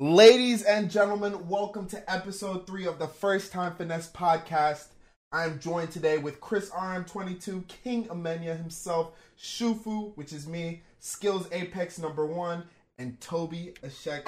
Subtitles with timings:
[0.00, 4.86] Ladies and gentlemen, welcome to episode three of the First Time Finesse podcast.
[5.30, 11.46] I am joined today with Chris RM22, King Amenya himself, Shufu, which is me, Skills
[11.52, 12.64] Apex number one,
[12.98, 14.24] and Toby Ashex.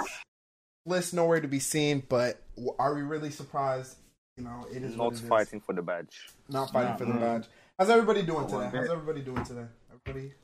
[0.87, 2.40] List nowhere to be seen, but
[2.78, 3.96] are we really surprised?
[4.37, 5.28] You know, it is not what it is.
[5.28, 6.28] fighting for the badge.
[6.49, 6.99] Not fighting No.
[6.99, 7.46] for the badge.
[7.78, 8.71] How's everybody doing today?
[8.72, 9.67] How's everybody doing today?
[9.92, 10.35] Everybody,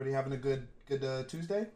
[0.00, 1.66] everybody having a good, good uh, Tuesday?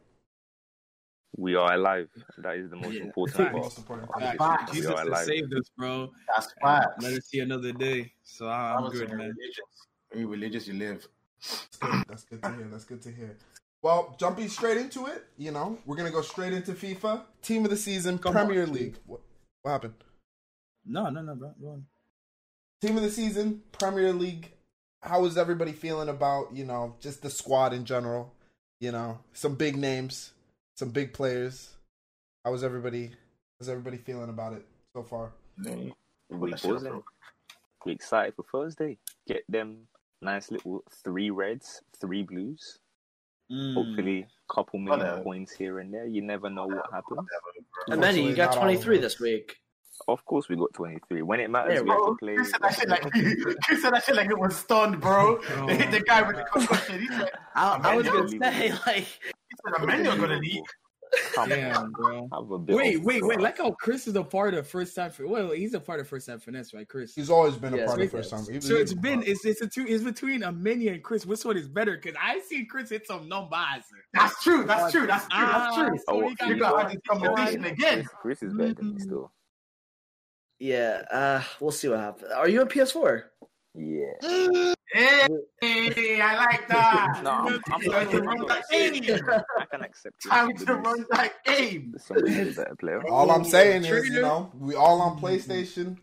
[1.35, 2.09] We are alive.
[2.37, 3.03] That is the most Yeah.
[3.03, 3.79] important Facts.
[3.79, 4.03] part.
[4.03, 4.35] Of this.
[4.37, 4.71] Facts.
[4.71, 5.25] We Jesus are has alive.
[5.25, 6.11] saved us, bro.
[6.27, 7.03] That's facts.
[7.03, 8.13] Let us see another day.
[8.23, 9.17] So I I'm was good, man.
[9.19, 9.87] religious.
[10.11, 11.07] Very religious you live.
[11.41, 12.03] That's good.
[12.07, 12.67] That's good to hear.
[12.71, 13.37] That's good to hear.
[13.81, 17.71] Well, jumping straight into it, you know, we're gonna go straight into FIFA Team of
[17.71, 18.71] the Season, Come Premier on.
[18.71, 18.97] League.
[19.05, 19.19] What,
[19.63, 19.95] what happened?
[20.85, 21.53] No, no, no, bro.
[21.59, 21.85] Go on.
[22.81, 24.51] Team of the Season, Premier League.
[25.01, 28.33] How is everybody feeling about you know just the squad in general?
[28.79, 30.31] You know, some big names,
[30.75, 31.69] some big players.
[32.45, 33.11] How is everybody?
[33.59, 35.31] How's everybody feeling about it so far?
[35.63, 35.93] We
[36.29, 36.89] Bless you, buzzing.
[36.91, 37.03] bro.
[37.85, 38.97] We excited for Thursday.
[39.27, 39.87] Get them
[40.21, 42.79] nice little three reds, three blues.
[43.51, 43.73] Mm.
[43.75, 45.21] Hopefully, couple million Whatever.
[45.23, 46.05] points here and there.
[46.07, 47.27] You never know what happens.
[47.87, 49.57] And Manny, you got Unfortunately, not all 23 this week.
[50.07, 51.21] Of course, we got 23.
[51.21, 52.33] When it matters, Yeah, we have Bro, to play.
[52.33, 55.39] you said that shit like you said that shit like it was stunned, bro.
[55.55, 55.67] Oh.
[55.67, 56.99] They hit the guy with the concussion.
[57.01, 59.05] He said, I, I was gonna say, like,
[59.53, 60.63] he said a man you're gonna need.
[61.35, 62.27] Damn, bro.
[62.33, 63.33] Have a bit Wait, wait, wait.
[63.35, 63.39] trust.
[63.41, 65.11] Like how Chris is a part of first time.
[65.11, 67.13] Fin- well, he's a part of first time finesse, right, Chris?
[67.13, 68.61] He's always been a Yeah, part of so first time.
[68.61, 71.23] So it's been it's it's a two it's between Amenya and Chris.
[71.27, 71.97] Which one is better?
[71.97, 73.83] Because I seen Chris hit some numbers.
[74.15, 74.63] That's true.
[74.65, 75.05] That's true.
[75.05, 75.45] That's true.
[75.45, 75.97] That's Ah, true.
[75.99, 78.03] so Oh, he got You got this competition again.
[78.21, 79.01] Chris, Chris is better than me Mm.
[79.03, 79.31] still.
[80.59, 82.31] yeah, uh, we'll see what happens.
[82.31, 83.23] Are you on PS4?
[83.75, 84.73] Yeah.
[84.93, 87.19] Hey, I like that.
[87.23, 88.93] No, I'm, I'm Time to run that game.
[89.59, 90.29] I can accept it.
[90.29, 91.95] Time to run that game.
[91.97, 93.07] Somebody's a better player.
[93.09, 95.25] All I'm saying is, you know, we all on mm-hmm.
[95.25, 95.97] PlayStation.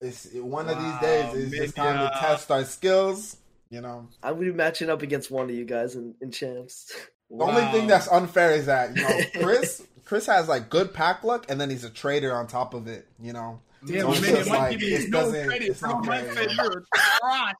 [0.00, 1.34] It's one of these days.
[1.34, 3.36] It's just time to test our skills.
[3.70, 6.92] You know, I'm gonna be matching up against one of you guys in, in champs.
[7.30, 9.86] the only thing that's unfair is that you know Chris.
[10.04, 13.06] Chris has like good pack luck, and then he's a trader on top of it.
[13.20, 15.80] You know, Damn, So it's man, it might like, give you it no credit, it's
[15.80, 15.90] bro.
[15.90, 16.62] not Mike fair, said you know.
[16.64, 16.84] you're a
[17.20, 17.54] trash.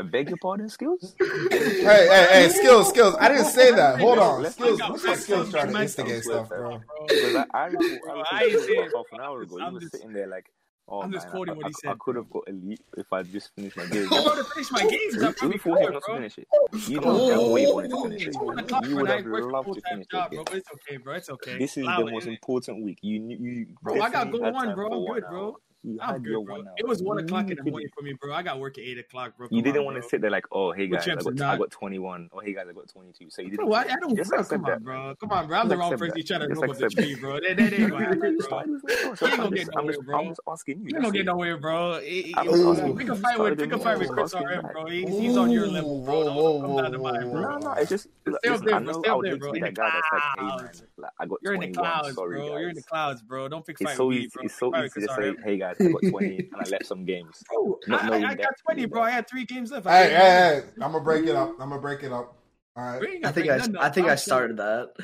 [0.00, 1.14] I beg your pardon, skills?
[1.18, 3.16] hey, hey, hey, skills, skills.
[3.18, 3.98] I didn't say that.
[4.00, 4.80] Hold on, skills.
[4.80, 6.80] I got skills trying to instigate stuff, bro.
[7.08, 9.88] Because I, I, I, Bro, I ain't saying- half an hour ago, I'm you were
[9.92, 10.46] sitting there like,
[10.88, 13.22] oh, I'm just quoting I, what he I, I could have got elite if I
[13.22, 14.08] just finished my game.
[14.12, 15.14] I want to finish my games.
[15.14, 16.16] Who, I'm who forced you good, not to bro.
[16.16, 16.48] finish it?
[16.88, 18.28] You know damn well you wanted to finish it.
[18.28, 20.56] It's one o'clock, You would have loved to finish job, that bro.
[20.56, 21.14] it's okay, bro.
[21.14, 21.58] It's okay.
[21.58, 22.30] This is Allow the it, most innit?
[22.30, 22.98] important week.
[23.02, 24.86] You, you Bro, I got definitely goal one, bro.
[24.92, 25.56] I'm good, bro.
[25.84, 26.56] You I'm had good, your bro.
[26.58, 26.74] one hour.
[26.78, 28.32] It was one o'clock in the morning for me, bro.
[28.32, 29.48] I got work at eight o'clock, bro.
[29.50, 31.70] You didn't on, want to sit there like, oh, hey guys, I got, I got
[31.72, 32.30] 21.
[32.32, 33.30] Oh, hey guys, I got 22.
[33.30, 33.66] So you didn't.
[33.66, 34.40] Bro, I, I don't, just bro.
[34.40, 35.14] accept Come on, bro.
[35.18, 35.58] Come on, bro.
[35.58, 36.16] I'm the wrong person that.
[36.18, 37.40] you trying to Just rub up the tree, bro.
[37.40, 38.46] That, that ain't gonna happen, bro.
[38.46, 39.14] started with me, bro.
[39.16, 40.18] So You ain't gonna get nowhere, bro.
[40.20, 40.84] I'm just asking you.
[40.84, 41.92] You that's don't get nowhere, bro.
[41.94, 44.34] It- it- I'm it- just asking Pick a fight with, Started pick fight with Chris
[44.34, 44.86] RM, bro.
[44.86, 46.24] He's, he's on your level, bro.
[46.24, 47.40] Whoa, whoa, Don't come down to whoa, mine, bro.
[47.40, 48.06] No, no, it's just.
[48.38, 48.92] Stay up there, bro.
[49.02, 49.48] Stay up there, bro.
[49.48, 50.82] to be In the that guy that's like, clouds.
[51.18, 52.30] I got You're in the clouds, bro.
[52.30, 53.48] You're in the clouds, bro.
[53.48, 54.42] Don't pick fight with me, bro.
[54.44, 56.86] It's Pick so easy to Chris say, hey guys, I got 20 and I left
[56.86, 57.42] some games.
[57.48, 59.02] Bro, Not I, I, I got 20, bro.
[59.02, 59.86] I had three games left.
[59.86, 60.62] I Hey, hey, hey!
[60.82, 61.50] I'm gonna break it up.
[61.60, 62.36] I'm gonna break it up.
[62.76, 64.94] All right, We ain't I think I, I think I started that.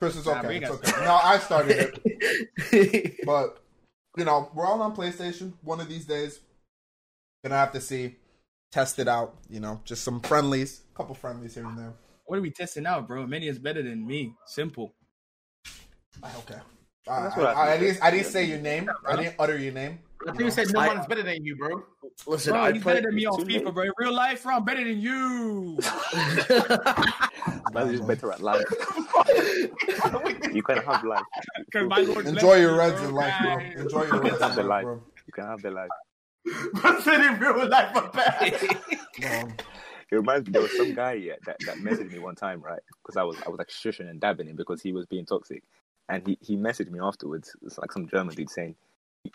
[0.00, 0.40] Chris is okay.
[0.42, 1.04] bring It's us- okay.
[1.04, 3.62] No, I started it, but
[4.16, 5.54] you know, we're all on PlayStation.
[5.62, 6.40] One of these days,
[7.42, 8.16] gonna have to see,
[8.70, 9.36] test it out.
[9.48, 11.94] You know, just some friendlies, a couple friendlies here and there.
[12.26, 13.26] What are we testing out, bro?
[13.26, 14.34] Many is better than me.
[14.46, 14.94] Simple.
[16.22, 16.30] Ah,
[17.08, 17.16] Okay.
[17.16, 18.02] I, That's what I I, I, didn't.
[18.02, 18.90] I didn't say your name.
[19.06, 19.98] I didn't utter your name.
[20.26, 21.82] I think you said no one's better than you, bro.
[22.26, 23.64] Listen, Bro, I he's better than me on Too late.
[23.64, 23.82] FIFA, bro.
[23.84, 25.78] In real life, bro, I'm better than you.
[27.72, 28.64] Man's just better at life.
[30.52, 31.22] You can have life.
[31.66, 33.08] Because my Lord Enjoy your reds bro.
[33.08, 33.58] in life, bro.
[33.82, 34.82] Enjoy your reds Have in life, life.
[34.84, 35.02] bro.
[35.26, 35.88] You can have the life.
[36.84, 39.44] I said in real life, I'm bad.
[39.44, 39.52] Um,
[40.10, 42.80] It reminds me there was some guy yeah, that, that messaged me one time, right?
[43.02, 45.62] Because I was I was like shushing and dabbing him because he was being toxic,
[46.08, 47.54] and he, he messaged me afterwards.
[47.62, 48.74] It's like some German dude saying,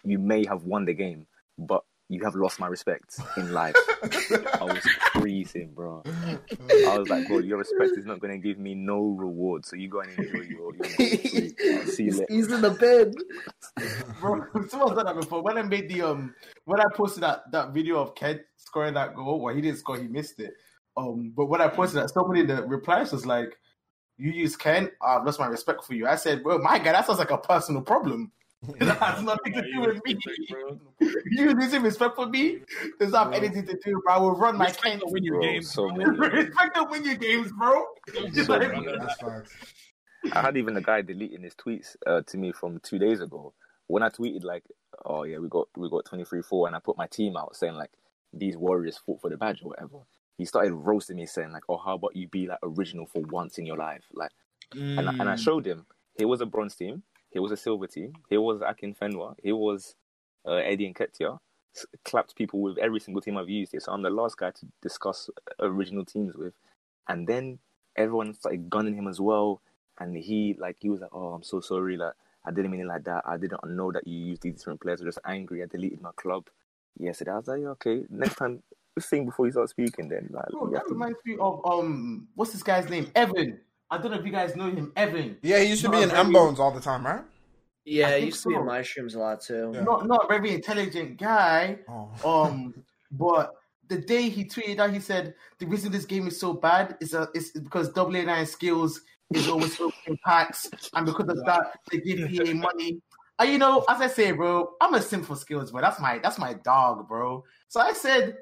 [0.04, 1.28] "You may have won the game,
[1.58, 6.04] but you have lost my respect in life." I was freezing, bro.
[6.06, 9.76] I was like, bro, your respect is not going to give me no reward, so
[9.76, 10.76] you go and enjoy your.
[10.76, 11.58] your sleep.
[11.74, 12.34] I'll see you he's, later.
[12.34, 13.14] he's in the bed.
[14.20, 15.42] Bro, someone's done that before.
[15.42, 16.34] When I made the um,
[16.66, 19.98] when I posted that that video of Kent scoring that goal, well, he didn't score,
[19.98, 20.54] he missed it.
[20.96, 23.58] Um, but when I posted that, somebody in the replies was like,
[24.18, 27.06] "You use Kent, I've lost my respect for you." I said, "Well, my guy, that
[27.06, 28.32] sounds like a personal problem.
[28.80, 30.18] that has nothing to do with me.
[30.50, 30.80] bro.
[31.32, 32.60] You losing respect for me
[33.00, 34.14] does not have anything to do, bro.
[34.14, 35.04] I will run my Respect Kent.
[35.08, 37.84] win you Bro, games, so Respect to win your games, bro.
[38.34, 38.86] So let many.
[38.86, 39.52] me- That's facts.
[40.32, 43.54] I had even a guy deleting his tweets uh, to me from two days ago.
[43.88, 44.64] When I tweeted like,
[45.04, 47.56] "Oh yeah, we got we got twenty three four, and I put my team out
[47.58, 47.92] saying like
[48.32, 49.98] these Warriors fought for the badge or whatever.
[50.38, 53.58] He started roasting me, saying like, "Oh, how about you be like original for once
[53.58, 54.32] in your life?" Like,
[54.98, 55.40] and, I- and I Mm.
[55.40, 55.86] showed him.
[56.18, 57.04] He was a bronze team.
[57.32, 58.14] He was a silver team.
[58.30, 59.36] He was Akinfenwa.
[59.44, 59.96] Here was
[60.46, 61.40] uh, Eddie Nketiah.
[61.76, 63.80] S- Clapped people with every single team I've used here.
[63.82, 66.54] So I'm the last guy to discuss original teams with.
[67.08, 67.60] And then
[67.96, 69.62] everyone started gunning him as well.
[70.00, 71.98] And he like he was like, "Oh, I'm so sorry.
[71.98, 72.14] Like
[72.46, 73.24] I didn't mean it like that.
[73.26, 75.02] I didn't know that you used these different players.
[75.02, 75.64] I was just angry.
[75.64, 76.48] I deleted my club."
[77.00, 78.62] Yesterday, I was like, yeah, "Okay, next time,
[79.02, 81.62] think before you start speaking." Then like, Bro, you have that to- reminds me of
[81.66, 83.10] um, what's this guy's name?
[83.16, 83.60] Evan.
[83.92, 85.38] I don't know if you guys know him, Evan.
[85.44, 87.24] Yeah, he used to Not be in very- M Bones all the time, right?
[87.86, 88.66] Yeah, I it think used to be in so.
[88.66, 89.72] my streams a lot too.
[89.74, 89.84] Yeah.
[89.84, 91.80] Not not a very intelligent guy.
[91.90, 92.10] Oh.
[92.46, 92.74] Um,
[93.12, 93.54] but
[93.90, 97.14] the day he tweeted out, he said the reason this game is so bad is
[97.14, 99.02] uh, is because double A nine skills
[99.34, 103.02] is always opening packs, and because of that, they give PA money.
[103.40, 105.82] And you know, as I say, bro, I'm a simple skills, bro.
[105.82, 107.44] That's my that's my dog, bro.
[107.68, 108.38] So I said,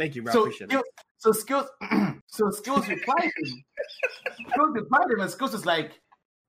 [0.00, 0.32] Thank you, bro.
[0.32, 1.04] So appreciate skills, it.
[1.18, 1.66] so skills,
[2.26, 3.64] so skills replied him.
[4.48, 6.00] skills replied him, and skills was like,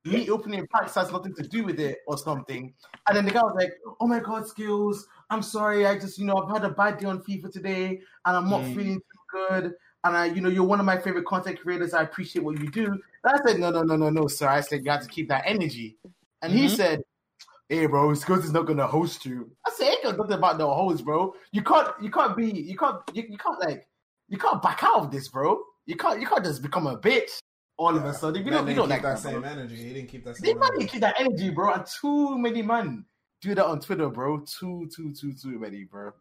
[0.05, 2.73] me opening packs has nothing to do with it or something.
[3.09, 5.05] And then the guy was like, "Oh my god, skills!
[5.29, 5.85] I'm sorry.
[5.85, 8.61] I just, you know, I've had a bad day on FIFA today, and I'm not
[8.61, 8.73] Mm.
[8.73, 9.73] feeling too good.
[10.05, 11.93] And I, you know, you're one of my favorite content creators.
[11.93, 14.47] I appreciate what you do." And I said, "No, no, no, no, no, sir.
[14.47, 15.97] I said you have to keep that energy."
[16.41, 16.69] And he Mhm.
[16.69, 17.01] said,
[17.71, 20.73] "Hey, bro, skills is not gonna host you." I said, "Ain't got nothing about no
[20.73, 21.33] host, bro.
[21.53, 23.87] You can't, you can't be, you can't, you, you can't like,
[24.27, 25.61] you can't back out of this, bro.
[25.85, 27.39] You can't, you can't just become a bitch
[27.77, 28.43] all of a sudden.
[28.43, 29.49] You Man don't, you don't like that that, same bro.
[29.49, 29.75] energy.
[29.77, 30.87] He didn't keep that They same might energy.
[30.89, 31.73] keep that energy, bro.
[31.73, 33.05] And too many man
[33.41, 34.39] do that on Twitter, bro.
[34.41, 36.11] Too, too, too, too many, bro.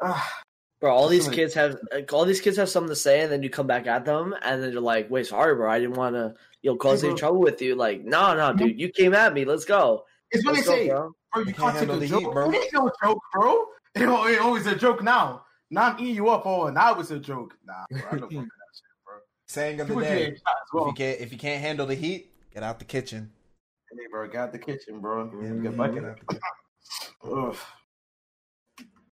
[0.00, 0.40] Ah,
[0.80, 3.42] Bro, all these kids have like, all these kids have something to say, and then
[3.42, 6.14] you come back at them, and then you're like, "Wait, sorry, bro, I didn't want
[6.16, 9.14] to, you know, cause Hey, any trouble with you." Like, no, no, dude, you came
[9.14, 9.46] at me.
[9.46, 10.04] Let's go.
[10.30, 11.12] It's when they Let's say, bro.
[11.32, 12.50] bro, you can't, take handle a the joke, heat, bro.
[12.50, 13.66] It ain't no joke, bro.
[13.94, 15.44] It always a joke now.
[15.70, 17.56] Now I'm eating you up, oh, now it's a joke.
[17.64, 18.44] Nah, bro, I don't that shit,
[19.04, 19.14] bro.
[19.48, 20.40] Saying of the People day: as if
[20.86, 23.32] you can't if you can't handle the heat, get out the kitchen.
[23.90, 25.30] Hey, bro, get out the kitchen, bro.
[25.40, 26.42] Yeah, Get man, back get in out the kitchen.
[27.32, 27.56] Ugh.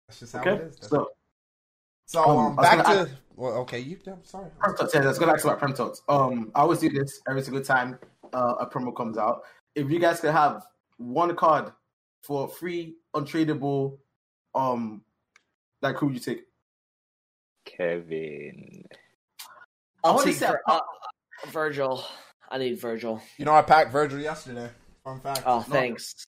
[0.07, 0.75] That's just how Okay, it is.
[0.77, 1.09] That's so
[2.05, 3.97] So Um, um, back gonna to well, okay, you.
[4.07, 4.49] I'm sorry.
[4.59, 6.01] Prem Talks, yeah, let's go back to our Prem Talks.
[6.07, 7.99] Um, I always do this every single time
[8.33, 9.41] uh, a promo comes out.
[9.75, 10.63] If you guys could have
[10.97, 11.71] one card
[12.23, 13.97] for free, untradeable,
[14.53, 15.01] um,
[15.81, 16.43] like who would you take?
[17.65, 18.85] Kevin.
[20.03, 20.79] I'll wanna say- Vir- uh,
[21.47, 22.03] Virgil.
[22.49, 23.21] I need Virgil.
[23.37, 24.69] You know, I packed Virgil yesterday.
[25.03, 25.43] Fun fact.
[25.45, 26.25] Oh, thanks.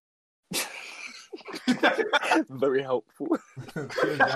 [2.49, 3.27] Very helpful.
[3.73, 4.19] Cheers.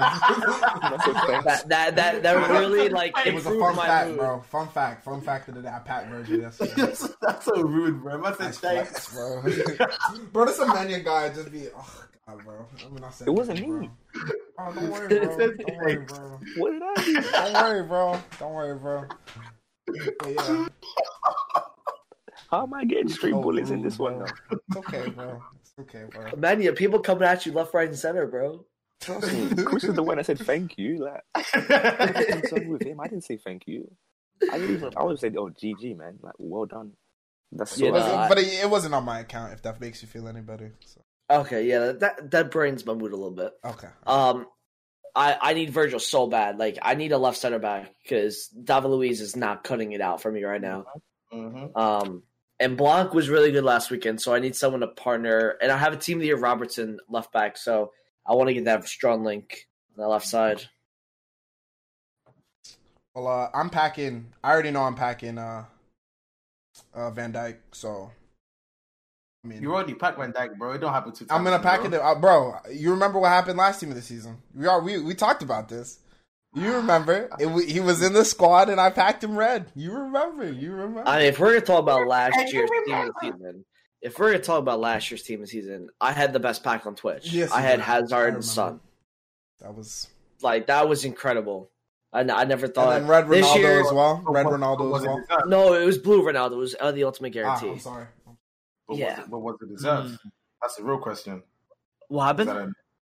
[1.43, 4.17] That that that that really like it was a fun my fact, mood.
[4.17, 4.39] bro.
[4.41, 5.03] Fun fact.
[5.03, 5.69] Fun fact of the day.
[5.69, 6.73] I packed Virgil yesterday.
[6.77, 8.23] that's, that's so rude, bro.
[8.23, 9.13] I said Nice thanks.
[9.13, 9.41] bro.
[10.31, 11.67] bro, this Amenya guy just be.
[11.75, 12.65] Oh god, bro.
[12.85, 13.89] I mean, I said It wasn't me.
[14.59, 15.37] Oh, don't worry, bro.
[15.37, 16.39] Don't worry, bro.
[16.57, 17.21] what did I do?
[17.31, 18.19] Don't worry, bro.
[18.39, 19.05] Don't worry, bro.
[19.87, 20.67] But yeah,
[22.49, 24.25] How am I getting straight So bullets in rude, this one bro.
[24.25, 24.33] now?
[24.51, 25.41] it's okay, bro.
[25.81, 26.31] It's okay, bro.
[26.37, 28.65] Man, yeah, people coming at you left, right, and center, bro.
[29.01, 30.99] Trust me, Chris is the one that said thank you.
[31.05, 31.23] Like,
[31.55, 32.99] I'm with him.
[32.99, 33.89] I didn't say thank you.
[34.51, 34.93] I didn't even.
[34.95, 36.19] I would say, oh, GG, man.
[36.21, 36.91] Like, well done.
[37.51, 37.83] That's so.
[37.83, 39.53] Yeah, It no, wasn't- I- but it, it wasn't on my account.
[39.53, 40.73] If that makes you feel any better.
[40.85, 43.53] So, Okay, yeah, that that brings my mood a little bit.
[43.63, 43.87] okay.
[44.05, 44.47] Um,
[45.15, 46.57] I I need Virgil so bad.
[46.59, 50.21] Like, I need a left center back because David Luiz is not cutting it out
[50.21, 50.85] for me right now.
[51.33, 51.75] Mhm.
[51.75, 52.23] Um,
[52.61, 55.57] and Blanc was really good last weekend, so I need someone to partner.
[55.61, 57.91] And I have a team of the year Robertson left back, so
[58.25, 60.61] I want to get that strong link on the left side.
[63.15, 64.27] Well, uh, I'm packing.
[64.43, 65.65] I already know I'm packing uh,
[66.93, 67.57] uh, Van Dijk.
[67.71, 68.11] So,
[69.43, 70.73] I mean, You already packed Van Dijk, bro.
[70.73, 71.25] It don't happen too.
[71.31, 72.53] I'm gonna pack it, uh, bro.
[72.71, 74.37] You remember what happened last team of the season?
[74.53, 75.97] We are we we talked about this.
[76.53, 77.29] You remember?
[77.39, 79.71] It, he was in the squad, and I packed him red.
[79.75, 80.51] You remember?
[80.51, 81.03] You remember?
[81.07, 83.65] I mean, if we're gonna talk about last year's team of the season,
[84.01, 86.61] if we're gonna talk about last year's team of the season, I had the best
[86.63, 87.31] pack on Twitch.
[87.31, 87.85] Yes, I had did.
[87.85, 88.35] Hazard remember.
[88.37, 88.79] and Son.
[89.61, 90.07] that was.
[90.41, 91.69] Like that was incredible.
[92.11, 93.79] I, I never thought And then Red Ronaldo year.
[93.79, 94.21] as well.
[94.27, 95.47] Red was- Ronaldo as well.
[95.47, 96.53] No, it was Blue Ronaldo.
[96.53, 97.69] It was uh, the ultimate Ah, guarantee.
[97.69, 98.07] I'm sorry.
[98.89, 99.11] But Yeah.
[99.15, 100.17] Was it, but was it deserved?
[100.61, 101.43] That's the real question.
[102.09, 102.49] what Was, happened?
[102.49, 102.73] that a,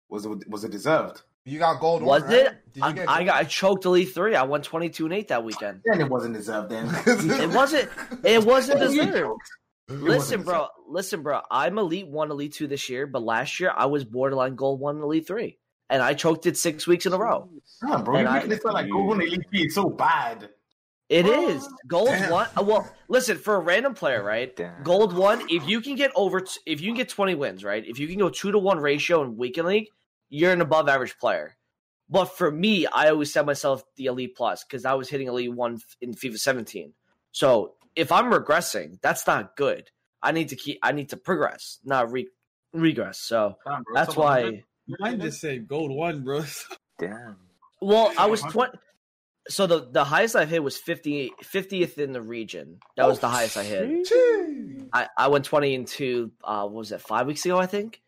[0.08, 1.22] was it was it deserved?
[1.46, 2.02] You got gold.
[2.02, 2.46] Was one, it?
[2.46, 2.72] right?
[2.72, 4.34] Did you I, get I got I choked Elite Three.
[4.34, 5.82] I won twenty two and eight that weekend.
[5.84, 6.70] And it wasn't deserved.
[6.70, 7.90] Then It wasn't.
[8.22, 9.16] It wasn't You deserved.
[9.18, 9.48] choked.
[10.02, 10.68] Listen, bro.
[10.88, 11.42] Listen, bro.
[11.50, 15.02] I'm Elite One, Elite Two this year, but last year I was borderline Gold One,
[15.02, 15.58] Elite Three,
[15.90, 17.50] and I choked it six weeks in a row.
[17.86, 20.48] Damn, bro, And you're I- making it sound like Google Elite Three is so bad.
[21.10, 22.30] It is gold Damn.
[22.30, 22.48] one.
[22.58, 24.56] uh, Well, listen for a random player, right?
[24.56, 24.82] Damn.
[24.82, 25.42] Gold one.
[25.50, 27.84] If you can get over, t- if you can get twenty wins, right?
[27.86, 29.88] If you can go two to one ratio in weekend league,
[30.28, 31.56] you're an above average player.
[32.08, 35.52] But for me, I always set myself the elite plus because I was hitting elite
[35.52, 36.92] one in FIFA 17.
[37.32, 39.90] So if I'm regressing, that's not good.
[40.22, 40.78] I need to keep.
[40.82, 42.28] I need to progress, not re-
[42.72, 43.18] regress.
[43.18, 44.64] So Damn, bro, that's someone- why.
[45.00, 46.44] Mine just said gold one, bro.
[46.98, 47.36] Damn.
[47.80, 48.78] Well, I was twenty.
[49.48, 52.78] So the the highest I hit was 50, 50th in the region.
[52.96, 54.06] That was the highest I hit.
[54.08, 54.86] Gee.
[54.92, 58.00] I, I went 20 into uh what was it five weeks ago I think,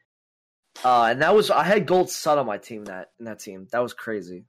[0.85, 3.66] uh and that was I had Gold Son on my team that in that team
[3.73, 4.45] that was crazy.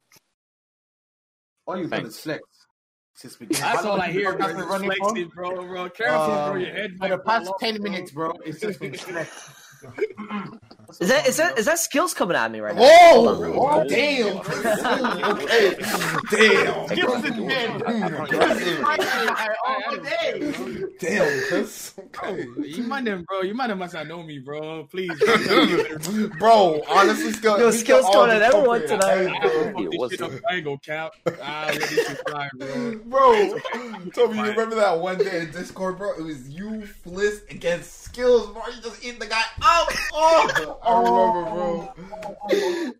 [1.65, 2.15] All you've done Thanks.
[2.15, 2.43] is flex.
[3.15, 3.61] Since beginning.
[3.63, 4.47] That's all I have you hear, bro.
[4.53, 5.09] running Just for?
[5.09, 5.89] flexing, bro, bro.
[5.89, 6.61] Careful, Um, bro.
[6.61, 7.83] Your head For the past ten bro.
[7.91, 9.49] minutes, bro, it's just been flex.
[10.99, 12.81] Is that is that is that skills coming at me right now?
[12.81, 13.53] Whoa!
[13.59, 14.37] Oh, damn.
[14.37, 15.75] okay.
[16.31, 16.87] Damn.
[16.87, 17.83] Skills is dead.
[19.65, 20.83] all day.
[20.99, 21.93] Damn, Chris.
[21.99, 22.45] Okay.
[22.63, 23.41] You might have, bro.
[23.41, 24.85] You might have must not know me, bro.
[24.85, 26.27] Please, bro.
[26.39, 27.59] Bro, honestly, still.
[27.59, 29.27] Yo, skills all going at everyone tonight.
[29.41, 30.33] I will Yeah, this what's shit up.
[30.33, 30.39] up?
[30.49, 31.11] I ain't gonna cap.
[31.43, 32.91] I let this shit fly, bro.
[33.05, 33.59] Bro,
[34.13, 36.13] Toby, you remember that one day in Discord, bro?
[36.17, 38.61] It was you, Fliss, against Skills, bro.
[38.75, 39.87] You just eating the guy out.
[40.13, 41.93] Oh, I remember, bro.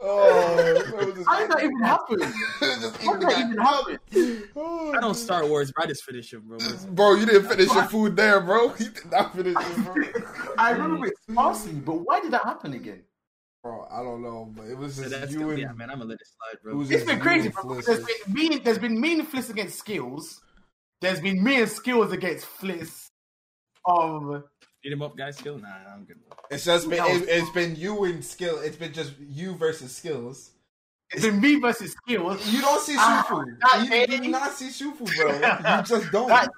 [0.02, 2.20] Oh, it was just, How did that even happen?
[2.82, 3.66] just How eating did the that guy even up.
[3.90, 4.44] happen?
[4.56, 6.58] Oh, I don't Star Wars, but I just finish it, bro.
[6.92, 8.74] Bro, you didn't finish your food there, bro.
[8.80, 10.24] You did not finish it, bro.
[10.58, 13.04] I remember it's spicy, but why did that happen again?
[13.64, 15.90] Bro, I don't know, but it was So just that's you and Yeah, man.
[15.90, 16.76] I'm gonna let it slide, bro.
[16.76, 17.82] was It's just been crazy, bro.
[17.82, 20.42] There's been mean, there's been mean Fliss against skills.
[21.02, 23.10] There's been me and skills against Fliss.
[23.88, 24.44] Um,
[24.84, 25.38] Beat him up, guys.
[25.38, 26.18] Still, nah, I'm good.
[26.28, 26.38] Bro.
[26.50, 28.60] It's just been it, it's been you and skill.
[28.60, 30.52] It's been just you versus skills.
[31.12, 32.46] It's been me versus skills.
[32.54, 33.58] You don't see Ah, Shufu.
[33.62, 35.32] that you, you do not see Shufu, bro.
[35.78, 36.28] You just don't.
[36.28, 36.50] That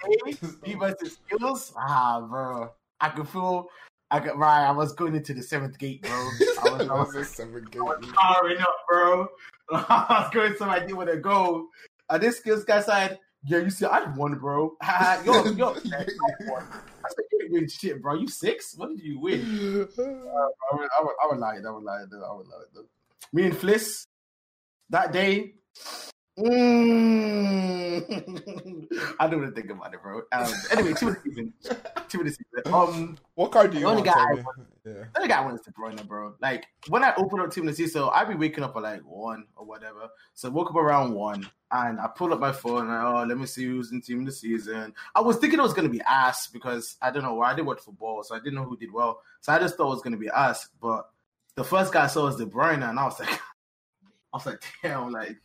[0.66, 1.74] me versus skills.
[1.78, 3.68] Ah, bro, I could feel.
[4.12, 4.36] I could.
[4.38, 6.12] Right, I was going into the seventh gate, bro.
[6.12, 7.66] I was, I That was, was a seven.
[7.76, 9.28] I was powering up, bro.
[9.72, 11.68] I was going some idea where to go.
[12.10, 14.76] And this skills guy said, "Yeah, you see, I won, bro.
[15.26, 16.06] Yo, yo, I
[16.48, 18.16] won." I said, "You didn't win shit, bro.
[18.16, 18.74] You six?
[18.76, 21.60] What did you win?" I would, I would, I would lie.
[21.64, 22.04] I would lie.
[22.10, 22.24] Though.
[22.24, 22.64] I would lie.
[22.74, 22.86] Though.
[23.32, 24.06] Me and Fliss
[24.90, 25.54] that day.
[26.38, 28.06] Mm,
[29.20, 30.22] I don't want to think about it, bro.
[30.32, 31.54] Um, anyway, two of the season.
[32.08, 32.74] Two of the season.
[32.74, 34.44] Um, what card do you The only want, guy I?
[34.86, 35.04] Yeah.
[35.16, 36.36] I think I went to Bruyne, bro.
[36.42, 38.84] Like when I opened up Team of the Season, so I'd be waking up at
[38.84, 40.08] like one or whatever.
[40.34, 43.38] So I woke up around one and I pulled up my phone and oh, let
[43.38, 44.94] me see who's in Team of the Season.
[45.16, 47.66] I was thinking it was gonna be ass because I don't know why I did
[47.66, 49.22] watch football, so I didn't know who did well.
[49.42, 50.70] So I just thought it was gonna be ass.
[50.82, 51.10] But
[51.56, 53.40] the first guy I saw was De Bruyne, and I was like,
[54.34, 55.38] I was like, damn, like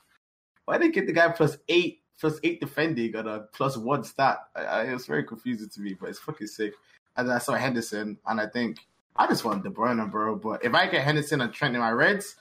[0.64, 4.04] why did they get the guy plus eight, plus eight defending and a plus one
[4.04, 4.38] stat?
[4.56, 6.74] I, I, it was very confusing to me, but it's fucking sick.
[7.16, 8.78] And then I saw Henderson, and I think
[9.16, 10.36] I just want De Bruyne, bro.
[10.36, 12.36] But if I get Henderson and Trent in my Reds,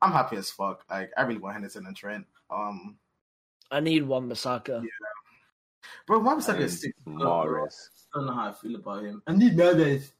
[0.00, 0.84] I'm happy as fuck.
[0.90, 2.26] Like I really want Henderson and Trent.
[2.50, 2.96] Um,
[3.70, 4.82] I need one Masaka.
[6.06, 6.94] bro, why was And like a six?
[7.04, 7.90] Morris.
[8.14, 9.22] I don't know how I feel about him.
[9.26, 10.12] I need Neves.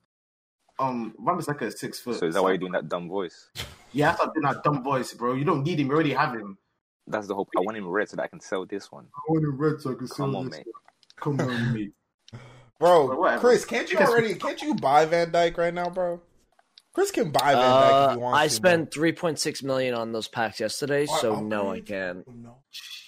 [0.78, 2.18] Um, Wan like a six foot.
[2.18, 3.48] So is that why you're doing that dumb voice?
[3.94, 5.34] Yeah, I thought doing that dumb voice, bro.
[5.34, 5.86] You don't need him.
[5.86, 6.58] You already have him.
[7.06, 7.48] That's the hope.
[7.56, 9.06] I want him red so that I can sell this one.
[9.14, 10.66] I want him red so I can sell Come on, mate.
[11.20, 11.92] Come on, mate.
[12.80, 13.40] Bro, But.
[13.40, 14.34] Chris, can't you already?
[14.34, 16.20] Can't you buy Van Dijk right now, bro?
[16.92, 19.62] Chris can buy Van Dijk if Uh, he wants I to, spent three point six
[19.62, 22.26] million on those packs yesterday, Why- so oh, no, I can't.
[22.26, 22.58] No.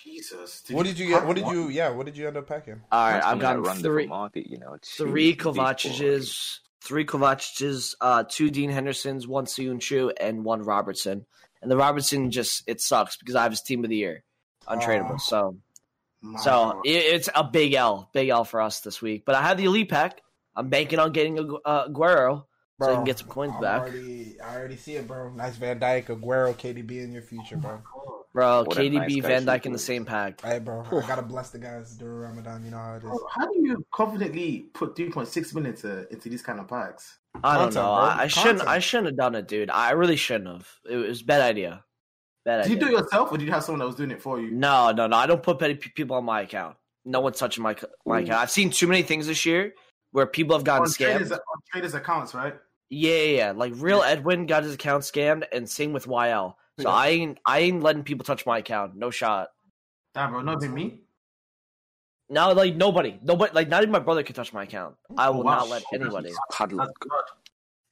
[0.04, 0.62] Jesus.
[0.70, 1.26] What did you get?
[1.26, 1.68] What did pack you?
[1.68, 2.80] Yeah, what did you end up packing?
[2.92, 4.76] All right, I've when that run three, the market, you know.
[4.84, 5.56] three Jeez, these boys.
[5.56, 11.26] Kovaciches, three Kovaciches, uh, two Dean Hendersons, one Seun Chu, and one Robertson.
[11.60, 14.22] And the Robertson just it sucks because I have his team of the year,
[14.68, 15.14] untradeable.
[15.14, 15.18] Oh.
[15.18, 15.56] so
[16.42, 19.24] so it, it's a big L, big L for us this week.
[19.24, 20.20] But I have the elite pack.
[20.54, 21.88] I'm banking on getting a uh,
[22.80, 25.30] Aguero so I can get some coins I'm back, Already, I already see it, bro.
[25.30, 27.80] Nice Van Dijk, Aguero, KDB in your future, bro.
[28.34, 28.64] bro.
[28.64, 30.42] What KDB, nice Van Dijk in the same pack.
[30.42, 32.64] Hey, bro, I gotta bless the guys during Ramadan.
[32.64, 33.02] You know how it is.
[33.02, 37.18] Bro, How do you confidently put 3.6 minutes uh, into these kind of packs?
[37.42, 37.94] I don't Content, know.
[37.94, 38.02] bro.
[38.04, 38.68] I, I shouldn't.
[38.68, 39.70] I shouldn't have done it, dude.
[39.70, 40.68] I really shouldn't have.
[40.88, 41.84] It was a bad idea.
[42.44, 44.22] Bad Did you do it yourself, or did you have someone that was doing it
[44.22, 44.50] for you?
[44.52, 45.16] No, no, no.
[45.16, 46.76] I don't put petty pe- people on my account.
[47.04, 48.40] No one's touching my c- my account.
[48.40, 49.74] I've seen too many things this year
[50.12, 51.32] where people have gotten on traders, scammed.
[51.32, 52.54] on traders accounts, right?
[52.88, 53.50] Yeah, yeah, yeah.
[53.52, 56.54] Like real Edwin got his account scammed, and same with YL.
[56.78, 56.94] So Yeah.
[56.94, 58.96] I ain't I ain't letting people touch my account.
[58.96, 59.48] No shot.
[60.14, 61.00] Damn, bro, not even me.
[62.28, 64.96] No, like nobody, nobody, like not even my brother can touch my account.
[65.16, 65.58] I will Oh, wow.
[65.58, 66.88] not let anybody, Padlock.
[66.88, 67.10] That's good.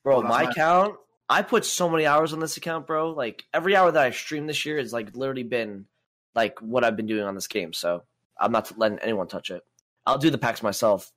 [0.03, 0.17] bro.
[0.19, 0.53] Oh, my nice.
[0.53, 0.97] account.
[1.29, 3.11] I put so many hours on this account, bro.
[3.13, 5.87] Like every hour that I stream this year has like literally been
[6.35, 7.73] like what I've been doing on this game.
[7.73, 8.03] So
[8.39, 9.63] I'm not letting anyone touch it.
[10.05, 11.13] I'll do the packs myself.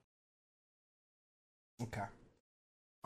[1.82, 2.04] Okay.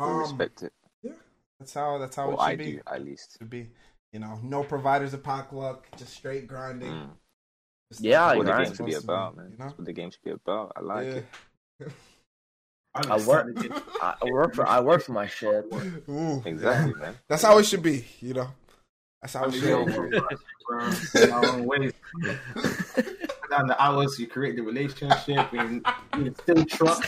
[0.01, 0.73] I Um, respect it.
[1.03, 1.11] Yeah,
[1.59, 2.71] that's how that's how Well, it should I be.
[2.73, 3.37] do at least.
[3.39, 3.69] Should be.
[4.13, 6.91] You know, no providers of pack luck, just straight grinding.
[6.91, 7.09] Mm.
[7.91, 9.47] Just Yeah, like What the game should be supposed to about, man.
[9.51, 10.71] You That's what the game should be about.
[10.75, 11.25] I like it.
[12.93, 13.47] I work.
[14.01, 14.67] I I work for.
[14.67, 15.65] I work for my shit.
[16.09, 17.05] Ooh, Exactly, yeah.
[17.05, 17.15] man.
[17.29, 18.05] That's how it should be.
[18.19, 18.47] You know.
[19.21, 20.19] That's how I it should be.
[20.67, 20.91] bro,
[21.23, 21.93] in our own ways.
[22.93, 25.85] Put down the hours, you create the relationship, and
[26.17, 27.03] you still trust.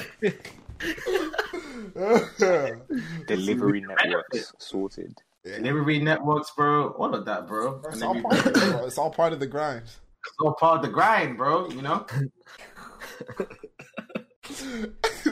[3.27, 5.21] Delivery networks sorted.
[5.43, 6.89] Delivery networks, bro.
[6.91, 7.81] All of that, bro.
[7.89, 9.83] It's all, part of it, it's all part of the grind.
[9.83, 11.69] It's all part of the grind, bro.
[11.69, 12.05] You know,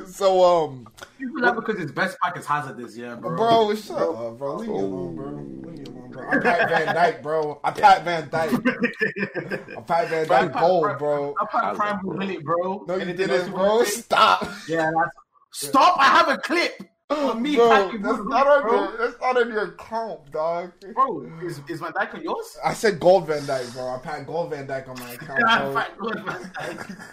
[0.05, 3.37] so um people that because his best pack is Hazard this year, bro.
[3.37, 4.57] bro, shut up, bro.
[4.57, 5.31] Leave me alone, bro.
[5.31, 6.29] Leave me alone, bro.
[6.29, 7.61] I'm Pat Van Dijk, bro.
[7.63, 9.77] I'm Pat Van Dijk.
[9.77, 11.33] I'm Pat Van Dijk gold, bro.
[11.41, 12.83] I packed prime with Willie, bro.
[12.87, 13.83] No, you didn't, bro.
[13.83, 14.43] Stop.
[14.67, 15.20] Yeah, that's...
[15.51, 15.97] stop!
[15.99, 18.81] I have a clip oh, of me Bro, packing that's with not Willie, on bro.
[18.81, 20.71] your that's not on your account, dog.
[20.93, 22.57] Bro, is, is Van Dijk on yours?
[22.63, 23.87] I said Gold Van Dijk, bro.
[23.87, 25.73] I pat Gold Van Dijk on my account, bro.
[25.73, 26.97] fuck, Van Dijk.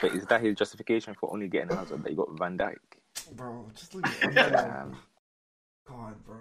[0.00, 2.76] But is that his justification for only getting Hazard that you got Van Dijk?
[3.32, 4.52] Bro, just leave it alone.
[4.52, 4.96] Damn.
[5.88, 6.36] God, bro.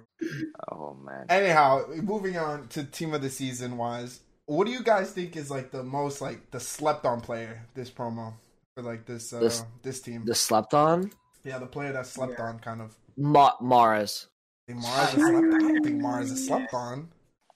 [0.72, 1.26] Oh man.
[1.30, 5.50] Anyhow, moving on to team of the season wise, what do you guys think is
[5.50, 8.34] like the most like the slept on player this promo
[8.76, 10.24] for like this uh, this, This- team?
[10.26, 11.12] The slept on.
[11.44, 12.96] yeah, the player that slept on kind of.
[13.18, 14.28] Ma- Mahrez.
[14.68, 15.54] I think Mahrez is slept on.
[15.56, 17.10] I don't think Mahrez is slept on.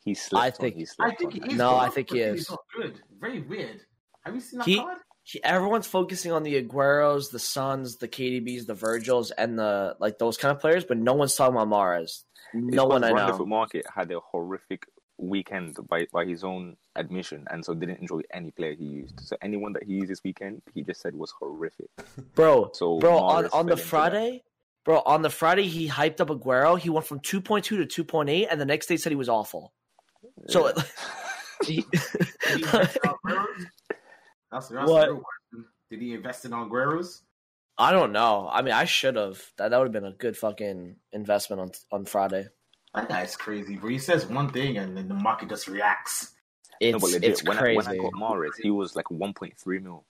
[0.06, 0.80] He slept I think- on.
[0.80, 1.58] He I think he is.
[1.58, 1.76] No.
[1.76, 2.50] I think he He's is.
[2.50, 3.02] not good.
[3.20, 3.82] Very weird.
[4.26, 4.98] Have you seen that He- card?
[5.24, 10.18] He, everyone's focusing on the Agueros, the Sons, the KDBs, the Virgils, and the like
[10.18, 12.24] those kind of players, but no one's talking about Mahrez.
[12.56, 13.38] No one I Run the know.
[13.38, 14.86] Foot Market had a horrific
[15.20, 19.20] weekend by, by his own admission, and so didn't enjoy any player he used.
[19.20, 21.90] So anyone that he used this weekend, he just said was horrific.
[22.36, 23.88] Bro, So bro, on, Morris on the fell into that.
[23.88, 24.44] Friday,
[24.86, 26.80] bro, on the Friday he hyped up Aguero.
[26.80, 29.74] He went from 2.2 to 2.8, and the next day said he was awful.
[30.48, 30.84] So Yeah.
[31.66, 32.02] he, Did
[32.56, 33.66] he invest in Agueros?
[34.52, 35.08] That's, that's What?
[35.10, 35.66] the question.
[35.90, 37.22] Did he invest in Agueros?
[37.78, 38.50] I don't know.
[38.52, 39.42] I mean, I should have.
[39.58, 42.48] That that would have been a good fucking investment on on Friday.
[42.96, 43.90] That guy's crazy, bro.
[43.90, 46.32] He says one thing and then the market just reacts.
[46.80, 47.74] It's no, but legit, it's when crazy.
[47.74, 50.06] I, when I got Morris, he was like 1.3 mil.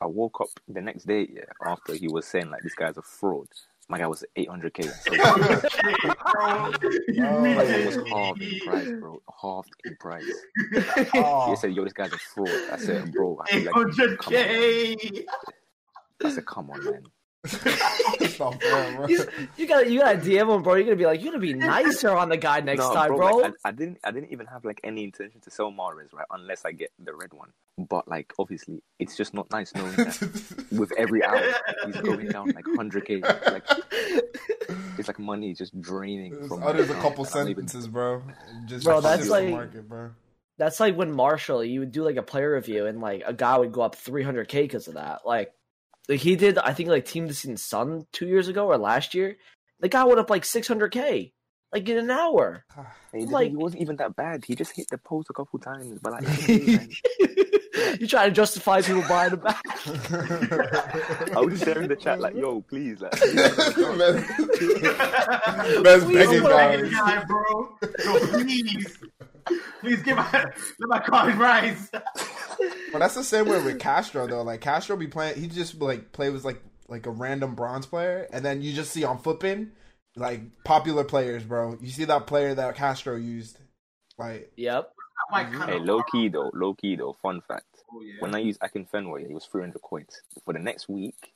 [0.00, 3.02] I woke up the next day yeah, after he was saying like this guy's a
[3.02, 3.48] fraud.
[3.88, 4.90] My guy was 800k.
[5.02, 5.10] So
[7.54, 9.20] my guy was halved in price, bro.
[9.40, 10.24] Halved in price.
[11.14, 13.82] Oh, He said, "Yo, this guy's a fraud." I said, "Bro, I feel like come
[13.84, 15.24] on, man." 800k.
[16.24, 17.02] I said, "Come on, man."
[17.44, 19.08] Stop, bro, bro.
[19.08, 19.24] You,
[19.56, 20.74] you got you got to DM him, bro.
[20.74, 23.36] You're gonna be like, you're gonna be nicer on the guy next No, time, bro.
[23.38, 23.98] like, I, I didn't.
[24.04, 26.26] I didn't even have like any intention to sell Mahrez, right?
[26.30, 27.50] Unless I get the red one.
[27.78, 31.40] But like, obviously, it's just not nice knowing that with every hour
[31.86, 33.22] he's going down like 100k.
[33.52, 33.64] Like
[34.98, 36.60] it's like money just draining It's from.
[36.60, 38.22] my utters a couple and even- sentences, bro.
[38.66, 40.10] Just Bro, that's up the like- market, bro.
[40.58, 43.58] That's like when Marshall, you would do like a player review, and like a guy
[43.58, 45.22] would go up 300k because of that.
[45.26, 45.52] Like,
[46.08, 49.36] like he did, I think like Team Decent Son two years ago or last year.
[49.80, 51.32] The guy went up like 600k,
[51.72, 52.64] like in an hour.
[53.14, 54.42] He, like- he wasn't even that bad.
[54.46, 56.88] He just hit the post a couple times, but like, hey, man.
[58.00, 59.60] you try to justify people buying the back.
[61.36, 63.12] I was just there the chat like, "Yo, please, like."
[63.98, 64.14] Man-
[65.82, 67.76] Man's Please begging, don't guy, bro.
[68.02, 68.98] Yo, please.
[69.80, 71.90] Please give my let my card rise.
[72.92, 74.42] But that's the same way with Castro though.
[74.42, 78.28] Like Castro be playing, he just like play with like like a random bronze player,
[78.32, 79.72] and then you just see on flipping
[80.16, 81.78] like popular players, bro.
[81.80, 83.58] You see that player that Castro used,
[84.18, 84.92] like yep.
[85.30, 85.68] I might mm-hmm.
[85.68, 87.16] Hey, low key though, low key though.
[87.22, 88.14] Fun fact: Oh, yeah.
[88.20, 90.20] when I used Akinfenwa, it was 300 coins.
[90.44, 91.32] For the next week,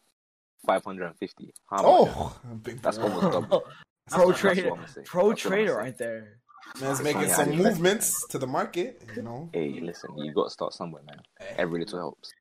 [0.66, 1.54] 550.
[1.72, 3.64] Oh, big That's almost double.
[4.08, 5.06] Pro That's what trader, I'm saying.
[5.06, 6.38] pro That's what I'm trader right there.
[6.80, 9.02] Man's That's making some movements to the market.
[9.14, 11.20] You know, Hey, listen, you got to start somewhere, man.
[11.58, 12.32] Every little helps.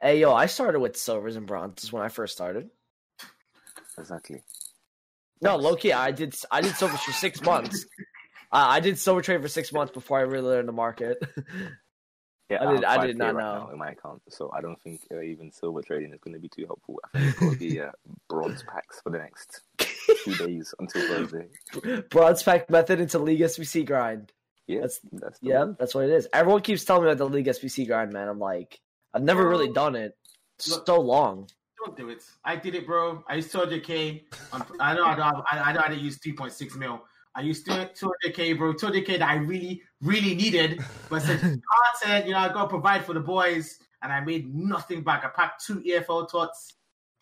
[0.00, 2.68] Hey yo, I started with silvers and bronzes when I first started.
[3.98, 4.42] Exactly.
[5.40, 7.86] No, low key, I did I did silvers for six months.
[8.52, 11.18] Uh, I did silver trade for six months before I really learned the market.
[12.48, 13.64] Yeah, I did- have I did not right know.
[13.66, 16.38] now in my account, so I don't think uh, even silver trading is going to
[16.40, 17.00] be too helpful.
[17.04, 17.90] I think it's going to be uh,
[18.28, 19.62] bronze packs for the next
[20.24, 22.02] two days until Thursday.
[22.10, 24.32] Bronze pack method into League SBC grind.
[24.66, 25.76] Yeah, That's- that's Yeah, one.
[25.78, 26.28] that's what it is.
[26.32, 28.28] Everyone keeps telling me about the League SBC grind, man.
[28.28, 28.80] I'm like,
[29.14, 30.16] I've never really done it.
[30.68, 31.48] Look- So long.
[31.84, 32.22] Don't do it.
[32.44, 33.22] I did it, bro.
[33.28, 34.24] I used 200k.
[34.52, 35.04] on- I know.
[35.04, 35.42] I know.
[35.52, 35.80] I, I know.
[35.84, 37.04] I didn't use 3.6 mil.
[37.34, 38.72] I used 200k, bro.
[38.72, 40.80] 200k that I really, really needed.
[41.10, 44.20] But since God said, you know, I gotta provide for the boys, and and I
[44.24, 45.24] made nothing back.
[45.24, 46.74] I packed two EFL tots,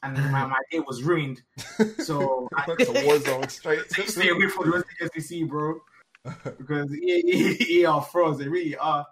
[0.04, 1.42] and my, my day was ruined.
[1.98, 3.80] So I It's a war zone straight.
[3.90, 5.80] stay away from the SBC, bro,
[6.58, 8.38] because EA, EA, EA are frauds.
[8.38, 9.06] They really are.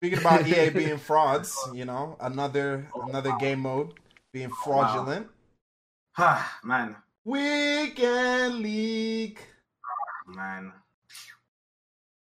[0.00, 3.94] Speaking about EA being frauds, you know, another another game mode
[4.32, 5.28] being fraudulent.
[6.16, 9.40] Ah, man, Weekend League.
[10.26, 10.72] man.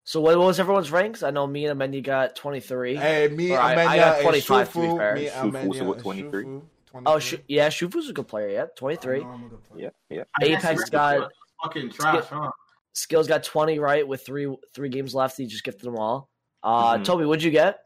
[0.04, 1.21] So what was everyone's ranks?
[1.21, 2.95] I know me and Amendi got twenty three.
[2.95, 5.15] Hey, me, All right, Amenya, I got 25 to be fair.
[5.15, 6.43] Me, Shufu, Amenya, so 23?
[6.45, 6.62] Shufu,
[7.06, 8.50] Oh, sh- yeah, Shufu's a good player.
[8.50, 9.17] Yeah, twenty three.
[9.17, 9.26] I three.
[9.26, 9.91] know I'm a good player.
[10.10, 10.47] Yeah, yeah.
[10.47, 11.32] Apex Unless got-
[11.63, 12.50] fucking trash, huh?
[12.93, 15.38] Skills got twenty right with three three games left.
[15.38, 16.30] He just gifted them all.
[16.63, 17.06] Uh, Mhm.
[17.06, 17.80] Toby, what'd you get?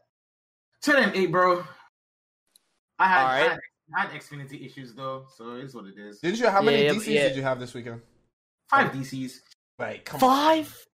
[0.80, 1.64] Ten and eight, bro.
[2.98, 3.40] I had, All right.
[3.40, 3.60] I had
[3.94, 6.20] I had Xfinity issues though, so it's what it is.
[6.20, 6.48] Didn't you?
[6.48, 7.28] How many Yeah, DCs yeah.
[7.28, 8.00] did you have this weekend?
[8.70, 9.40] Five DCs.
[9.78, 10.86] Like come Five.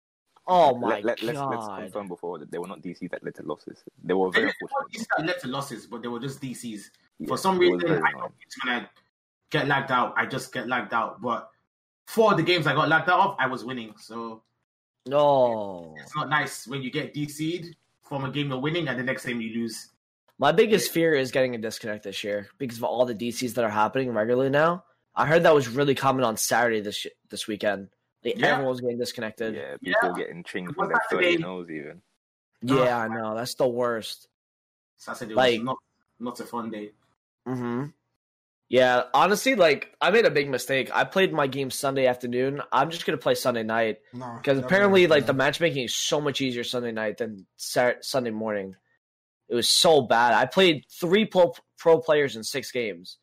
[0.49, 3.35] Oh my let, let, let's, let's confirm before that they were not DCs that led
[3.35, 3.83] to losses.
[4.03, 5.07] They were very were unfortunate.
[5.17, 6.83] That led to losses, but they were just DCs.
[7.19, 8.31] Yeah, For some reason, very I annoying.
[8.65, 8.87] when I
[9.51, 11.21] get lagged out, I just get lagged out.
[11.21, 11.49] But
[12.05, 13.93] for the games I got lagged out of, I was winning.
[13.97, 14.43] So
[15.05, 15.95] No.
[15.99, 19.25] it's not nice when you get DC'd from a game you're winning and the next
[19.25, 19.89] game you lose.
[20.39, 23.63] My biggest fear is getting a disconnect this year because of all the DCs that
[23.65, 24.83] are happening regularly now.
[25.15, 27.89] I heard that was really common on Saturday this this weekend.
[28.27, 28.47] Like Yeah.
[28.53, 29.55] everyone was getting disconnected.
[29.55, 31.41] Yeah, Yeah, people getting chinged from What's their that 30 today?
[31.43, 32.01] nose even.
[32.61, 34.27] Yeah, I know that's the worst.
[34.97, 35.77] Saturday Like- was not
[36.19, 36.91] not a fun day.
[37.47, 37.85] Mm-hmm.
[38.69, 40.89] Yeah, honestly, like I made a big mistake.
[40.93, 42.61] I played my game Sunday afternoon.
[42.71, 46.41] I'm just gonna play Sunday night because definitely apparently, like the matchmaking is so much
[46.41, 48.75] easier Sunday night than Sat- Sunday morning.
[49.47, 50.33] It was so bad.
[50.33, 53.19] I played three pro, pro players in six games.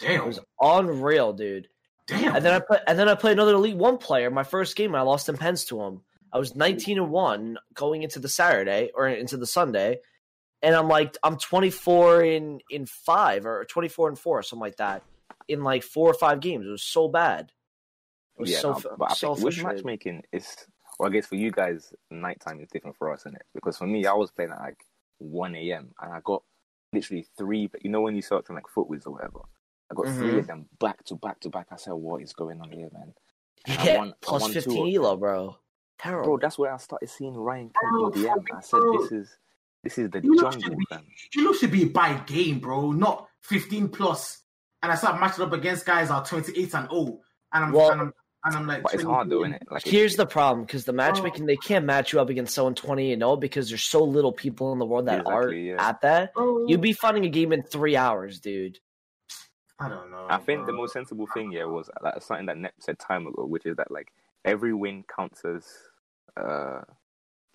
[0.00, 1.68] Damn, it was unreal, dude.
[2.06, 2.36] Damn.
[2.36, 4.30] And then I play, and then I played another Elite One player.
[4.30, 6.02] My first game, I lost in pens to him.
[6.32, 9.98] I was nineteen and one going into the Saturday or into the Sunday,
[10.62, 14.60] and I'm like, I'm twenty four in in five or twenty four and four, something
[14.60, 15.02] like that,
[15.46, 16.66] in like four or five games.
[16.66, 17.52] It was so bad.
[18.36, 20.66] It was Yeah, so no, but I so with matchmaking, it's
[20.98, 23.46] well, I guess for you guys, nighttime is different for us, isn't it?
[23.54, 24.84] Because for me, I was playing at like
[25.18, 25.92] 1 a.m.
[26.00, 26.42] and I got
[26.92, 27.66] literally three.
[27.66, 29.40] But you know when you search on like FUTWIZ or whatever,
[29.92, 30.38] I got three Mhm.
[30.40, 31.66] of them back to back to back.
[31.70, 33.14] I said, "What is going on here, man?"
[33.66, 35.04] And I Yeah, won- I plus won two fifteen of them.
[35.04, 35.56] elo, bro.
[35.98, 36.24] Terrible.
[36.24, 38.44] Bro, that's where I started seeing Ryan Kent Bro, in DM.
[38.56, 39.02] I said, bro.
[39.02, 39.36] "This is
[39.84, 43.28] this is the You know, jungle, fam." You know, should be by game, bro, not
[43.42, 44.42] 15 plus.
[44.82, 47.20] And I start matching up against guys that are 28 and 0.
[47.52, 49.62] And I'm, Well- and I'm, and I'm like, But it's hard though, isn't it?
[49.70, 53.12] Like, Here's the problem because the matchmaking they can't match you up against someone twenty
[53.12, 55.76] and zero because there's so little people in the world that are yeah.
[55.88, 56.34] at that.
[56.34, 58.80] Bro, You'd be finding a game in three hours, dude.
[59.82, 60.26] I don't know.
[60.30, 63.44] I think the most sensible thing, yeah, was like, something that Nep said time ago,
[63.44, 64.12] which is that like
[64.44, 65.66] every win counts as,
[66.36, 66.82] uh,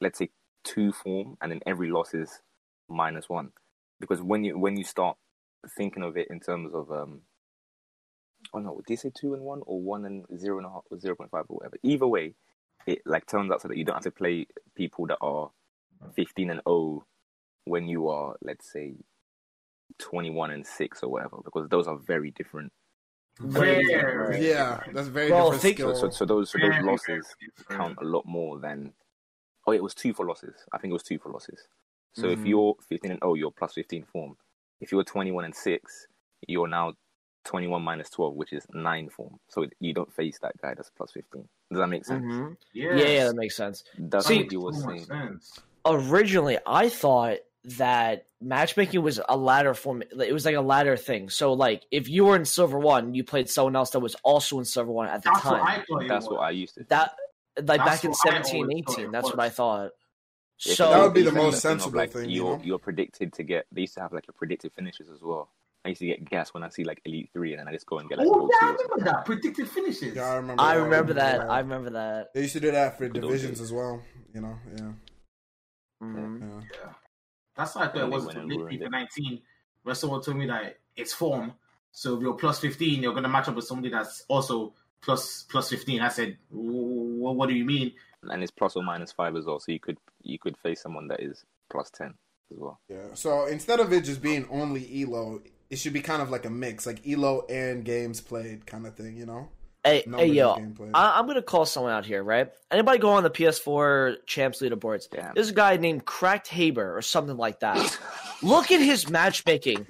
[0.02, 0.30] let's say
[0.64, 2.42] two form, and then every loss is
[2.90, 3.52] minus one.
[4.00, 5.18] Because when you when you start
[5.78, 7.22] thinking of it in terms of um,
[8.54, 10.84] oh no, did you say two and one or one and zero and a half
[10.92, 11.78] or zero point five or whatever?
[11.82, 12.36] Either way,
[12.86, 15.50] it like turns out so that you don't have to play people that are
[16.14, 17.06] fifteen and zero
[17.64, 18.94] when you are, let's say,
[20.00, 22.72] twenty one and six or whatever, because those are very different
[23.40, 24.36] Rare.
[24.38, 25.96] Yeah, that's very Bro, different skill.
[25.96, 27.36] So, so, so those so those Very, losses
[27.70, 28.94] count a lot more than.
[29.68, 30.56] Oh, it was two for losses.
[30.72, 31.68] I think it was two for losses.
[32.14, 32.48] So if Mhm.
[32.48, 34.38] you're 15 and oh, you're plus 15 form.
[34.82, 36.08] If you're 21 and 6,
[36.48, 36.94] you're now
[37.46, 39.40] 21 minus 12, which is 9 form.
[39.50, 41.48] So you don't face that guy that's plus 15.
[41.70, 42.24] Does that make sense?
[42.26, 42.54] Mm-hmm.
[42.74, 43.00] Yes.
[43.00, 43.84] Yeah, yeah, that makes sense.
[44.00, 45.06] That's See- what he was So much saying.
[45.06, 45.60] sense.
[45.86, 47.38] Originally, I thought
[47.78, 50.02] that matchmaking was a ladder form.
[50.02, 51.30] It was like a ladder thing.
[51.30, 54.58] So, like, if you were in Silver One, you played someone else that was also
[54.60, 55.84] in Silver One at the That's what time.
[56.00, 56.86] I That's what I used to.
[56.86, 57.16] that,
[57.58, 59.40] like, That's back in what I 17, always thought 18, it that's what.
[59.40, 59.92] I thought.
[60.66, 62.58] Yeah, So, That would be the most the thing of, sensible like, thing, you You're
[62.58, 62.64] know?
[62.64, 63.66] you're predicted to get.
[63.72, 65.50] They used to have like a predicted finishes as well.
[65.86, 67.86] I used to get gas when I see like Elite Three, and then I just
[67.86, 68.28] go and get like.
[68.30, 68.88] Oh, yeah, I two or something.
[68.96, 69.26] remember that.
[69.26, 70.16] Predicted finishes.
[70.16, 70.62] yeah, I remember.
[70.64, 70.82] I that.
[70.84, 71.38] remember that.
[71.42, 71.48] Yeah.
[71.48, 72.34] I remember that.
[72.34, 74.02] They used to do that for Good divisions as well.
[74.34, 74.92] You know, yeah,
[76.04, 76.64] Mhm.
[76.74, 76.90] yeah.
[77.58, 79.42] That's how I thought it was they went and until ruined FIFA 19,
[79.84, 81.54] where someone told me that it's form.
[81.92, 85.44] So if you're plus 15, you're going to match up with somebody that's also plus
[85.50, 86.02] plus 15.
[86.02, 86.56] I said, "Wh-
[87.36, 87.94] what do you mean?
[88.30, 89.60] and it's plus or minus five as well.
[89.60, 92.14] So you could you could face someone that is plus ten
[92.52, 92.80] as well.
[92.90, 93.14] Yeah.
[93.14, 96.50] So instead of it just being only Elo, it should be kind of like a
[96.50, 99.18] mix, like Elo and games played kind of thing.
[99.18, 99.50] You know.
[99.88, 100.52] Hey, Numbers hey, yo.
[100.94, 102.50] I, I'm gonna call someone out here, right?
[102.72, 105.10] Anybody go on the PS4 champs leaderboards?
[105.10, 105.34] Damn.
[105.34, 107.98] There's a guy named Cracked Haber or something like that.
[108.44, 109.88] Look at his matchmaking.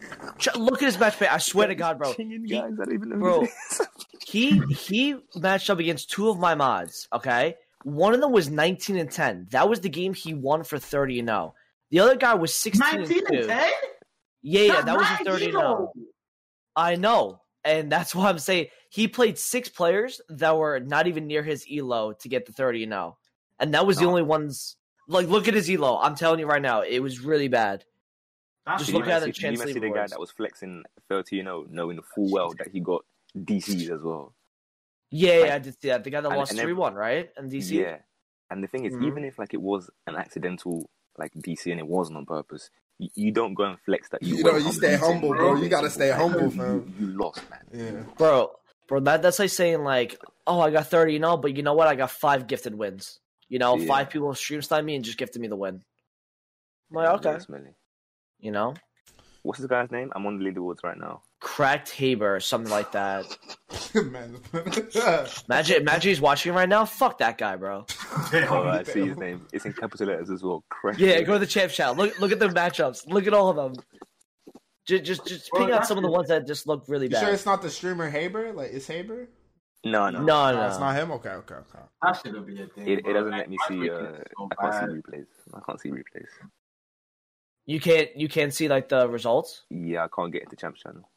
[0.56, 1.34] Look at his matchmaking.
[1.34, 2.14] I swear to God, bro.
[2.14, 3.48] He- guys, I don't even bro.
[4.26, 7.08] He he matched up against two of my mods.
[7.14, 9.48] Okay, one of them was 19 and 10.
[9.52, 11.54] That was the game he won for 30 and 0.
[11.92, 13.48] The other guy was 16 19 and and 2.
[13.48, 13.70] 10?
[14.44, 15.62] Yeah, yeah, That's that was his right, 30 you and 0.
[15.62, 15.94] know.
[16.76, 17.42] I know.
[17.68, 21.66] And that's why I'm saying he played six players that were not even near his
[21.72, 23.18] elo to get the 30 and 0.
[23.60, 24.78] And that was the only ones
[25.08, 25.98] like look at his elo.
[26.00, 27.84] I'm telling you right now, it was really bad.
[28.66, 31.40] That's Just look at the did you chance see the guy that was flexing 30
[31.40, 33.06] and 0, knowing full well that he got
[33.38, 34.34] DCs as well.
[35.10, 36.04] Yeah, Like- yeah, I did see that.
[36.04, 37.30] The guy that and- lost 3 1, right?
[37.38, 37.72] And DC.
[37.72, 38.00] Yeah.
[38.50, 39.08] And the thing is, Mhm.
[39.08, 43.10] even if like it was an accidental like DC and it wasn't on purpose, you,
[43.16, 44.38] you don't go and flex that you.
[44.38, 45.56] You know, you stay humble, bro.
[45.56, 46.96] You gotta stay Like, humble, you, fam.
[47.00, 47.60] You lost, man.
[47.74, 48.04] Yeah.
[48.18, 48.52] Bro,
[48.88, 51.74] bro, that, that's like saying like, oh, I got 30 and 0, but you know
[51.74, 51.88] what?
[51.88, 53.20] I got five gifted wins.
[53.50, 53.88] You know, Yeah.
[53.88, 55.84] five people stream style me and just gifted me the win.
[56.92, 57.34] I'm like, okay.
[57.34, 57.72] Ultimately.
[58.40, 58.74] You know?
[59.44, 60.12] What's this guy's name?
[60.16, 61.22] I'm on the leaderboards right now.
[61.40, 63.26] Cracked Haber or something like that.
[63.94, 64.38] Man.
[65.50, 66.84] Imagine, imagine he's watching right now.
[66.86, 67.86] Fuck that guy, bro.
[68.50, 69.46] Oh, I see his name.
[69.54, 70.64] It's in capital letters as well.
[70.70, 71.00] Correct.
[71.00, 71.96] Yeah, go to the champ chat.
[71.96, 73.08] Look, look at the matchups.
[73.08, 73.84] Look at all of them.
[74.88, 77.12] Just, just, just Bro, ping out some of the ones that just look really You
[77.12, 77.24] bad.
[77.26, 78.52] sure it's not the streamer Haber?
[78.54, 79.28] Like, is Haber?
[79.84, 80.20] No, no.
[80.24, 80.86] no, No, it's no.
[80.86, 81.12] not him.
[81.12, 81.80] Okay, okay, okay.
[82.02, 82.88] That shouldn't be a thing.
[82.88, 83.76] It, it doesn't let me see.
[83.76, 85.26] freaking Uh, so I can't see replays.
[85.54, 86.28] I can't see replays.
[87.66, 89.64] You can't, you can't see like the results.
[89.70, 91.10] Yeah, I can't get into champs channel.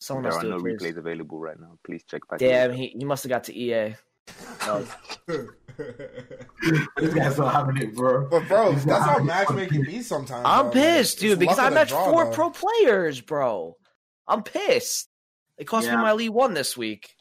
[0.00, 0.92] Someone there else are no it, please.
[0.92, 1.78] replays available right now.
[1.84, 2.38] Please check back.
[2.38, 2.82] Damn, later.
[2.82, 3.94] he, he must have got to EA.
[4.66, 4.82] No.
[6.98, 8.28] These guys not having it, bro.
[8.30, 10.42] But bro, These that's guys how matchmaking be sometimes.
[10.46, 10.80] I'm bro.
[10.80, 12.30] Like, pissed, it's dude, because I of matched draw, four though.
[12.30, 13.76] pro players, bro.
[14.26, 15.08] I'm pissed.
[15.58, 15.96] It cost Yeah.
[15.96, 17.14] me my Elite One this week.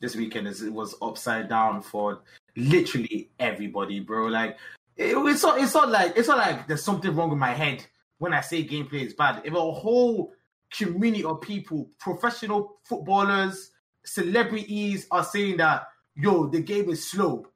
[0.00, 2.22] This weekend is it was upside down for
[2.56, 4.26] literally everybody, bro.
[4.26, 4.56] Like
[4.96, 7.84] it, it's not it's not like it's not like there's something wrong with my head
[8.18, 9.42] when I say gameplay is bad.
[9.44, 10.32] If a whole
[10.76, 13.70] community of people, professional footballers,
[14.04, 17.46] celebrities are saying that yo, the game is slow.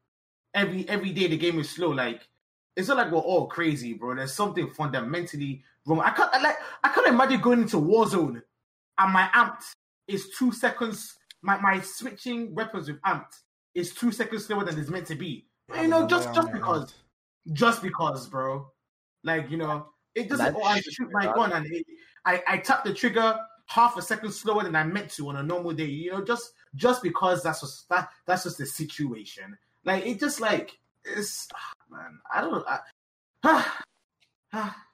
[0.55, 1.91] Every every day the game is slow.
[1.91, 2.29] Like
[2.77, 4.15] it's not like we're all crazy, bro.
[4.15, 6.01] There's something fundamentally wrong.
[6.01, 8.43] I can't I like I can't imagine going into Warzone
[8.99, 9.73] and my amped
[10.09, 11.17] is two seconds.
[11.43, 13.41] My my switching weapons with amped
[13.75, 15.47] is two seconds slower than it's meant to be.
[15.75, 16.95] You know, just just because,
[17.53, 18.71] just because, bro.
[19.25, 20.55] Like you know, it doesn't.
[20.55, 21.87] That Oh, I shit, shoot my gun and it,
[22.25, 25.43] I I tap the trigger half a second slower than I meant to on a
[25.43, 25.85] normal day.
[25.85, 29.57] You know, just just because that's just that that's just the situation.
[29.85, 32.19] Like it just like it's ah, man.
[32.33, 32.65] I don't.
[34.53, 34.73] I,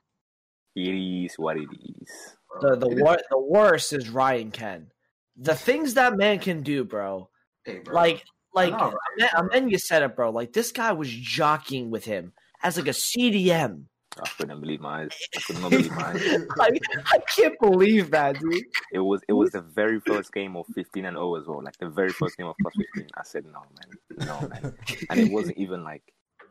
[0.74, 2.35] It is what it is.
[2.61, 4.88] The the wor- the worst is Ryan Kent.
[5.37, 7.28] The things that man can do, bro.
[7.64, 7.94] hey, bro.
[7.94, 10.30] Like like know, right, Amen- Amenya said it, bro.
[10.30, 12.32] Like this guy was jockeying with him
[12.62, 13.85] as like a CDM.
[14.20, 15.11] I couldn't believe my eyes.
[15.37, 16.22] I could not believe my eyes.
[16.61, 16.70] I,
[17.07, 18.64] I can't believe that, dude.
[18.92, 21.62] It was it was the very first game of 15 and 0 as well.
[21.62, 23.09] Like the very first game of plus 15.
[23.16, 24.75] I said no, man, no, man.
[25.09, 26.03] And it wasn't even like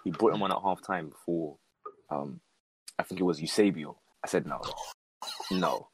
[0.03, 1.57] he brought him on at half time for,
[2.09, 2.41] um,
[2.97, 3.97] I think it was Eusebio.
[4.23, 4.61] I said no,
[5.51, 5.87] no.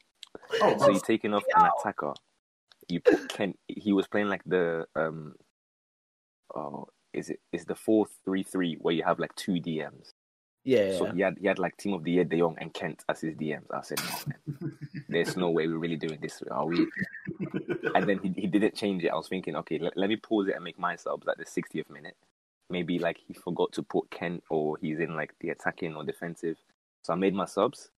[0.61, 2.13] oh, So you're taking off an attacker.
[2.87, 3.59] You put Kent.
[3.67, 5.33] He was playing like the um,
[6.55, 10.13] oh, is it is the four three three where you have like two DMs.
[10.67, 11.13] Yeah, So yeah.
[11.13, 13.35] he had he had like team of the year De Jong and Kent as his
[13.35, 13.67] DMs.
[13.73, 14.77] I said no, man.
[15.09, 16.85] There's no way we're really doing this, are we?
[17.95, 19.09] And then he, he didn't change it.
[19.11, 21.45] I was thinking, okay, let, let me pause it and make my subs at the
[21.45, 22.17] 60th minute.
[22.69, 26.57] Maybe like he forgot to put Kent or he's in like the attacking or defensive.
[27.03, 27.91] So I made my subs.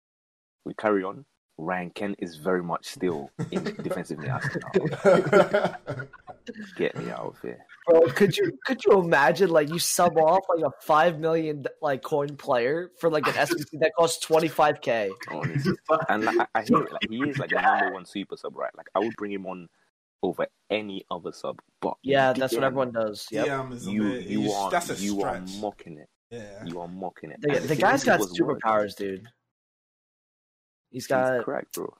[0.64, 1.24] We carry on.
[1.58, 4.30] Ryan Kent is very much still in defensively.
[4.30, 4.86] I said, no,
[6.76, 7.58] get me out of here.
[7.86, 12.02] Bro, could you could you imagine like you sub off like a five million like
[12.02, 15.10] coin player for like an SBC that costs twenty five k?
[15.30, 15.72] Honestly.
[16.08, 16.92] And like, I, I hear it.
[16.92, 18.70] Like he is like the number one super sub, right?
[18.76, 19.68] Like I would bring him on
[20.22, 21.58] over any other sub.
[21.80, 23.26] But Yeah, that's what everyone does.
[23.30, 23.46] Yep.
[23.46, 26.08] DM You bit, you are that's a you are mocking it.
[26.30, 26.62] yeah.
[26.64, 27.40] You are mocking it.
[27.40, 28.60] The, And the thing guy's is, it got was worse.
[28.62, 29.20] superpowers, dude.
[30.90, 31.94] He's He's got correct, bro.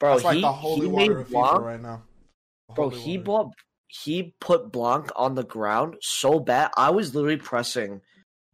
[0.00, 0.12] bro.
[0.14, 2.02] That's like he the holy he water made of FIFA right now.
[2.74, 2.88] Bro.
[2.90, 3.24] He water.
[3.24, 3.52] bought
[3.92, 6.70] he put Blanc on the ground so bad.
[6.78, 8.00] I was literally pressing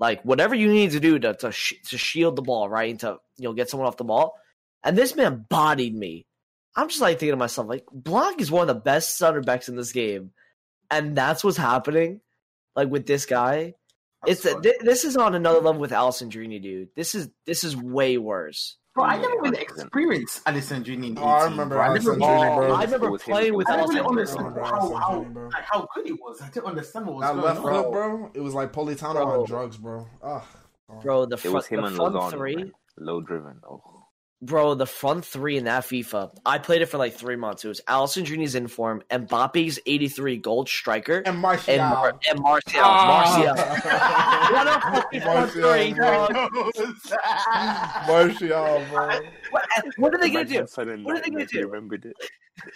[0.00, 2.98] like whatever you need to do to to, sh- to shield the ball, right, and
[3.00, 4.34] to you know get someone off the ball.
[4.82, 6.26] And this man bodied me.
[6.74, 9.68] I'm just like thinking to myself, like Blanc is one of the best center backs
[9.68, 10.32] in this game,
[10.90, 12.20] and that's what's happening.
[12.74, 13.74] Like with this guy,
[14.26, 16.88] it's That's th- this is on another level with Alessandrini, dude.
[16.96, 18.76] This is this is way worse.
[18.98, 19.60] Bro, I never Yeah, really 100%.
[19.62, 21.18] experienced Alessandrini in 18.
[21.18, 21.84] Oh, I remember bro.
[21.84, 22.72] I never, Alessandrini, Oh, bro.
[22.74, 23.32] I It remember was him.
[23.32, 24.08] playing with I never really Alessandrini.
[24.08, 26.42] understood how, how, like, how good he was.
[26.42, 27.84] I didn't understand what was That going left on.
[27.84, 28.30] foot, bro.
[28.34, 29.40] It was like Politano Bro.
[29.40, 30.06] on drugs, bro.
[30.22, 30.44] Ah,
[30.90, 31.02] Ugh.
[31.02, 32.72] Bro, the It was him the and front Lozano, three, man.
[32.96, 33.60] Low driven.
[33.68, 33.82] Oh,
[34.40, 37.64] Bro, the front three in that FIFA, I played it for like three months.
[37.64, 41.74] It was Alessandrini's in form, Mbappe's 83 gold striker, And Martial.
[41.74, 42.80] and, Mar- and Martial.
[42.80, 43.34] Ah.
[43.34, 43.56] Martial.
[44.54, 46.28] What a fucking front Martial, three, bro.
[46.28, 46.52] dog.
[48.06, 49.20] Martial, bro.
[49.50, 49.64] What,
[49.96, 50.66] what are they going to Imagine do?
[50.68, 51.66] sudden What are they gonna nightmares, you do?
[51.66, 52.16] remembered it.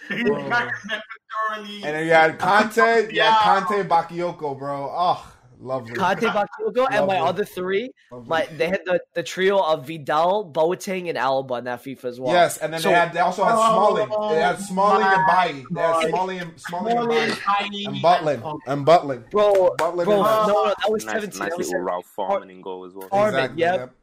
[0.09, 4.89] And then you had Kanté, you had Kanté Bakayoko, bro.
[4.93, 5.32] Oh,
[5.63, 5.93] lovely.
[5.95, 6.29] Kanté
[6.61, 8.27] Bakayoko and my other three, Lovely.
[8.29, 12.19] my they had the, the trio of Vidal, Boateng, and Alaba in that FIFA as
[12.19, 12.33] well.
[12.33, 14.35] Yes, and then So- they had they also had oh Smalling.
[14.35, 15.65] They had Smalling and my Bailly.
[15.71, 17.31] They had Smalling and Smalling and Bailly.
[17.31, 18.59] tiny, And Butland.
[18.67, 19.29] And Butland.
[19.31, 21.39] bro, Butland bro, and- no, no, that was Nice, 17.
[21.39, 23.09] nice that was little Ralf Fährmann in goal as well.
[23.09, 23.79] Fährmann, Exactly, yep.
[23.79, 23.95] yep.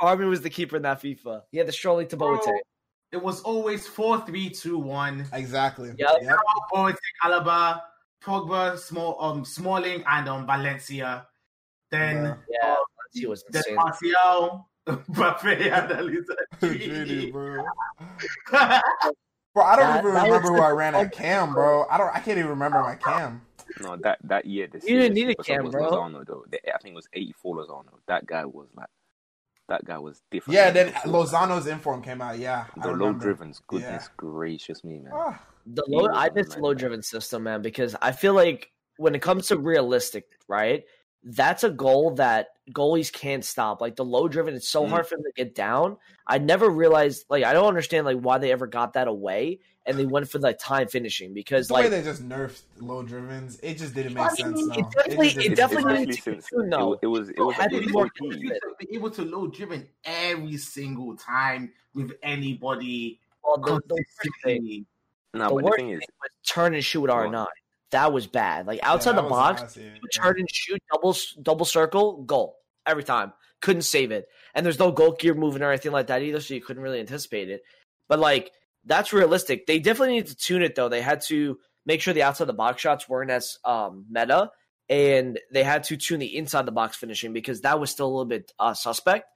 [0.00, 1.42] Fährmann was the keeper in that FIFA.
[1.52, 2.38] He had the strolling to Bro.
[2.38, 2.58] Boateng.
[3.12, 5.24] It was always four, three, two, one.
[5.32, 5.90] Exactly.
[5.96, 6.08] Yep.
[6.22, 6.36] Yep.
[6.74, 7.80] Boateng, Alaba,
[8.24, 11.26] Pogba, Small, um, Smalling, and um, Valencia.
[11.90, 12.74] Then, Yeah,
[13.12, 13.76] he was then insane.
[13.76, 16.34] Martial, Mbappe, and Elisa.
[17.32, 17.64] Bro.
[19.54, 21.86] Bro, I don't That- even that remember who I ran at Cam, bro.
[21.88, 22.08] I don't.
[22.08, 23.42] I can't even remember my Cam.
[23.80, 25.90] No, that that year, the You didn't serious need a superstar cam, was bro.
[25.92, 26.44] Lozano, though.
[26.50, 27.84] The- I think it was 84 Lozano.
[28.08, 28.88] That guy was like,
[29.68, 30.54] that guy was different.
[30.56, 32.36] Yeah, then Lozano's inform came out.
[32.38, 33.24] Yeah, the low remember.
[33.26, 33.60] drivens.
[33.68, 34.08] Goodness Yeah.
[34.16, 35.12] gracious me, man.
[35.14, 38.12] Ah, The He low, I on miss the the low driven system, man, because I
[38.12, 40.84] feel like when it comes to realistic, right?
[41.26, 43.80] That's a goal that goalies can't stop.
[43.80, 44.90] Like the low driven, it's so Mm.
[44.90, 45.96] hard for them to get down.
[46.26, 49.98] I never realized, like, I don't understand, like, why they ever got that away, and
[49.98, 53.58] they went for the time finishing because, the way like, they just nerfed low drivens,
[53.62, 54.54] it just didn't make I sense.
[54.56, 54.74] mean, No.
[54.74, 56.44] it definitely- just it didn't definitely make needed sense.
[56.44, 56.92] Especially to since no.
[56.94, 58.12] it, it was it was Had it was be more OP.
[58.20, 64.04] You be able to load driven every single time with anybody well, the, the thing,
[64.20, 64.86] consistently.
[65.34, 67.46] No, the but the worst thing is, was turn and shoot with R9.
[67.90, 68.66] That was bad.
[68.66, 69.78] Like outside Yeah, the box, last
[70.14, 73.32] turn and shoot double double circle goal every time.
[73.60, 76.54] Couldn't save it, and there's no goal gear moving or anything like that either, so
[76.54, 77.62] you couldn't really anticipate it.
[78.08, 78.52] But like
[78.84, 79.66] that's realistic.
[79.66, 80.88] They definitely need to tune it though.
[80.88, 84.50] They had to make sure the outside the box shots weren't as um, meta,
[84.88, 88.08] and they had to tune the inside the box finishing because that was still a
[88.08, 89.26] little bit uh, suspect.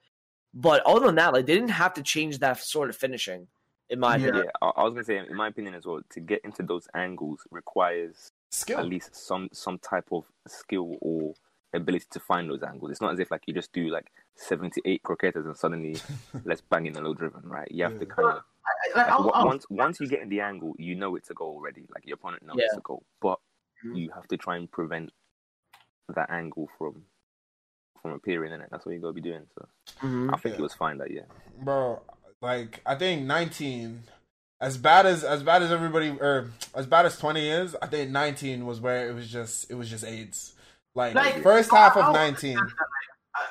[0.55, 3.49] But other than that, like they didn't have to change that sort of finishing,
[3.91, 4.27] in my Yeah.
[4.29, 4.49] opinion.
[4.63, 7.41] I, I was gonna say, in my opinion as well, to get into those angles
[7.51, 8.79] requires Skill.
[8.81, 11.35] at least some some type of skill or
[11.75, 12.91] ability to find those angles.
[12.91, 15.97] It's not as if like you just do like seventy eight croquetas and suddenly
[16.45, 17.71] let's bang in a low driven, right?
[17.71, 18.43] You have to kind of
[18.95, 21.35] Like, like, I'll- I'll- once once you get in the angle, you know it's a
[21.35, 21.87] goal already.
[21.95, 22.67] Like your opponent knows Yeah.
[22.67, 23.39] it's a goal, but
[23.85, 23.97] Mhm.
[23.97, 25.13] you have to try and prevent
[26.09, 27.05] that angle from
[28.01, 28.69] from appearing in it.
[28.71, 29.47] That's what you gotta be doing.
[29.55, 29.69] So
[30.03, 30.33] Mhm.
[30.33, 30.61] I think Yeah.
[30.61, 31.27] it was fine that year.
[31.65, 32.01] bro.
[32.41, 34.03] Like I think 19,
[34.61, 38.11] as bad as as bad as everybody or as bad as 20 is, I think
[38.11, 40.55] 19 was where it was just it was just AIDS.
[40.95, 42.63] Like, Like, first half of I- I- 19, Uh,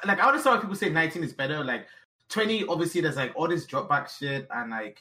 [0.06, 1.64] like I always saw people say 19 is better.
[1.64, 1.88] Like
[2.30, 5.00] 20, obviously there's like all this drop back shit and like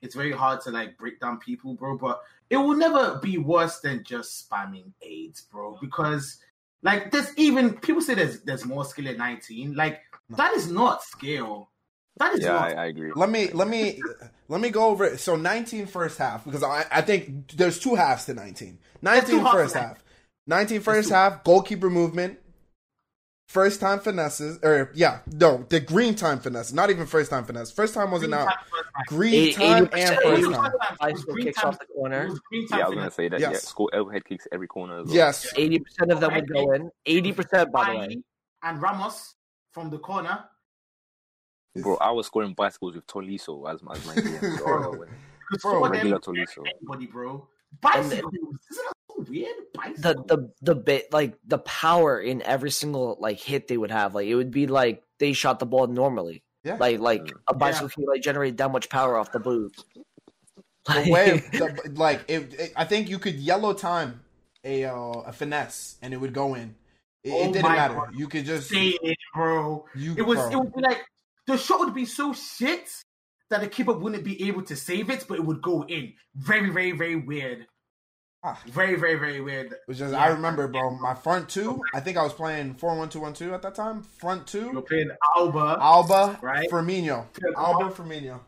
[0.00, 1.96] it's very hard to like break down people, bro.
[1.96, 2.20] But
[2.50, 5.76] it will never be worse than just spamming AIDS, bro.
[5.80, 6.38] Because
[6.82, 9.74] like there's even people say there's there's more skill at 19.
[9.74, 10.36] Like No.
[10.36, 11.68] that is not skill.
[12.18, 12.62] That is Yeah, not.
[12.62, 13.12] I, I agree.
[13.14, 14.00] let me let me
[14.48, 15.18] let me go over it.
[15.20, 18.78] So 19 first half because I I think there's two halves to 19.
[19.02, 20.04] 19 first to half.
[20.46, 22.38] 19 first half goalkeeper movement.
[23.48, 27.70] First time finesses or yeah, no, the green time finesse, not even first time finesse.
[27.72, 28.44] First time wasn't Green out.
[28.46, 29.04] time, time.
[29.06, 30.72] Green Eight- time 80% and of first you- time.
[31.00, 32.24] Bicycle Green kicks time- off the corner.
[32.26, 33.40] it was green time Yeah, I was gonna say that.
[33.40, 33.52] Yes.
[33.52, 35.00] Yeah, score overhead kicks every corner.
[35.00, 35.14] As well.
[35.16, 35.50] Yes.
[35.56, 36.90] Eighty percent of them would go in.
[37.06, 38.18] Eighty percent, by the way.
[38.64, 39.34] And Ramos
[39.72, 40.44] from the corner.
[41.82, 44.58] Bro, I was scoring bicycles with Tolisso as my as my DM.
[44.58, 45.04] So,
[45.50, 46.66] Because Bro, some of them regular can Tolisso.
[46.80, 47.48] Anybody, bro.
[47.80, 48.32] Bicycles.
[48.34, 49.56] Isn't that so weird?
[49.72, 50.26] The Bicycles.
[50.26, 54.14] the the bit like the power in every single like hit they would have.
[54.14, 56.42] Like it would be like they shot the ball normally.
[56.64, 56.76] Yeah.
[56.78, 59.74] Like like a bicycle can like generate that much power off the boot.
[60.86, 64.20] the way the, like it, it- I think you could yellow time
[64.64, 64.94] a uh,
[65.26, 66.74] a finesse and it would go in.
[67.24, 67.94] It, it Oh didn't matter.
[67.94, 68.14] God.
[68.16, 69.84] You could just Say it, bro.
[69.94, 70.14] you.
[70.16, 70.50] It was bro.
[70.52, 71.04] it would be like
[71.48, 72.88] the shot would be so shit
[73.50, 76.12] that the keeper wouldn't be able to save it, but it would go in.
[76.36, 77.66] Very, very, very weird.
[78.44, 78.60] Ah.
[78.68, 79.74] Very, very, very weird.
[79.88, 80.20] Was just Yeah.
[80.20, 80.90] I remember, bro.
[80.90, 81.80] My front two.
[81.94, 84.02] I think I was playing four one two one two at that time.
[84.02, 84.70] Front two.
[84.72, 85.78] You're playing Alba.
[85.80, 86.70] Alba, Right.
[86.70, 88.40] Firmino, Alba, Firmino,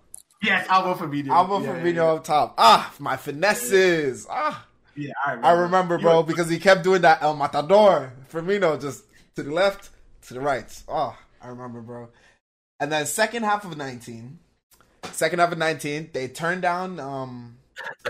[0.42, 1.32] yes, Alba for video.
[1.32, 2.55] Alba, yeah, Firmino Yeah, up top.
[2.59, 4.26] Ah, my finesses.
[4.30, 5.46] Ah, yeah, I remember.
[5.48, 8.12] I remember, bro, because he kept doing that El Matador.
[8.30, 9.90] Firmino just to the left,
[10.28, 10.70] to the right.
[10.86, 12.11] Oh, I remember, bro.
[12.81, 14.39] And then second half of 19,
[15.12, 17.59] second half of 19, they turned down um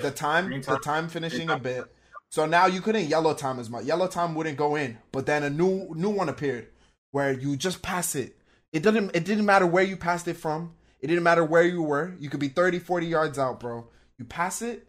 [0.00, 1.08] the time, the time.
[1.08, 1.84] finishing a bit.
[2.30, 3.84] So now you couldn't yellow time as much.
[3.84, 6.68] Yellow time wouldn't go in, but then a new new one appeared
[7.10, 8.36] where you just pass it.
[8.72, 10.74] It didn't it didn't matter where you passed it from.
[11.00, 12.14] It didn't matter where you were.
[12.20, 13.88] You could be 30, 40 yards out, bro.
[14.18, 14.86] You pass it.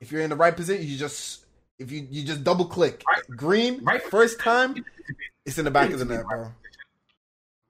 [0.00, 1.44] If you're in the right position, you just
[1.78, 3.04] if you you just double click
[3.36, 4.02] green Right.
[4.02, 4.84] first time,
[5.46, 6.50] it's in the back of the net, bro.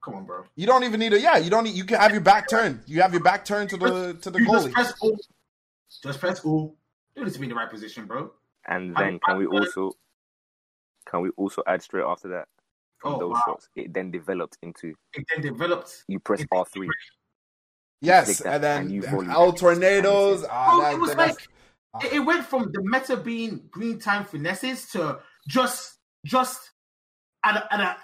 [0.03, 0.45] Come on, bro.
[0.55, 1.39] You don't even need a yeah.
[1.39, 1.75] You don't need.
[1.75, 2.83] You can have your back turned.
[2.87, 5.17] You have your back turned to the to the You just press O.
[6.03, 6.75] Just press O.
[7.17, 8.33] You need to be in the right position, bro.
[8.67, 9.93] And I- then can we I- also
[11.11, 12.47] can we also add straight after that
[12.99, 13.43] from Oh, those wow.
[13.47, 13.69] shots?
[13.75, 16.05] It then developed into It then developed.
[16.07, 16.89] you press into- R three.
[18.01, 19.27] Yes, and then and you volley.
[19.29, 20.41] El Tornadoes.
[20.43, 21.37] Bro, Ah, that, it was that's-
[21.95, 26.71] like it, it went from the meta being green time finesses to just just
[27.45, 27.95] an, an,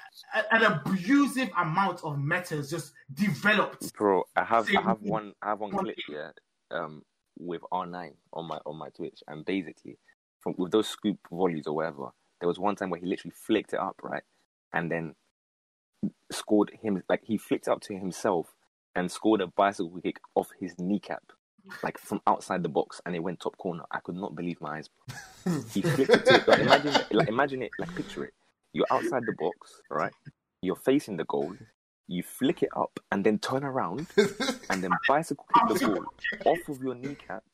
[0.51, 3.93] an abusive amount of metas just developed.
[3.95, 6.35] Bro, I have I have one I have one One clip here
[6.71, 7.03] um
[7.39, 9.99] with R nine on my on my Twitch and basically
[10.41, 12.11] from with those scoop volleys or whatever,
[12.41, 14.23] there was one time where he literally flicked it up, right?
[14.73, 15.15] And then
[16.31, 18.55] scored him like he flicked it up to himself
[18.95, 21.23] and scored a bicycle kick off his kneecap.
[21.83, 23.85] Like from outside the box, and it went top corner.
[23.91, 24.91] I could not believe my eyes.
[25.73, 26.27] He flicked it.
[26.27, 27.71] To, like, imagine, like, imagine it.
[27.79, 28.35] Like picture it.
[28.75, 30.13] You're outside the box, right?
[30.61, 31.55] You're facing the goal.
[32.09, 34.09] You flick it up and then turn around
[34.69, 37.45] and then bicycle kick the ball off of your kneecap,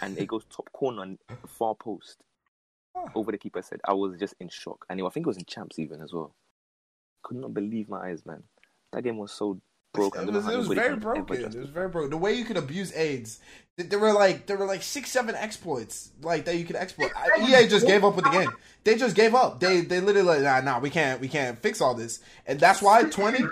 [0.00, 2.24] and it goes top corner and far post
[2.96, 3.04] ah.
[3.14, 3.80] over the keeper said.
[3.86, 6.34] I was just in shock, and I think it was in champs even as well.
[7.22, 8.42] Could not believe my eyes, man.
[8.92, 9.60] That game was so
[9.92, 10.28] broken.
[10.28, 11.36] It was, it was very can broken.
[11.36, 12.10] It was very broken.
[12.10, 13.40] The way you could abuse AIDS,
[13.76, 17.10] there were like there were like six, seven exploits like that you could exploit.
[17.40, 18.50] EA just gave up with the game.
[18.84, 19.60] They just gave up.
[19.60, 22.82] They they literally like nah nah we can't we can't fix all this, and that's
[22.82, 23.44] why twenty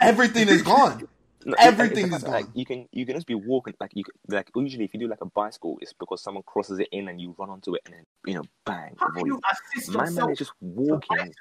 [0.00, 1.08] everything is gone.
[1.44, 2.32] No, Everything it's is the fact that, gone.
[2.34, 5.00] Like, you can you can just be walking like you can, like usually if you
[5.00, 7.82] do like a bicycle, it's because someone crosses it in and you run onto it
[7.84, 9.40] and then you know bang How can you
[9.74, 10.26] assist My yourself?
[10.28, 11.34] man is just walking,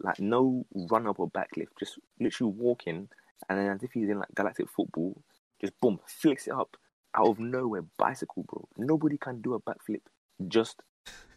[0.00, 3.08] like no run up or backlift, just literally walking,
[3.48, 5.22] and then as if he's in like galactic football,
[5.60, 6.76] just boom, flicks it up
[7.16, 8.68] out of nowhere, bicycle, bro.
[8.76, 10.02] Nobody can do a backflip,
[10.48, 10.82] just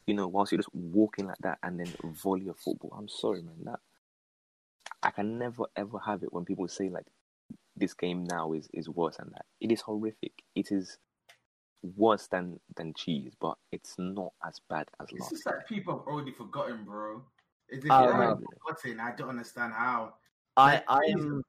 [0.06, 2.94] you know, whilst you're just walking like that, and then volley a football.
[2.98, 3.56] I'm sorry, man.
[3.64, 3.80] That
[5.02, 7.06] I can never ever have it when people say like
[7.76, 9.46] this game now is is worse than that.
[9.62, 10.34] It is horrific.
[10.56, 10.98] It is
[11.96, 15.30] worse than than cheese, but it's not as bad as It's last.
[15.32, 17.22] just like people have already forgotten, bro.
[17.70, 20.16] It's uh, I if don't forgotten, I don't understand how.
[20.56, 21.44] I I'm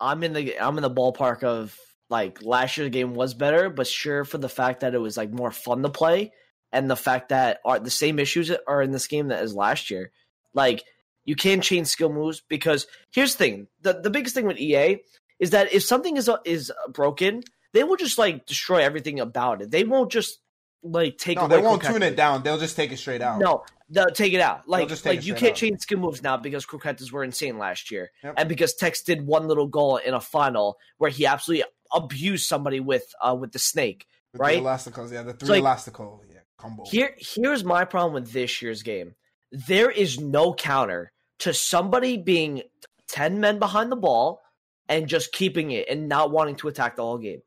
[0.00, 1.78] I'm in the I'm in the ballpark of
[2.10, 5.30] like last year's game was better, but sure for the fact that it was like
[5.30, 6.32] more fun to play,
[6.72, 9.90] and the fact that are the same issues are in this game that as last
[9.90, 10.10] year.
[10.54, 10.84] Like
[11.24, 14.98] you can't change skill moves because here's the thing: the the biggest thing with EA
[15.38, 17.42] is that if something is is broken,
[17.72, 19.70] they will just like destroy everything about it.
[19.70, 20.40] They won't just
[20.82, 22.42] like take No, they won't tune it down.
[22.42, 23.40] They'll just take it straight out.
[23.40, 24.68] No, no, take it out.
[24.68, 25.56] Like, just like you can't out.
[25.56, 28.34] change skill moves now because croquettes were insane last year, Yep.
[28.36, 32.80] and because Tekkz did one little goal in a final where he absolutely abused somebody
[32.80, 34.06] with uh with the snake.
[34.32, 34.62] With right?
[34.62, 36.84] The elasticals, yeah, the three like- elastical, yeah, combo.
[36.90, 39.14] Here, here's my problem with this year's game.
[39.52, 42.62] There is no counter to somebody being
[43.06, 44.42] ten men behind the ball
[44.90, 47.40] and just keeping it and not wanting to attack the whole game.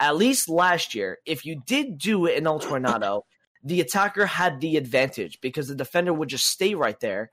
[0.00, 3.24] At least last year, if you did do it in El Tornado,
[3.68, 7.30] the attacker had the advantage because the defender would just stay right there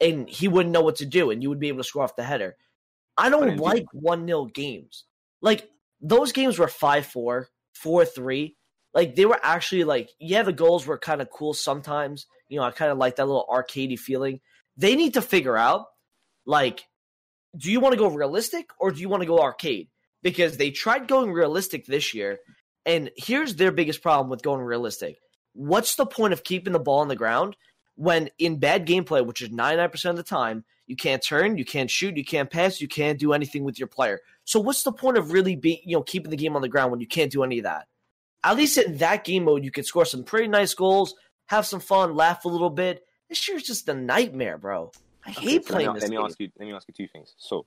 [0.00, 2.16] and he wouldn't know what to do and you would be able to score off
[2.16, 2.56] the header.
[3.16, 5.04] I don't like 1 0 games.
[5.40, 5.68] Like,
[6.00, 8.56] those games were 5 4, 4 3.
[8.92, 12.26] Like, they were actually like, yeah, the goals were kind of cool sometimes.
[12.48, 14.40] You know, I kind of like that little arcadey feeling.
[14.76, 15.86] They need to figure out,
[16.46, 16.84] like,
[17.56, 19.88] do you want to go realistic or do you want to go arcade?
[20.22, 22.38] Because they tried going realistic this year,
[22.86, 25.18] and here's their biggest problem with going realistic.
[25.54, 27.56] What's the point of keeping the ball on the ground
[27.96, 31.90] when in bad gameplay, which is 99% of the time, you can't turn, you can't
[31.90, 34.20] shoot, you can't pass, you can't do anything with your player.
[34.44, 36.90] So what's the point of really be, you know, keeping the game on the ground
[36.90, 37.86] when you can't do any of that?
[38.42, 41.14] At least in that game mode, you could score some pretty nice goals,
[41.46, 43.02] have some fun, laugh a little bit.
[43.28, 44.92] This year's just a nightmare, bro.
[45.24, 46.26] I hate Okay, so playing me, this let me game.
[46.26, 46.50] ask you.
[46.58, 47.34] Let me ask you two things.
[47.38, 47.64] So,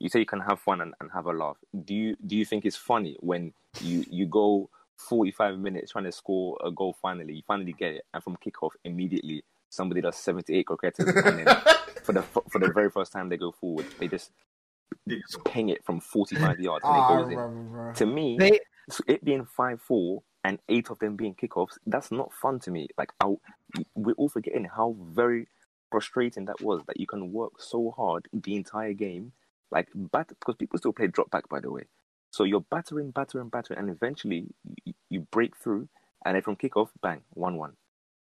[0.00, 1.56] you say you can have fun and, and have a laugh.
[1.84, 6.04] Do you do you think it's funny when you you go forty five minutes trying
[6.04, 6.96] to score a goal?
[7.00, 11.38] Finally, you finally get it, and from kickoff immediately somebody does seventy eight croquettes, and
[11.38, 11.46] then
[12.02, 14.30] for the for the very first time they go forward, they just
[15.44, 17.34] ping it from forty five yards and Ah, it goes in.
[17.34, 17.92] bro, bro.
[17.94, 22.10] To me, They, so it being five four and eight of them being kickoffs, that's
[22.10, 22.88] not fun to me.
[22.96, 23.34] Like I,
[23.94, 25.48] we're all forgetting how very
[25.90, 26.82] frustrating that was.
[26.86, 29.32] That you can work so hard the entire game,
[29.70, 31.84] like bat because people still play drop back by the way.
[32.30, 34.46] So you're battering, battering, battering, and eventually
[34.84, 35.88] you, you break through,
[36.24, 37.72] and then from kickoff, bang, one one.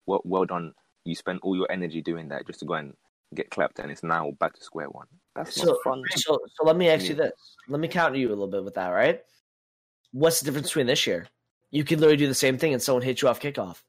[0.05, 0.73] Well, well done.
[1.05, 2.93] You spend all your energy doing that just to go and
[3.33, 5.07] get clapped, and it's now back to square one.
[5.35, 5.99] That's So- not fun.
[5.99, 7.31] Um, so, so let me ask you this.
[7.67, 9.21] Let me counter you a little bit with that, right?
[10.11, 11.27] What's the difference between this year?
[11.71, 13.81] You can literally do the same thing and someone hits you off kickoff.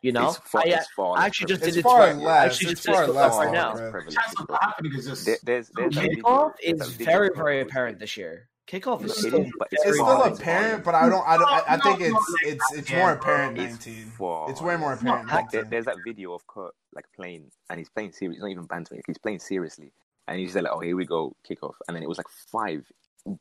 [0.00, 1.74] You know, It's far, I, it's far I actually just prevalent.
[1.74, 1.82] did It's it.
[1.82, 2.52] far right- I less.
[2.52, 3.74] actually It's just did far it less right than now.
[3.74, 3.90] that.
[3.90, 4.12] prevalent.
[4.18, 5.26] Chance of that happening is just.
[5.26, 8.48] There, there's, there's that Kickoff is very, very apparent this year.
[8.68, 11.26] Kickoff is It still but it's It's still far- apparent, but I don't.
[11.26, 13.54] I, don't, I, I think it's it's it's more apparent.
[13.56, 13.64] bro.
[13.64, 14.12] It's Nineteen.
[14.50, 15.28] It's way more apparent.
[15.28, 18.36] Like there, there's that video of Kurt like playing, and he's playing serious.
[18.36, 19.00] He's not even bantering.
[19.06, 19.92] He's playing seriously,
[20.26, 22.84] and he's just like, "Oh, here we go, kickoff," and then it was like five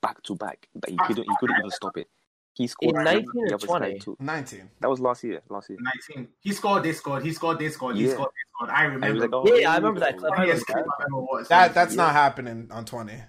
[0.02, 1.24] back to back but he couldn't.
[1.24, 2.08] He couldn't even stop it.
[2.54, 4.16] He scored In 19 or the other side 20?
[4.20, 4.70] Nineteen.
[4.80, 5.42] That was last year.
[5.50, 5.78] Last year.
[6.10, 6.28] 19.
[6.40, 8.14] He scored, they scored, he scored, they scored, he Yeah.
[8.14, 8.70] scored, they scored.
[8.72, 9.38] I And he was remember.
[9.38, 10.34] like, "Oh, Yeah, here I remember that go." clip.
[10.34, 11.50] I remember clip I've ever watched.
[11.50, 12.04] That that's Yeah.
[12.04, 13.22] not happening on twenty.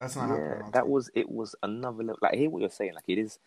[0.00, 0.28] That's not.
[0.28, 1.28] Yeah, that was it.
[1.30, 2.18] Was another level.
[2.20, 2.94] Like, I hear what you're saying.
[2.94, 3.38] Like, it is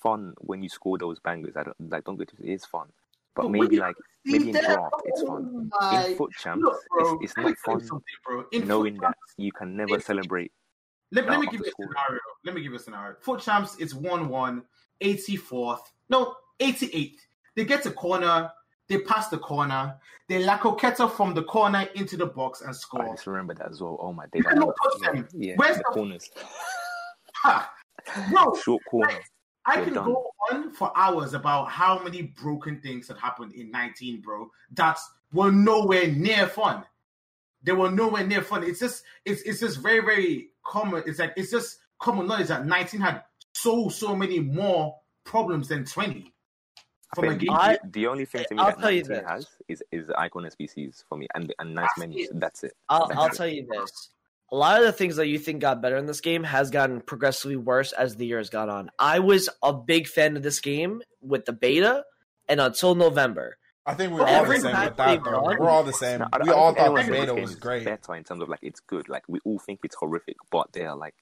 [0.00, 1.56] fun when you score those bangers.
[1.56, 2.04] I don't like.
[2.04, 2.48] Don't get twisted.
[2.48, 2.88] It is fun,
[3.34, 5.70] but But maybe like maybe in draft, it's oh, fun.
[5.72, 8.44] Oh my- In foot champs, Look, bro, it's, it's not fun bro.
[8.52, 10.52] In knowing that you can never in- celebrate.
[11.12, 12.20] Let, let me give you a scenario.
[12.44, 13.16] Let me give you a scenario.
[13.20, 14.62] Foot champs, it's 1 1,
[15.02, 15.80] 84th.
[16.08, 17.18] No, 88th.
[17.54, 18.50] They get a corner,
[18.92, 19.96] they pass the corner,
[20.28, 23.02] they la coqueta from the corner into the box and score.
[23.02, 23.14] I score.
[23.16, 23.98] just remember that as well.
[24.00, 24.46] Oh my You days!
[24.46, 25.28] I cannot love- touch them.
[25.32, 26.30] Yeah, Where's the the- corners,
[27.42, 27.72] Ha!
[28.30, 29.18] Bro, short corner.
[29.64, 30.04] I They're can done.
[30.06, 34.98] go on for hours about how many broken things had happened in 19, bro, that
[35.32, 36.84] were nowhere near fun.
[37.62, 38.64] They were nowhere near fun.
[38.64, 41.04] It's just it's it's just very, very common.
[41.06, 43.22] It's like it's just common knowledge that 19 had
[43.54, 46.31] so so many more problems than 20.
[47.12, 47.46] I From a game.
[47.46, 49.30] the, I- the only thing to me I'll that tell you 19 this.
[49.30, 52.28] has is is icon SBCs for me and and nice That's menus.
[52.32, 52.72] That's it.
[52.88, 53.32] I'll, That's I'll it.
[53.34, 54.08] tell you this.
[54.50, 57.00] A lot of the things that you think got better in this game has gotten
[57.00, 58.90] progressively worse as the year has gone on.
[58.98, 62.04] I was a big fan of this game with the beta,
[62.50, 63.56] and until November,
[63.86, 65.30] I think we're all the same with that, though.
[65.30, 66.18] done- We're all the same.
[66.20, 67.84] No, we all thought the beta game was great.
[67.86, 69.08] Better in terms of like it's good.
[69.08, 71.14] Like we all think it's horrific, but they're like,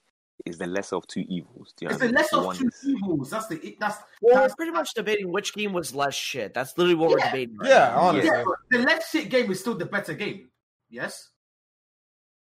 [0.47, 1.73] is the lesser of two evils?
[1.77, 2.15] Do you It's the mean?
[2.15, 3.31] less of two is- evils.
[3.31, 6.55] That's the that's well, we're pretty much debating which game was less shit.
[6.55, 7.57] That's literally what we're debating.
[7.57, 7.99] Right Yeah, now.
[8.01, 8.31] honestly.
[8.31, 10.49] yeah, the less shit game is still the better game.
[10.89, 11.29] Yes?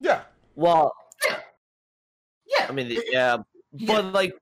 [0.00, 0.22] Yeah.
[0.54, 0.94] Well,
[1.28, 1.38] Yeah.
[2.46, 2.66] yeah.
[2.68, 3.38] I mean, It- yeah,
[3.86, 4.34] but like,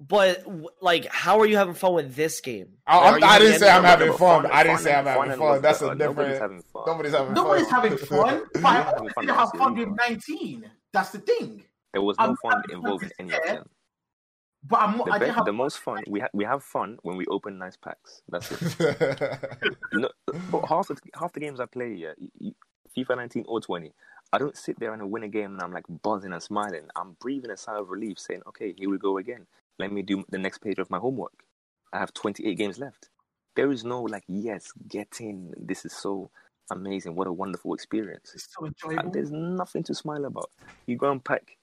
[0.00, 0.44] but
[0.80, 2.78] like, how are you having fun with this game?
[2.86, 4.46] I- I'm- I didn't say I'm having But fun.
[4.46, 5.62] I didn't say I'm having and fun.
[5.62, 5.94] That's a better.
[5.96, 6.82] Nobody's different- having fun.
[6.86, 10.70] Nobody's having Nobody's having fun, but I having want fun to have fun with 19.
[10.92, 11.64] That's the thing.
[11.92, 13.68] There was no I'm- fun I'm involving any of them.
[14.64, 17.16] But I'm, The, I be- have the most fun we ha- we have fun when
[17.16, 18.22] we open nice packs.
[18.28, 18.60] That's it.
[19.92, 20.08] no,
[20.52, 22.54] but half the half the games I play, yeah, y- y-
[22.96, 23.92] FIFA 19 or 20,
[24.32, 26.86] I don't sit there and win a game and I'm like buzzing and smiling.
[26.94, 29.46] I'm breathing a sigh of relief, saying, "Okay, here we go again.
[29.80, 31.42] Let me do the next page of my homework.
[31.92, 33.10] I have 28 games left.
[33.56, 35.52] There is no like, yes, get in.
[35.58, 36.30] This is so
[36.70, 37.16] amazing.
[37.16, 38.30] What a wonderful experience.
[38.32, 39.10] It's so And enjoyable.
[39.10, 40.50] there's nothing to smile about.
[40.86, 41.56] You go and pack,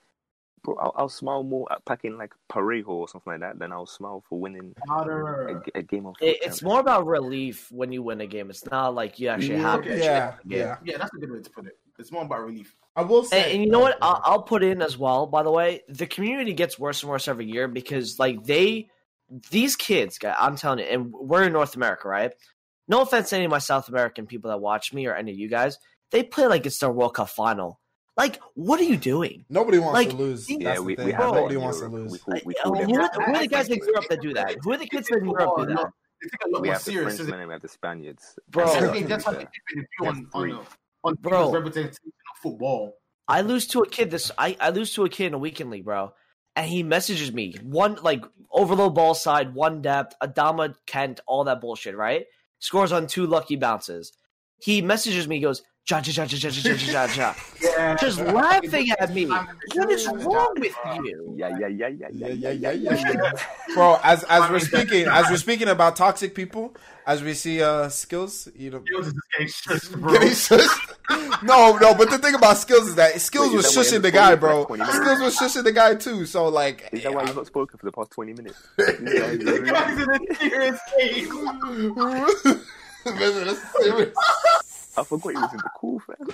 [0.64, 0.76] bro.
[0.76, 4.24] I'll, I'll smile more at packing like Parejo or something like that than I'll smile
[4.28, 4.74] for winning
[5.76, 6.16] a, a game of.
[6.22, 8.50] It, it's more about relief when you win a game.
[8.50, 9.62] It's not like you actually Yeah.
[9.62, 9.90] happy.
[9.90, 10.78] yeah, yeah.
[10.84, 11.78] Yeah, that's a good way to put it.
[11.98, 12.76] It's more about relief.
[12.96, 13.98] I will say, and you know what?
[14.02, 15.26] I'll, I'll put in as well.
[15.28, 18.90] By the way, the community gets worse and worse every year because, like, they,
[19.52, 22.32] these kids, guy, I'm telling you, and we're in North America, right?
[22.88, 25.38] No offense to any of my South American people that watch me or any of
[25.38, 25.78] you guys,
[26.12, 27.80] they play like it's their World Cup final.
[28.20, 29.46] Like, what are you doing?
[29.50, 30.50] Nobody wants like, to lose.
[30.50, 32.12] yeah, Yeah, That's we, the we have Nobody that in wants to lose.
[32.12, 33.00] We call, we call who, them.
[33.00, 34.58] are the, who are the guys in Europe that do that?
[34.62, 35.92] Who are the kids in Europe do that?
[36.22, 36.92] They take a lot We more have the.
[36.92, 38.38] Frenchmen and we have the Spaniards.
[38.50, 38.66] Bro.
[38.66, 39.04] That's And the to thing.
[39.04, 40.66] be That's how they view on, on,
[41.06, 41.32] on Bro.
[41.32, 42.94] people's representation of football.
[43.30, 45.70] I lose to a kid this I, I lose to a kid in a weekend
[45.70, 46.12] league, bro.
[46.58, 51.62] And he messages me one like overload ball side, one depth, Adama Kent, all that
[51.62, 52.26] bullshit, right?
[52.58, 54.12] Scores on two lucky bounces.
[54.62, 57.98] He messages me, he goes, ja ja ja ja ja ja ja yeah.
[58.02, 59.26] just laughing at me.
[59.26, 61.34] What is wrong with you?
[61.36, 63.12] Yeah, yeah, yeah, yeah, yeah, yeah, yeah, yeah.
[63.12, 63.32] yeah.
[63.74, 66.76] Bro, as as we're speaking, as we're speaking about toxic people,
[67.08, 70.14] as we see uh skills, you know, skills is bro.
[71.44, 74.66] no, no, but the thing about skills is that skills was shushing the guy, bro.
[74.66, 76.26] Skills was shushing the guy too.
[76.26, 78.62] So like, is that why you've not spoken for the past twenty minutes?
[78.78, 81.30] the guy's in a serious state.
[83.06, 84.69] That's serious.
[85.00, 86.28] I forgot he was in the cool, fam.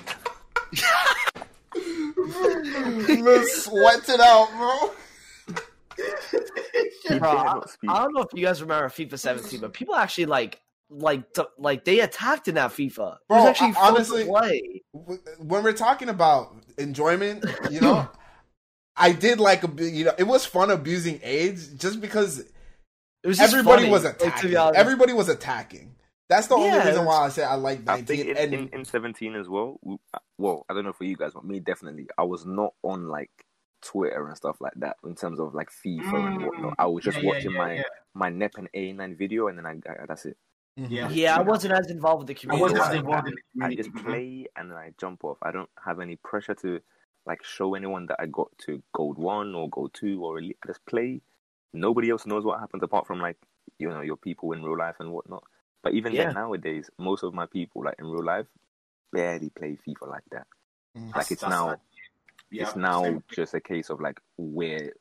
[3.24, 4.92] Man, sweat it out, bro.
[7.20, 7.62] Bro, I.
[7.88, 10.60] I don't know if you guys remember FIFA 17, but people actually like
[10.90, 13.16] like t- like they attacked in that FIFA.
[13.16, 14.82] It Bro, was actually I- fun honestly- to play.
[15.40, 18.08] When we're talking about enjoyment, you know,
[18.96, 23.38] I did like a you know, it was fun abusing AIDS just because It was
[23.38, 24.50] just everybody funny, was like, to attacking.
[24.52, 24.80] be honest.
[24.80, 25.96] everybody was attacking.
[26.28, 28.30] That's the only reason why I said I like I think 19.
[28.30, 29.80] in, and in, in 17 as well,
[30.40, 33.30] well, I don't know for you guys, but me definitely, I was not on like
[33.84, 36.46] Twitter and stuff like that in terms of like FIFA and Mm.
[36.48, 36.76] whatnot.
[36.80, 37.84] I was just Yeah, yeah, watching yeah, my yeah.
[38.16, 40.38] my NEP and A9 video, and then I, I that's it.
[40.80, 40.88] Mhm.
[40.90, 41.10] Yeah.
[41.10, 42.62] Yeah, I wasn't as involved with the I community.
[42.64, 44.04] wasn't Yeah, as I- involved in the I just Mhm.
[44.04, 45.38] play and then I jump off.
[45.44, 46.82] I don't have any pressure to
[47.28, 50.58] like show anyone that I got to gold one or gold two or elite.
[50.64, 51.22] I just play.
[51.74, 53.38] Nobody else knows what happens apart from like
[53.78, 55.44] you know your people in real life and whatnot.
[55.86, 56.26] But even Yeah.
[56.26, 58.48] then nowadays, most of my people like in real life
[59.14, 60.48] barely play FIFA like that.
[60.98, 61.16] Mhm.
[61.16, 61.86] Like it's That's- now that's-
[62.50, 63.24] yeah, it's now same.
[63.32, 64.92] just a case of like we're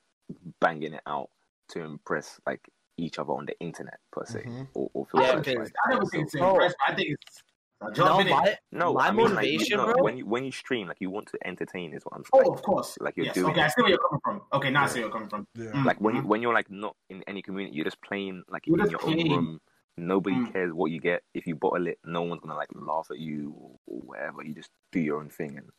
[0.61, 1.31] banging it out
[1.69, 2.69] to impress like
[2.99, 4.69] each other on the internet per se Mhm.
[4.75, 5.55] or, or feel Yeah, satisfied.
[5.55, 6.51] because- I never think it's Oh.
[6.51, 6.77] impressed.
[6.87, 7.43] I think it's
[7.81, 10.03] a No, my, No, my I mean, motivation, like, no, bro.
[10.05, 12.45] When you when you stream, like you want to entertain, is what I'm saying.
[12.47, 12.99] Oh, of course.
[13.01, 13.35] like you're yes.
[13.35, 14.43] doing Okay, I see where you're coming from.
[14.53, 15.47] Okay, now I see where you're coming from.
[15.55, 15.73] Yeah.
[15.73, 15.85] Mm.
[15.87, 16.27] Like when you Mhm.
[16.27, 19.01] when you're like not in any community, you're just playing like You're in just your
[19.01, 19.33] playing.
[19.33, 19.61] own room.
[19.97, 20.53] Nobody Mm.
[20.53, 21.23] cares what you get.
[21.35, 23.55] If you bottle it, no one's gonna like laugh at you
[23.87, 24.43] or, whatever.
[24.43, 25.71] You just do your own thing and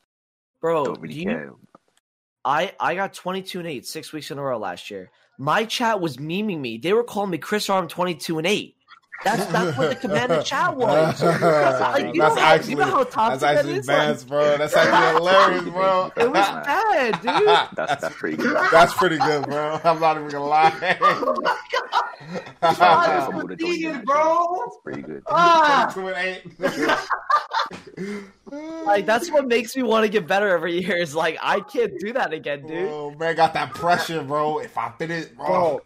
[0.61, 1.53] bro, don't really do you, care.
[2.45, 5.11] I I got 22 and 8 six weeks in a row last year.
[5.37, 6.77] My chat was memeing me.
[6.77, 8.74] They were calling me Chris Arm 22 and 8.
[9.23, 11.21] That's that's what the commander chat was.
[11.85, 13.87] Like, you that's know how- you know how toxic that's that actually is?
[13.87, 14.57] Like- bro.
[14.57, 16.11] That's actually hilarious, bro.
[16.17, 17.47] It was bad, dude.
[17.75, 18.57] That's that's pretty good.
[18.71, 19.79] That's pretty good, bro.
[19.83, 20.69] I'm not even gonna lie.
[22.61, 24.63] Shout out to some of the Idiot, joints, bro.
[24.65, 25.23] That's pretty good.
[25.27, 26.43] Ah, Two eight.
[28.85, 30.97] Like that's what makes me want to get better every year.
[30.97, 32.89] Is like I can't do that again, dude.
[32.89, 34.59] Oh man, got that pressure, bro.
[34.59, 35.45] If I finish, bro.
[35.47, 35.81] Bro.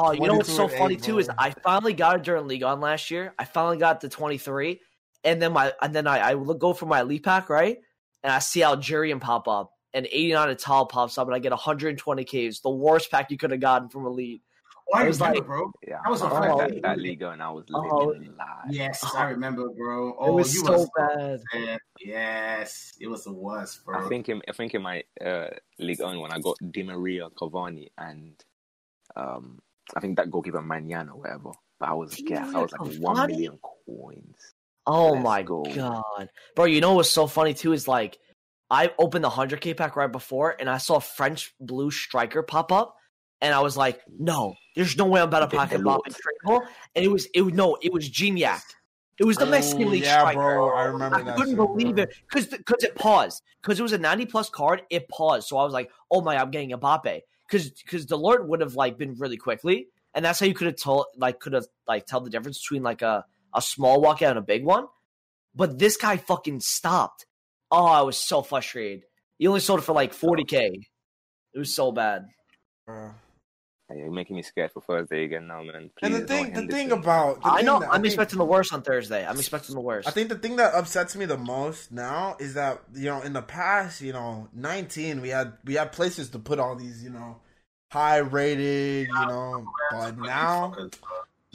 [0.00, 1.30] Oh, you know what's so and eight, funny too is.
[1.38, 3.34] I finally got it during League On last year.
[3.38, 4.80] I finally got the 23,
[5.24, 7.78] and then my and then I, I look go for my elite pack right,
[8.22, 12.24] and I see Algerian pop up, and 89 Ital pops up, and I get 120
[12.24, 14.42] Ks, the worst pack you could have gotten from elite.
[14.94, 15.70] oh, I I was like- bro.
[15.86, 18.06] Yeah, That was a I fun that, that league and I was Oh.
[18.06, 18.70] living live.
[18.70, 20.14] Yes, I remember, bro.
[20.18, 21.40] Oh, it Oh, was you so was bad.
[21.52, 21.78] bad.
[22.00, 24.04] Yes, it was the worst, bro.
[24.06, 27.28] I think in I think in my uh, league on when I got Di Maria,
[27.38, 28.32] Cavani, and
[29.16, 29.58] um,
[29.96, 31.50] I think that goalkeeper Manana, whatever.
[31.80, 32.54] But I was Di gas.
[32.54, 33.00] I was like Cavani?
[33.00, 34.36] one million coins.
[34.86, 35.62] Oh Let's my go.
[35.64, 36.64] god, bro!
[36.64, 38.18] You know what's so funny too is like
[38.70, 42.72] I opened the 100k pack right before, and I saw a French blue striker pop
[42.72, 42.96] up,
[43.40, 45.84] and I was like, no, there's no way I'm about to The pack a Delort.
[45.84, 46.66] Bobby Trinkle.
[46.94, 48.60] And it was it was no, it was Gignac.
[49.18, 50.38] It was the Oh, Mexican League yeah, striker.
[50.38, 50.68] bro.
[50.70, 52.04] I remember I that couldn't shit, believe bro.
[52.04, 54.82] it because because it paused because it was a 90 plus card.
[54.90, 58.46] It paused, so I was like, oh my, I'm getting a Mbappe because because Delort
[58.46, 61.54] would have like been really quickly, and that's how you could have told like could
[61.54, 63.24] have like tell the difference between like a
[63.54, 64.86] a small walkout and a big one.
[65.54, 67.26] But this guy fucking stopped.
[67.70, 69.04] Oh, I was so frustrated.
[69.38, 70.82] He only sold it for like 40k.
[71.54, 72.26] It was so bad.
[72.86, 73.12] Bro.
[73.90, 75.90] Hey, you're making me scared for Thursday again now, man.
[76.02, 76.98] And the thing, the thing this.
[76.98, 77.80] about, the I thing know.
[77.80, 79.26] that- I'm think- expecting the worst on Thursday.
[79.26, 80.06] I'm expecting the worst.
[80.06, 83.32] I think the thing that upsets me the most now is that you know in
[83.32, 87.08] the past, you know, 19 we had we had places to put all these, you
[87.08, 87.40] know,
[87.90, 90.74] high rated, you know, but now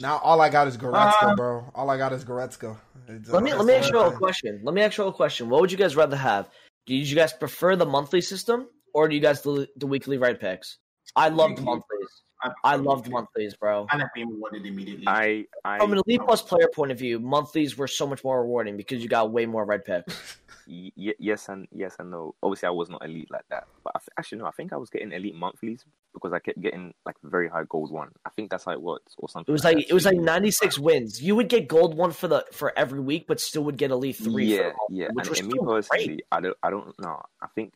[0.00, 1.70] now all I got is Goretzka, Uh, bro.
[1.72, 2.76] All I got is Goretzka.
[3.06, 4.60] It's, Let me uh, let me ask you a question.
[4.64, 5.48] Let me ask you a question.
[5.50, 6.48] What would you guys rather have?
[6.86, 10.38] Do you guys prefer the monthly system or do you guys do the weekly right
[10.40, 10.78] picks?
[11.16, 12.22] I loved monthlies.
[12.62, 13.86] I loved monthlies, bro.
[13.90, 15.04] I left him wanted immediately.
[15.06, 18.42] I, I, From an elite plus player point of view, monthlies were so much more
[18.42, 20.36] rewarding because you got way more red picks.
[20.68, 22.34] y- y- yes and yes and no.
[22.42, 24.46] Obviously, I was not elite like that, but I th- actually no.
[24.46, 27.90] I think I was getting elite monthlies because I kept getting like very high gold
[27.90, 28.10] one.
[28.26, 29.50] I think that's how it works, or something.
[29.50, 29.88] It was like that.
[29.88, 31.22] it was like 96 wins.
[31.22, 34.16] You would get gold one for the for every week, but still would get elite
[34.16, 34.32] three.
[34.32, 35.08] for Yeah, the month, yeah.
[35.12, 36.22] which And, was and me personally, great.
[36.30, 37.22] I don't, I don't know.
[37.40, 37.72] I think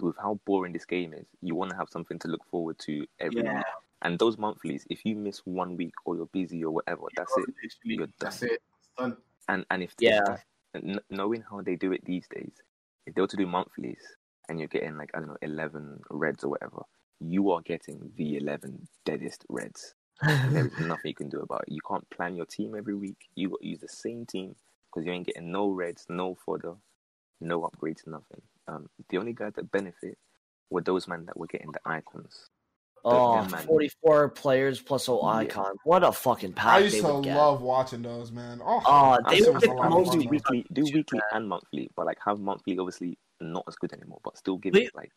[0.00, 3.06] with how boring this game is, you want to have something to look forward to
[3.20, 3.56] every Yeah.
[3.56, 3.64] week.
[4.02, 7.46] And those monthlies, if you miss one week or you're busy or whatever, that's it.
[7.84, 8.48] You're That's done.
[8.50, 8.62] it.
[8.78, 9.16] It's done.
[9.48, 10.38] And and if Yeah.
[11.10, 12.52] knowing how they do it these days,
[13.06, 14.02] if they were to do monthlies
[14.48, 16.82] and you're getting like I don't know eleven reds or whatever,
[17.20, 19.94] you are getting the eleven deadest reds.
[20.22, 21.72] There is nothing you can do about it.
[21.72, 23.28] You can't plan your team every week.
[23.34, 26.74] You got to use the same team because you ain't getting no reds, no fodder,
[27.40, 28.42] no upgrades, nothing.
[28.68, 30.16] Um, the only guys that benefit
[30.70, 32.48] were those men that were getting the icons.
[33.04, 33.66] Oh, Yeah, man.
[33.66, 35.38] 44 players plus O Yeah.
[35.38, 35.74] icon.
[35.84, 37.36] What a fucking pack I they used to would get.
[37.36, 38.60] love watching those, man.
[38.64, 40.82] Oh, Oh, they shit would get a the lot of most fun, do weekly, do
[40.84, 41.36] weekly bad.
[41.38, 44.86] and monthly, but like have monthly obviously not as good anymore, but still give We-
[44.86, 45.10] it like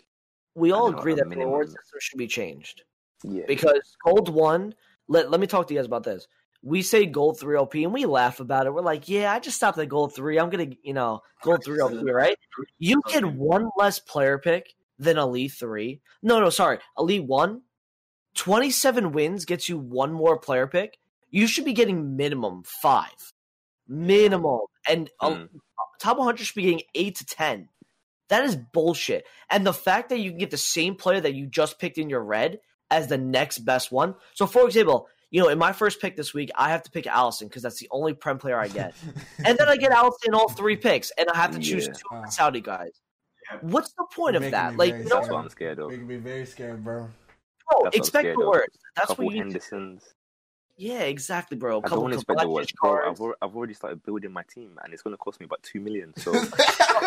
[0.55, 1.49] We all know, agree a that the minimum.
[1.49, 2.83] reward system should be changed
[3.23, 3.45] yeah.
[3.47, 4.73] because gold one.
[5.07, 6.27] Let Let me talk to you guys about this.
[6.65, 8.73] We say gold three LP and we laugh about it.
[8.73, 10.39] We're like, yeah, I just stopped at gold three.
[10.39, 12.35] I'm gonna, you know, gold three LP, right?
[12.79, 16.01] You get one less player pick than elite three.
[16.23, 17.61] No, no, sorry, elite one.
[18.33, 20.97] 27 wins gets you one more player pick.
[21.29, 23.33] You should be getting minimum five,
[23.87, 25.49] minimum, and uh, Mm.
[25.99, 27.69] top 100 should be getting eight to ten.
[28.29, 29.25] That is bullshit.
[29.51, 32.09] And the fact that you can get the same player that you just picked in
[32.09, 32.59] your red
[32.89, 34.15] as the next best one.
[34.33, 37.03] So, for example, you know, in my first pick this week, I have to pick
[37.05, 38.93] Alisson because that's the only Prem player I get.
[39.45, 41.91] and then I get Alisson in all three picks, and I have to choose Yeah.
[41.93, 42.25] two Ah.
[42.29, 42.91] Saudi guys.
[43.51, 43.57] Yeah.
[43.59, 44.77] What's the point You're of that?
[44.77, 45.89] Like, very you know, That's what I'm scared of.
[45.89, 47.09] Making me very scared, bro.
[47.69, 48.47] bro, That's expect scared the of.
[48.47, 48.77] worst.
[48.95, 49.59] That's couple what you need.
[49.59, 50.03] to- Hendersons.
[50.77, 51.81] Yeah, exactly, bro.
[51.83, 53.09] I don't want to expect the worst, bro.
[53.09, 55.81] I've, I've already started building my team, and it's going to cost me about two
[55.81, 56.13] million.
[56.17, 56.51] So, This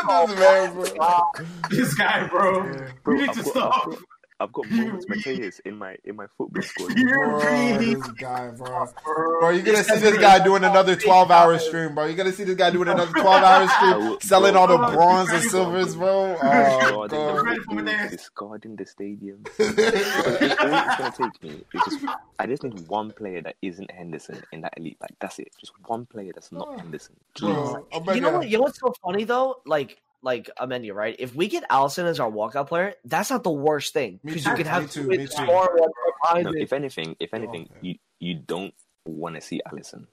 [0.04, 1.22] man, bro.
[1.70, 2.62] This guy, bro.
[3.04, 3.72] bro, you need I've to got, stop.
[3.86, 3.98] I've got,
[4.40, 6.94] I've got Moments Matthäus in my in my football squad.
[6.96, 8.86] Bro, You're this guy, bro.
[9.40, 12.04] Bro, you're gonna see this guy doing another 12 hour stream, bro.
[12.04, 15.42] You're gonna see this guy doing another 12 hour stream, selling all the bronze and
[15.42, 16.36] silvers, bro.
[16.40, 17.10] Oh, Discarding God.
[17.10, 18.08] The me football, there.
[18.10, 19.42] discarding the stadium.
[19.58, 22.06] It, all it's going to take me is just
[22.38, 24.98] I just need one player that isn't Henderson in that elite.
[25.00, 25.48] Like that's it.
[25.58, 26.76] Just one player that's not oh.
[26.78, 27.16] Henderson.
[27.34, 27.52] Please.
[27.52, 28.48] Bro, I You know ya- what?
[28.48, 29.60] You know what's so funny though?
[29.66, 31.16] Like, like Amenya, right?
[31.18, 34.54] If we get Alisson as our walkout player, that's not the worst thing because you
[34.54, 35.90] can have too, two me score one
[36.22, 37.78] behind No, if anything, if anything, okay.
[37.80, 38.74] you you don't
[39.06, 40.06] want to see Alisson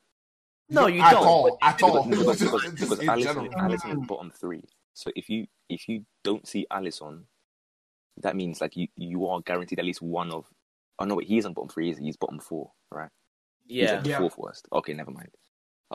[0.69, 1.25] No, you at don't.
[1.25, 2.03] all, at all.
[2.03, 3.51] because, because, because, because Alisson.
[3.53, 4.63] Alisson is bottom three.
[4.93, 7.23] So if you if you don't see Alisson,
[8.17, 10.45] that means like you you are guaranteed at least one of.
[10.99, 11.89] Oh no, wait, he isn't bottom three.
[11.89, 12.05] Is he?
[12.05, 13.09] He's bottom four, right?
[13.67, 14.19] He's like Yeah.
[14.19, 14.67] fourth worst.
[14.71, 15.29] Okay, never mind.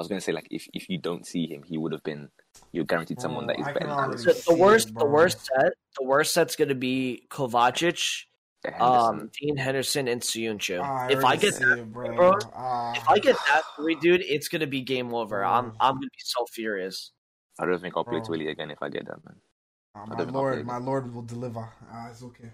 [0.00, 2.30] I was gonna say like if if you don't see him, he would have been.
[2.72, 5.44] You're guaranteed someone that is I better than already So the worst, it, the worst
[5.44, 8.24] set, the worst set's going to be Kovacic,
[8.64, 9.20] Henderson.
[9.20, 10.80] um, Dean Henderson, and Söyüncü.
[10.80, 12.16] Ah, I if I get that, it, bro.
[12.16, 12.94] bro, Ah.
[12.96, 15.44] if I get that three, dude, it's going to be game over.
[15.44, 17.12] I'm, I'm going to be so furious.
[17.58, 18.26] I don't think I'll play Bro.
[18.28, 19.36] Twilly again if I get that man.
[19.94, 21.68] I my lord, my lord will deliver.
[21.92, 22.50] Ah, it's okay.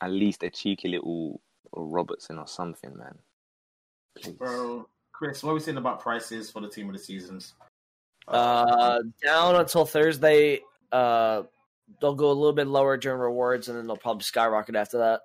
[0.00, 1.40] At least a cheeky little
[1.72, 3.18] Robertson or something, man.
[4.18, 4.34] Please.
[4.36, 4.88] Bro,
[5.22, 7.54] Chris, what are we saying about prices for the team of the seasons?
[8.26, 10.60] Uh, down until Thursday.
[10.90, 11.44] Uh,
[12.00, 15.20] they'll go a little bit lower during rewards, and then they'll probably skyrocket after that.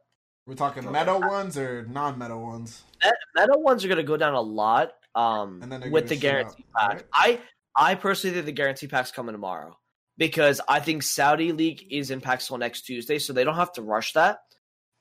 [0.46, 2.84] We're talking meta ones or non-meta ones.
[3.04, 4.92] Met- Meta ones are going to go down a lot.
[5.16, 6.94] Um, And then with the guarantee up, pack.
[6.94, 7.06] right?
[7.12, 7.42] I
[7.76, 9.80] I personally think the guarantee pack's coming tomorrow
[10.20, 13.74] because I think Saudi League is in packs till next Tuesday, so they don't have
[13.74, 14.42] to rush that.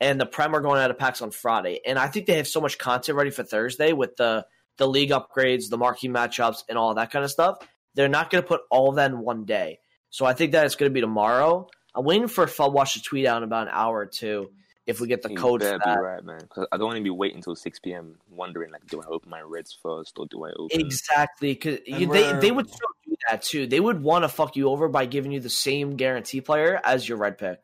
[0.00, 2.48] And the Prem are going out of packs on Friday, and I think they have
[2.48, 4.46] so much content ready for Thursday with the
[4.78, 7.58] the league upgrades, the marquee matchups, and all that kind of stuff.
[7.94, 9.78] They're not going to put all of that in one day,
[10.10, 11.68] so I think that it's going to be tomorrow.
[11.94, 14.50] I'm waiting for FUTWIZ to tweet out in about an hour or two
[14.86, 15.96] if we get the You code for better that.
[15.96, 16.38] be right, man.
[16.40, 18.16] Because I don't want to be waiting until six p.m.
[18.30, 20.78] wondering like, do I open my Reds first or do I open?
[20.78, 23.66] Exactly, because they they would so do that too.
[23.66, 27.08] They would want to fuck you over by giving you the same guarantee player as
[27.08, 27.60] your red pick.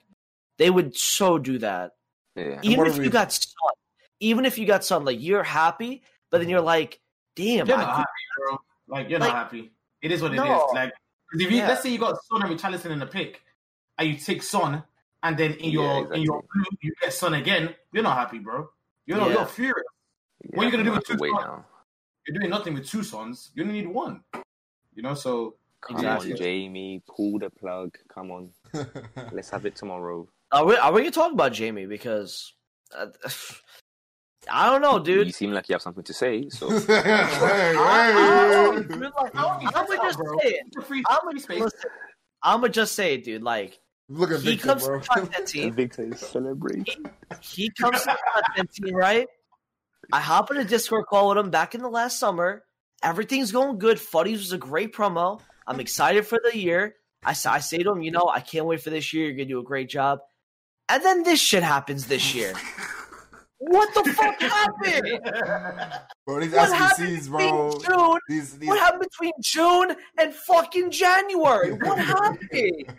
[0.57, 1.93] They would so do that.
[2.35, 2.59] Yeah.
[2.63, 3.53] Even are if we- you got Son,
[4.19, 7.01] even if you got Son, like you're happy, but then you're like,
[7.37, 8.09] damn, You're I not could- happy,
[8.39, 8.59] bro.
[8.89, 9.73] Like you're Like- not happy.
[10.01, 10.63] It is what it is.
[10.75, 10.93] Like
[11.35, 11.69] if you Yeah.
[11.69, 13.41] let's say you got Son and Richarlison in the pick,
[13.99, 14.83] and you take Son,
[15.23, 18.39] and then in your Yeah, in your blue you get Son again, you're not happy,
[18.39, 18.69] bro.
[19.07, 19.29] You're Yeah.
[19.29, 19.85] you're furious.
[20.45, 21.47] yeah what are you gonna I'm do with two wait slots?
[21.47, 21.65] now?
[22.27, 23.51] You're doing nothing with two Sons.
[23.55, 24.25] You only need one.
[24.95, 26.31] You know, so Come Exactly.
[26.33, 27.97] on, Jamie, pull the plug.
[28.09, 28.51] Come on,
[29.33, 30.29] let's have it tomorrow.
[30.53, 32.53] are we are we gonna talk about Jamie because
[32.97, 33.07] uh,
[34.51, 35.27] I don't know, dude.
[35.27, 38.91] You seem like you have something to say, so hey, I, I like,
[39.77, 40.39] I'm gonna just bro?
[40.41, 40.63] say it.
[40.67, 41.69] It's a free, I'm gonna listen.
[42.43, 43.43] I'm gonna just say it, dude.
[43.43, 44.99] Like Look at he Victor, comes bro.
[44.99, 45.73] to the content team.
[45.73, 47.07] Victor is celebrating.
[47.41, 49.29] he comes to the content team, right?
[50.13, 52.65] I hop in a Discord call with him back in the last summer.
[53.03, 53.99] Everything's going good.
[53.99, 55.41] Futties was a great promo.
[55.67, 56.97] I'm excited for the year.
[57.25, 59.27] I, I say to him, you know, I can't wait for this year.
[59.27, 60.21] You're going to do a great job.
[60.89, 62.53] And then this shit happens this year.
[63.65, 65.21] What the fuck happened?
[66.27, 67.79] Bro, these What happened SBCs, between bro.
[67.79, 68.19] June?
[68.29, 68.69] These, these.
[68.69, 71.73] What happened between June and fucking January?
[71.73, 72.95] What happened?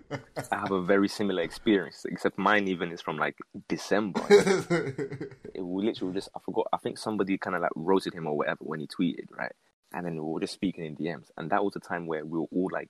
[0.51, 3.35] I have a very similar experience, except mine even is from like
[3.67, 4.21] December.
[4.29, 6.67] it we literally just I forgot.
[6.71, 9.53] I think somebody kind of like roasted him or whatever when he tweeted, right?
[9.93, 12.39] And then we were just speaking in DMs, and that was the time where we
[12.39, 12.89] were all like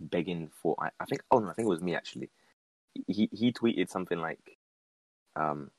[0.00, 0.76] begging for.
[0.80, 2.30] I, I think oh no, I think it was me actually.
[3.06, 4.56] He he tweeted something like,
[5.36, 5.70] um,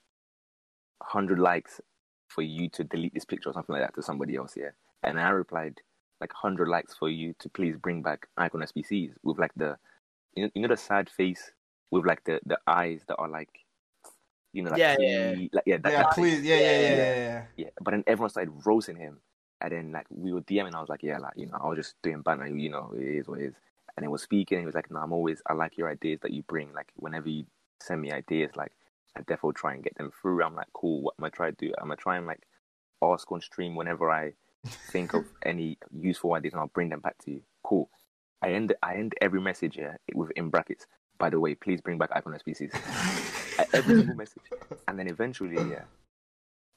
[1.02, 1.82] hundred likes
[2.28, 4.70] for you to delete this picture or something like that to somebody else, yeah.
[5.04, 5.82] And I replied
[6.22, 9.78] like hundred likes for you to please bring back icon SBCs with like the,
[10.36, 11.52] you know, you know the sad face
[11.92, 13.50] with like the the eyes that are like,
[14.54, 16.44] you know, like, Yeah, yeah, please- like yeah, that, yeah, that- please.
[16.44, 17.46] Yeah, yeah, yeah, yeah, yeah.
[17.58, 19.20] yeah, but then everyone started roasting him,
[19.62, 20.74] and then like we were DMing.
[20.74, 22.48] I was like, yeah, like you know, I was just doing banter.
[22.48, 23.56] You know, it is what it is.
[23.96, 24.58] And then was speaking.
[24.58, 25.40] And he was like, no, I'm always.
[25.48, 26.74] I like your ideas that you bring.
[26.74, 27.46] Like whenever you
[27.80, 28.72] send me ideas, like
[29.16, 30.44] I definitely try and get them through.
[30.44, 31.02] I'm like, cool.
[31.02, 31.74] What am I trying to do?
[31.78, 32.44] I'm gonna try and like
[33.02, 34.34] ask on stream whenever I
[34.66, 37.42] think of any useful ideas, and I'll bring them back to you.
[37.64, 37.90] Cool.
[38.42, 40.88] I end I end every message here with in brackets.
[41.18, 42.74] by the way, please bring back icon SBCs.
[43.74, 44.42] Every single message,
[44.88, 45.84] and then eventually, yeah,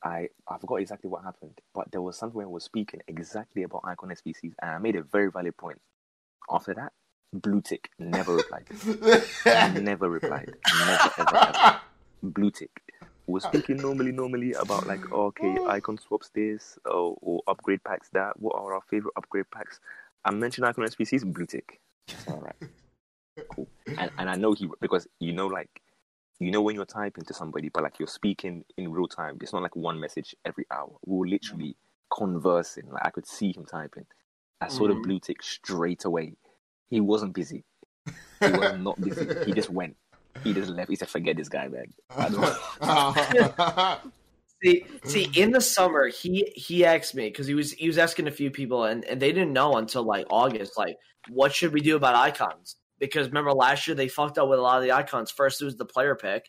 [0.05, 3.81] I I forgot exactly what happened, but there was something I was speaking exactly about
[3.85, 5.81] icon SBCs, and I made a very valid point.
[6.51, 6.93] After that,
[7.33, 8.67] blue tick never replied.
[9.83, 10.55] never replied.
[10.87, 11.81] Never ever ever.
[12.23, 12.71] Blue tick
[13.27, 18.39] We're speaking normally, normally about like okay, icon swaps this or, or upgrade packs that.
[18.41, 19.81] What are our favorite upgrade packs?
[20.25, 21.81] I mentioned icon SBCs, blue tick.
[22.27, 22.55] All right,
[23.49, 23.69] cool.
[23.99, 25.83] And and I know he because you know like
[26.41, 29.39] you know when you're typing to somebody, but like you're speaking in real time.
[29.41, 30.91] It's not like one message every hour.
[31.07, 31.77] We were literally
[32.13, 32.91] conversing.
[32.91, 34.07] Like I could see him typing.
[34.61, 35.03] I saw the Mhm.
[35.03, 36.35] blue tick straight away.
[36.91, 37.65] He wasn't busy.
[38.45, 39.33] He was not busy.
[39.45, 39.97] He just went.
[40.45, 40.91] He just left.
[40.91, 41.93] He said, "Forget this guy, man."
[44.63, 48.27] See, see, in the summer, he he asked me because he was he was asking
[48.27, 50.97] a few people, and, and they didn't know until like August, like
[51.29, 52.77] what should we do about icons?
[52.99, 55.31] Because remember last year they fucked up with a lot of the icons.
[55.31, 56.49] First it was the player pick,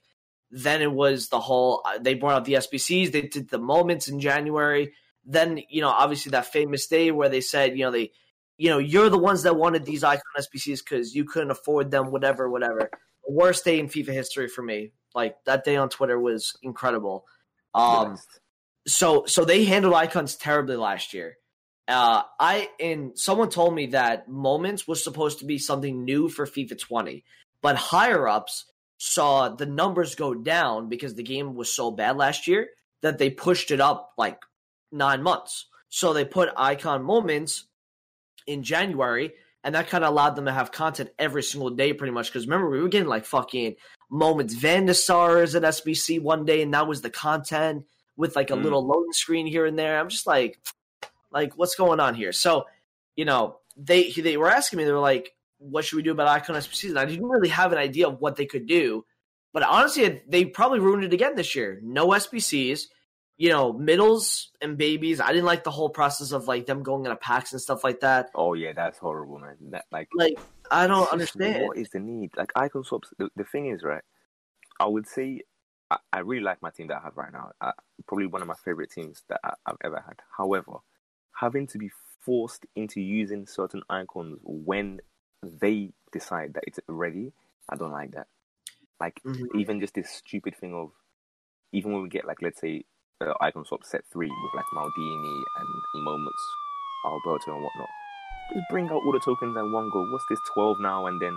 [0.49, 4.07] then it was the whole uh, they brought out the SBCs, they did the moments
[4.07, 4.93] in January.
[5.25, 8.11] Then you know obviously that famous day where they said you know they
[8.57, 12.11] you know you're the ones that wanted these icon SBCs because you couldn't afford them,
[12.11, 12.89] whatever, whatever.
[13.27, 14.91] Worst day in FIFA history for me.
[15.13, 17.25] Like that day on Twitter was incredible.
[17.73, 18.17] Um,
[18.87, 21.37] so so they handled icons terribly last year.
[21.87, 26.45] Uh, I and someone told me that moments was supposed to be something new for
[26.45, 27.23] FIFA 20,
[27.61, 28.65] but higher ups
[28.97, 32.67] saw the numbers go down because the game was so bad last year
[33.01, 34.41] that they pushed it up like
[34.91, 35.67] nine months.
[35.89, 37.67] So they put icon moments
[38.45, 39.33] in January,
[39.67, 42.29] and that kind of allowed them to have content every single day, pretty much.
[42.29, 43.75] Because remember, we were getting like fucking
[44.09, 47.83] moments Van Sars at SBC one day, and that was the content
[48.15, 48.63] with like a Mm.
[48.63, 49.99] little loading screen here and there.
[49.99, 50.57] I'm just like,
[51.33, 52.31] like what's going on here?
[52.31, 52.65] So,
[53.17, 56.29] you know, they they were asking me, they were like, what should we do about
[56.29, 56.91] icon SBCs?
[56.91, 59.03] And I didn't really have an idea of what they could do,
[59.51, 61.81] but honestly, they probably ruined it again this year.
[61.83, 62.83] No SBCs.
[63.37, 65.19] You know, middles and babies.
[65.21, 67.99] I didn't like the whole process of like them going into packs and stuff like
[67.99, 68.29] that.
[68.33, 69.57] Oh yeah, that's horrible, man.
[69.69, 70.39] That like Like,
[70.71, 71.63] I don't understand.
[71.63, 72.31] What is the need?
[72.35, 73.13] Like icon swaps.
[73.17, 74.03] The, the thing is, right?
[74.79, 75.41] I would say
[75.91, 77.51] I, I really like my team that I have right now.
[77.61, 77.73] I,
[78.07, 80.19] probably one of my favorite teams that I, I've ever had.
[80.35, 80.73] However,
[81.39, 84.99] having to be forced into using certain icons when
[85.43, 87.31] they decide that it's ready,
[87.69, 88.27] I don't like that.
[88.99, 89.47] Like Mhm.
[89.55, 90.91] even just this stupid thing of
[91.71, 92.85] even when we get like let's say
[93.21, 96.43] uh, icon swap set three with like Maldini and moments,
[97.05, 97.89] Alberto and whatnot.
[98.53, 100.05] Just bring out all the tokens and one go.
[100.11, 101.35] What's this twelve now and then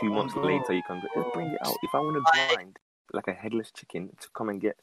[0.00, 1.74] two months Oh, later you can just bring it out.
[1.82, 2.76] If I want to I- grind
[3.12, 4.76] like a headless chicken to come and get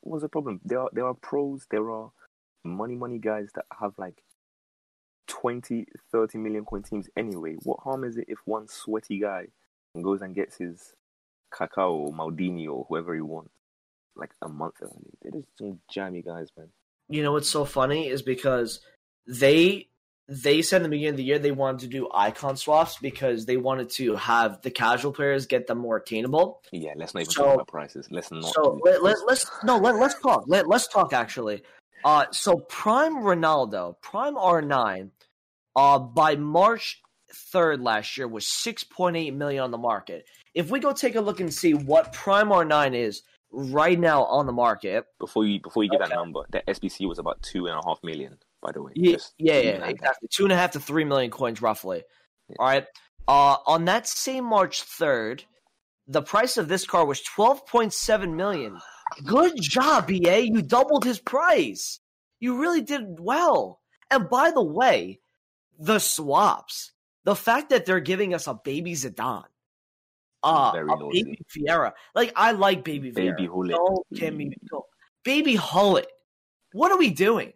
[0.00, 0.60] what's the problem?
[0.64, 2.10] There are there are pros, there are
[2.64, 4.22] money money guys that have like
[5.28, 7.56] 20, 30 million coin teams anyway.
[7.62, 9.46] What harm is it if one sweaty guy
[10.00, 10.94] goes and gets his
[11.56, 13.50] Cacao or Maldini or whoever he wants
[14.16, 14.92] like a month early?
[15.22, 16.68] They're just some jammy guys, man.
[17.08, 18.80] you know what's so funny is because
[19.26, 19.88] they
[20.28, 23.44] they said in the beginning of the year they wanted to do icon swaps because
[23.44, 26.62] they wanted to have the casual players get them more attainable.
[26.72, 28.08] Yeah, let's not even So- talk about prices.
[28.10, 28.44] Let's not.
[28.54, 30.44] So let, let, let's no let, let's talk.
[30.46, 31.62] Let, let's talk actually.
[32.04, 35.10] Uh, so Prime Ronaldo, Prime R9,
[35.76, 37.01] uh, by March
[37.34, 40.26] third last year was six point eight million on the market.
[40.54, 44.46] If we go take a look and see what Prime R9 is right now on
[44.46, 46.10] the market, before you before you get Okay.
[46.10, 48.38] that number, the SBC was about two and a half million.
[48.60, 50.28] By the way, Yeah, Just yeah, yeah, exactly.
[50.30, 52.04] Two and a half to three million coins, roughly.
[52.48, 52.56] Yeah.
[52.58, 52.86] All right.
[53.26, 55.44] Uh, on that same March third,
[56.06, 58.78] the price of this car was twelve point seven million.
[59.26, 60.46] Good job, BA.
[60.46, 61.98] You doubled his price.
[62.40, 63.80] You really did well.
[64.10, 65.20] And by the way,
[65.78, 66.92] the swaps,
[67.24, 69.44] the fact that they're giving us a baby Zidane,
[70.42, 71.92] uh, a baby Vieira.
[72.14, 73.36] Like I like baby Vieira.
[73.36, 73.76] Baby Gullit.
[73.76, 74.84] Don't get me don't.
[75.24, 76.06] baby Gullit.
[76.72, 77.52] What are we doing?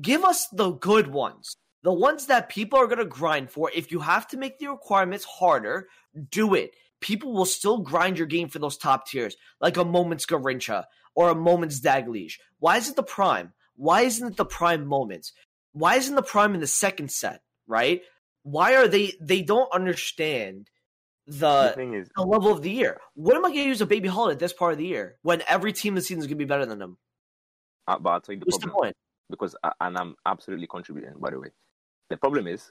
[0.00, 1.56] Give us the good ones.
[1.82, 3.70] The ones that people are going to grind for.
[3.74, 5.88] If you have to make the requirements harder,
[6.30, 6.74] do it.
[7.00, 10.84] People will still grind your game for those top tiers, like a Moments Garrincha
[11.14, 12.34] or a Moments Dalglish.
[12.58, 13.54] Why is it the Prime?
[13.76, 15.32] Why isn't it the Prime Moments?
[15.72, 18.02] Why isn't the Prime in the second set, right?
[18.42, 20.70] Why are they, they don't understand
[21.26, 23.00] the the, thing is, the level of the year.
[23.14, 25.16] When am I going to use a baby Gullit at this part of the year
[25.22, 26.98] when every team this season is going to be better than them?
[27.86, 28.96] uh, but I'll tell you the What's the problem point?
[29.30, 31.14] because I, and I'm absolutely contributing.
[31.18, 31.48] By the way,
[32.08, 32.70] the problem is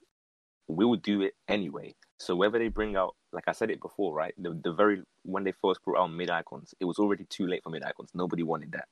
[0.68, 1.96] we will do it anyway.
[2.18, 4.34] So whether they bring out, like I said it before, right?
[4.38, 7.64] The the very when they first brought out mid icons, it was already too late
[7.64, 8.12] for mid icons.
[8.14, 8.88] Nobody wanted that.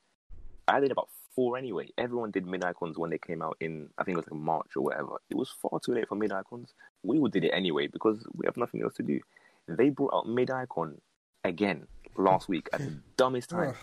[0.68, 1.88] I did about before anyway.
[1.98, 4.72] Everyone did mid icons when they came out in I think it was like March
[4.76, 5.18] or whatever.
[5.30, 6.74] It was far too late for mid icons.
[7.04, 9.20] We all did it anyway because we have nothing else to do.
[9.68, 11.00] They brought out mid icon
[11.44, 13.76] again last week at the dumbest time.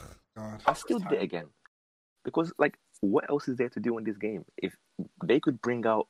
[0.66, 1.46] I still did it again
[2.24, 4.44] because like what else is there to do in this game?
[4.56, 4.74] If
[5.24, 6.08] they could bring out,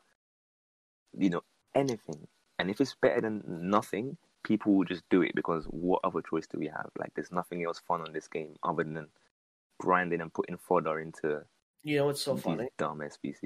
[1.18, 1.42] you know,
[1.74, 2.26] anything,
[2.58, 6.46] and if it's better than nothing, people will just do it because what other choice
[6.46, 6.88] do we have?
[6.98, 9.08] Like, there's nothing else fun on this game other than
[9.84, 11.42] grinding and putting fodder into
[11.82, 12.68] You know what's so funny?
[12.78, 13.42] dumb SBCs.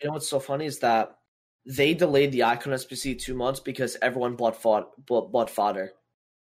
[0.00, 1.16] You know what's so funny is that
[1.64, 5.92] they delayed the Icon SBC two months because everyone bought fod- bought, bought fodder.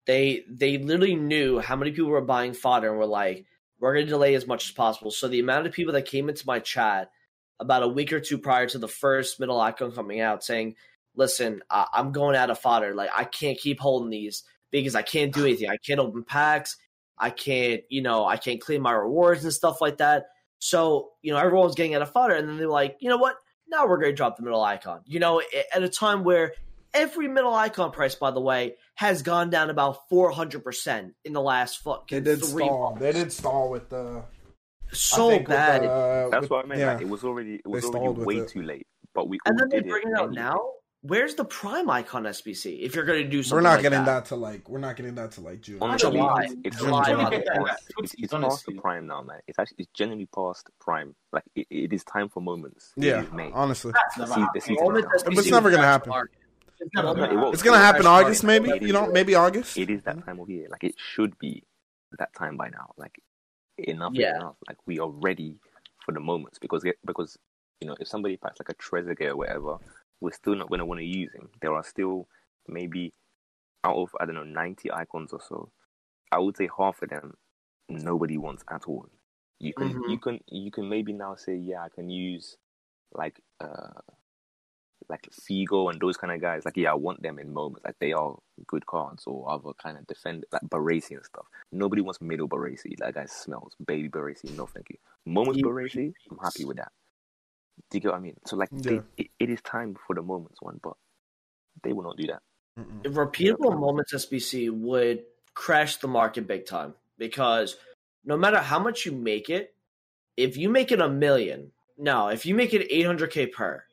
[0.05, 3.45] They they literally knew how many people were buying fodder and were like,
[3.79, 6.29] "We're going to delay as much as possible." So the amount of people that came
[6.29, 7.09] into my chat
[7.59, 10.75] about a week or two prior to the first middle icon coming out saying,
[11.15, 12.93] "Listen, I- I'm going out of fodder.
[12.93, 15.69] Like I can't keep holding these because I can't do anything.
[15.69, 16.77] I can't open packs.
[17.18, 20.26] I can't, you know, I can't claim my rewards and stuff like that."
[20.59, 23.18] So you know, everyone was getting out of fodder, and then they're like, "You know
[23.18, 23.36] what?
[23.68, 25.01] now we're going to drop the middle icon.
[25.07, 25.41] You know,
[25.74, 26.53] at a time where
[26.93, 31.84] every middle icon price, by the way, has gone down about 400% in the last
[31.84, 32.89] They fucking did three stall.
[32.91, 33.01] months.
[33.01, 34.24] They did stall with the.
[34.93, 35.84] So think with, bad.
[35.84, 36.80] uh, That's with- what I meant.
[36.80, 36.93] yeah.
[36.93, 38.49] Like, it was already it was They already stalled way it.
[38.49, 38.86] too late.
[39.16, 40.41] But we and all then they did bring it it out anyway.
[40.43, 40.59] now.
[41.07, 43.99] Where's the prime icon SBC if you're going to do something We're not like getting
[43.99, 44.23] that?
[44.23, 44.25] that.
[44.29, 44.67] to like.
[44.67, 45.77] We're not getting that to like June.
[45.79, 46.41] Honestly, July.
[46.45, 49.37] it's, it's, July, genuinely by the it's, it's past the prime now, man.
[49.47, 51.13] It's actually it's genuinely past prime.
[51.31, 52.91] Like it, it is time for moments.
[52.95, 55.29] Yeah, honestly, That's The the season Moment is now.
[55.29, 56.11] SBC But it's never gonna happen.
[56.79, 57.53] It's never No, gonna happen.
[57.53, 58.69] it's gonna happen August, maybe.
[58.81, 59.77] You know, maybe August.
[59.77, 60.67] It is that time of year.
[60.71, 61.63] Like it should be
[62.17, 62.93] that time by now.
[62.97, 63.21] Like
[63.77, 64.37] enough Yeah.
[64.37, 64.55] enough.
[64.67, 65.59] Like we are ready
[66.03, 67.37] for the moments because because
[67.79, 69.77] you know if somebody packs like a Trezeguet or whatever,
[70.22, 71.49] we're still not going to want to use him.
[71.61, 72.28] There are still
[72.68, 73.13] maybe
[73.84, 75.72] out of I don't know ninety icons or so.
[76.32, 77.36] I would say half of them
[77.89, 79.07] nobody wants at all.
[79.59, 80.09] You can Mhm.
[80.09, 82.57] you can you can maybe now say yeah I can use
[83.13, 84.01] like uh
[85.07, 86.66] like Figo and those kind of guys.
[86.66, 87.86] Like yeah I want them in moments.
[87.86, 88.36] Like they are
[88.66, 91.45] good cards or other kind of defend like Baresi and stuff.
[91.72, 92.97] Nobody wants middle Baresi.
[92.97, 93.74] That guy smells.
[93.86, 94.97] Baby Baresi, no thank you.
[95.26, 96.91] Moments Baresi, I'm happy with that.
[97.89, 98.36] Do you get what I mean?
[98.45, 98.82] So like Yeah.
[98.82, 100.93] they, it, it is time for the moments one, but
[101.84, 102.41] they will not do that.
[102.80, 103.03] Mm-mm.
[103.03, 105.23] repeatable moments SBC would
[105.53, 107.78] crash the market big time because
[108.26, 109.73] no matter how much you make it,
[110.36, 113.84] if you make it a million, no, if you make it 800k per,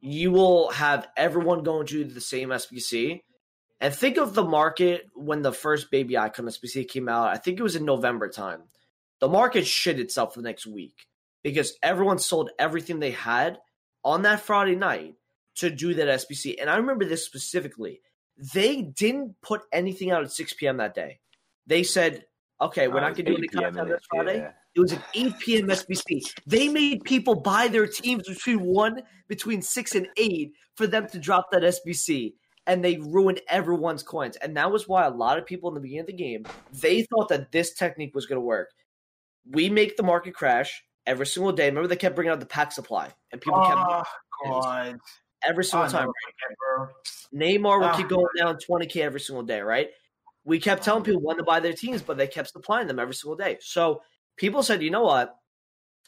[0.00, 3.22] you will have everyone going to the same SBC.
[3.80, 7.28] And think of the market when the first baby icon SBC came out.
[7.28, 8.64] I think it was in November time.
[9.20, 11.06] The market shit itself for the next week
[11.44, 13.58] because everyone sold everything they had
[14.02, 15.14] on that Friday night
[15.56, 16.56] to do that SBC.
[16.60, 18.00] And I remember this specifically.
[18.52, 20.78] They didn't put anything out at 6 p.m.
[20.78, 21.20] that day.
[21.68, 22.24] They said,
[22.60, 24.38] okay, we're Uh, not going to do 8 any content this Friday.
[24.38, 24.50] Yeah.
[24.74, 25.66] It was an 8 p.m.
[25.68, 26.20] SBC.
[26.46, 31.18] They made people buy their teams between one, between six and eight for them to
[31.20, 32.34] drop that SBC.
[32.66, 34.36] And they ruined everyone's coins.
[34.36, 37.02] And that was why a lot of people in the beginning of the game, they
[37.02, 38.70] thought that this technique was going to work.
[39.48, 41.66] We make the market crash every single day.
[41.66, 44.04] Remember, they kept bringing out the pack supply, and people kept Oh
[44.44, 44.98] God!
[45.42, 46.06] every single Oh, time.
[46.06, 46.88] forget, bro.
[47.34, 47.96] Neymar will Ah.
[47.96, 49.90] keep going down 20k every single day, right?
[50.44, 53.14] We kept telling people when to buy their teams, but they kept supplying them every
[53.14, 53.58] single day.
[53.60, 54.02] So
[54.36, 55.36] people said, you know what?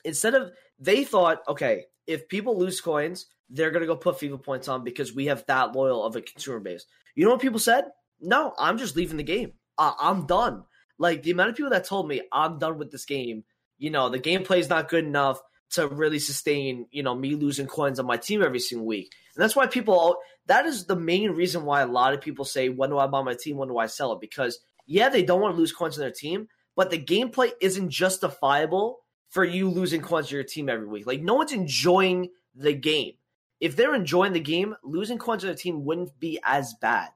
[0.05, 4.69] Instead of they thought, okay, if people lose coins, they're gonna go put FIFA points
[4.69, 6.85] on because we have that loyal of a consumer base.
[7.15, 7.87] You know what people said?
[8.21, 9.53] No, I'm just leaving the game.
[9.79, 10.65] Uh, I'm done.
[10.99, 13.45] Like the amount of people that told me I'm done with this game.
[13.79, 15.41] You know, the gameplay is not good enough
[15.73, 16.87] to really sustain.
[16.91, 20.19] You know, me losing coins on my team every single week, and that's why people
[20.47, 23.23] that is the main reason why a lot of people say, when do I buy
[23.23, 23.57] my team?
[23.57, 24.21] When do I sell it?
[24.21, 27.91] Because, yeah, they don't want to lose coins on their team, but the gameplay isn't
[27.91, 31.07] justifiable for you losing coins to your team every week.
[31.07, 33.15] Like, no one's enjoying the game.
[33.61, 37.09] If they're enjoying the game, losing coins on their team wouldn't be as bad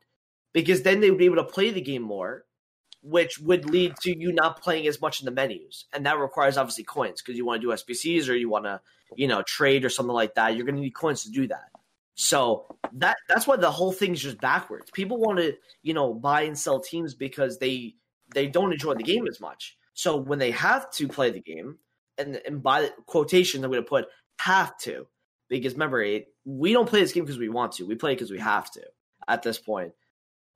[0.52, 2.44] because then they would be able to play the game more,
[3.02, 5.86] which would lead to you not playing as much in the menus.
[5.92, 8.80] And that requires obviously coins because you want to do SBCs or you want to,
[9.16, 10.56] you know, trade or something like that.
[10.56, 11.70] You're going to need coins to do that.
[12.14, 14.90] So that that's why the whole thing's just backwards.
[14.90, 17.94] People want to, you know, buy and sell teams because they
[18.34, 19.78] they don't enjoy the game as much.
[19.94, 21.78] So when they have to play the game,
[22.18, 24.06] and and by quotation, I'm going to put
[24.38, 25.06] have to,
[25.48, 27.84] because remember, we don't play this game because we want to.
[27.84, 28.82] We play because we have to.
[29.28, 29.92] At this point,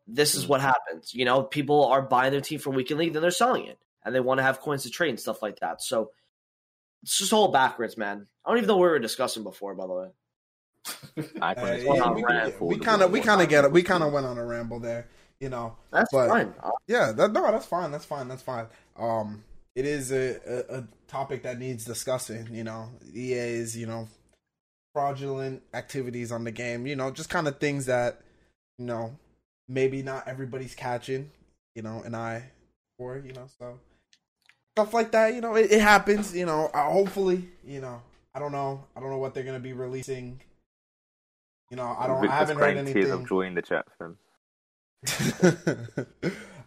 [0.07, 1.15] this is what happens.
[1.15, 4.15] You know, people are buying their team for weekend league, then they're selling it, and
[4.15, 5.83] they want to have coins to trade and stuff like that.
[5.83, 6.11] So
[7.03, 8.27] it's just all backwards, man.
[8.45, 10.09] I don't even know what we were discussing before, by the way.
[11.41, 12.23] Icon Hey, is Well, we,
[12.77, 13.73] we kind of we kind of get it.
[13.73, 15.09] We kind of went on a ramble there,
[15.41, 15.77] you know.
[15.91, 16.55] That's But- fine.
[16.63, 17.91] Uh, Yeah, that no, that's fine.
[17.91, 18.29] That's fine.
[18.29, 18.67] That's fine.
[18.97, 19.45] Um,
[19.75, 22.49] it is a, a, a topic that needs discussing.
[22.53, 24.09] You know, EA's you know
[24.93, 26.87] fraudulent activities on the game.
[26.87, 28.21] You know, just kind of things that
[28.79, 29.17] you know
[29.69, 31.31] maybe not everybody's catching.
[31.75, 32.51] You know, an eye
[32.97, 33.79] for you know so
[34.77, 35.35] stuff like that.
[35.35, 36.35] You know, it, it happens.
[36.35, 38.03] You know, uh, hopefully, you know,
[38.35, 38.85] I don't know.
[38.97, 40.41] I don't know what they're gonna be releasing.
[41.71, 42.21] You know, I don't.
[42.21, 43.03] Victor's I haven't heard crying anything.
[43.03, 44.19] tears of joy in the chat, fam.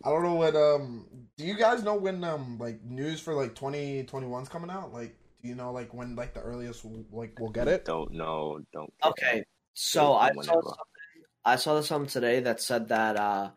[0.03, 1.05] I don't know what um
[1.37, 4.93] do you guys know when um like news for like 2021's coming out?
[4.93, 7.85] Like do you know like when like the earliest like we'll get it?
[7.85, 8.59] Don't know.
[8.73, 8.93] Don't.
[9.01, 9.11] care.
[9.11, 9.43] Okay,
[9.73, 10.73] so I saw something.
[11.45, 13.49] I saw something today that said that uh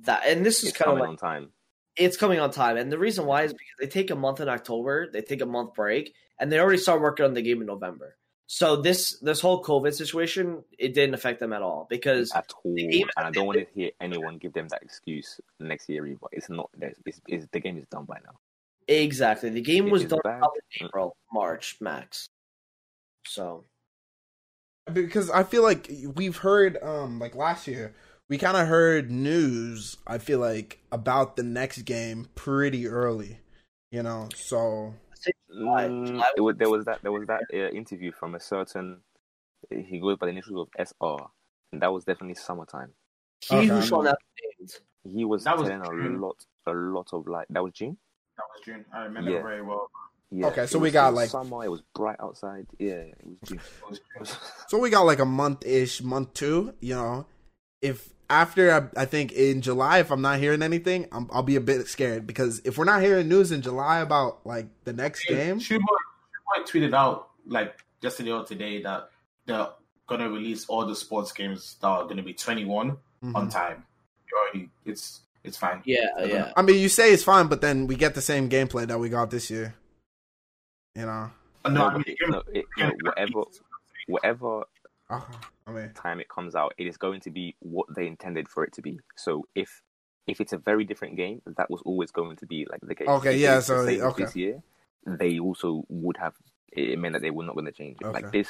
[0.00, 1.48] that, and this is kind of coming like on time.
[1.96, 4.48] it's coming on time, and the reason why is because they take a month in
[4.48, 7.66] October, they take a month break, and they already start working on the game in
[7.66, 8.16] November.
[8.46, 12.74] So this this whole COVID situation, it didn't affect them at all because at all.
[12.74, 16.18] game- And I don't want to hear anyone give them that excuse next year either.
[16.32, 16.68] It's not.
[16.80, 18.36] It's, it's, the game is done by now.
[18.86, 22.26] exactly the game It was done in April, March max.
[23.26, 23.64] So
[24.92, 27.94] Because I feel like we've heard um like last year
[28.28, 33.40] we kind of heard news I feel like about the next game pretty early,
[33.90, 34.28] you know.
[34.34, 34.94] So
[35.50, 37.00] July- Mm, it was, there was that.
[37.02, 39.00] There was that uh, interview from a certain.
[39.70, 41.16] He goes by the initials of SR,
[41.72, 42.90] and that was definitely summertime.
[43.40, 43.66] he Okay.
[43.68, 44.18] who shall not.
[45.04, 45.82] He was That was telling
[46.16, 47.46] a lot, a lot of like.
[47.50, 47.96] That was June.
[48.36, 48.84] That was June.
[48.92, 49.42] I remember Yeah.
[49.42, 49.88] very well.
[50.30, 50.46] Yeah.
[50.46, 51.64] Okay, so it we got, it like- summer.
[51.64, 52.66] It was bright outside.
[52.78, 53.58] Yeah, it was June.
[53.58, 54.00] It was
[54.30, 54.38] June.
[54.68, 57.26] so we got like a month ish, month two, you know.
[57.82, 61.56] If after I, I think in July, if I'm not hearing anything, I'm, I'll be
[61.56, 65.26] a bit scared because if we're not hearing news in July about like the next
[65.26, 69.10] game, Shoeboy, Shoeboy tweeted out like yesterday or today that
[69.46, 69.68] they're
[70.06, 73.34] gonna release all the sports games that are gonna be 21 Mhm.
[73.36, 73.84] on time.
[74.30, 75.82] You already, it's it's fine.
[75.84, 76.52] Yeah, yeah.
[76.56, 79.10] I mean, you say it's fine, but then we get the same gameplay that we
[79.10, 79.74] got this year.
[80.94, 81.30] You know,
[81.64, 83.42] Uh, No, No, I mean, it- no, it- no, whatever,
[84.06, 84.64] whatever
[85.10, 85.20] uh,
[85.66, 88.64] I mean, time it comes out, it is going to be what they intended for
[88.64, 89.00] it to be.
[89.16, 89.82] So if
[90.26, 93.08] if it's a very different game, that was always going to be like the game.
[93.08, 94.24] Okay, If yeah, it's the so, okay.
[94.24, 94.62] this year,
[95.06, 96.34] they also would have.
[96.72, 98.06] It meant that they were not going to change it.
[98.06, 98.22] Okay.
[98.22, 98.48] Like this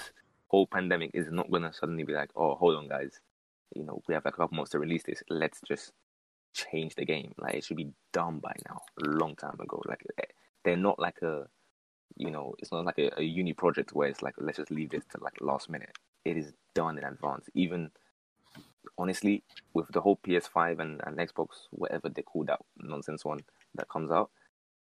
[0.48, 3.20] whole pandemic is not going to suddenly be like, oh, hold on, guys,
[3.74, 5.22] you know, we have like a couple months to release this.
[5.28, 5.92] Let's just
[6.54, 7.34] change the game.
[7.38, 9.82] Like it should be done by now, a long time ago.
[9.86, 10.22] Like eh,
[10.64, 11.48] they're not like a,
[12.16, 14.90] you know, it's not like a, a uni project where it's like let's just leave
[14.90, 15.96] this to like last minute.
[16.24, 17.48] It is done in advance.
[17.54, 17.90] Even
[18.98, 19.42] honestly,
[19.72, 23.40] with the whole PS5 and, and Xbox, whatever they call that nonsense one
[23.74, 24.30] that comes out,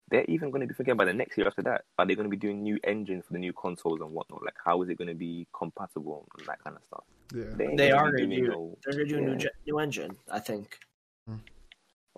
[0.10, 1.84] they're even going to be thinking about the next year after that.
[2.00, 4.44] Are they going to be doing new engines for the new consoles and whatnot?
[4.44, 7.04] Like, how is it going to be compatible and that kind of stuff?
[7.36, 7.68] yeah.
[7.68, 10.80] ain't They are gonna do- no- They're gonna do a new new engine, I think.
[11.28, 11.36] Hmm.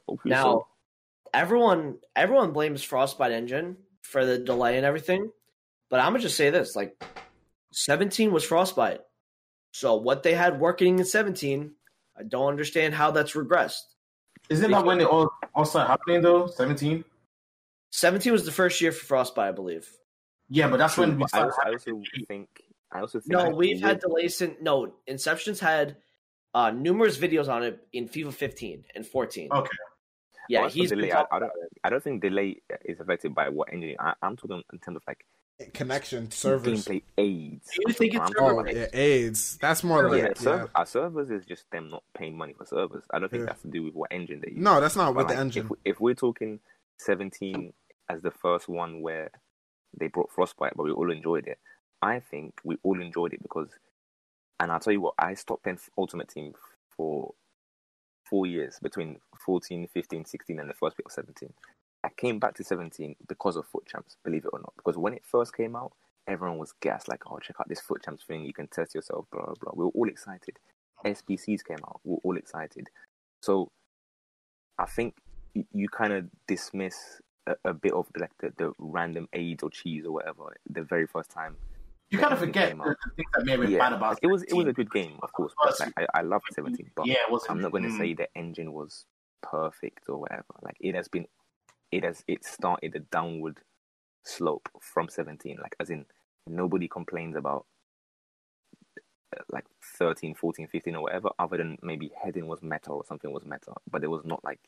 [0.08, 0.68] Hopefully Now, so.
[1.34, 3.76] everyone everyone blames Frostbite engine
[4.12, 5.32] for the delay and everything,
[5.89, 7.01] but I'm gonna just say this: like,
[7.72, 9.01] 17 was Frostbite,
[9.72, 11.72] so what they had working in 17,
[12.18, 13.82] I don't understand how that's regressed.
[14.49, 16.47] Isn't that when it all all started happening though?
[16.47, 17.03] 17.
[17.91, 19.89] 17 was the first year for Frostbite, I believe.
[20.49, 21.74] Yeah, but that's when we But I started.
[21.74, 22.49] also, I also think,
[22.91, 23.32] I also think.
[23.32, 24.57] No, that we've had delays since.
[24.62, 25.97] No, Inception's had
[26.53, 29.49] uh, numerous videos on it in FIFA 15 and 14.
[29.51, 29.70] Okay.
[30.52, 31.12] Yeah, Well, as for he's been delay.
[31.14, 31.52] I, I don't.
[31.86, 33.95] I don't think delay is affected by what engine.
[33.99, 35.26] I, I'm talking in terms of like
[35.74, 36.86] connection servers.
[36.86, 37.70] gameplay aids.
[37.76, 39.58] Do you think it's I'm server Oh, yeah, AIDS.
[39.62, 40.34] That's more like yeah, uh, yeah.
[40.41, 43.04] server, our servers is just them not paying money for servers.
[43.12, 43.45] I don't think Yeah.
[43.47, 44.60] that's to do with what engine they use.
[44.60, 45.64] No, that's not But with the engine.
[45.66, 46.60] If, we- if we're talking
[46.97, 47.74] 17
[48.10, 49.30] as the first one where
[49.97, 51.60] they brought Frostbite, but we all enjoyed it,
[52.02, 53.70] I think we all enjoyed it because,
[54.60, 56.54] and I'll tell you what, I stopped playing Ultimate Team
[56.97, 57.34] for
[58.32, 61.54] four years between 14, 15, 16, and the first bit of 17.
[62.04, 64.74] I came back to 17 because of FUT Champs, believe it or not.
[64.78, 65.92] Because when it first came out,
[66.28, 69.26] everyone was gassed, like, oh, check out this FUT Champs thing, you can test yourself,
[69.32, 69.74] blah, blah, blah.
[69.76, 70.58] We were all excited.
[71.05, 72.88] SBCs came out, we were all excited.
[73.42, 73.70] So
[74.80, 75.16] I think
[75.74, 80.05] you, kind of dismiss a, a bit of like the, the random AIDS or cheese
[80.05, 81.58] or whatever the very first time.
[82.12, 84.54] You kind of forget the, things that made been Yeah, bad about it was it
[84.54, 85.54] was a good game, of course.
[85.63, 87.42] But like, I I loved seventeen, but yeah, it.
[87.50, 89.05] I'm not going to mm, say the engine was
[89.42, 90.43] perfect or whatever.
[90.62, 91.28] Like it has been,
[91.92, 93.59] it has it started a downward
[94.24, 95.58] slope from 17.
[95.62, 96.05] Like as in
[96.47, 97.66] nobody complains about
[99.38, 99.66] uh, like
[99.97, 103.74] 13, 14, 15 or whatever, other than maybe heading was meta or something was meta,
[103.89, 104.59] but it was not like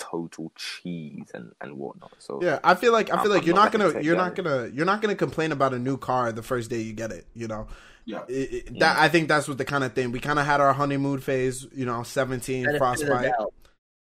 [0.00, 2.10] total cheese and and whatnot.
[2.18, 4.16] So Yeah, I feel like I I'm- feel like you're not not gonna gonna you're
[4.16, 7.12] not gonna you're not gonna complain about a new car the first day you get
[7.12, 7.26] it.
[7.34, 7.66] You know,
[8.06, 8.22] Yeah.
[8.28, 10.60] It- it- that I think that's what the kind of thing we kind of had
[10.60, 11.66] our honeymoon phase.
[11.72, 13.32] You know, seventeen Benefit frostbite,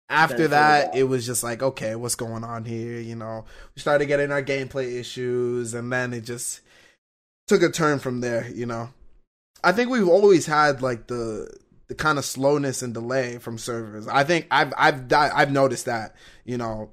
[0.09, 2.99] after that, the it was just like, okay, what's going on here?
[2.99, 3.45] You know,
[3.75, 6.61] we started getting our gameplay issues, and then it just
[7.47, 8.47] took a turn from there.
[8.49, 8.89] You know,
[9.63, 11.49] I think we've always had like the
[11.87, 14.07] the kind of slowness and delay from servers.
[14.07, 16.15] I think I've I've I've noticed that.
[16.45, 16.91] You know,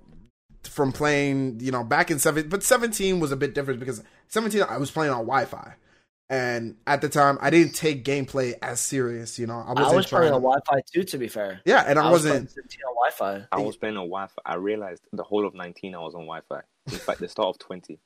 [0.64, 4.62] from playing, you know, back in seven, but seventeen was a bit different because seventeen
[4.62, 5.74] I was playing on Wi-Fi.
[6.28, 9.36] And at the time, I didn't take gameplay as serious.
[9.36, 10.20] You know, I wasn't I was trying.
[10.20, 11.02] playing on Wi-Fi too.
[11.02, 12.54] To be fair, yeah, and I, was wasn't.
[12.54, 13.46] playing 15 on Wi-Fi.
[13.50, 14.42] I was playing on Wi-Fi.
[14.46, 16.60] I realized the whole of 19 I was on Wi-Fi.
[16.86, 17.98] In fact, the start of 20.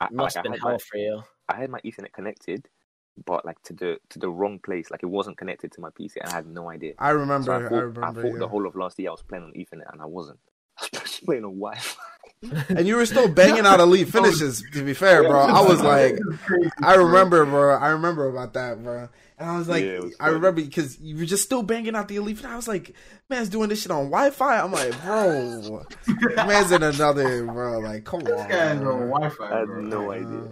[0.00, 1.22] I, must like, have I been had my, hell for you.
[1.48, 2.68] I had my Ethernet connected,
[3.24, 4.90] but like to the to the wrong place.
[4.90, 6.94] Like it wasn't connected to my PC, and I had no idea.
[6.98, 7.46] I remember.
[7.46, 8.22] So I I, thought, remember.
[8.22, 8.38] thought yeah.
[8.38, 10.38] the whole of last year I was playing on Ethernet, and I wasn't.
[10.94, 12.02] I was playing on Wi-Fi.
[12.68, 14.62] and you were still banging out elite finishes.
[14.72, 16.16] To be fair, bro, I was like,
[16.82, 17.76] I remember, bro.
[17.76, 19.08] I remember about that, bro.
[19.38, 22.06] And I was like, Yeah, was I remember because you were just still banging out
[22.06, 22.38] the elite.
[22.38, 22.94] And I was like,
[23.28, 24.60] man's doing this shit on Wi-Fi.
[24.60, 25.84] I'm like, bro,
[26.46, 27.80] man's in another, bro.
[27.80, 28.94] Like, come This on, guy's bro.
[28.94, 29.52] on Wi-Fi.
[29.52, 30.28] I had no idea.
[30.28, 30.48] Uh,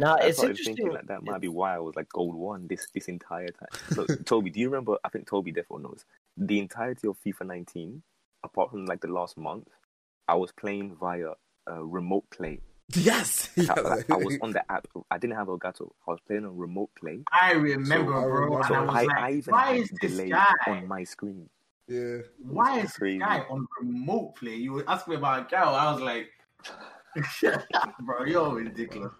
[0.00, 0.76] Now I it's interesting.
[0.76, 3.68] thinking like that might be why I was like gold one this this entire time.
[3.90, 4.96] So Toby, do you remember?
[5.04, 6.04] I think Toby definitely knows
[6.36, 8.02] the entirety of FIFA 19,
[8.42, 9.68] apart from like the last month.
[10.26, 11.32] I was playing via
[11.70, 12.60] uh, remote play.
[12.94, 14.86] Yes, I, like, I was on the app.
[15.10, 15.90] I didn't have Elgato.
[16.08, 17.20] I was playing on remote play.
[17.30, 18.22] I remember, So, I bro.
[18.22, 18.56] remember.
[18.56, 20.46] and So I was I, like, I even why is this delay guy?
[20.66, 21.48] on my screen.
[21.88, 22.18] yeah.
[22.42, 23.18] Why is Crazy.
[23.18, 24.54] this guy on remote play?
[24.56, 25.74] You were asking me about a girl.
[25.74, 26.30] I was like,
[28.00, 29.12] bro, you're ridiculous.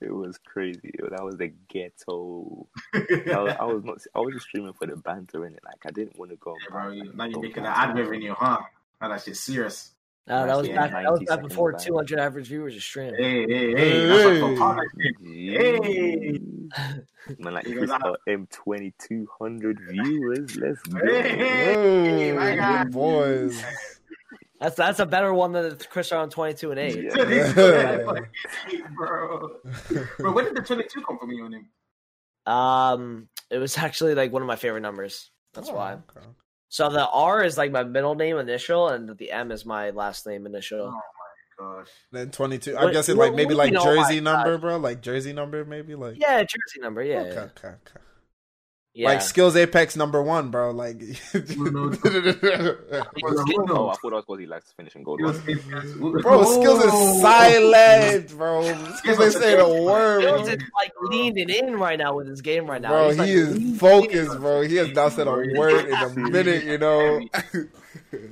[0.00, 0.92] It was crazy.
[1.10, 2.66] That was the ghetto.
[2.94, 2.98] I
[3.38, 3.98] was, I was not.
[4.14, 5.60] I was just streaming for the banter in it.
[5.64, 6.56] Like I didn't want to go.
[6.60, 8.60] Yeah, bro, you, now you're go making back that ad revenue, huh?
[9.00, 9.92] Now that shit's serious.
[10.26, 10.90] Uh, that was back.
[10.90, 13.14] That was back before seconds 200 average viewers a stream.
[13.14, 14.06] Hey, hey, hey.
[14.06, 14.40] That's what Hey.
[14.40, 14.82] Fontana.
[15.22, 16.40] Hey.
[17.38, 20.56] Man, like Chris got M twenty two hundred viewers.
[20.56, 20.98] Let's go.
[21.06, 22.82] Hey, hey, Hey, guy.
[22.84, 23.62] good boys.
[24.64, 26.96] That's that's a better one than Chris on 22 and 8.
[27.04, 27.12] Yeah.
[28.96, 29.48] bro.
[30.18, 31.68] bro, where did the 22 come from you on him?
[32.46, 35.30] Um, it was actually like one of my favorite numbers.
[35.52, 35.92] That's Oh, why.
[35.94, 36.26] okay.
[36.70, 40.26] So the R is like my middle name initial, and the M is my last
[40.26, 40.80] name initial.
[40.86, 41.00] Oh.
[41.60, 41.88] My gosh.
[42.10, 42.74] Then 22.
[42.76, 44.76] I'm What- guessing like maybe like do you know jersey about number, bro.
[44.78, 46.16] Like jersey number, maybe like.
[46.18, 47.02] Yeah, jersey number.
[47.02, 47.40] Yeah, Okay, yeah.
[47.42, 48.00] okay, okay.
[48.94, 49.08] Yeah.
[49.08, 50.70] Like skills apex number one, bro.
[50.70, 51.02] Like.
[51.56, 51.92] no.
[53.66, 55.20] Oh, I thought was because he likes finishing gold.
[55.20, 56.20] Skills one.
[56.22, 58.62] Bro, skills is silent, bro.
[58.96, 60.52] Skills ain't saying a word, Skills bro.
[60.54, 62.88] is like leaning in right now with his game right now.
[62.90, 64.40] Bro, He's, he leaning is focused, in.
[64.40, 64.62] bro.
[64.62, 67.20] He has not said a word in a minute, you know.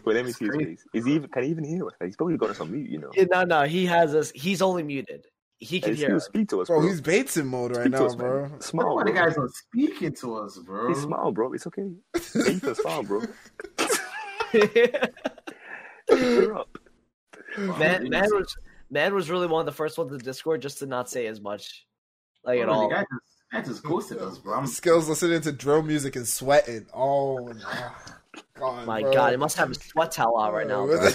[0.05, 0.84] But let me see his face.
[0.93, 1.28] Is he even?
[1.30, 1.94] Can he even hear us?
[2.01, 2.89] He's probably got us on mute.
[2.90, 3.10] You know.
[3.14, 4.30] Yeah, No, no, he has us.
[4.34, 5.26] He's only muted.
[5.62, 6.24] He can Hey, hear still us.
[6.24, 6.80] speak to us, bro.
[6.80, 8.26] Bro, he's Bates in mode right Speak now, us, man.
[8.26, 8.51] bro.
[8.59, 10.89] Smile, Why the guys not speaking to us, bro?
[10.89, 11.52] He's smile, bro.
[11.52, 11.89] It's okay.
[12.16, 13.22] Ethan, smile, bro.
[14.52, 16.68] Cheer up.
[17.78, 18.56] man, man was
[18.90, 21.40] man was really one of the first ones in Discord just to not say as
[21.40, 21.86] much,
[22.44, 22.89] like at all.
[22.89, 23.10] The guy just,
[23.51, 24.55] the guy just ghosted us, bro.
[24.59, 26.86] I'm Skills listening to drill music and sweating.
[26.93, 27.52] Oh,
[28.59, 29.12] God, My bro.
[29.12, 30.86] God, he must have a sweat towel out right now.
[30.86, 31.10] Bro,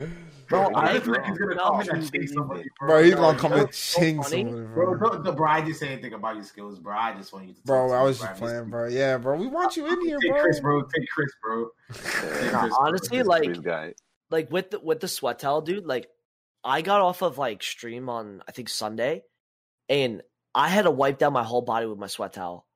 [0.48, 2.06] bro I I feel like he's gonna come in and no.
[2.20, 2.88] say somebody, bro.
[2.88, 4.42] bro, he's No, gonna come no, and ching funny.
[4.44, 5.10] somebody, Bro, bro.
[5.10, 6.96] don't, don't, bro, I didn't say anything about your skills, bro.
[6.96, 7.60] I just want you to.
[7.62, 8.28] Bro, talk I was bro.
[8.28, 8.88] just playing, bro.
[8.88, 9.36] Yeah, bro.
[9.36, 10.40] We want you in here, Take bro.
[10.42, 10.82] Chris, bro.
[10.82, 11.68] Take Chris, bro.
[11.92, 12.70] Take Chris, bro.
[12.78, 13.94] honestly, This like
[14.30, 15.86] like with the with the sweat towel, dude.
[15.86, 16.08] Like,
[16.64, 19.22] I got off of like stream on I think Sunday,
[19.88, 20.22] and
[20.54, 22.66] I had to wipe down my whole body with my sweat towel.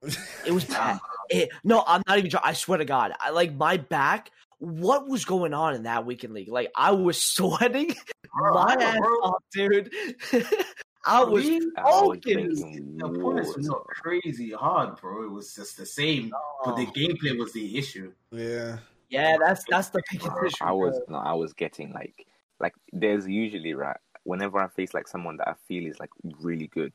[0.46, 0.98] It was bad.
[1.30, 2.30] It, no, I'm not even.
[2.30, 4.30] try- I swear to God, I like my back.
[4.62, 6.48] What was going on in that weekend league?
[6.48, 7.94] Like I was sweating
[8.32, 9.09] Bro, my I know, ass bro.
[9.22, 9.93] off, dude.
[11.05, 12.22] I was We- I was focused.
[12.22, 15.24] drinking The opponents were not crazy hard, bro.
[15.24, 16.30] It was just the same,
[16.64, 16.93] but the Oh.
[16.93, 18.12] gameplay was the issue.
[18.30, 18.78] Yeah.
[19.09, 20.55] Yeah, that's that's the biggest Bro, issue.
[20.64, 22.14] I was no, I was getting like
[22.60, 26.10] like there's usually right whenever I face like someone that I feel is like
[26.40, 26.94] really good,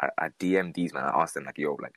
[0.00, 1.02] I, I DM these man.
[1.06, 1.96] I ask them like, yo, like,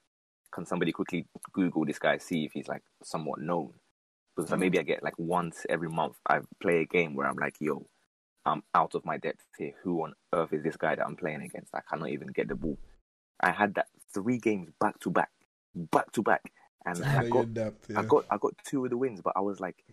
[0.51, 3.73] can somebody quickly Google this guy, see if he's like somewhat known?
[4.35, 7.37] Because like, maybe I get like once every month I play a game where I'm
[7.37, 7.87] like, yo,
[8.45, 9.73] I'm out of my depth here.
[9.83, 11.73] Who on earth is this guy that I'm playing against?
[11.73, 12.77] I cannot even get the ball.
[13.39, 15.29] I had that three games back to back,
[15.75, 16.51] back to back,
[16.85, 17.99] and I got depth, yeah.
[17.99, 19.83] I got I got two of the wins, but I was like,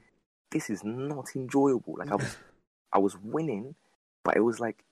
[0.50, 1.96] this is not enjoyable.
[1.98, 2.36] Like I was
[2.92, 3.74] I was winning,
[4.24, 4.84] but it was like,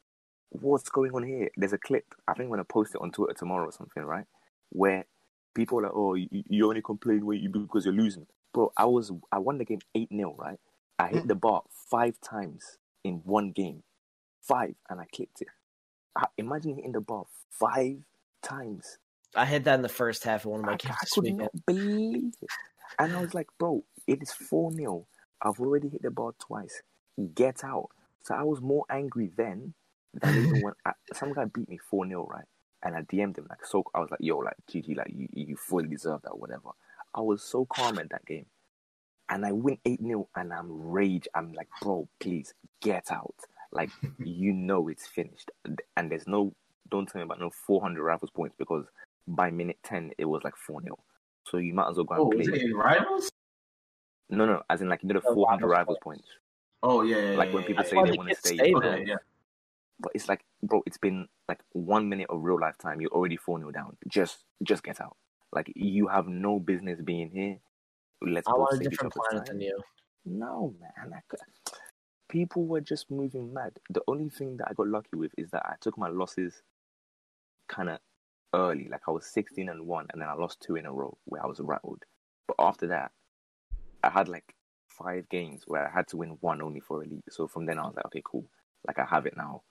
[0.50, 1.50] what's going on here?
[1.56, 2.14] There's a clip.
[2.26, 4.26] I think I'm gonna post it on Twitter tomorrow or something, right?
[4.70, 5.06] Where
[5.54, 8.72] people are like, oh, you, you only complain when you because you're losing, bro.
[8.76, 10.58] I was I won the game eight 0 right?
[10.98, 11.28] I hit mm.
[11.28, 13.82] the bar five times in one game,
[14.42, 15.48] five, and I clipped it.
[16.16, 17.98] I, imagine hitting the bar five
[18.42, 18.98] times.
[19.34, 21.10] I hit that in the first half of one of my I, games I this
[21.12, 21.40] could weekend.
[21.40, 22.48] not believe it.
[22.98, 25.06] And I was like, bro, It is 4 0.
[25.42, 26.82] I've already hit the bar twice.
[27.34, 27.90] Get out.
[28.22, 29.74] So I was more angry then
[30.14, 32.44] than even when I, some guy beat me 4 0, right?
[32.82, 35.56] And I DM'd him, like, so I was like, yo, like, GG, like, you, you
[35.56, 36.70] fully deserve that, whatever.
[37.14, 38.46] I was so calm at that game.
[39.30, 41.28] And I win 8 0, and I'm rage.
[41.34, 43.34] I'm like, bro, please get out.
[43.72, 45.50] Like, you know it's finished.
[45.96, 46.54] And there's no,
[46.90, 48.86] don't tell me about no 400 rivals points because
[49.26, 50.98] by minute 10, it was like 4 0.
[51.44, 52.40] So you might as well go and Oh, play.
[52.40, 53.30] is it in rivals?
[54.30, 56.28] No, no, as in like you know the Oh, 400 rivals rivals points.
[56.82, 57.90] Oh yeah, yeah, Like yeah, when people yeah.
[57.90, 59.02] say they want to stay, stay but, there.
[59.06, 59.16] Yeah.
[60.00, 63.00] but it's like, bro, it's been like one minute of real life time.
[63.00, 63.96] You're already 4 0 down.
[64.06, 65.16] Just, just get out.
[65.52, 67.58] Like you have no business being here.
[68.20, 69.78] Let's both on a different planet than you.
[70.24, 71.12] No, man.
[71.14, 71.40] I could...
[72.28, 73.72] People were just moving mad.
[73.88, 76.62] The only thing that I got lucky with is that I took my losses
[77.68, 77.98] kind of
[78.52, 78.88] early.
[78.90, 81.42] Like I was 16 and 1, and then I lost two in a row where
[81.42, 82.04] I was rattled.
[82.46, 83.12] But after that,
[84.02, 84.54] I had like
[84.88, 87.24] five games where I had to win one only for elite.
[87.30, 88.44] So from then I was like, okay, cool.
[88.86, 89.62] Like I have it now.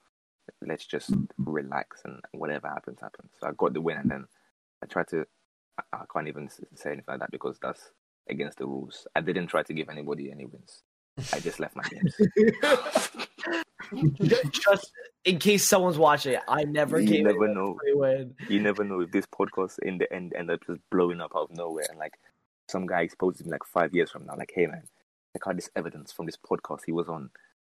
[0.62, 3.30] Let's just relax and whatever happens, happens.
[3.38, 4.26] So I got the win, and then
[4.82, 5.26] I tried to.
[5.78, 7.90] I- I can't even say anything like that because that's
[8.28, 9.06] against the rules.
[9.16, 10.82] I didn't try to give anybody any wins.
[11.32, 12.14] I just left my games.
[14.52, 14.92] Just
[15.24, 17.72] in case someone's watching, I never You gave never anyone know.
[17.72, 18.34] a free win.
[18.48, 21.50] You never know if this podcast in the end end up just blowing up out
[21.50, 22.14] of nowhere and like
[22.68, 24.82] some guy exposes me like five years from now, like, hey man,
[25.32, 27.30] check out this evidence from this podcast he was on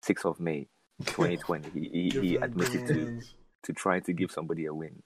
[0.03, 0.67] sixth of May,
[1.05, 1.69] twenty twenty.
[1.71, 3.21] He he, he admitted to
[3.63, 5.01] to trying to give somebody a win.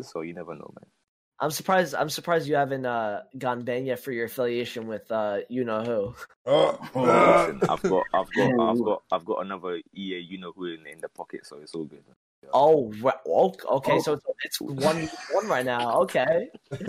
[0.00, 0.86] So you never know, man.
[1.40, 1.94] I'm surprised.
[1.94, 5.82] I'm surprised you haven't uh, gone banned yet for your affiliation with uh, you know
[5.82, 6.14] who.
[6.46, 10.38] Oh, Oh, uh, Listen, I've got I've got I've got I've got another EA you
[10.38, 12.02] know who in, in the pocket, so it's all good.
[12.52, 13.96] Oh, re- oh, okay.
[13.96, 14.00] Oh.
[14.00, 16.00] So it's, it's one one right now.
[16.02, 16.48] Okay,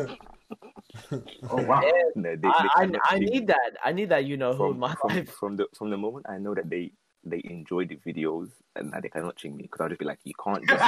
[1.49, 1.81] Oh wow.
[2.15, 3.71] No, they- they I, I, I need that.
[3.83, 4.25] I need that.
[4.25, 5.29] You know who in my from, life.
[5.29, 6.91] from the from the moment I know that they
[7.29, 10.19] they enjoy the videos and that they cannot ching me because I'll just be like,
[10.23, 10.83] you can't just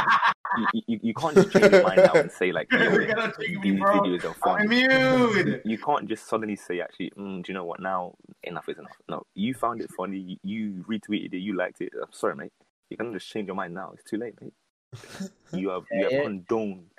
[0.74, 3.40] you, you, you can't just change your mind now and say like, yo, You cannot
[3.40, 5.62] ching me, these videos are I'm funny.
[5.66, 7.80] You can't just suddenly say actually, mm, do you know what?
[7.80, 8.98] Now enough is enough.
[9.10, 10.18] No, you found it funny.
[10.18, 11.38] You, you retweeted it.
[11.38, 11.94] You liked it.
[11.96, 12.54] I'm sorry, mate.
[12.90, 13.92] You can't just change your mind now.
[13.94, 14.54] It's too late, mate.
[15.54, 16.22] You have you have Yeah.
[16.24, 16.91] condoned.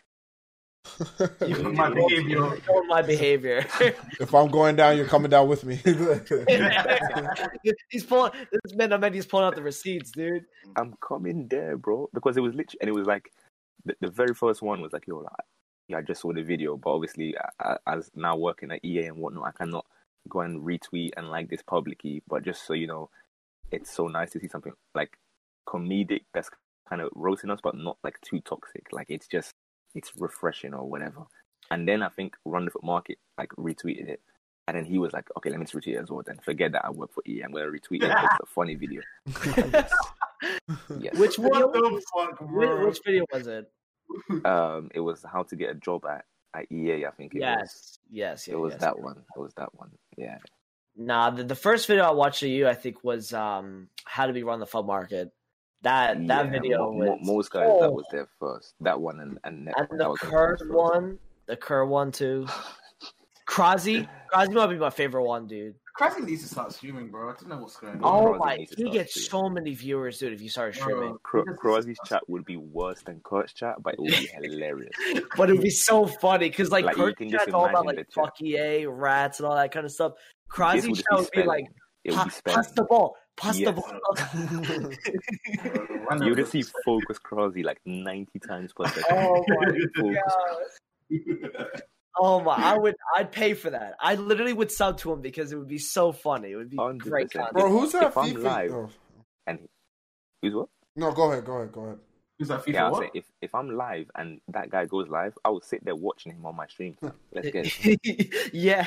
[1.47, 2.51] You my behavior.
[2.51, 3.65] Control my behavior.
[4.21, 5.77] if I'm going down, you're coming down with me.
[7.89, 8.33] he's pulling.
[8.51, 10.45] This man, I mean, he's pulling out the receipts, dude.
[10.77, 12.09] I'm coming there, bro.
[12.13, 13.31] Because it was literally, and it was like,
[13.85, 15.33] the, the very first one was like, yo, like,
[15.89, 19.07] yeah, I just saw the video, but obviously, I, I, as now working at EA
[19.07, 19.87] and whatnot, I cannot
[20.29, 22.23] go and retweet and like this publicly.
[22.29, 23.11] But just so you know,
[23.71, 25.17] it's so nice to see something like
[25.69, 26.51] comedic that's
[26.89, 28.87] kind of roasting us, but not like too toxic.
[28.93, 29.53] Like it's just,
[29.95, 31.23] it's refreshing or whatever.
[31.71, 34.21] And then I think Run the FUT Market like retweeted it.
[34.69, 36.23] And then he was like, okay, let me retweet it as well.
[36.25, 37.43] Then forget that I work for EA.
[37.43, 38.11] I'm going to retweet it.
[38.11, 39.03] 'cause It's a funny video.
[40.99, 41.17] Yes.
[41.19, 41.69] Which video?
[41.69, 42.87] What the fuck, Which, bro?
[42.87, 43.71] which video was it?
[44.45, 47.07] Um, it was how to get a job at, at EA.
[47.07, 47.41] I think it was.
[47.41, 48.81] Yes, yes, It was yes.
[48.83, 49.17] that one.
[49.35, 49.91] It was that one.
[50.19, 50.37] Yeah.
[50.97, 54.33] Nah, the, the first video I watched of you, I think, was um how to
[54.35, 55.33] be run the FUT market.
[55.83, 58.75] That that Yeah, video mo- mo- was most guys oh, that was their first.
[58.81, 62.47] That one and and, and that the was Kerr one, the Kerr one too.
[63.49, 65.75] Krasi, Krasi might be my favorite one, dude.
[65.99, 67.29] Krasi needs to start streaming, bro.
[67.29, 68.01] I don't know what's going on.
[68.01, 69.49] Bro, Oh my, needs to he gets streaming.
[69.49, 70.33] so many viewers, dude.
[70.33, 74.01] If you started streaming, Cro- Because chat would be worse than Kurt's chat, but it
[74.01, 74.93] would be hilarious.
[75.37, 77.85] but it would be so funny because like, Like, Kurt's can just chat's all about
[77.85, 80.13] like the fuck EA, rats, and all that kind of stuff.
[80.15, 81.69] This Krasi would chat be would be like, spelling.
[82.05, 83.75] It would "Pa- be pass the ball, pass the Yes.
[83.75, 83.93] ball.
[86.13, 89.05] You the- would see focus Krasi like ninety times per second.
[89.11, 90.79] oh my Focus.
[91.55, 91.83] god.
[92.21, 92.55] Oh my!
[92.55, 92.95] I would.
[93.17, 93.95] I'd pay for that.
[93.99, 96.51] I literally would sub to him because it would be so funny.
[96.53, 96.99] It would be 100%.
[96.99, 97.55] great content.
[97.55, 98.91] Bro, who's that If I'm live- oh.
[99.47, 99.67] And
[100.43, 100.69] who's what?
[100.97, 101.99] No, go ahead, go ahead, go ahead.
[102.39, 102.73] Who's that FIFA?
[102.75, 103.03] Yeah, I'll what?
[103.05, 106.33] say if if I'm live and that guy goes live, I would sit there watching
[106.33, 106.97] him on my stream.
[107.33, 108.53] Let's get it.
[108.53, 108.87] yeah,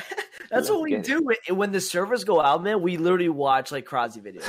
[0.50, 1.04] that's what we get it.
[1.06, 1.22] do.
[1.22, 4.44] When- When the servers go out, man, we literally watch like Krasi videos.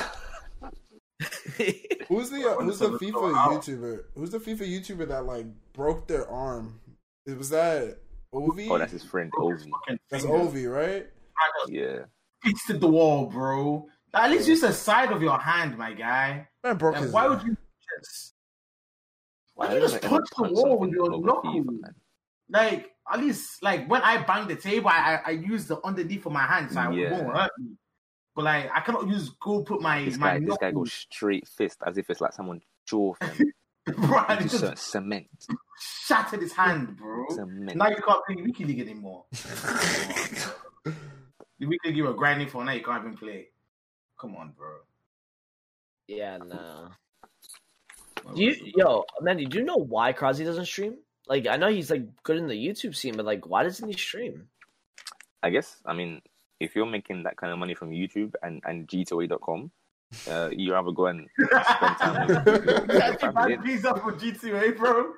[2.08, 3.32] Who's the uh, who's the the FIFA.
[3.34, 4.00] YouTuber?
[4.14, 6.80] Who's the FIFA YouTuber that like broke their arm?
[7.26, 7.98] It was that
[8.32, 8.68] Ovi.
[8.70, 9.68] Oh, that's his friend Ovi.
[10.10, 10.38] That's finger.
[10.38, 11.06] Ovi, right?
[11.68, 12.04] Yeah.
[12.42, 13.86] pasted the wall, bro.
[14.14, 16.48] At least use the side of your hand, my guy.
[16.64, 17.12] Man broke Like, his.
[17.12, 17.56] why would you
[18.00, 18.34] just?
[19.54, 21.64] Why I you just ever punch the wall with something your over knuckle?
[22.48, 26.26] Like at least, like when I bang the table, I I, I use the underneath
[26.26, 27.06] of my hand, so Yeah.
[27.08, 27.70] it won't hurt me.
[28.34, 31.46] But like I cannot use go put my This my guy, this guy goes straight
[31.48, 33.52] fist as if it's like someone jaw him.
[33.96, 35.26] bro, it Just just cement,
[36.06, 37.24] shattered his hand, bro.
[37.30, 37.76] cement.
[37.76, 39.24] Now you can't play Weekend League anymore.
[41.60, 42.78] We could give you a grinding for a night.
[42.80, 43.48] You can't even play.
[44.20, 44.68] Come on, bro.
[46.06, 46.88] Yeah, no.
[48.34, 50.96] Do you, yo, Mandy, do you know why Crosby doesn't stream?
[51.28, 53.96] Like, I know he's like good in the YouTube scene, but like, why doesn't he
[53.96, 54.48] stream?
[55.42, 55.76] I guess.
[55.84, 56.22] I mean,
[56.58, 59.70] if you're making that kind of money from YouTube and and G2A.com,
[60.28, 61.28] uh, you rather go and
[61.76, 63.56] spend time with your, your Yeah, family.
[63.56, 65.12] man, visa for GTA, bro.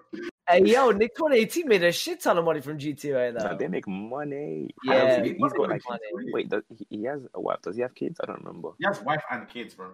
[0.48, 3.50] Hey, yo, Nick 2018 made a shit ton of money from GTA though.
[3.50, 4.68] No, they make money.
[4.82, 5.82] Yeah, I don't he think he's got like.
[5.88, 6.32] money.
[6.32, 7.62] Wait, does, he, he has a wife.
[7.62, 8.20] Does he have kids?
[8.22, 8.70] I don't remember.
[8.78, 9.92] He has wife and kids, bro.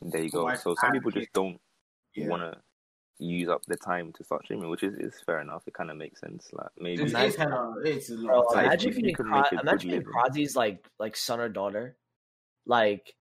[0.00, 0.44] There you go.
[0.44, 1.60] Wife So some and people just don't
[2.14, 2.28] Yeah.
[2.28, 2.58] want to
[3.18, 5.62] use up the time to start streaming, which is, is fair enough.
[5.66, 6.48] It kind of makes sense.
[6.52, 7.28] Like maybe It's, Nice.
[7.34, 9.90] it's, hella, it's a lot oh, of imagine if you being could Cro- make imagine
[9.90, 10.12] being living.
[10.12, 11.96] Crosby's like like son or daughter.
[12.66, 13.14] Like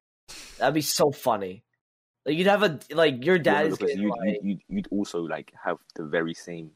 [0.60, 1.64] that'd be so funny.
[2.26, 4.88] Like you'd have a like your Yeah, dad is because getting you'd, like you'd, you'd
[4.92, 6.72] also like have the very same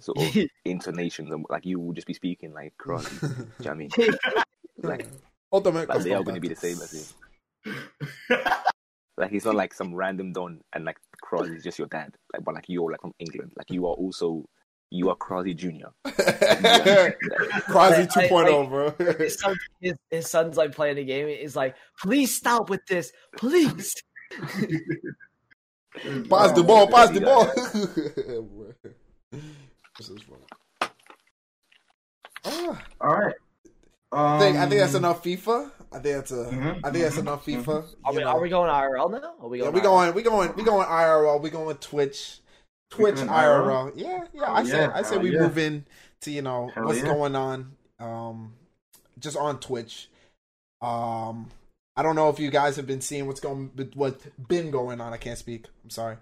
[0.00, 1.30] sort of intonations.
[1.30, 3.18] and, Like you will just be speaking like Crosby.
[3.20, 3.90] Do you know what I mean?
[4.80, 5.08] Like,
[5.50, 7.74] like they are going to be the same as him.
[9.18, 12.14] Like it's not like some random don and like Crosby is just your dad.
[12.32, 13.52] Like but like you're like from England.
[13.56, 14.44] Like you are also
[14.90, 15.90] you are Crosby Junior.
[16.04, 16.22] Crosby
[17.74, 18.90] Like, like- 2.0, bro.
[19.18, 21.28] his, son, his, his son's like playing a game.
[21.28, 23.94] He's like, please stop with this, please.
[26.30, 27.44] Pass the ball, pass the ball.
[29.98, 30.38] this is fun.
[32.44, 33.34] Ah, All right.
[34.12, 35.70] I think I think that's Um, enough FIFA.
[35.92, 36.34] I think that's a.
[36.46, 37.84] Mhm, I think that's mhm, enough FIFA.
[38.04, 39.34] Are we, are we going IRL now?
[39.40, 39.74] Are we Yeah, going?
[39.74, 39.82] we IRL?
[39.82, 41.42] going, we going, we going IRL.
[41.42, 42.40] We going Twitch,
[42.90, 43.92] Twitch going IRL.
[43.96, 44.52] Yeah, yeah.
[44.52, 45.40] I say, Yeah, I say hell we yeah.
[45.40, 45.86] move in
[46.22, 47.04] to you know Hell what's yeah.
[47.04, 48.54] going on, um,
[49.18, 50.08] just on Twitch.
[50.80, 51.50] Um,
[51.96, 55.12] I don't know if you guys have been seeing what's going, what's been going on.
[55.12, 55.66] I can't speak.
[55.84, 56.16] I'm sorry.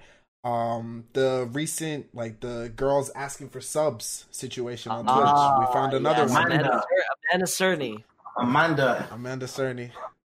[0.46, 5.16] Um, the recent like the girls asking for subs situation on Twitch.
[5.26, 6.46] Ah, we found another yes, one.
[6.46, 6.84] Amanda, Amanda.
[7.32, 8.04] Amanda Cerny.
[8.38, 9.08] Amanda.
[9.10, 9.90] Amanda Cerny.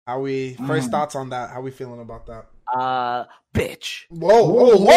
[0.06, 0.90] How we first Mm.
[0.90, 1.48] thoughts on that?
[1.48, 2.44] How we feeling about that?
[2.76, 3.24] Uh,
[3.54, 4.04] bitch.
[4.10, 4.92] Whoa, whoa, whoa!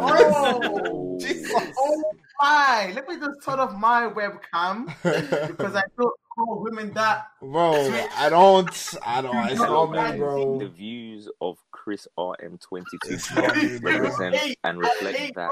[0.00, 1.74] Oh, Jesus.
[1.76, 2.92] oh my!
[2.94, 4.86] Let me just turn off my webcam
[5.48, 7.26] because I don't call women that.
[7.40, 10.58] bro, I don't, I don't, it's all me, The bro.
[10.60, 11.56] The views of
[11.88, 13.92] Chris RM22 It's all me, bro.
[13.92, 15.50] represent and reflect Hey, that.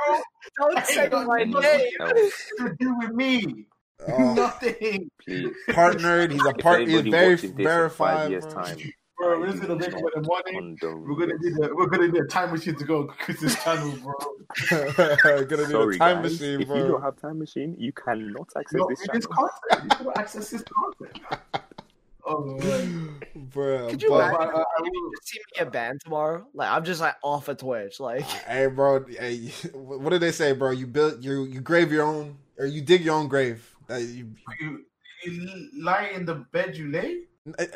[0.59, 1.91] bro, Don't say don't my name.
[2.59, 3.65] to do with me.
[4.07, 5.55] Oh, Nothing, please.
[5.73, 8.17] partnered, he's a If part, he's very this verified.
[8.19, 8.53] five years' bro.
[8.53, 9.41] time, bro.
[9.41, 10.77] We're just gonna wake up in the morning.
[10.79, 11.57] condone We're gonna this.
[11.57, 14.15] need a we're gonna need a time machine to go Chris's channel, bro.
[15.47, 16.33] Gonna need Sorry, a time guys.
[16.33, 19.51] machine, if you don't have time machine, you cannot access No, this it is channel.
[19.71, 19.85] content.
[19.85, 21.19] You cannot access this content.
[22.29, 22.59] Oh
[23.37, 26.01] bro, Could you but- But, imagine uh, I if you just see me get banned
[26.03, 26.47] tomorrow?
[26.55, 28.01] Like I'm just like off of Twitch.
[28.01, 29.05] Like uh, Hey, bro.
[29.07, 29.37] Hey,
[29.75, 30.71] what did they say, bro?
[30.73, 33.69] You built you you grave your own, or you dig your own grave.
[33.87, 34.85] That you you,
[35.25, 37.21] you lie in the bed you lay.
[37.47, 37.67] Uh, uh,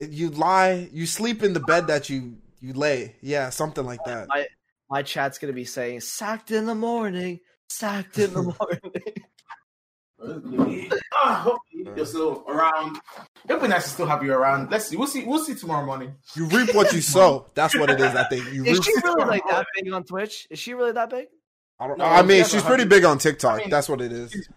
[0.00, 3.16] you lie, you sleep in the bed that you you lay.
[3.20, 4.28] Yeah, something like that.
[4.28, 4.46] my
[4.88, 9.14] my chat's gonna be saying sacked in the morning, sacked in the morning.
[11.22, 12.98] Ah, hopefully you're still around.
[13.48, 14.70] It'll be nice to still have you around.
[14.70, 14.96] Let's see.
[14.96, 15.24] We'll see.
[15.24, 16.14] We'll see tomorrow morning.
[16.34, 17.46] You reap what you sow.
[17.54, 18.14] That's what it is.
[18.14, 20.46] I think you Is she really like that big on Twitch?
[20.50, 21.26] Is she really that big?
[21.78, 23.54] I, don't, No, I mean, she's pretty big on TikTok.
[23.54, 24.32] I mean, That's what it is.
[24.32, 24.48] she's-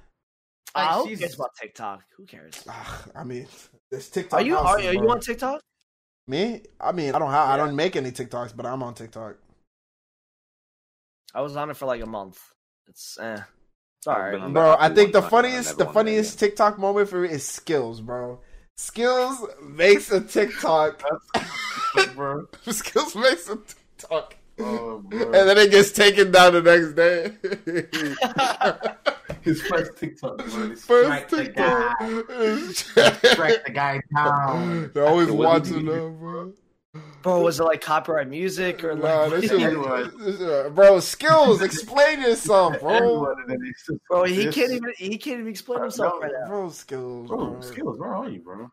[0.76, 2.02] Ah, who she's- cares about TikTok?
[2.18, 2.64] Who cares?
[2.70, 3.48] Ah, I mean,
[3.90, 4.40] this TikTok.
[4.40, 5.62] Are you are, houses, are you on TikTok?
[6.28, 6.62] Me?
[6.80, 7.50] I mean, I don't have.
[7.50, 9.38] I don't make any TikToks, but I'm on TikTok.
[11.34, 12.40] I was on it for like a month.
[12.88, 13.40] It's eh.
[14.00, 14.54] It's I've alright.
[14.54, 16.50] Bro, I think the one time, I funniest, the funniest again.
[16.50, 18.40] TikTok moment for me is skills, bro.
[18.76, 21.02] Skills makes a TikTok.
[22.16, 22.48] bro.
[22.70, 27.32] skills makes a TikTok, Oh, and then it gets taken down the next day.
[29.42, 30.38] His first TikTok.
[30.38, 30.76] Bro.
[30.76, 31.94] First Strike the guy.
[32.00, 33.26] TikTok.
[33.34, 34.92] Strike the guy down.
[34.94, 35.92] They're always watching me.
[35.92, 36.54] them, bro.
[37.24, 39.32] Bro, was it like copyright music or Nah, like?
[39.32, 40.12] that shit Anyone.
[40.18, 41.62] was- uh, bro, skills.
[41.62, 42.96] Explain yourself, bro.
[42.96, 44.56] Everyone, and then it's just Bro, he this.
[44.56, 46.48] can't even he can't even explain himself No, right now.
[46.48, 47.62] Bro, skills, Bro, bro.
[47.62, 48.00] skills.
[48.00, 48.70] Where are you, bro?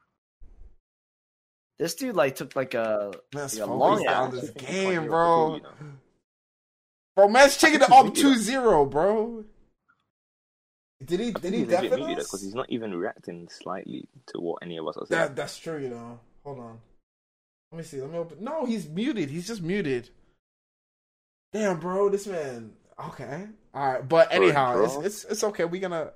[1.78, 4.40] This dude like took like a That's Yeah, focused long on hours.
[4.40, 5.54] this game, funny, bro.
[5.56, 5.68] you know.
[7.16, 9.44] Bro, man's taking it think up he's 2-0, bro.
[11.04, 11.30] Did he?
[11.32, 14.86] Did he he's legit definitely because he's not even reacting slightly to what any of
[14.86, 15.20] us are saying.
[15.20, 16.20] That that's true, you know.
[16.44, 16.78] Hold on.
[17.74, 18.00] Let me see.
[18.00, 18.44] Let me open.
[18.44, 19.30] No, he's muted.
[19.30, 20.08] He's just muted.
[21.52, 22.70] Damn, bro, this man.
[23.08, 24.08] Okay, all right.
[24.08, 25.64] But For a anyhow, it's it's it's okay.
[25.64, 26.12] We're gonna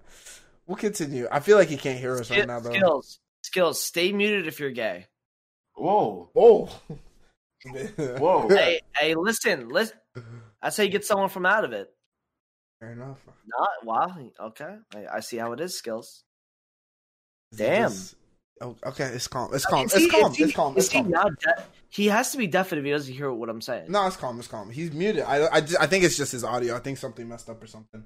[0.68, 1.26] we'll continue.
[1.32, 2.70] I feel like he can't hear us right now, though.
[2.70, 3.18] skills.
[3.42, 3.82] Skills.
[3.82, 5.06] Stay muted if you're gay.
[5.74, 6.30] Whoa.
[6.32, 6.70] whoa,
[7.96, 8.48] Whoa.
[8.50, 9.96] hey, hey, listen, listen.
[10.62, 11.92] That's how you get someone from out of it.
[12.78, 13.18] Fair enough.
[13.48, 14.16] Not wow.
[14.40, 15.76] Okay, I, I see how it is.
[15.76, 16.22] Skills.
[17.50, 17.90] Is Damn.
[17.90, 18.14] just-
[18.60, 19.54] Oh, okay, it's calm.
[19.54, 19.84] It's calm.
[19.84, 20.34] It's he- calm.
[20.34, 20.74] he- It's calm.
[20.76, 21.34] It's he calm.
[21.40, 23.90] de- he has to be deaf if he doesn't hear what I'm saying.
[23.90, 24.38] No, it's calm.
[24.38, 24.70] It's calm.
[24.70, 25.22] He's muted.
[25.22, 26.76] I I, just, I think it's just his audio.
[26.76, 28.02] I think something messed up or something.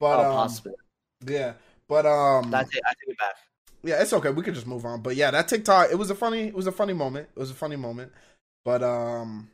[0.00, 0.74] But oh, um, possibly.
[1.26, 1.54] yeah.
[1.88, 3.34] But um, I take, I take it back.
[3.82, 4.30] yeah, it's okay.
[4.30, 5.00] We could just move on.
[5.02, 7.28] But yeah, that TikTok, it was a funny, it was a funny moment.
[7.34, 8.12] It was a funny moment.
[8.64, 9.48] But um,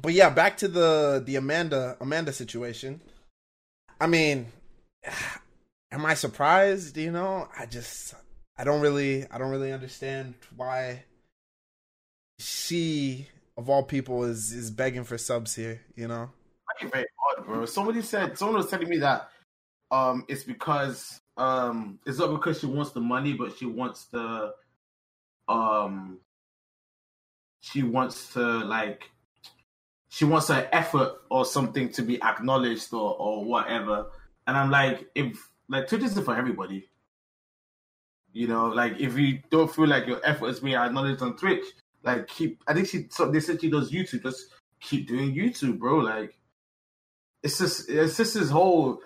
[0.00, 3.00] but yeah, back to the the Amanda Amanda situation.
[4.00, 4.46] I mean,
[5.92, 6.96] am I surprised?
[6.96, 8.14] You know, I just
[8.58, 11.04] I don't really I don't really understand why
[12.40, 15.80] she of all people is is begging for subs here.
[15.94, 16.30] You know,
[16.80, 17.64] Very, odd, bro.
[17.66, 19.30] Somebody said someone was telling me that
[19.90, 24.52] um it's because um it's not because she wants the money, but she wants the
[25.46, 26.18] um
[27.60, 29.10] she wants to like
[30.08, 34.06] she wants her effort or something to be acknowledged or or whatever.
[34.48, 36.88] And I'm like, if like Twitch isn't for everybody.
[38.32, 41.64] You know, like if you don't feel like your effort is being acknowledged on Twitch,
[42.02, 42.62] like keep.
[42.66, 43.06] I think she.
[43.10, 44.22] So they said she does YouTube.
[44.22, 44.46] Just
[44.80, 45.98] keep doing YouTube, bro.
[45.98, 46.36] Like
[47.42, 49.00] it's just it's just this whole.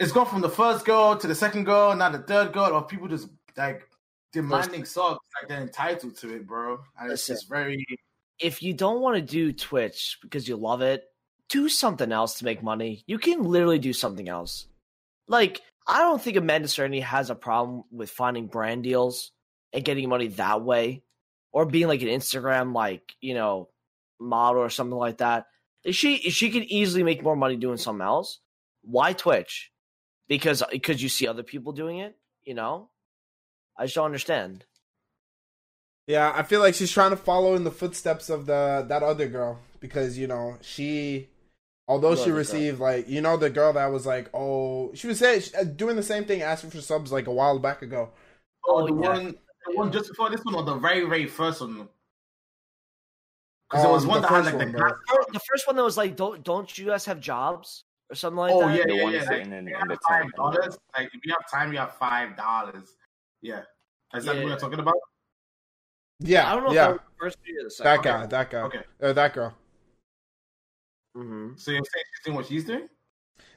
[0.00, 2.86] It's gone from the first girl to the second girl, now the third girl, of
[2.86, 3.88] people just like
[4.32, 6.78] demanding subs, like they're entitled to it, bro.
[7.00, 7.84] And it's just very.
[8.38, 11.04] If you don't want to do Twitch because you love it,
[11.48, 13.02] do something else to make money.
[13.06, 14.66] You can literally do something else.
[15.26, 19.32] Like I don't think Amanda Cerny has a problem with finding brand deals
[19.72, 21.02] and getting money that way,
[21.50, 23.68] or being like an Instagram like you know
[24.20, 25.46] model or something like that.
[25.90, 28.40] She she could easily make more money doing something else,
[28.82, 29.70] why Twitch?
[30.28, 32.90] Because because you see other people doing it, you know.
[33.76, 34.64] I just don't understand.
[36.06, 39.28] Yeah, I feel like she's trying to follow in the footsteps of the that other
[39.28, 41.28] girl because you know she,
[41.88, 45.42] although she received like you know the girl that was like oh she was saying
[45.58, 48.10] uh, doing the same thing asking for subs like a while back ago.
[48.66, 49.08] Oh, Oh, the yeah.
[49.08, 49.24] one,
[49.66, 51.88] the one just before this one, or the very, very first one.
[53.70, 54.92] Because there Um, was one the that had first like one, the bro.
[55.32, 58.52] The first one that was like, don't don't you guys have jobs or something like
[58.52, 58.64] Oh that?
[58.70, 59.20] Oh yeah, The yeah, one yeah.
[59.20, 60.78] sitting Like, in- you in the five dollars.
[60.96, 62.96] Like if you have time, you have five dollars.
[63.40, 63.62] Yeah,
[64.14, 64.44] is that what Yeah.
[64.44, 64.94] we're talking about?
[66.20, 68.02] Yeah, I don't know yeah, if that was the first video or the that second.
[68.02, 69.54] guy, that guy, Okay, or that girl.
[71.18, 72.88] Hmm so you're saying she's doing what she's doing?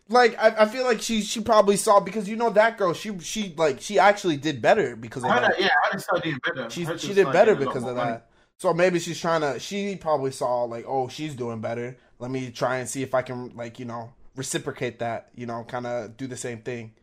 [0.10, 3.18] Like I, I feel like she she probably saw because you know that girl she
[3.20, 5.60] she like she actually did better because of I that.
[5.60, 6.70] yeah, I she started doing better.
[6.70, 8.12] She she did better getting a lot because of money.
[8.12, 8.28] that.
[8.58, 9.60] So maybe she's trying to.
[9.60, 11.98] She probably saw like, oh, she's doing better.
[12.20, 15.30] Let me try and see if I can like you know reciprocate that.
[15.36, 16.94] You know, kind of do the same thing.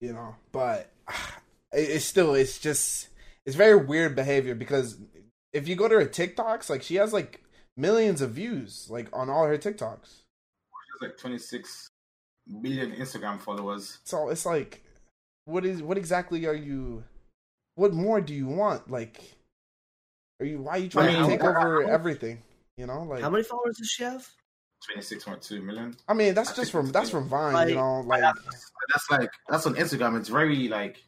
[0.00, 0.90] You know, but
[1.72, 3.08] it, it's still it's just
[3.46, 4.98] it's very weird behavior because
[5.52, 7.42] if you go to her TikToks, like she has like
[7.76, 10.04] millions of views like on all her TikToks.
[10.06, 11.88] She has like 26
[12.46, 13.98] million Instagram followers.
[14.04, 14.82] So it's like,
[15.44, 17.04] what is what exactly are you?
[17.74, 18.90] What more do you want?
[18.90, 19.20] Like,
[20.40, 22.42] are you why are you trying mean, to take how- over how- everything?
[22.76, 24.26] You know, like How many followers does she have?
[24.96, 25.96] 26.2 million.
[26.08, 27.52] I mean, that's I just from that's from Vine.
[27.52, 28.40] Like- you know, like that's,
[28.88, 30.18] that's like that's on Instagram.
[30.18, 31.02] It's very like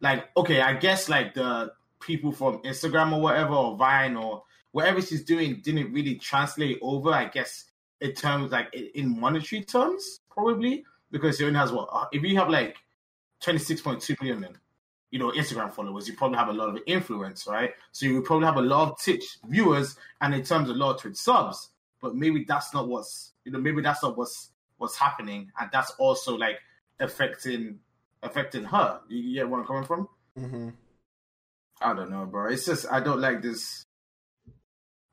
[0.00, 5.00] like okay, I guess like the people from Instagram or whatever or Vine or whatever
[5.00, 7.10] she's doing didn't really translate over.
[7.10, 7.64] I guess
[8.00, 12.36] in terms like in monetary terms, probably because she only has what uh, if you
[12.38, 12.76] have like
[13.40, 14.56] twenty six point two million.
[15.10, 17.70] You know, Instagram followers, you probably have a lot of influence, right?
[17.92, 20.78] So you would probably have a lot of Twitch viewers, and in terms of a
[20.78, 21.70] lot of Twitch subs.
[22.02, 25.92] But maybe that's not what's you know, maybe that's not what's what's happening, and that's
[25.92, 26.58] also like
[27.00, 27.78] affecting
[28.22, 29.00] affecting her.
[29.08, 30.08] You, you get where I'm coming from?
[30.38, 30.68] Mm-hmm.
[31.80, 32.50] I don't know, bro.
[32.52, 33.84] It's just I don't like this.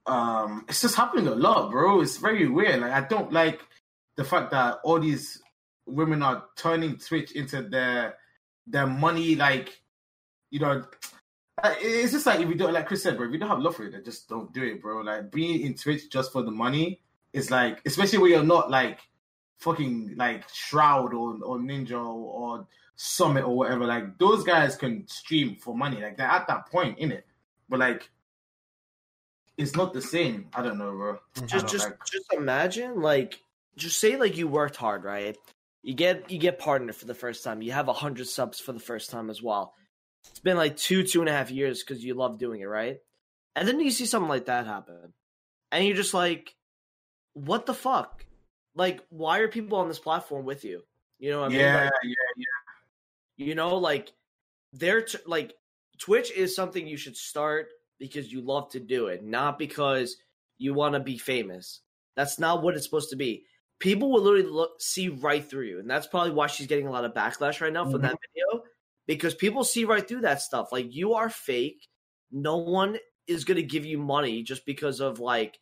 [0.08, 2.02] Um, it's just happening a lot, bro.
[2.02, 2.82] It's very weird.
[2.82, 3.62] Like I don't like
[4.16, 5.42] the fact that all these
[5.86, 8.16] women are turning Twitch into their
[8.68, 9.36] their money.
[9.36, 9.82] Like,
[10.52, 10.84] you know,
[11.64, 13.28] uh, it's just like if you don't like Chris said, bro.
[13.28, 15.02] If you don't have love for it, then just don't do it, bro.
[15.02, 17.02] Like being in Twitch just for the money
[17.34, 19.00] is like, especially when you're not like
[19.58, 23.86] fucking like Shroud or or Ninja or, or Summit or whatever.
[23.86, 26.02] Like those guys can stream for money.
[26.02, 27.26] Like they're at that point in it,
[27.70, 28.10] but like
[29.58, 30.48] it's not the same.
[30.54, 31.14] I don't know, bro.
[31.36, 31.46] Mm-hmm.
[31.48, 33.40] Just just like- just imagine like
[33.78, 35.38] just say like you worked hard, right?
[35.84, 37.62] You get you get partnered for the first time.
[37.62, 39.74] You have a hundred subs for the first time as well.
[40.30, 42.98] It's been like two two and a half years because you love doing it, right?
[43.56, 45.14] And then you see something like that happen,
[45.72, 46.56] and you're just like,
[47.34, 48.26] "What the fuck?
[48.76, 50.84] Like, why are people on this platform with you?
[51.20, 51.60] You know what I mean?
[51.60, 54.12] yeah, Like, yeah, you know, like
[54.74, 55.54] they're t- like
[56.00, 57.70] Twitch is something you should start
[58.00, 60.18] because you love to do it, not because
[60.58, 61.82] you want to be famous.
[62.16, 63.46] That's not what it's supposed to be.
[63.80, 66.92] People will literally look see right through you, and that's probably why she's getting a
[66.92, 68.56] lot of backlash right now from that mm-hmm.
[68.56, 68.64] video
[69.08, 70.72] because people see right through that stuff.
[70.72, 71.88] Like you are fake.
[72.32, 72.98] No one
[73.28, 75.60] is going to give you money just because of like,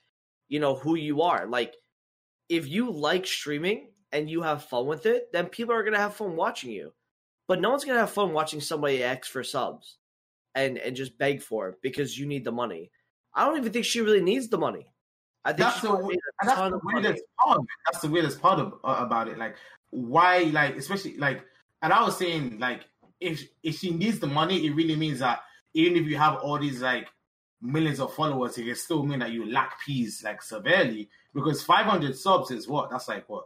[0.47, 1.47] you know, who you are.
[1.47, 1.73] Like
[2.49, 5.99] if you like streaming and you have fun with it, then people are going to
[5.99, 6.93] have fun watching you.
[7.47, 9.97] But no one's going to have fun watching somebody X for subs
[10.55, 12.91] and and just beg for it because you need the money.
[13.33, 14.85] I don't even think she really needs the money.
[15.45, 17.59] I think That's the, probably we- made a that's the weirdest part.
[17.85, 19.37] That's the weirdest part of, uh, about it.
[19.37, 19.55] Like
[19.89, 21.43] why, like especially like,
[21.81, 22.81] and I was saying like
[23.19, 25.41] if if she needs the money, it really means that
[25.73, 27.09] even if you have all these like
[27.61, 32.15] millions of followers, it can still mean that you lack peas like severely because 500
[32.15, 32.89] subs is what?
[32.91, 33.45] That's like what?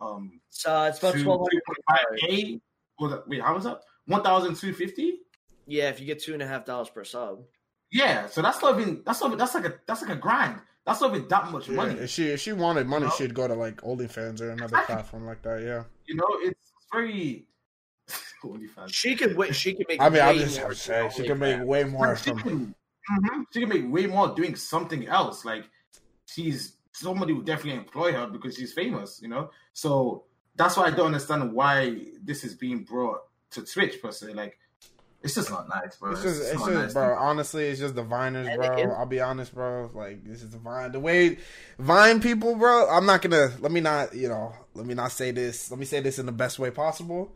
[0.00, 1.46] Um, So it's about two- twelve
[1.88, 2.60] hundred.
[3.00, 3.22] 2.5k.
[3.28, 3.80] Wait, how was that?
[4.06, 5.18] 1,250.
[5.66, 7.44] Yeah, if you get two and a half dollars per sub.
[7.90, 10.60] Yeah, so that's not even that's not that's like a that's like a grand.
[10.84, 11.94] That's not even that much Yeah, money.
[12.00, 13.14] if she if she wanted money, You know?
[13.16, 14.94] she'd go to like OnlyFans or another Exactly.
[14.94, 15.62] platform like that.
[15.62, 15.84] Yeah.
[16.06, 17.46] You know, it's very.
[18.44, 18.92] OnlyFans.
[18.92, 19.54] She could wait.
[19.54, 20.00] She could make.
[20.00, 22.38] I mean, I'm way just more saying she than can make way more she from.
[22.40, 22.74] can,
[23.10, 23.44] Mhm.
[23.52, 25.44] she can make way more doing something else.
[25.44, 25.64] Like
[26.26, 29.50] she's somebody would definitely employ her because she's famous, you know.
[29.72, 30.24] So
[30.56, 33.20] that's why I don't understand why this is being brought
[33.50, 34.32] to Twitch per se.
[34.34, 34.58] Like
[35.22, 36.12] it's just not nice, bro.
[36.12, 36.92] It's just, it's not just, nice.
[36.94, 37.14] bro.
[37.16, 38.76] Honestly, it's just the Viners, And bro.
[38.76, 39.90] it- I'll be honest, bro.
[39.94, 40.92] Like this is the Vine.
[40.92, 41.38] The way
[41.78, 42.88] Vine people, bro.
[42.88, 43.50] I'm not gonna.
[43.60, 44.14] Let me not.
[44.14, 44.52] You know.
[44.74, 45.70] Let me not say this.
[45.70, 47.32] Let me say this in the best way possible.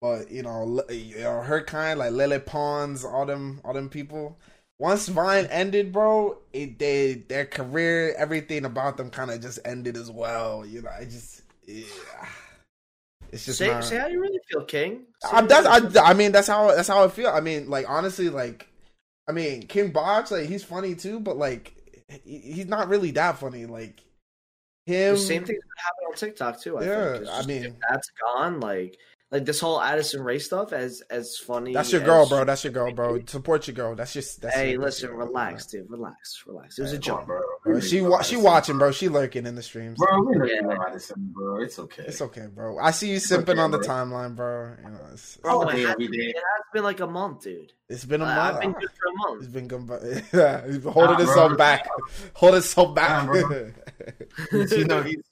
[0.00, 4.38] But you know, you know, her kind, like Lele Pons, all them, all them people.
[4.78, 9.98] Once Vine ended, bro, it they their career, everything about them kind of just ended
[9.98, 10.64] as well.
[10.64, 11.84] You know, I just, yeah.
[13.32, 13.84] It's just Say, not.
[13.84, 15.04] say how you really feel, King.
[15.30, 15.96] I, that's.
[15.96, 17.28] I, I mean, that's how that's how I feel.
[17.28, 18.66] I mean, like honestly, like,
[19.28, 21.74] I mean, King Bach, like he's funny too, but like,
[22.24, 23.66] he, he's not really that funny.
[23.66, 24.00] Like
[24.86, 26.78] him, the same thing's gonna happen on TikTok too.
[26.78, 27.22] I Yeah, think.
[27.22, 28.58] It's I mean- that's gone.
[28.60, 28.98] Like,
[29.30, 31.72] like this whole Addison Rae stuff, as as funny.
[31.72, 32.44] That's your girl, bro.
[32.44, 33.20] That's your girl, bro.
[33.26, 33.94] Support your girl.
[33.94, 34.40] That's just.
[34.42, 35.88] That's Hey, your- listen, girl, relax, dude.
[35.88, 36.78] Relax, relax.
[36.78, 37.26] It was a joke.
[37.26, 37.40] bro.
[37.64, 38.90] Bro, she wa- she watching, bro.
[38.90, 39.98] She lurking in the streams.
[39.98, 40.54] Bro, we Yeah.
[40.56, 40.76] you know
[41.16, 41.62] bro.
[41.62, 42.04] It's okay.
[42.06, 42.78] It's okay, bro.
[42.78, 43.86] I see you simping okay, on the bro.
[43.86, 44.72] timeline, bro.
[44.84, 46.18] You know, it's, Bro, All It has every day.
[46.30, 47.72] it has been like a month, dude.
[47.88, 48.54] it's been a I- month.
[48.56, 49.42] I've been good for a month.
[49.44, 50.02] It's been good, but
[50.32, 51.86] yeah, he's been holding Nah, himself back,
[52.34, 53.26] holding himself back.
[53.26, 53.72] Nah, bro.
[54.52, 55.22] you know, he's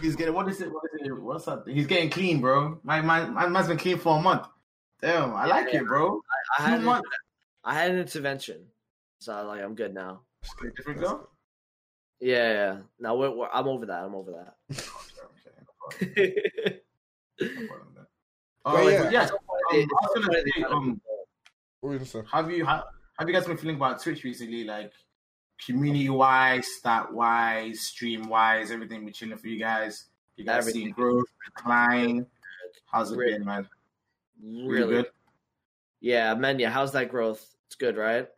[0.00, 0.70] he's getting what is it?
[0.72, 1.20] What is it?
[1.22, 1.66] What's up?
[1.68, 2.80] He's getting clean, bro.
[2.82, 4.46] My my my man's been clean for a month.
[5.00, 5.80] Damn, I like Yeah.
[5.80, 6.20] it, bro.
[6.58, 7.02] I had, an.
[7.64, 8.66] I had an intervention,
[9.20, 10.22] so like I'm good now.
[10.76, 11.30] Different girl.
[12.20, 12.76] Yeah, yeah.
[12.98, 14.02] Now we're, we're, I'm over that.
[14.04, 14.84] I'm over that.
[16.02, 16.80] Okay, okay,
[17.40, 18.06] no problem, no problem then.
[18.64, 19.10] But Uh, yeah.
[19.10, 19.22] yeah.
[19.22, 19.30] Um,
[19.72, 21.00] I was gonna say, um,
[21.80, 22.22] What were you gonna say?
[22.30, 22.84] have you have,
[23.18, 24.64] have you guys been feeling about Twitch recently?
[24.64, 24.92] Like
[25.64, 30.06] community wise, stat wise, stream wise, everything been chilling for you guys.
[30.36, 30.82] You guys Everything.
[30.82, 32.26] seeing growth, decline.
[32.86, 33.68] How's it Really- been, man?
[34.40, 35.10] Really really, good.
[36.00, 36.58] yeah, man.
[36.60, 37.44] Yeah, how's that growth?
[37.66, 38.28] It's good, right?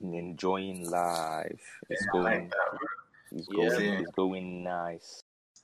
[0.00, 1.80] Enjoying life.
[1.90, 2.24] It's Yeah, going.
[2.24, 2.78] like that.
[3.32, 3.56] It's Yeah.
[3.68, 3.84] going.
[3.84, 4.00] Yeah.
[4.00, 5.22] It's going nice.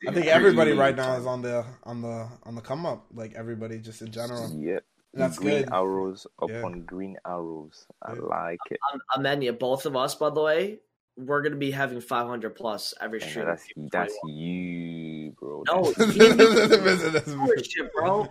[0.09, 3.07] I think everybody right now is on the on the on the come up.
[3.13, 4.51] Like everybody, just in general.
[4.59, 4.83] Yep.
[5.15, 5.73] That's green good.
[5.73, 6.59] arrows Yeah.
[6.59, 7.87] upon green arrows.
[8.03, 8.21] I Yeah.
[8.21, 8.79] like it.
[8.93, 10.81] Um, Amenya, both of us, by the way,
[11.17, 13.47] we're gonna be having 500 plus every Yeah, stream.
[13.47, 15.65] that's that's you, bro.
[15.67, 18.29] No, That's you shit, bro.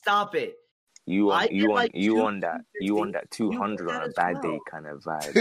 [0.00, 0.56] Stop it.
[1.08, 3.90] you on you get on like you two on that you on that two hundred
[3.90, 4.42] on a bad well.
[4.42, 5.34] day kind of vibe.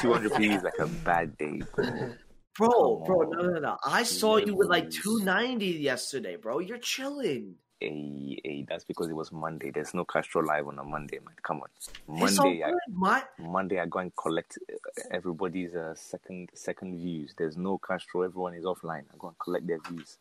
[0.00, 2.12] Two hundred P is like a bad day, bro.
[2.56, 3.76] Bro, Come bro, no, no, no.
[3.86, 6.58] I saw you with like 290 yesterday, bro.
[6.58, 7.54] You're chilling.
[7.80, 9.70] Hey, hey, that's because it was Monday.
[9.70, 11.34] There's no Castro live on a Monday, man.
[11.42, 11.68] Come on,
[12.08, 12.64] Monday.
[12.64, 12.78] I, good.
[12.92, 17.34] My, Monday I go and collect uh, everybody's uh, second second views.
[17.38, 18.22] There's no Castro.
[18.22, 19.04] Everyone is offline.
[19.12, 20.18] I go and collect their views.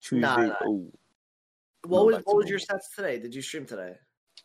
[0.00, 0.54] Tuesday, Nah, nah.
[0.64, 0.90] oh
[1.86, 3.18] what was what was your stats today?
[3.18, 3.94] Did you stream today?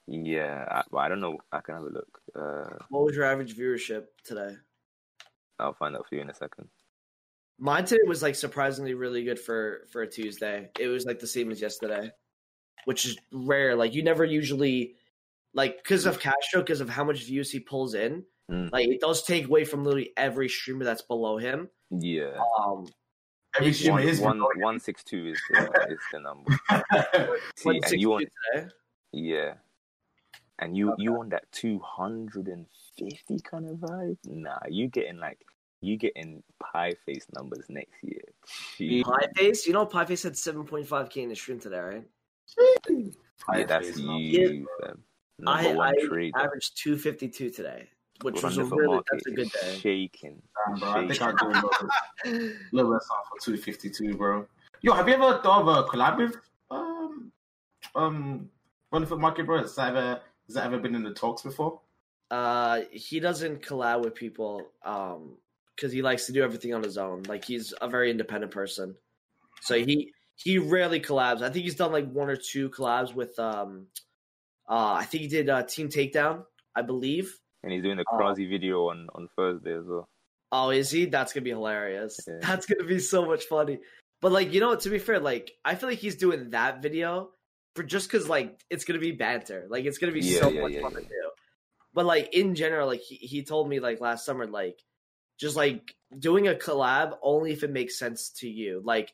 [0.08, 0.66] yeah.
[0.70, 1.38] I, well, I don't know.
[1.52, 2.22] I can have a look.
[2.36, 4.56] Uh, What was your average viewership today?
[5.60, 6.68] I'll find out for you in a second.
[7.60, 10.70] Mine today was like surprisingly really good for for a Tuesday.
[10.80, 12.12] It was like the same as yesterday,
[12.86, 13.76] which is rare.
[13.76, 14.96] Like you never usually
[15.54, 18.24] like because of Castro, because of how much views he pulls in.
[18.50, 18.72] Mm.
[18.72, 21.70] Like it does take away from literally every streamer that's below him.
[21.90, 22.88] Yeah, Um,
[23.58, 26.52] Every streamer one, is one, one six two is the is the number.
[27.58, 28.68] See, and you on 162 today.
[29.12, 29.54] yeah,
[30.60, 32.66] and you you on that two hundred and
[32.98, 34.18] fifty kind of vibe?
[34.26, 35.46] Nah, you getting like
[35.82, 38.22] you getting pie face numbers next year.
[38.78, 39.04] Jeez.
[39.04, 42.04] Pieface, you know Pieface had 7.5k in the stream today, right?
[42.60, 45.04] Yeah, that's Face, you, fam.
[45.40, 46.38] Number I, one I trader.
[46.38, 47.90] averaged 252 today,
[48.22, 49.78] which was a really market that's a good day.
[49.80, 50.42] Shaking.
[50.68, 50.90] Damn, bro.
[50.92, 51.22] I think.
[51.22, 51.70] I'll do a little,
[52.24, 54.46] bit- little less off for two fifty two, bro.
[54.82, 56.36] Yo, have you ever thought of a collab with
[56.70, 57.32] um
[57.96, 58.50] um
[58.92, 59.60] Run for Market, bro?
[59.60, 61.80] Has that ever has that ever been in the talks before?
[62.30, 65.38] Uh, he doesn't collab with people um
[65.76, 67.24] because he likes to do everything on his own.
[67.24, 68.96] Like he's a very independent person,
[69.62, 71.42] so he he rarely collabs.
[71.42, 73.88] I think he's done like one or two collabs with um,
[74.70, 76.44] uh, I think he did uh, Team Takedown,
[76.76, 77.38] I believe.
[77.64, 78.18] And he's doing the Oh.
[78.18, 80.08] Krasi video on on Thursday as well.
[80.52, 81.06] Oh, is he?
[81.06, 82.20] That's gonna be hilarious.
[82.28, 82.38] Yeah.
[82.42, 83.80] That's gonna be so much funny.
[84.22, 86.82] But like, you know, what, to be fair, like I feel like he's doing that
[86.82, 87.30] video
[87.76, 89.66] for just because like it's gonna be banter.
[89.70, 91.32] Like it's gonna be Yeah, so yeah, much fun to do.
[91.94, 94.80] But like in general, like he, he told me like last summer, like
[95.40, 98.82] just like doing a collab only if it makes sense to you.
[98.84, 99.12] Like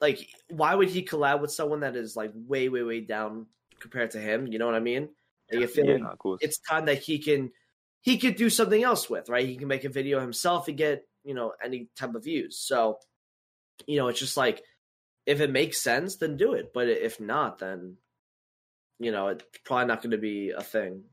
[0.00, 3.46] like why would he collab with someone that is like way, way, way down
[3.80, 4.46] compared to him?
[4.46, 5.10] You know what I mean?
[5.52, 7.52] Like, I feel Yeah, of it's time that he can
[8.02, 9.46] he could do something else with, right?
[9.46, 12.58] He can make a video himself and get, you know, any type of views.
[12.58, 12.98] So,
[13.86, 14.62] you know, it's just like
[15.26, 16.72] if it makes sense, then do it.
[16.74, 17.98] But if not, then
[18.98, 21.04] you know, it's probably not going to be a thing.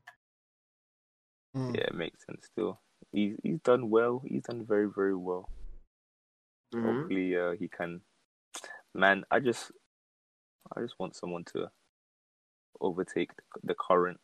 [1.54, 1.74] Mm.
[1.74, 2.80] Yeah, it makes sense still.
[3.12, 4.22] He's he's done well.
[4.26, 5.48] He's done very, very well.
[6.72, 6.82] Mhm.
[6.82, 8.00] Hopefully uh, he can
[8.98, 9.70] man, I just
[10.76, 11.70] I just want someone to
[12.80, 13.30] overtake
[13.64, 14.18] the, current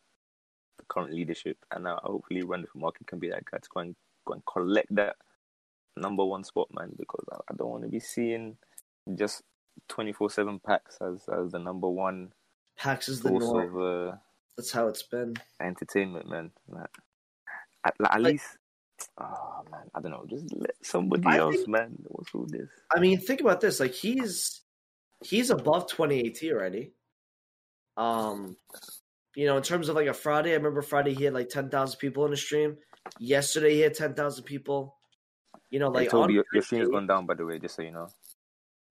[0.77, 3.95] the current leadership and uh, hopefully Randy Market can be that guy to go and
[4.25, 5.15] go and collect that
[5.97, 8.57] number one spot, man, because I, I don't want to be seeing
[9.15, 9.41] just
[9.89, 12.31] twenty four seven packs as as the number one
[12.77, 13.77] Pax is the norm.
[13.77, 13.81] of
[14.13, 14.15] uh,
[14.57, 15.35] That's how it's been.
[15.61, 16.51] entertainment, man.
[16.67, 16.89] Like,
[17.85, 18.57] at, at Like- least,
[19.17, 20.25] oh man, I don't know.
[20.29, 21.95] Just let somebody I else, think- man.
[22.07, 22.67] What's all this?
[22.93, 23.79] I mean, think about this.
[23.79, 24.61] Like he's
[25.25, 26.91] he's above 2018 already.
[27.97, 28.57] Um,
[29.35, 31.97] you know, in terms of like a Friday, I remember Friday he had like 10,000
[31.99, 32.77] people in the stream.
[33.19, 34.95] Yesterday he had 10,000 people.
[35.69, 37.75] You know, Hey, like Toby, on your, your stream's going down, by the way, just
[37.75, 38.07] so you know.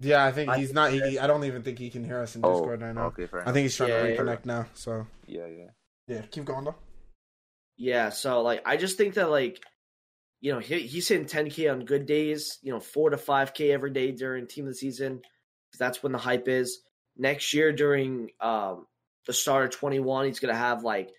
[0.00, 0.90] Yeah, I think I he's think not.
[0.92, 3.06] He, I don't even think he can hear us in Oh, Discord right now.
[3.06, 4.20] okay, fair I think he's trying Yeah, to yeah.
[4.20, 4.66] reconnect now.
[4.74, 5.70] So Yeah, yeah.
[6.08, 6.74] yeah, keep going though.
[7.76, 9.62] Yeah, so like I just think that like
[10.40, 13.70] you know he, he's hitting 10k on good days, you know four to five k
[13.72, 15.22] every day during team of the season
[15.74, 16.80] because that's when the hype is.
[17.16, 18.86] Next year during um
[19.26, 21.10] the start of 21, he's gonna have like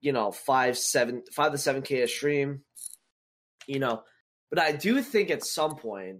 [0.00, 2.62] you know five seven five to seven k a stream,
[3.66, 4.02] you know.
[4.50, 6.18] But I do think at some point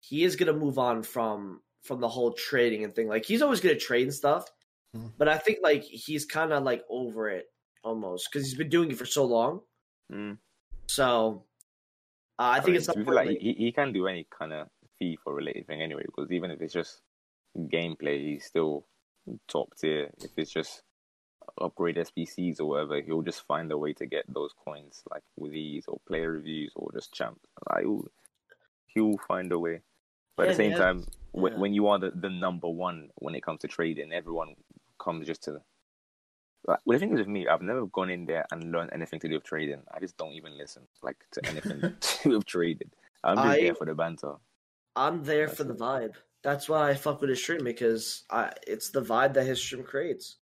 [0.00, 3.08] he is gonna move on from from the whole trading and thing.
[3.08, 4.48] Like he's always gonna trade and stuff,
[4.96, 5.12] Mhm.
[5.18, 7.46] but I think like he's kind of like over it
[7.82, 9.62] almost because he's been doing it for so long.
[10.12, 10.38] Mm.
[10.86, 11.44] So
[12.38, 14.26] uh, I think mean, it's to be something fair, like he, he can do any
[14.38, 14.68] kind of
[15.00, 17.00] FIFA related thing anyway, because even if it's just
[17.56, 18.86] gameplay, he's still
[19.48, 20.10] top tier.
[20.22, 20.82] If it's just
[21.60, 25.52] upgrade SBCs or whatever, he'll just find a way to get those coins, like with
[25.54, 27.40] ease or player reviews or just champs.
[27.70, 28.04] Like, he'll,
[28.86, 29.80] he'll find a way.
[30.36, 30.78] But at the same yeah.
[30.78, 31.58] time, when, Yeah.
[31.58, 34.54] when you are the, the number one when it comes to trading, everyone
[34.98, 35.60] comes just to.
[36.64, 39.18] Like, well, the thing is with me, I've never gone in there and learned anything
[39.20, 39.82] to do with trading.
[39.92, 42.90] I just don't even listen, like to anything to do with trading.
[43.24, 44.34] I'm just I- there for the banter.
[44.94, 46.14] I'm there That's for the vibe.
[46.42, 49.84] That's why I fuck with his stream because I, it's the vibe that his stream
[49.84, 50.38] creates.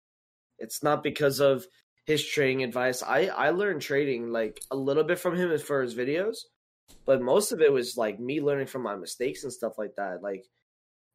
[0.59, 1.66] It's not because of
[2.06, 3.02] his trading advice.
[3.02, 6.39] I I learned trading like a little bit from him for his videos,
[7.06, 10.22] but most of it was like me learning from my mistakes and stuff like that.
[10.22, 10.47] Like,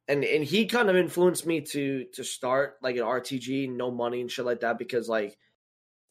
[0.08, 4.20] and and he kind of influenced me to to start like an RTG, no money
[4.20, 5.36] and shit like that because like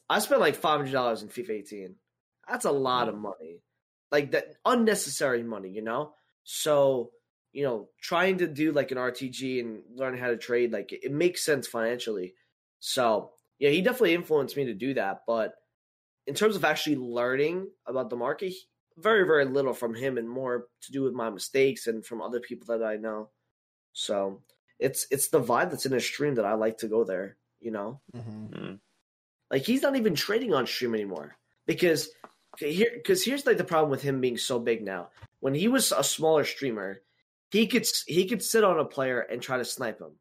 [0.08, 1.94] I spent like five hundred dollars in FIFA 18.
[2.48, 3.22] That's a lot of mm.
[3.22, 3.62] money,
[4.12, 6.12] like that unnecessary money, you know.
[6.44, 7.10] So
[7.56, 11.04] you know, trying to do like an RTG and learn how to trade, like it,
[11.04, 12.34] it makes sense financially.
[12.80, 15.22] So yeah, he definitely influenced me to do that.
[15.26, 15.54] But
[16.26, 18.68] in terms of actually learning about the market, he-
[18.98, 22.40] very very little from him, and more to do with my mistakes and from other
[22.40, 23.30] people that I know.
[23.94, 24.42] So
[24.78, 27.38] it's it's the vibe that's in his stream that I like to go there.
[27.60, 28.80] You know, hmm Mm.
[29.50, 32.10] like he's not even trading on stream anymore because
[32.58, 35.08] here because here's like the problem with him being so big now.
[35.40, 37.00] When he was a smaller streamer,
[37.50, 40.12] he could he could sit on a player and try to snipe him.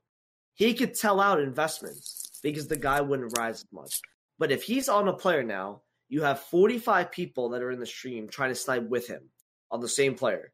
[0.54, 4.00] He could tell out investments because the guy wouldn't rise as much.
[4.40, 7.86] But if he's on a player now, you have 45 people that are in the
[7.86, 9.30] stream trying to snipe with him
[9.72, 10.52] on the same player.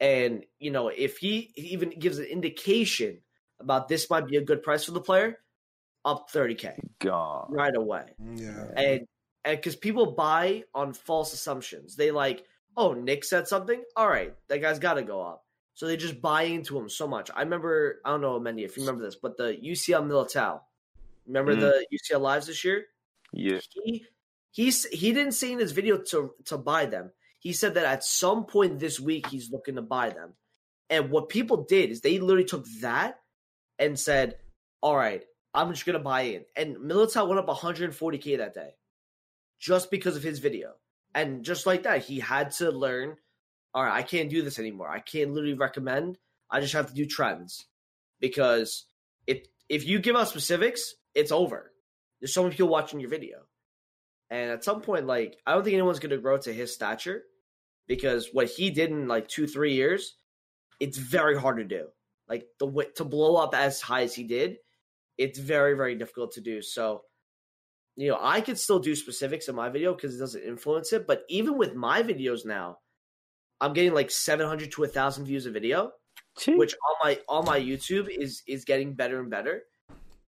[0.00, 3.18] And, you know, if he even gives an indication
[3.60, 5.38] about this might be a good price for the player,
[6.04, 7.48] up 30K God.
[7.50, 8.64] right away Yeah.
[8.74, 9.06] and
[9.44, 12.42] and because people buy on false assumptions they like
[12.74, 16.20] oh nick said something all right that guy's got to go up so they just
[16.20, 19.16] buy into him so much i remember i don't know many if you remember this
[19.16, 20.60] but the ucl militao
[21.26, 21.60] remember Mm.
[21.60, 22.86] the ucl lives this year
[23.32, 23.60] Yeah.
[23.72, 24.06] he
[24.50, 28.04] he's he didn't say in his video to to buy them he said that at
[28.04, 30.34] some point this week he's looking to buy them
[30.88, 33.20] and what people did is they literally took that
[33.78, 34.36] and said
[34.82, 36.44] all right I'm just gonna buy in.
[36.54, 38.70] And Militao went up 140k that day,
[39.58, 40.74] just because of his video.
[41.12, 43.16] And just like that, he had to learn.
[43.72, 44.88] All right, I can't do this anymore.
[44.88, 46.18] I can't literally recommend.
[46.50, 47.66] I just have to do trends
[48.20, 48.86] because
[49.26, 51.72] it if you give out specifics, it's over.
[52.20, 53.38] There's so many people watching your video,
[54.28, 57.22] and at some point, like I don't think anyone's gonna grow to his stature
[57.86, 60.16] because what he did in like two three years,
[60.80, 61.88] it's very hard to do.
[62.28, 64.56] Like the to blow up as high as he did,
[65.16, 66.60] it's very very difficult to do.
[66.60, 67.02] So,
[67.96, 71.06] you know, I could still do specifics in my video because it doesn't influence it.
[71.06, 72.78] But even with my videos now,
[73.60, 75.92] I'm getting like 700 to 1,000 views a video,
[76.58, 79.64] which on my on my YouTube is is getting better and better.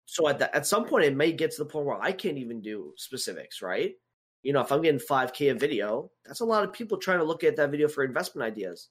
[0.07, 2.39] So at the, at some point, it may get to the point where I can't
[2.39, 3.95] even do specifics, right?
[4.43, 7.25] You know, if I'm getting 5k a video, that's a lot of people trying to
[7.25, 8.91] look at that video for investment ideas.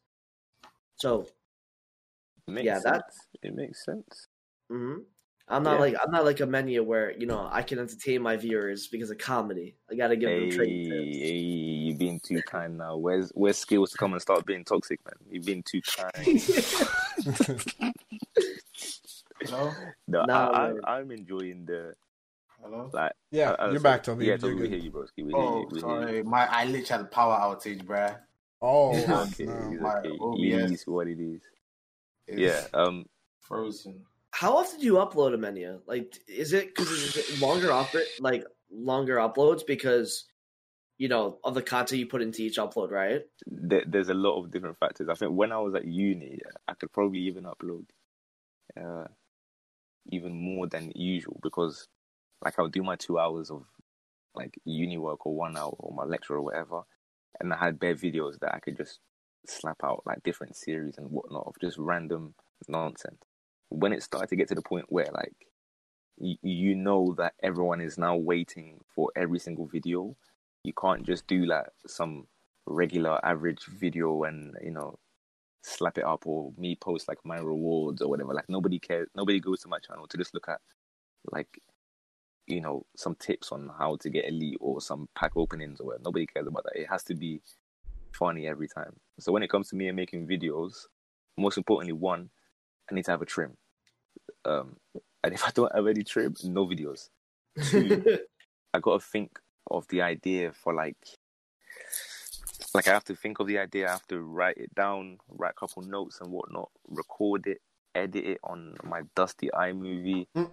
[0.95, 1.27] So
[2.47, 2.83] It makes Yeah, sense.
[2.83, 3.13] that-
[3.43, 4.27] it makes sense.
[4.69, 4.99] hmm
[5.51, 5.79] I'm not Yeah.
[5.79, 9.17] like I'm not like Amenya where you know I can entertain my viewers because of
[9.17, 9.75] comedy.
[9.91, 11.17] I got to give them Hey, trading tips.
[11.17, 12.97] hey, you've been too kind now.
[12.97, 15.15] Where's where's skills to come and start being toxic, man?
[15.29, 16.41] You've been too kind.
[19.41, 19.71] Hello?
[20.07, 21.93] No, Nah, I, I, I'm enjoying the
[22.61, 22.89] Hello?
[22.93, 23.13] like.
[23.31, 24.25] yeah, I- I- you're so- back, Toby.
[24.25, 25.23] Yeah, You're we hear you, broski.
[25.23, 25.67] We hear Oh, you.
[25.71, 26.05] We hear you.
[26.05, 26.23] sorry.
[26.23, 28.17] My I literally had a power outage, bruh.
[28.63, 29.21] Oh, It's no.
[29.21, 29.45] okay.
[29.45, 30.17] It's My okay.
[30.19, 30.71] OBS.
[30.71, 31.41] It is what it is.
[32.27, 32.61] It's Yeah.
[32.79, 33.05] Um.
[33.39, 34.05] Frozen.
[34.31, 35.81] How often do you upload Amenya?
[35.85, 37.67] Like, is it because longer
[38.19, 40.25] like longer uploads because
[40.97, 43.21] you know of the content you put into each upload, right?
[43.45, 45.09] there, there's a lot of different factors.
[45.09, 47.85] I think when I was at uni, I could probably even upload
[48.79, 49.07] uh,
[50.11, 51.87] even more than usual because,
[52.43, 53.65] like, I'll do my two hours of
[54.33, 56.81] like uni work or one hour or my lecture or whatever,
[57.39, 58.99] and I had bare videos that I could just
[59.47, 62.33] slap out like different series and whatnot of just random
[62.67, 63.21] nonsense.
[63.71, 65.47] When it started to get to the point where like
[66.17, 70.15] you, you know that everyone is now waiting for every single video,
[70.63, 72.27] you can't just do like some
[72.67, 74.99] regular average video and you know
[75.63, 78.33] slap it up or me post like my rewards or whatever.
[78.33, 80.59] Like nobody cares nobody goes to my channel to just look at
[81.31, 81.61] like
[82.47, 86.03] you know some tips on how to get elite or some pack openings or whatever.
[86.03, 86.79] Nobody cares about that.
[86.79, 87.41] It has to be
[88.13, 88.93] funny every time.
[89.19, 90.73] So when it comes to me and making videos
[91.37, 92.29] most importantly one
[92.89, 93.55] i need to have a trim
[94.45, 94.75] um
[95.23, 97.09] and if i don't have any trim no videos
[97.69, 98.03] two
[98.73, 99.37] I got to think
[99.69, 100.95] of the idea for like,
[102.73, 103.87] like I have to think of the idea.
[103.87, 107.61] I have to write it down, write a couple notes and whatnot, record it,
[107.93, 110.49] edit it on my dusty iMovie, Mm.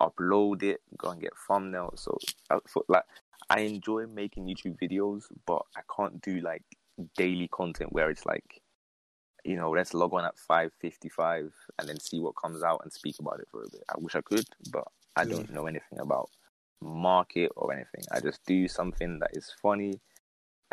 [0.00, 1.98] upload it, go and get thumbnails.
[1.98, 2.16] So,
[2.50, 3.04] I, for, like,
[3.50, 6.62] I enjoy making YouTube videos, but I can't do like
[7.16, 8.62] daily content where it's like,
[9.48, 12.92] you know, let's log on at five fifty-five and then see what comes out and
[12.92, 13.82] speak about it for a bit.
[13.88, 14.84] I wish I could, but
[15.16, 15.30] I Yeah.
[15.30, 16.28] don't know anything about
[16.82, 18.04] market or anything.
[18.12, 20.00] I just do something that is funny,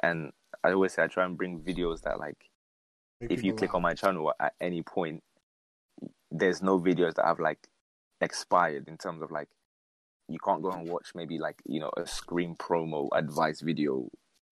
[0.03, 2.49] and I always say I try and bring videos that like
[3.22, 3.76] Make if you click laugh.
[3.76, 5.23] on my channel at any point,
[6.30, 7.69] there's no videos that have like
[8.19, 9.47] expired in terms of like
[10.27, 14.10] you can't go and watch maybe like you know a screen promo advice video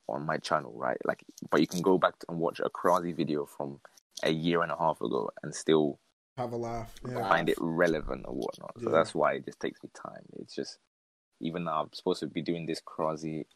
[0.07, 0.97] on my channel, right?
[1.03, 3.81] Like, but you can go back and watch a crazy video from
[4.21, 5.99] a year and a half ago and still
[6.37, 6.93] have a laugh.
[7.07, 7.27] Yeah.
[7.29, 8.73] find it relevant or whatnot.
[8.79, 8.91] So Yeah.
[8.91, 10.25] that's why it just takes me time.
[10.39, 10.79] It's just
[11.39, 13.47] even now I'm supposed to be doing this crazy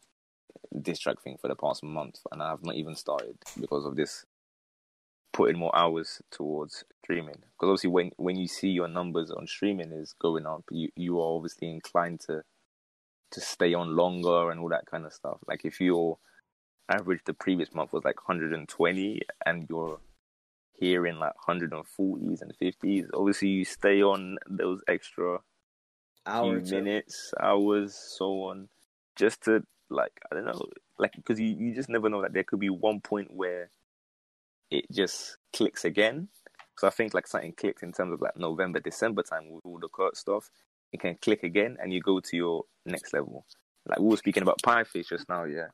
[0.82, 3.96] diss track thing for the past month, and I have not even started because of
[3.96, 4.24] this
[5.32, 7.36] putting more hours towards streaming.
[7.36, 11.20] Because obviously, when when you see your numbers on streaming is going up, you you
[11.20, 12.42] are obviously inclined to
[13.30, 15.38] to stay on longer and all that kind of stuff.
[15.46, 16.18] Like if your
[16.88, 20.00] average the previous month was like 120 and you're
[20.78, 25.40] here in like 140s and 50s, obviously you stay on those extra
[26.28, 28.68] Hour minutes, hours, so on,
[29.16, 30.60] just to like I don't know,
[30.98, 33.70] like because you you just never know that there could be one point where
[34.70, 36.28] it just clicks again.
[36.76, 39.78] So I think like something clicked in terms of like November, December time with all
[39.78, 40.50] the Kurt stuff.
[40.92, 43.46] It can click again, and you go to your next level.
[43.86, 45.68] Like we were speaking about Pieface just now, yeah.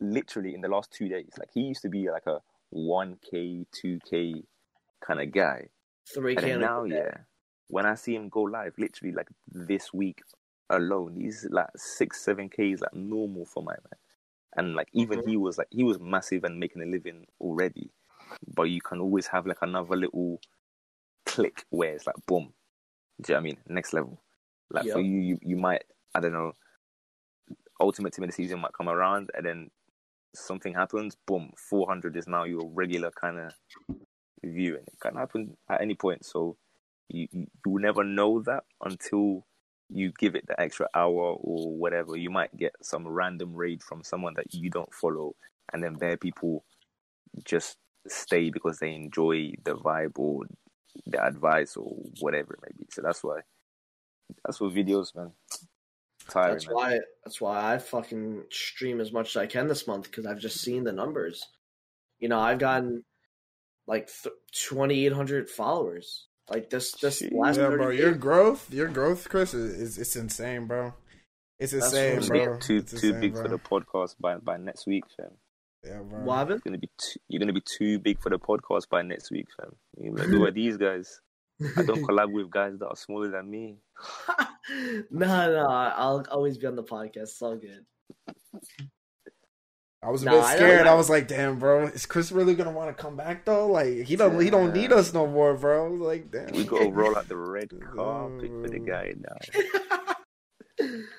[0.00, 2.38] Literally in the last two days, like he used to be like a
[2.70, 4.44] one k, two k
[5.06, 5.68] kind of guy,
[6.12, 7.18] Three and then can now, yeah,
[7.68, 10.20] when I see him go live, literally like this week
[10.70, 13.98] alone, he's like six, seven Ks like normal for my man.
[14.56, 15.30] And like even mm-hmm.
[15.30, 17.90] he was like he was massive and making a living already.
[18.54, 20.40] But you can always have like another little
[21.26, 22.52] click where it's like boom.
[23.20, 23.56] Do you know what I mean?
[23.68, 24.20] Next level.
[24.70, 25.84] Like for you, you you might
[26.14, 26.52] I don't know,
[27.80, 29.70] ultimate team of the season might come around and then
[30.34, 33.52] something happens, boom, four hundred is now your regular kind of
[34.44, 36.24] view and it can happen at any point.
[36.24, 36.56] So
[37.08, 39.46] you, you will never know that until
[39.88, 44.04] you give it the extra hour or whatever, you might get some random raid from
[44.04, 45.34] someone that you don't follow,
[45.72, 46.64] and then there people
[47.44, 47.76] just
[48.06, 50.44] stay because they enjoy the vibe or
[51.06, 52.86] the advice or whatever it may be.
[52.90, 53.40] So that's why.
[54.44, 55.32] That's what videos, man.
[56.28, 56.74] Tiring, That's man.
[56.74, 56.98] why.
[57.24, 60.60] That's why I fucking stream as much as I can this month because I've just
[60.60, 61.42] seen the numbers.
[62.20, 63.04] You know, I've gotten
[63.86, 64.34] like th-
[64.68, 66.26] twenty eight hundred followers.
[66.50, 67.32] Like this, this Jeez.
[67.32, 67.90] last Yeah, bro.
[67.90, 68.00] days.
[68.00, 70.94] Your growth, your growth, Chris, is, is it's insane, bro.
[71.58, 72.44] It's That's insane, what I'm You're bro.
[72.46, 73.42] gonna get too It's too insane, big bro.
[73.42, 75.30] for the podcast by by next week, fam.
[75.84, 76.20] Yeah, bro.
[76.24, 76.62] What happened?
[76.64, 79.46] You're gonna be too, you're gonna be too big for the podcast by next week,
[79.60, 79.74] fam.
[79.98, 81.20] You're like, who are these guys?
[81.76, 83.76] I don't collab with guys that are smaller than me.
[85.10, 87.22] no, no, I'll always be on the podcast.
[87.22, 87.84] It's all good.
[90.02, 90.84] I was a Nah, bit scared.
[90.84, 90.92] know.
[90.92, 93.66] I was like, "Damn, bro, is Chris really gonna want to come back though?
[93.66, 95.92] Like, he don't, he don't need us no more, bro.
[95.92, 99.62] Like, damn." We gotta roll out the red carpet for the guy now.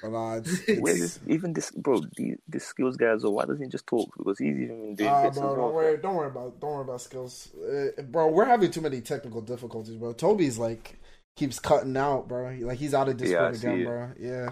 [0.01, 3.33] But, nah, it's, it's, this, even this, bro, the, this skills guy as well.
[3.33, 4.09] Why doesn't he just talk?
[4.17, 5.73] Because he's even been doing bits bro, don't well.
[5.73, 8.29] worry, don't worry about, don't worry about skills, uh, bro.
[8.29, 10.13] We're having too many technical difficulties, bro.
[10.13, 10.97] Toby's like
[11.35, 12.55] keeps cutting out, bro.
[12.61, 13.85] Like he's out of Yeah, I Discord see again, it.
[13.85, 14.11] bro.
[14.19, 14.49] Yeah.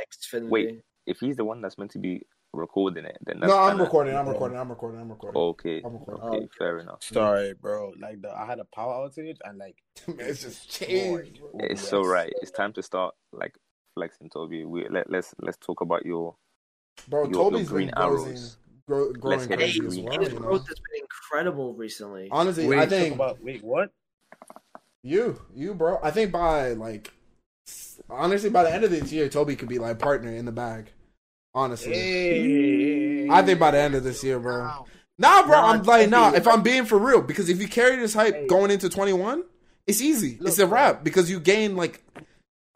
[0.00, 0.48] Xfinity.
[0.48, 2.22] Wait, if he's the one that's meant to be
[2.54, 4.16] recording it, then that's no, I'm kinda- recording.
[4.16, 4.58] I'm recording.
[4.58, 5.00] I'm recording.
[5.00, 5.40] I'm recording.
[5.40, 6.24] Okay, I'm recording.
[6.24, 7.02] okay, Oh, fair enough.
[7.02, 7.92] Sorry, bro.
[8.00, 9.76] Like the I had a power outage and like
[10.18, 11.40] it's just changed.
[11.40, 11.50] Bro.
[11.60, 12.32] It's so right.
[12.40, 13.54] It's time to start like
[13.94, 14.64] flexing, Toby.
[14.64, 16.36] We let let's let's talk about your
[17.08, 18.58] Bro, your- Toby's your green been growing, arrows.
[18.86, 20.18] grow, growing Let's get crazy as green well.
[20.20, 20.40] His You know?
[20.40, 22.28] growth has been incredible recently.
[22.30, 23.90] Honestly, wait, I think about wait what?
[25.02, 25.98] You, you, bro.
[26.02, 27.12] I think by like,
[28.10, 30.90] honestly, by the end of this year, Toby could be like partner in the bag.
[31.54, 34.86] Honestly, Hey, I think by the end of this year, bro.
[35.18, 35.52] Nah, bro.
[35.60, 36.32] Nah, I'm like, nah.
[36.32, 39.42] If I'm being for real, because if you carry this hype going into 21,
[39.86, 40.38] it's easy.
[40.40, 42.04] it's a Look, wrap because you gain like.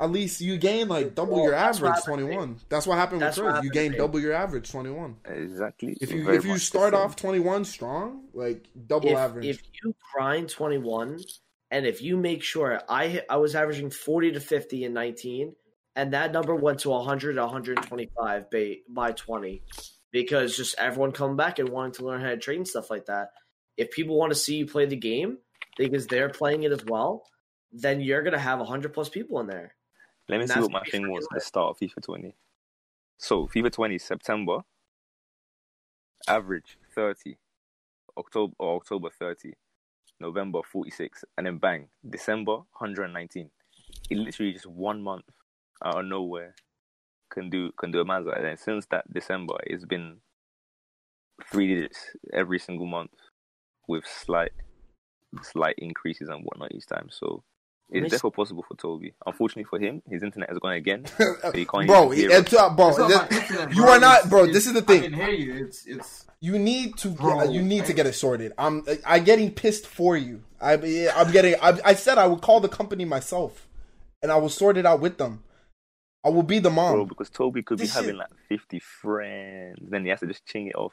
[0.01, 2.57] At least you gain like double Well, your average happened, 21.
[2.69, 3.65] That's what happened That's with what Chris.
[3.66, 3.99] You gain babe.
[4.01, 5.16] double your average 21.
[5.27, 5.97] exactly.
[6.01, 9.44] If you very if you start off 21 strong, like double if, average.
[9.47, 11.20] if you grind 21
[11.73, 15.57] and if you make sure I I was averaging 40 to 50 in 19
[15.97, 19.62] and that number went to 100 to 125 by, by 20
[20.12, 23.07] because just everyone coming back and wanting to learn how to trade and stuff like
[23.07, 23.31] that.
[23.77, 25.39] If people want to see you play the game
[25.78, 27.24] because they're playing it as well,
[27.73, 29.74] then you're going to have 100 plus people in there.
[30.28, 32.36] Let me And see what my thing was at the start of FIFA 20.
[33.16, 34.59] So FIFA 20 September
[36.28, 37.39] average 30,
[38.19, 39.55] October or October 30,
[40.23, 43.51] November 46, and then bang, December 119.
[44.11, 45.24] It literally just one month
[45.85, 46.55] out of nowhere
[47.31, 50.19] can do can do a man's and then since that December it's been
[51.51, 51.99] three digits
[52.32, 53.11] every single month
[53.89, 54.53] with slight
[55.43, 57.09] slight increases and whatnot each time.
[57.11, 57.43] So
[57.90, 59.15] Let me it's definitely possible for Toby.
[59.27, 61.07] Unfortunately for him, his internet has gone again.
[61.07, 63.99] So you can't bro, even hear it's, uh, bro, It's not my internet, you are
[64.01, 64.40] not, bro.
[64.44, 64.99] it's- This is the thing.
[64.99, 65.11] I thing.
[65.12, 65.65] can hear you.
[65.66, 66.27] It's it's.
[66.43, 68.52] You need to Bro, get, you need to get it sorted.
[68.59, 70.43] I'm I'm getting pissed for you.
[70.60, 70.73] I
[71.14, 71.55] I'm getting.
[71.62, 73.69] I, I said I would call the company myself,
[74.20, 75.44] and I will sort it out with them.
[76.24, 78.81] I will be the bro, mom, because Toby could be This having shit- like 50
[78.81, 79.78] friends.
[79.89, 80.93] Then he has to just ching it off.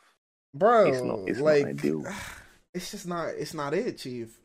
[0.54, 0.88] bro.
[0.88, 2.04] It's not- it's not like, ideal.
[2.76, 3.30] it's just not.
[3.30, 4.40] It's not it, chief.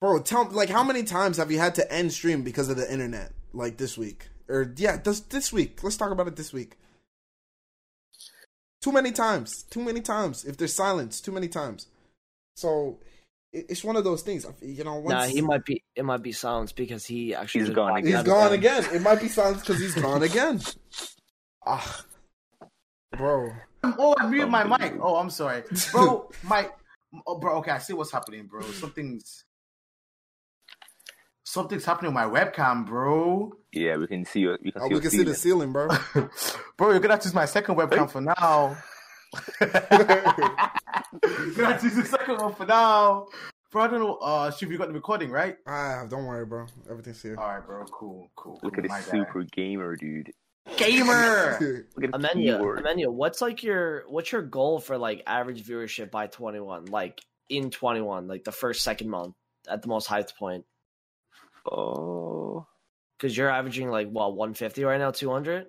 [0.00, 2.92] Bro, tell like how many times have you had to end stream because of the
[2.92, 3.32] internet?
[3.52, 5.84] Like this week, or yeah, this this week.
[5.84, 6.76] Let's talk about it this week.
[8.84, 9.62] Too many times.
[9.70, 10.44] Too many times.
[10.44, 11.86] If there's silence, too many times.
[12.54, 12.98] So
[13.50, 14.44] it's one of those things.
[14.60, 17.70] You know, once Nah, he might be it might be silence because he actually he's
[17.70, 18.06] gone again.
[18.06, 18.84] he's out gone again.
[18.84, 18.96] again.
[18.96, 20.60] It might be silence because he's gone again.
[21.66, 22.04] Ah,
[23.16, 23.52] bro.
[23.84, 24.98] Oh, I muted my mic.
[25.00, 26.30] Oh, I'm sorry, bro.
[26.42, 26.68] My,
[27.26, 27.56] oh, bro.
[27.60, 28.60] Okay, I see what's happening, bro.
[28.72, 29.44] Something's
[31.54, 33.52] something's happening with my webcam, bro.
[33.72, 35.72] Yeah, we can see your, we can Oh, see we your can see the ceiling.
[35.72, 35.88] ceiling, bro.
[36.76, 38.76] bro, you're gonna have to use my second webcam for now.
[39.60, 43.26] you're gonna have to use the second one for now,
[43.70, 43.82] bro.
[43.82, 44.16] I don't know.
[44.16, 45.56] Uh, Shiv, you got the recording right?
[45.66, 46.66] ah, don't worry, bro.
[46.90, 47.36] Everything's here.
[47.38, 47.84] All right, bro.
[47.86, 48.60] Cool, cool.
[48.62, 48.84] Look cool.
[48.84, 49.18] at My this guy.
[49.18, 50.32] super gamer, dude.
[50.76, 51.58] gamer.
[51.96, 52.60] Look at the Amenya.
[52.80, 56.86] Amenya, what's like your what's your goal for like average viewership by 21?
[56.86, 59.34] Like in 21, like the first second month
[59.68, 60.64] at the most highest point?
[61.70, 62.66] Oh,
[63.18, 65.66] Because you're averaging like what 150 right now, 200.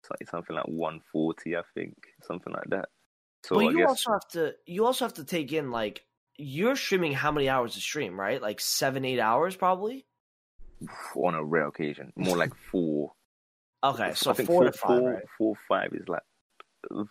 [0.00, 2.88] it's like something like 140, I think, something like that.
[3.44, 6.04] So but I you guess also have to you also have to take in like
[6.36, 8.40] you're streaming how many hours to stream, right?
[8.42, 10.06] Like seven, eight hours probably.
[11.16, 13.12] on a rare occasion, more like four.
[13.82, 15.22] Okay, so I think four four, to five, four- right?
[15.36, 16.22] four, five is like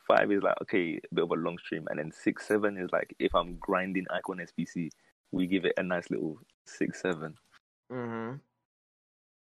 [0.08, 2.90] five is like okay, a bit of a long stream, and then six, seven is
[2.92, 4.90] like if I'm grinding Icon SBC,
[5.32, 7.36] we give it a nice little six, seven.
[7.90, 8.38] Mm-hmm.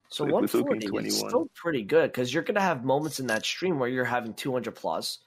[0.10, 3.78] So If 140 is still pretty good because you're gonna have moments in that stream
[3.80, 5.20] where you're having 200 plus.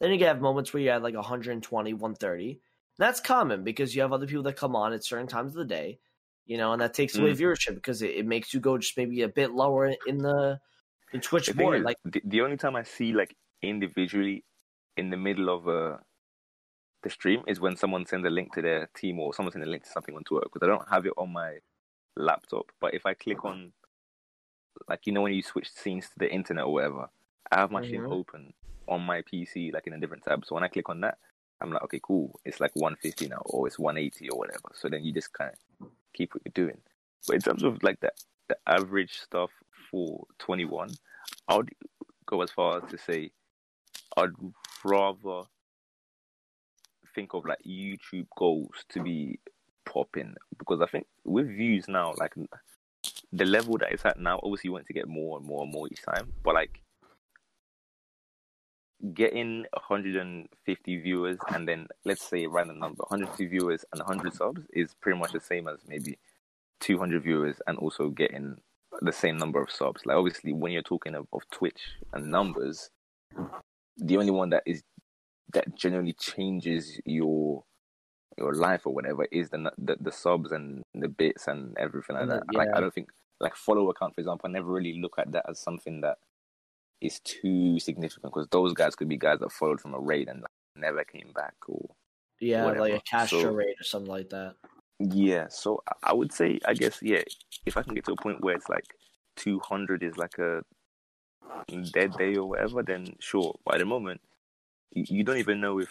[0.00, 2.60] Then you can have moments where you have like 120, 130.
[2.98, 5.64] That's common because you have other people that come on at certain times of the
[5.64, 6.00] day,
[6.46, 7.34] you know, and that takes away Mm.
[7.34, 10.60] viewership because it, it makes you go just maybe a bit lower in the
[11.12, 11.82] the Twitch The board.
[11.82, 14.44] is, Like the, the only time I see like individually
[14.96, 15.98] in the middle of uh,
[17.02, 19.70] the stream is when someone sends a link to their team or someone sends a
[19.70, 21.58] link to something on Twitter because I don't have it on my
[22.16, 22.66] laptop.
[22.80, 23.72] But if I click on,
[24.88, 27.08] like you know, when you switch scenes to the internet or whatever,
[27.50, 28.12] I have my stream Mhm.
[28.12, 28.54] open
[28.88, 30.44] on my PC like in a different tab.
[30.44, 31.18] So when I click on that,
[31.60, 32.40] I'm like, okay, cool.
[32.44, 34.70] It's like 150 now, or it's 180 or whatever.
[34.74, 36.80] So then you just kind of keep what you're doing.
[37.26, 38.12] But in terms of like the
[38.48, 39.50] the average stuff
[39.90, 40.90] for 21,
[41.46, 41.70] I would
[42.26, 43.30] go as far as to say
[44.16, 44.32] I'd
[44.84, 45.42] rather
[47.14, 49.38] think of like YouTube goals to be
[49.84, 50.34] popping.
[50.58, 52.34] Because I think with views now, like
[53.32, 55.72] the level that it's at now, obviously you want to get more and more and
[55.72, 56.80] more each time, but like
[59.14, 64.94] getting 150 viewers and then let's say random number 150 viewers and 100 subs is
[65.00, 66.18] pretty much the same as maybe
[66.80, 68.56] 200 viewers and also getting
[69.00, 70.02] the same number of subs.
[70.04, 71.80] Like obviously when you're talking of, of twitch
[72.12, 72.90] and numbers
[73.96, 74.82] the only one that is
[75.52, 77.64] that generally changes your
[78.38, 82.28] your life or whatever is the the, the subs and the bits and everything like
[82.28, 82.42] that.
[82.54, 83.08] Like i don't think
[83.40, 86.18] like follow account for example i never really look at that as something that
[87.00, 90.42] is too significant because those guys could be guys that followed from a raid and
[90.42, 91.88] like, never came back or
[92.40, 94.54] yeah, like a Castro So- rate or something like that.
[94.98, 97.22] yeah so I- would say i guess yeah
[97.66, 98.84] if i can get to a point where it's like
[99.36, 100.62] 200 is like a
[101.92, 103.54] dead day or whatever then sure.
[103.64, 104.20] But at the moment
[104.92, 105.88] you, don't even know if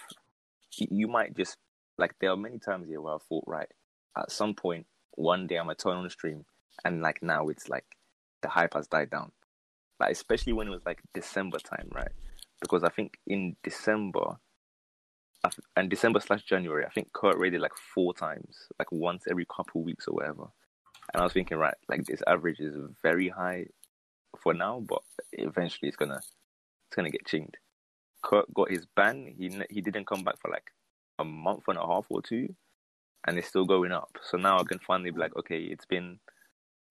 [0.78, 1.56] you might just
[2.00, 3.70] like there are many times here where i thought right
[4.18, 4.86] at some point
[5.16, 6.46] one day i'm gonna turn on the stream
[6.86, 7.86] and like now it's like
[8.42, 9.32] the hype has died down.
[10.00, 12.12] Like especially when it was like december time right?
[12.62, 14.38] Because i think in december
[15.76, 19.84] and december slash january i think kurt raided like four times like once every couple
[19.84, 20.48] weeks or whatever.
[21.14, 23.66] And i was thinking right like this average is very high
[24.42, 25.02] for now but
[25.34, 26.18] eventually it's gonna
[26.88, 27.56] it's gonna get chinged
[28.22, 29.34] kurt got his ban.
[29.38, 30.72] He he didn't come back for like
[31.20, 32.48] a month and a half or two
[33.28, 36.20] and it's still going up so now i can finally be like okay it's been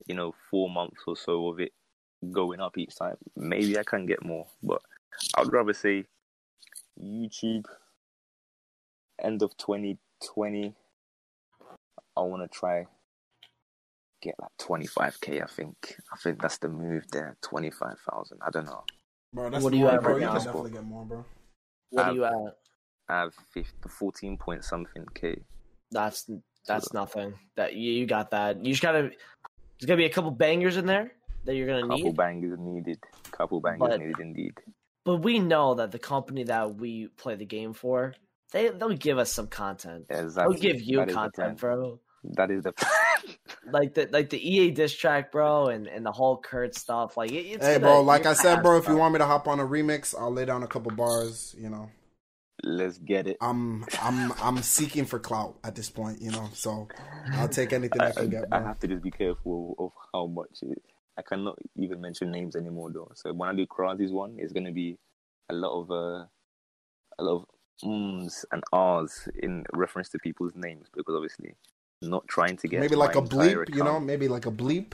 [0.06, 1.72] you know four months or so of it
[2.32, 4.80] going up each time maybe i can get more but
[5.36, 6.04] i would rather say
[7.02, 7.64] youtube
[9.22, 10.74] end of 2020
[12.16, 12.86] i want to try
[14.20, 18.82] get like 25k i think i think that's the move there 25000 i don't know
[19.32, 20.12] Bro, that's What do you more, have bro.
[20.14, 20.32] right now?
[20.34, 21.24] definitely get more, bro.
[21.90, 22.32] What Uh, are you at?
[23.08, 25.40] I have 50, 14 point something k
[25.90, 26.28] That's
[26.66, 27.32] that's nothing.
[27.56, 28.62] That you, you got that.
[28.62, 29.10] You just gotta.
[29.80, 31.12] There's gonna be a couple bangers in there
[31.44, 32.02] that you're gonna couple need.
[32.02, 32.98] Couple bangers needed
[33.30, 34.52] couple bangers But- needed indeed
[35.04, 38.12] But we know that the company that we play the game for,
[38.52, 40.06] they they'll give us some content.
[40.10, 42.00] exactly They'll give you That is the content, bro.
[42.36, 42.74] that is the
[43.72, 47.16] Like the like the EA diss track, bro, and, and the whole Kurt stuff.
[47.16, 49.26] Like it, it's Hey, gonna- bro, like I said, bro, if you want me to
[49.26, 51.54] hop on a remix, I'll lay down a couple bars.
[51.58, 51.88] You know,
[52.64, 56.20] let's get it I'm I'm I'm seeking for clout at this point.
[56.20, 56.88] You know, so
[57.32, 60.26] I'll take anything I I, can get, I have to just be careful of how
[60.26, 60.82] much it,
[61.18, 63.10] I cannot even mention names anymore though.
[63.14, 64.98] So when I do Krasi's one, it's gonna be
[65.50, 66.26] a lot of uh,
[67.18, 67.44] a lot of
[67.84, 71.54] ums and ahs in reference to people's names because obviously
[72.02, 74.92] not trying to get Maybe like a entire bleep, you know, maybe like a bleep.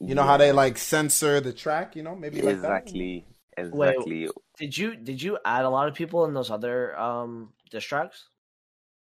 [0.00, 3.26] You know how they like censor the track, you know, maybe like exactly
[3.56, 4.28] exactly
[4.58, 8.28] Did you did you add a lot of people in those other um diss tracks?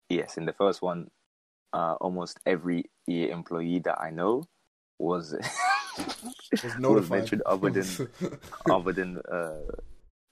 [0.10, 0.38] yes.
[0.38, 1.10] In the first one,
[1.74, 4.44] uh, almost every EA employee that I know
[5.00, 5.52] was that.
[6.64, 7.20] Was was notified.
[7.20, 7.86] mentioned other than
[8.72, 9.62] other than uh,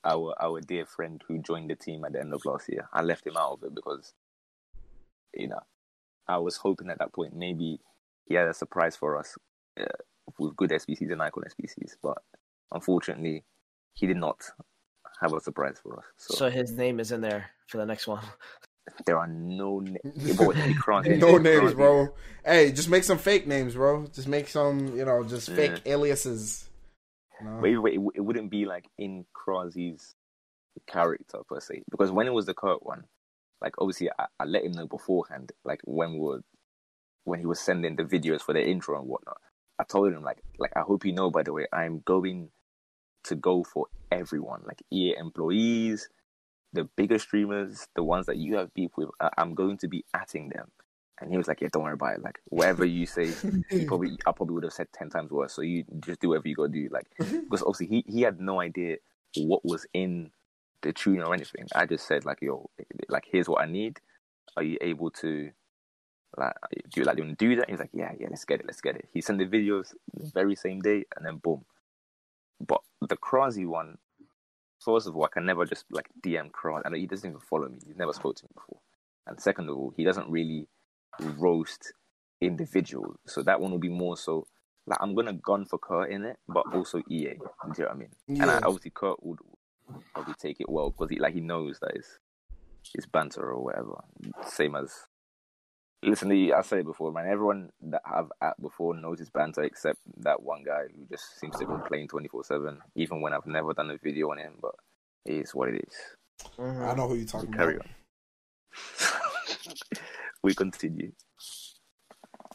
[0.04, 2.88] our our dear friend who joined the team at the end of last year.
[2.94, 4.14] I left him out of it because
[5.36, 5.60] you know
[6.28, 7.80] I was hoping at that point maybe
[8.26, 9.38] he had a surprise for us
[9.80, 9.86] uh,
[10.40, 12.18] with good SBCs and icon SBCs, but
[12.72, 13.44] unfortunately
[13.94, 14.42] he did not
[15.22, 16.06] have a surprise for us.
[16.18, 18.24] So, So his name is in there for the next one.
[19.06, 20.36] there are no names.
[20.86, 22.14] Bro, no names, bro.
[22.44, 24.08] Hey, just make some fake names, bro.
[24.08, 26.70] Just make some, you know, just fake aliases.
[27.40, 27.60] You know?
[27.60, 30.16] Wait, wait, it, wouldn't be like in Krasi's
[30.88, 33.04] character per se, because when it was the Kurt one,
[33.62, 36.42] like obviously I, I let him know beforehand, like when we were,
[37.24, 39.38] when he was sending the videos for the intro and whatnot.
[39.80, 42.50] I told him like, like I hope you know by the way, I'm going
[43.24, 46.10] to go for everyone, like EA employees,
[46.74, 49.10] the bigger streamers, the ones that you have beef with.
[49.38, 50.72] I'm going to be atting them,
[51.20, 52.24] And he was like, "Yeah, don't worry about it.
[52.24, 53.32] Like whatever you say,
[53.72, 55.54] you probably I probably would have said ten times worse.
[55.54, 56.90] So you just do whatever you got to do.
[56.92, 57.42] Like mm-hmm.
[57.42, 58.98] because obviously he he had no idea
[59.38, 60.32] what was in
[60.82, 61.68] the tune or anything.
[61.76, 62.70] I just said like, yo,
[63.10, 64.00] like here's what I need.
[64.58, 65.52] Are you able to
[66.38, 66.54] like
[66.90, 67.68] do you like you do that?
[67.68, 69.10] He was like, yeah, yeah, let's get it, let's get it.
[69.14, 71.66] He sent the videos the very same day, and then boom.
[72.66, 73.98] But the Krasi one,
[74.80, 76.82] first of all, I can never just like DM Krasi.
[76.86, 77.80] I he doesn't even follow me.
[77.86, 78.80] He's never spoke to me before.
[79.28, 80.68] And second of all, he doesn't really
[81.20, 81.94] roast
[82.40, 83.18] individuals.
[83.28, 84.48] So that one will be more so
[84.88, 87.04] like I'm gonna gun for Kurt in it, but also EA.
[87.10, 87.46] Do you know
[87.78, 88.10] what I mean?
[88.28, 89.40] And I, obviously Kurt would
[90.14, 92.20] probably take it well because he like he knows that it's
[92.96, 94.04] it's banter or whatever.
[94.48, 94.92] Same as
[96.04, 97.28] listen, I said it before, man.
[97.28, 101.58] Everyone that I've at before knows his banter, except that one guy who just seems
[101.58, 104.54] to be playing twenty four seven, even when I've never done a video on him.
[104.62, 104.76] But
[105.26, 106.48] it is what it is.
[106.58, 106.84] Mm-hmm.
[106.84, 107.88] I know who you're talking Carry about.
[107.88, 109.98] on.
[110.44, 111.12] we continue.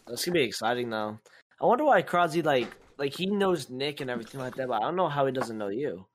[0.06, 1.20] That's gonna be exciting now.
[1.60, 2.68] I wonder why Krasi like
[2.98, 5.59] like he knows Nick and everything like that, but I don't know how he doesn't
[5.59, 6.06] know you.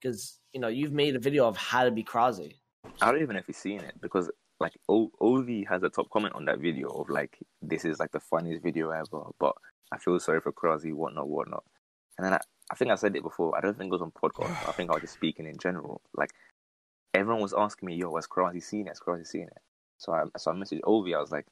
[0.00, 2.54] Because you know you've made a video of how to be Krasi.
[3.00, 4.30] I don't even know if he's seen it because
[4.60, 8.12] like o- Ovi has a top comment on that video of like this is like
[8.12, 9.54] the funniest video ever, but
[9.92, 11.64] I feel sorry for Krasi, whatnot, whatnot.
[12.16, 12.40] And then I,
[12.70, 13.56] I think I said it before.
[13.56, 14.68] I don't think it was on podcast.
[14.68, 16.00] I think I was just speaking in general.
[16.14, 16.30] Like
[17.14, 18.90] everyone was asking me, "Yo, has Krasi seen it?
[18.90, 19.62] Has Krasi seen it?"
[19.98, 21.14] So I so I messaged Ovi.
[21.14, 21.46] I was like,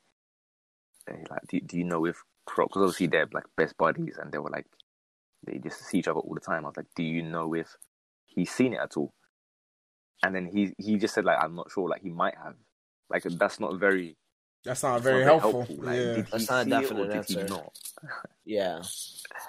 [1.07, 2.67] hey, like, do, do you know if Crow?
[2.67, 4.67] Because obviously they're like best buddies, and they were like
[5.47, 6.65] they just see each other all the time.
[6.65, 7.77] I was like, do you know if
[8.27, 9.13] he's seen it at all?
[10.23, 11.89] And then he he just said like I'm not sure.
[11.89, 12.55] Like he might have.
[13.11, 14.17] Like that's not very.
[14.65, 15.67] That's not very not helpful.
[15.79, 16.15] Like, yeah.
[16.15, 17.55] did he That's not a see it or definite did he answer.
[17.55, 17.79] not?
[18.45, 18.83] Yeah.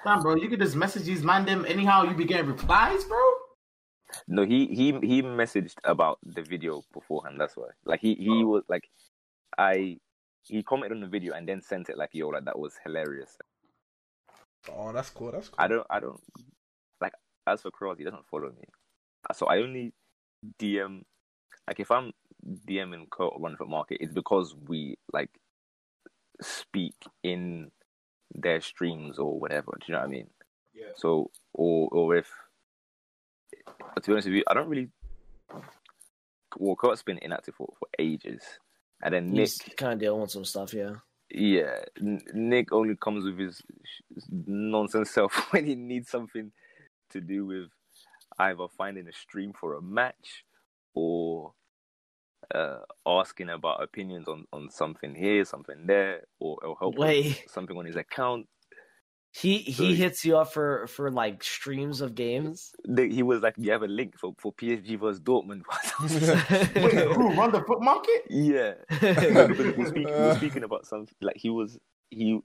[0.03, 2.03] Damn, bro, you could just message these man them anyhow.
[2.03, 3.19] You be getting replies, bro.
[4.27, 7.39] No, he he he messaged about the video beforehand.
[7.39, 7.67] That's why.
[7.85, 8.47] Like he he oh.
[8.47, 8.89] was like,
[9.57, 9.97] I
[10.43, 13.37] he commented on the video and then sent it like yo like that was hilarious.
[14.71, 15.31] Oh, that's cool.
[15.31, 15.55] That's cool.
[15.57, 16.21] I don't I don't
[17.01, 17.13] like
[17.45, 18.67] as for Krasi, he doesn't follow me,
[19.33, 19.93] so I only
[20.59, 21.03] DM
[21.67, 22.13] like if I'm
[22.67, 25.29] DMing Kurt or Run for Market, it's because we like
[26.41, 27.71] speak in
[28.33, 29.71] their streams or whatever.
[29.79, 30.27] Do you know what I mean?
[30.73, 30.91] Yeah.
[30.95, 32.29] So or or if
[34.01, 34.89] to be honest with you, I don't really.
[36.57, 38.41] Well, Kurt's been inactive for, for ages,
[39.03, 40.73] and then Nick, He's kind of dealing with some stuff.
[40.73, 40.93] Yeah.
[41.29, 41.79] yeah,
[42.33, 43.61] Nick only comes with his
[44.29, 46.51] nonsense self when he needs something
[47.11, 47.69] to do with
[48.39, 50.45] either finding a stream for a match
[50.93, 51.53] or
[52.53, 57.43] uh, asking about opinions on, on something here, something there, or, or help Wait.
[57.49, 58.47] something on his account.
[59.33, 62.71] He he So- hits you up for for like streams of games.
[62.85, 65.61] The- He was like, "You have a link for, for PSG versus Dortmund."
[66.01, 68.21] Wait, who run the FUT market?
[68.29, 71.77] yeah, No, because we're speaking, we're speaking about something like he was
[72.09, 72.39] he.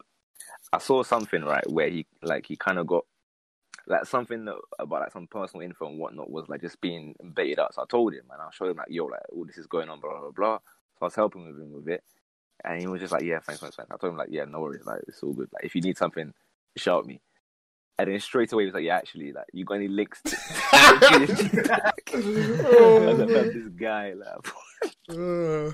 [0.72, 3.04] I saw something right where he like he kind of got
[3.86, 7.58] like something that, about like some personal info and whatnot was like just being baited
[7.58, 7.74] out.
[7.74, 9.88] So I told him and I showed him like yo like all this is going
[9.88, 10.58] on blah blah blah.
[10.58, 12.02] So I was helping with him with it,
[12.64, 13.90] and he was just like yeah thanks thanks thanks.
[13.92, 15.48] I told him like yeah no worries like it's all good.
[15.52, 16.32] Like if you need something,
[16.76, 17.20] shout me.
[17.98, 20.20] And then straight away he was like yeah actually like you got any links?
[20.22, 20.36] To-
[20.72, 21.18] I
[23.06, 24.46] was like, "Fam, this guy like.
[25.08, 25.70] Uh,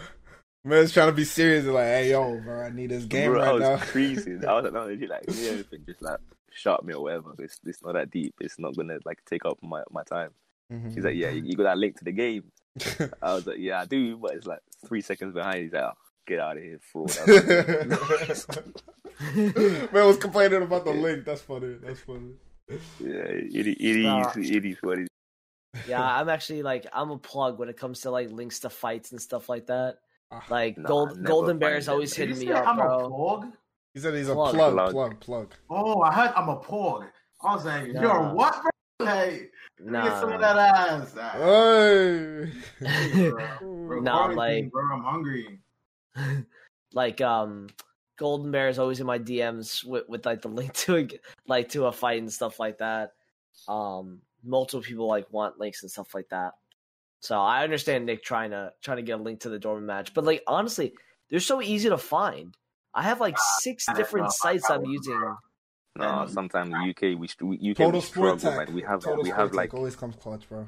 [0.64, 1.64] man's trying to be serious.
[1.64, 3.76] Like, hey, yo, bro, I need this game Bro, I was now.
[3.78, 4.44] creasing.
[4.44, 6.18] I was like, no, legit, like, anything, just like,
[6.52, 7.34] shot me or whatever.
[7.38, 8.34] It's, it's not that deep.
[8.40, 10.30] It's not gonna like take up my, my time.
[10.72, 10.94] Mhm.
[10.94, 12.44] He's like, yeah, you, you got that link to the game.
[13.22, 15.62] I was like, yeah, I do, but it's like three seconds behind.
[15.62, 15.92] He's like, oh,
[16.26, 17.10] get out of here, fraud.
[19.34, 21.24] Like, Man was complaining about the link.
[21.24, 21.74] That's funny.
[21.82, 22.34] That's funny.
[22.68, 24.30] yeah, it, it, it Nah.
[24.30, 25.02] is, it is what it
[25.74, 25.88] is.
[25.88, 29.10] yeah, I'm actually like I'm a plug when it comes to like links to fights
[29.12, 29.98] and stuff like that.
[30.30, 33.08] Ah, Like Nah, Gold Golden Bear is always hitting me up, I'm a bro.
[33.98, 34.02] Pog?
[34.02, 34.54] He said he's a Plug.
[34.54, 34.90] plug, Plug.
[34.92, 35.54] plug, plug.
[35.70, 37.08] Oh, I heard I'm a pog.
[37.42, 38.00] I was like, Nah.
[38.00, 38.70] you're what, bro?
[39.06, 39.52] Like,
[39.92, 41.14] get some of that ass.
[41.18, 42.50] Ah, Hey.
[43.30, 43.86] bro.
[43.86, 45.58] Bro, Nah, quarantine, like- bro, I'm hungry.
[46.92, 47.68] like um,
[48.18, 51.08] Golden Bear is always in my DMs with, with like the link to a
[51.46, 53.12] like to a fight and stuff like that.
[53.68, 56.54] Um, multiple people like want links and stuff like that.
[57.20, 60.14] So I understand Nick trying to trying to get a link to the Dortmund match,
[60.14, 60.92] but like honestly,
[61.30, 62.56] they're so easy to find.
[62.94, 65.20] I have like six different sites I'm using.
[65.96, 68.56] No, sometimes UK we, st- we UK Total we struggle, tech.
[68.68, 68.74] man.
[68.74, 70.66] We have Total we have like always comes clutch, bro.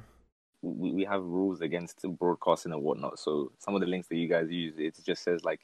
[0.63, 3.19] we, we have rules against broadcasting and whatnot.
[3.19, 5.61] So some of the links that you guys use, it just says like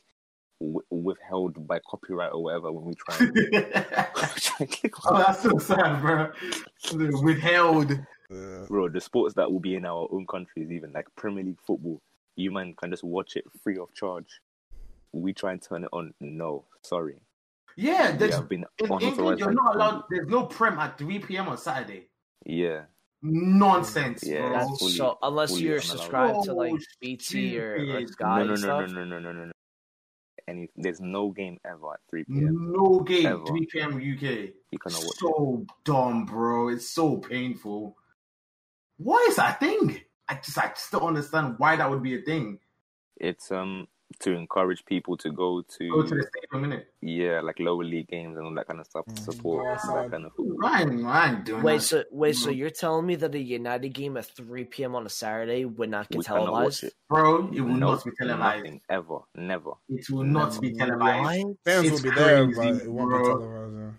[0.60, 3.34] w- withheld by copyright or whatever when we try and,
[4.36, 6.30] try and click oh, that's so sad, bro.
[7.22, 7.90] Withheld.
[8.30, 8.64] Yeah.
[8.68, 12.00] Bro, the sports that will be in our own countries, even like Premier League football,
[12.36, 14.40] you man can just watch it free of charge
[15.20, 16.12] we try and turn it on.
[16.20, 17.16] No, sorry.
[17.76, 19.84] Yeah, We there's, been in England, you're not allowed.
[19.86, 20.04] government.
[20.10, 21.48] There's no prem at 3 p.m.
[21.48, 22.08] on Saturday.
[22.46, 22.82] Yeah,
[23.22, 24.52] Nonsense, Yeah, bro.
[24.52, 25.98] that's That's fully- so unless fully you're unallowed.
[25.98, 28.06] subscribed to like Oh, BT or, or.
[28.06, 29.52] Sky no, no, and no, no, no, no, no, no, no.
[30.48, 32.72] Any, there's no game ever at 3 p.m.
[32.72, 33.44] No game, Ever.
[33.46, 33.96] 3 p.m.
[33.96, 34.22] UK.
[34.70, 35.18] You cannot watch it.
[35.18, 36.68] So dumb, bro.
[36.68, 37.96] It's so painful.
[38.98, 40.00] Why is that a thing?
[40.28, 42.58] I just, I just don't understand why that would be a thing.
[43.16, 43.88] It's um
[44.20, 46.88] to encourage people to go to, Go to the stadium, minute.
[47.02, 49.70] yeah, like lower league games and all that kind of stuff to Mm, support go
[49.72, 50.04] outside.
[50.04, 50.66] that kind of football.
[50.66, 51.82] I ain't, doing Wait, that.
[51.82, 54.94] so wait, so you're telling me that a United game at 3 p.m.
[54.94, 56.84] on a Saturday would not get We televised?
[56.84, 56.94] it.
[57.08, 58.64] bro, it will No, not be televised.
[58.64, 59.70] Nothing ever, never.
[59.88, 61.44] It will not be televised.
[61.44, 61.56] What?
[61.64, 63.18] Fans It's will be there, crazy, but it won't bro.
[63.18, 63.76] be televised.
[63.76, 63.90] Yeah.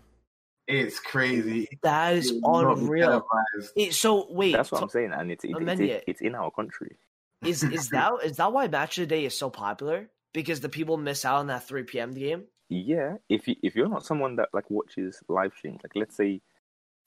[0.69, 1.68] It's crazy.
[1.81, 3.07] That is It will not be unreal.
[3.07, 3.73] televised.
[3.77, 5.80] It- so wait, That's what so- I'm saying, and it's it, it's, Amenya.
[5.89, 6.98] it's, it's in our country.
[7.45, 10.09] Is is that is that why Match of the Day is so popular?
[10.34, 12.14] Because the people miss out on that 3 p.m.
[12.14, 12.43] game.
[12.69, 16.41] Yeah, if you if you're not someone that like watches live streams, like let's say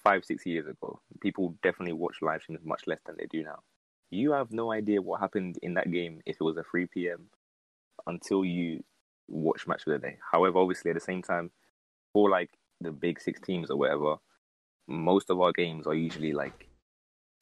[0.03, 3.61] five six years ago, people definitely watch live streams much less than they do now.
[4.11, 7.27] You have no idea what happened in that game if it was a 3 p.m.
[8.07, 8.83] until you
[9.29, 10.17] watch match of the day.
[10.33, 11.51] However, obviously at the same time,
[12.13, 12.51] for like
[12.81, 14.17] the big six teams or whatever,
[14.89, 16.70] most of our games are usually like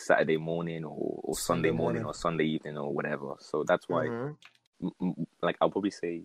[0.00, 2.04] Saturday morning or, or Sunday, Sunday morning, morning.
[2.04, 3.34] or Sunday evening or whatever.
[3.40, 4.36] So that's why Mhm.
[4.82, 6.22] m- m- like I'll probably say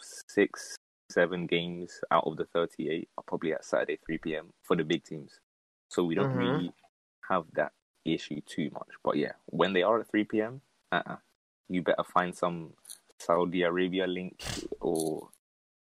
[0.00, 0.76] six,
[1.10, 4.52] seven games out of the 38 are probably at Saturday 3 p.m.
[4.62, 5.40] for the big teams.
[5.88, 6.38] So we don't Mhm.
[6.38, 6.72] really
[7.28, 7.72] have that
[8.04, 8.88] issue too much.
[9.02, 10.60] But yeah, when they are at 3 p.m.,
[10.92, 11.16] uh-uh,
[11.68, 12.74] you better find some
[13.18, 14.42] Saudi Arabia link
[14.80, 15.28] or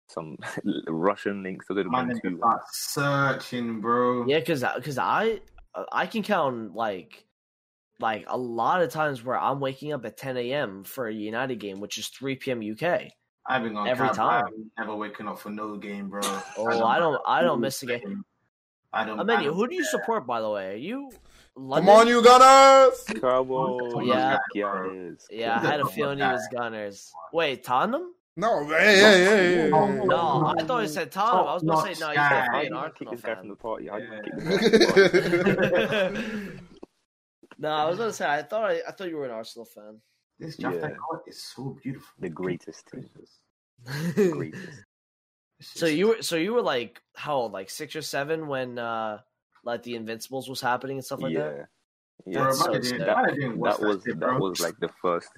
[0.08, 0.38] some
[0.86, 2.36] Russian links to go to Man, one they too.
[2.38, 4.26] start searching, bro.
[4.26, 5.40] Yeah, because because I
[5.74, 7.24] Uh, I can count like
[8.00, 10.84] like a lot of times where I'm waking up at 10 a.m.
[10.84, 12.60] for a United game, which is 3 p.m.
[12.60, 13.08] UK.
[13.46, 14.44] I've been on Every time.
[14.46, 16.20] I'm never waking up for no game, bro.
[16.58, 18.24] Oh, I don't I don't miss a game.
[18.92, 19.18] I don't.
[19.18, 19.90] I I mean, don't who do you care.
[19.90, 20.72] support, by the way?
[20.72, 21.10] Are you
[21.56, 23.04] Come on, you gunners!
[23.20, 24.38] Come on, Yeah.
[24.56, 25.26] guys.
[25.30, 27.12] Yeah, I had a feeling he was Gunners.
[27.32, 28.12] Wait, Tottenham?
[28.36, 29.70] No, hey, hey, hey, hey, hey.
[29.70, 31.46] No, I thought he said Tottenham.
[31.46, 32.08] I was going to say no.
[32.08, 33.62] He's Top-notch How definitely did an you kick Arsenal this guy from the fan.
[33.62, 33.86] party?
[33.86, 34.20] How Yeah.
[34.24, 36.26] kick this guy from the party?
[37.58, 39.64] No, I was going to say I thought I, I thought you were an Arsenal
[39.64, 40.00] fan.
[40.40, 40.86] This draft Yeah.
[40.88, 42.08] I is so beautiful.
[42.18, 43.08] The greatest team.
[43.14, 44.32] Gracious.
[44.32, 44.64] Greatest.
[45.60, 47.52] So you were so you were like how old?
[47.52, 49.20] Like six or seven when uh
[49.64, 51.68] like the Invincibles was happening and stuff like that.
[52.26, 52.98] Yeah, Bro, so man, I didn't- sick.
[52.98, 55.28] man, I didn't that was shit, that was like the first.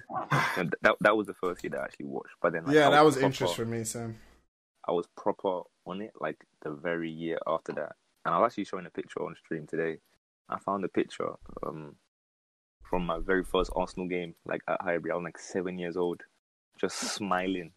[0.57, 2.35] no, that that was the first year that I actually watched.
[2.41, 4.17] But then, like, Yeah, I that was proper- interest for me, Sam.
[4.87, 7.95] I was proper on it like the very year after that,
[8.25, 9.99] and I was actually showing a picture on stream today.
[10.49, 11.31] I found a picture
[11.65, 11.95] um
[12.89, 15.11] from my very first Arsenal game, like at Highbury.
[15.11, 16.21] I was like seven years old,
[16.79, 17.71] just smiling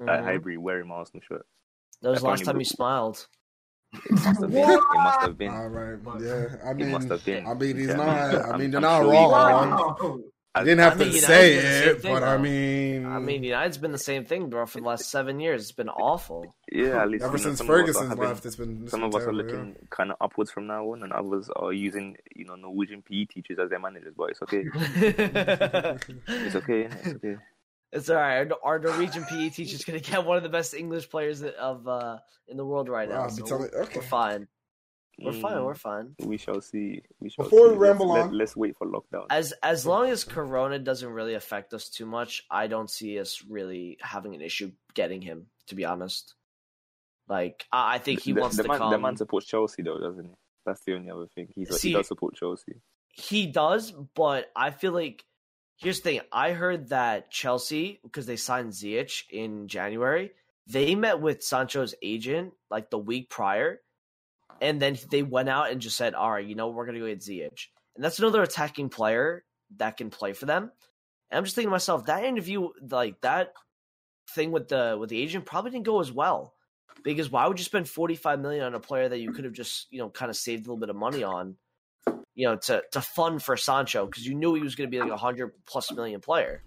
[0.00, 0.24] at Mhm.
[0.24, 1.46] Highbury wearing my Arsenal shirt.
[2.02, 3.28] That was the last time you smiled.
[3.92, 4.70] It must have been.
[4.70, 5.50] It must have been.
[5.50, 6.56] All right, yeah.
[6.64, 7.46] I It mean, must have been.
[7.46, 8.34] I mean, he's yeah, not.
[8.54, 10.22] I mean, they're not sure he wrong.
[10.52, 13.18] I didn't have I mean, to United's say been it, thing, but I mean, I
[13.20, 15.62] mean, United's been the same thing, bro, for the last seven years.
[15.62, 16.56] It's been awful.
[16.72, 18.90] Yeah, at least ever since some of us are Ferguson's having- left, it's been it's
[18.90, 21.72] Some of us are terrible, looking kind of upwards from now on, and others are
[21.72, 24.12] using, you know, Norwegian PE teachers as their managers.
[24.16, 24.64] But it's okay.
[26.26, 26.88] It's okay.
[27.04, 27.36] It's okay.
[27.92, 28.38] It's all right.
[28.50, 31.86] Our, our Norwegian PE teacher is gonna get one of the best English players of
[31.88, 32.18] uh
[32.48, 33.22] in the world right Wow, now.
[33.22, 33.92] I'll So telling- we're, okay.
[33.96, 34.48] we're fine.
[35.22, 35.52] We're fine.
[35.52, 36.14] Mm, We're fine.
[36.20, 37.02] We shall see.
[37.20, 37.72] We shall Before see.
[37.74, 39.26] we ramble let's, on- let, us wait for lockdown.
[39.28, 43.44] As as long as Corona doesn't really affect us too much, I don't see us
[43.46, 45.46] really having an issue getting him.
[45.66, 46.34] To be honest,
[47.28, 48.90] like I I think he the, wants the to man, come.
[48.92, 50.30] The man supports Chelsea, though, doesn't he?
[50.64, 51.48] That's the only other thing.
[51.54, 52.76] He's, See- he does support Chelsea.
[53.12, 55.24] He does, but I feel like
[55.80, 56.20] here's the thing.
[56.30, 60.32] I heard that Chelsea, because they signed Ziyech in January,
[60.66, 63.80] they met with Sancho's agent like the week prior,
[64.60, 67.06] and then they went out and just said, "All right, you know, we're gonna go
[67.06, 69.44] get Ziyech," and that's another attacking player
[69.76, 70.70] that can play for them.
[71.30, 73.54] And I'm just thinking to myself, that interview, like that
[74.30, 76.54] thing with the with the agent, probably didn't go as well.
[77.02, 79.86] Because why would you spend 45 million on a player that you could have just,
[79.90, 81.56] you know, kind of saved a little bit of money on?
[82.34, 85.00] You know, to to fund for Sancho because you knew he was going to be
[85.00, 86.62] like a hundred plus million player.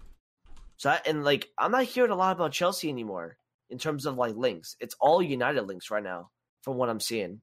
[0.76, 3.36] So that, and like I'm not hearing a lot about Chelsea anymore
[3.70, 4.76] in terms of like links.
[4.80, 6.30] It's all United links right now
[6.62, 7.40] from what I'm seeing.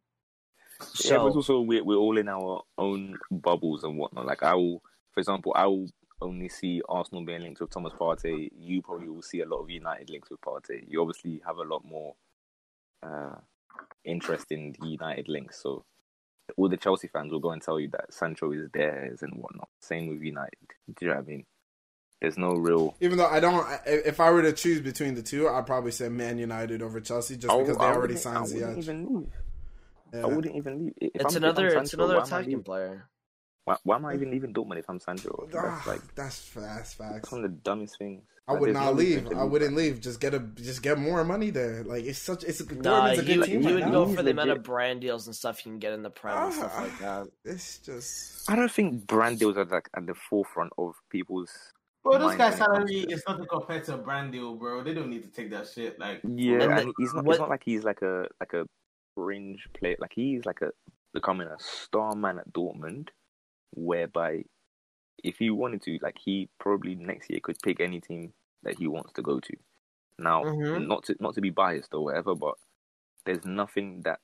[1.03, 4.26] yeah, but So also we're, we're all in our own bubbles and whatnot.
[4.26, 4.81] Like I will,
[5.13, 5.89] for example, I will
[6.22, 8.49] only see Arsenal being linked with Thomas Partey.
[8.55, 10.84] You probably will see a lot of United links with Partey.
[10.88, 12.15] You obviously have a lot more
[13.03, 13.35] uh,
[14.05, 15.61] interest in the United links.
[15.61, 15.85] So
[16.57, 19.69] all the Chelsea fans will go and tell you that Sancho is theirs and whatnot.
[19.80, 20.57] Same with United.
[20.88, 21.45] Do you know what I mean?
[22.22, 22.95] There's no real.
[23.02, 26.07] Even though I don't, if I were to choose between the two, I'd probably say
[26.10, 28.78] Man United over Chelsea, just because they I already wouldn't- signed I wouldn't Ziyech.
[28.78, 29.34] even leave.
[30.14, 30.22] Yeah.
[30.22, 30.94] I wouldn't even leave.
[31.02, 33.07] If It's I'm, another If I'm it's another why am attacking player.
[33.65, 35.48] Why, why am I even leaving Dortmund if I'm Sancho?
[35.52, 37.14] That's Ah, like that's that's facts.
[37.14, 38.23] that's one of the dumbest things.
[38.52, 39.32] I would not no leave.
[39.34, 39.99] I wouldn't leave.
[40.02, 41.84] Just get a just get more money there.
[41.84, 43.91] Like it's such it's a Nah, Dortmund's a good would- team he right would now.
[43.91, 46.38] go for the amount of brand deals and stuff you can get in the prem
[46.38, 47.28] and stuff like that.
[47.45, 51.52] It's just I don't think brand deals are like at the forefront of people's.
[52.03, 54.56] Bro, this guy's when it comes salary to- is nothing compared to a brand deal,
[54.56, 54.82] bro.
[54.84, 55.99] They don't need to take that shit.
[55.99, 57.26] Like, Yeah, And and, the- he's not.
[57.26, 58.65] what- It's not like he's like a like a
[59.15, 59.98] fringe player.
[59.99, 60.72] Like he's like a
[61.14, 63.10] becoming a star man at Dortmund,
[63.73, 64.44] whereby
[65.23, 68.88] if he wanted to, like he probably next year could pick any team that he
[68.88, 69.57] wants to go to.
[70.19, 70.85] Now, Mhm.
[70.85, 72.55] not to not to be biased or whatever, but
[73.25, 74.21] there's nothing that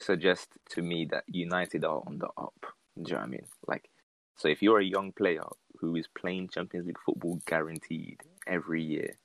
[0.00, 2.54] suggests to me that United are on the up.
[2.96, 3.48] Do you know what I mean?
[3.66, 3.90] Like,
[4.36, 5.44] so if you're a young player
[5.80, 9.16] who is playing Champions League football guaranteed every year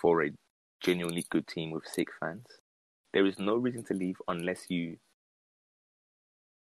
[0.00, 0.32] for a
[0.80, 2.46] genuinely good team with sick fans,
[3.12, 4.98] there is no reason to leave unless you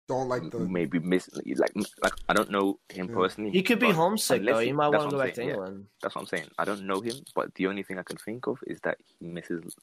[0.09, 1.73] don't like the maybe miss like
[2.03, 3.15] like I don't know him Yeah.
[3.15, 3.51] personally.
[3.51, 4.61] He could be homesick unless though.
[4.61, 5.83] he- He might want to what go I'm back to saying, yeah.
[6.03, 6.49] That's what I'm saying.
[6.59, 9.27] I don't know him, but the only thing I can think of is that he
[9.27, 9.77] misses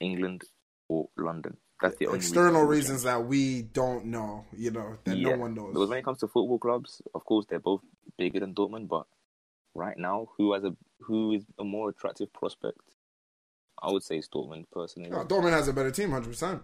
[0.00, 0.42] England
[0.88, 1.56] or London.
[1.82, 2.68] That's the only external reason.
[2.94, 4.46] reasons that we don't know.
[4.56, 5.34] You know that Yeah.
[5.34, 5.74] no one knows.
[5.74, 7.82] Because when it comes to football clubs, of course they're both
[8.16, 9.06] bigger than Dortmund, but
[9.74, 12.80] right now, who has a who is a more attractive prospect?
[13.82, 15.10] I would say it's Dortmund personally.
[15.10, 16.62] Yeah, Dortmund has a better team, hundred percent.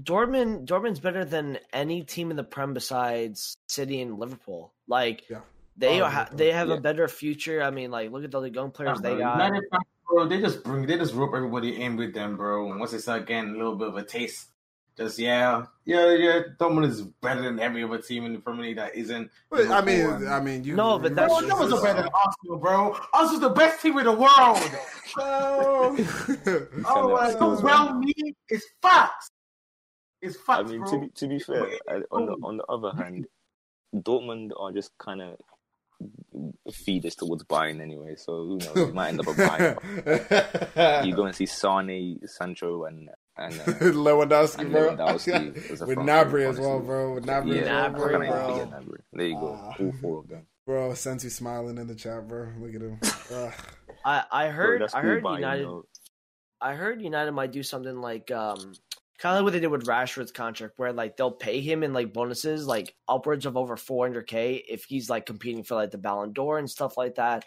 [0.00, 4.72] Dortmund Dortmund's better than any team in the Prem besides City and Liverpool.
[4.86, 5.40] Like Yeah.
[5.76, 6.74] they Oh, ha- they have Yeah.
[6.76, 7.62] a better future.
[7.62, 9.52] I mean, like look at all the young players they got.
[10.08, 12.70] Bro, they just bring, they just rope everybody in with them, bro.
[12.70, 14.50] And once they start getting a little bit of a taste,
[14.96, 16.40] just yeah, yeah, yeah.
[16.60, 19.28] Dortmund is better than every other team in the Premier League that isn't.
[19.50, 21.82] But I mean, Liverpool and- I mean, you No, but that's Bro, just- that was
[21.82, 22.96] better than Arsenal, bro.
[23.12, 24.58] Arsenal's the best team in the world.
[25.18, 25.96] Oh.
[26.86, 29.30] Oh, what I Arsenal- do well mean is facts.
[30.26, 30.90] It's I mean, bro.
[30.90, 33.26] to be to be fair, uh, on the on the other hand,
[33.94, 35.36] Dortmund are just kind of
[36.72, 38.14] feed us towards buying anyway.
[38.16, 38.74] So who knows?
[38.74, 41.02] They might end up a buy.
[41.06, 43.08] You go and see Sané, Sancho, and
[43.38, 44.96] and uh, Lewandowski, and bro.
[44.96, 47.14] Lewandowski as With front Gnabry three, as well, bro.
[47.14, 48.18] With Gnabry, yeah, as well, bro.
[48.18, 48.48] bro.
[48.58, 48.98] forget Gnabry.
[49.12, 49.72] There you go, Ah.
[49.80, 50.46] all four of them.
[50.66, 52.48] Bro, Sensi smiling in the chat, bro.
[52.58, 52.98] Look at him.
[53.32, 53.52] Ugh.
[54.04, 55.86] I I heard that's I heard buying, United though.
[56.60, 58.72] I heard United might do something like um
[59.18, 61.92] kind of like what they did with Rashford's contract, where like they'll pay him in
[61.92, 66.32] like bonuses, like upwards of over 400k if he's like competing for like the Ballon
[66.32, 67.44] d'Or and stuff like that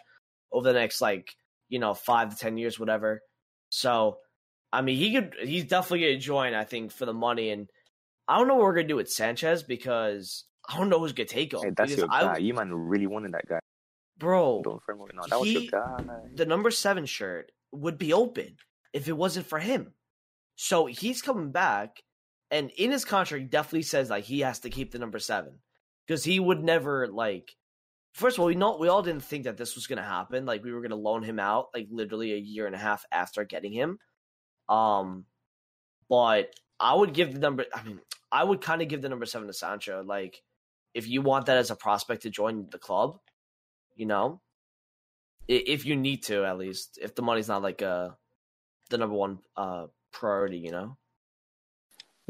[0.52, 1.34] over the next like
[1.68, 3.22] you know five to ten years, whatever.
[3.70, 4.18] So,
[4.72, 6.54] I mean, he could he's definitely gonna join.
[6.54, 7.68] I think for the money, and
[8.26, 11.26] I don't know what we're gonna do with Sanchez because I don't know who's gonna
[11.28, 11.60] take him.
[11.62, 12.38] Hey, that's your I- guy.
[12.38, 13.60] You man really wanted that guy.
[14.18, 14.60] bro.
[14.64, 14.98] Don't frame.
[15.14, 16.04] No, that was your guy.
[16.34, 18.56] the number seven shirt would be open
[18.92, 19.94] if it wasn't for him.
[20.62, 22.02] So he's coming back,
[22.50, 25.60] and in his contract, definitely says like he has to keep the number seven
[26.06, 27.56] because he would never like.
[28.12, 30.44] First of all, we know we all didn't think that this was going to happen.
[30.44, 33.06] Like we were going to loan him out like literally a year and a half
[33.10, 34.00] after getting him.
[34.68, 35.24] Um,
[36.10, 37.64] but I would give the number.
[37.72, 37.98] I mean,
[38.30, 40.04] I would kind of give the number seven to Sancho.
[40.06, 40.42] Like,
[40.92, 43.18] if you want that as a prospect to join the club,
[43.96, 44.42] you know,
[45.48, 48.10] if you need to at least if the money's not like uh
[48.90, 50.96] the number one uh priority you know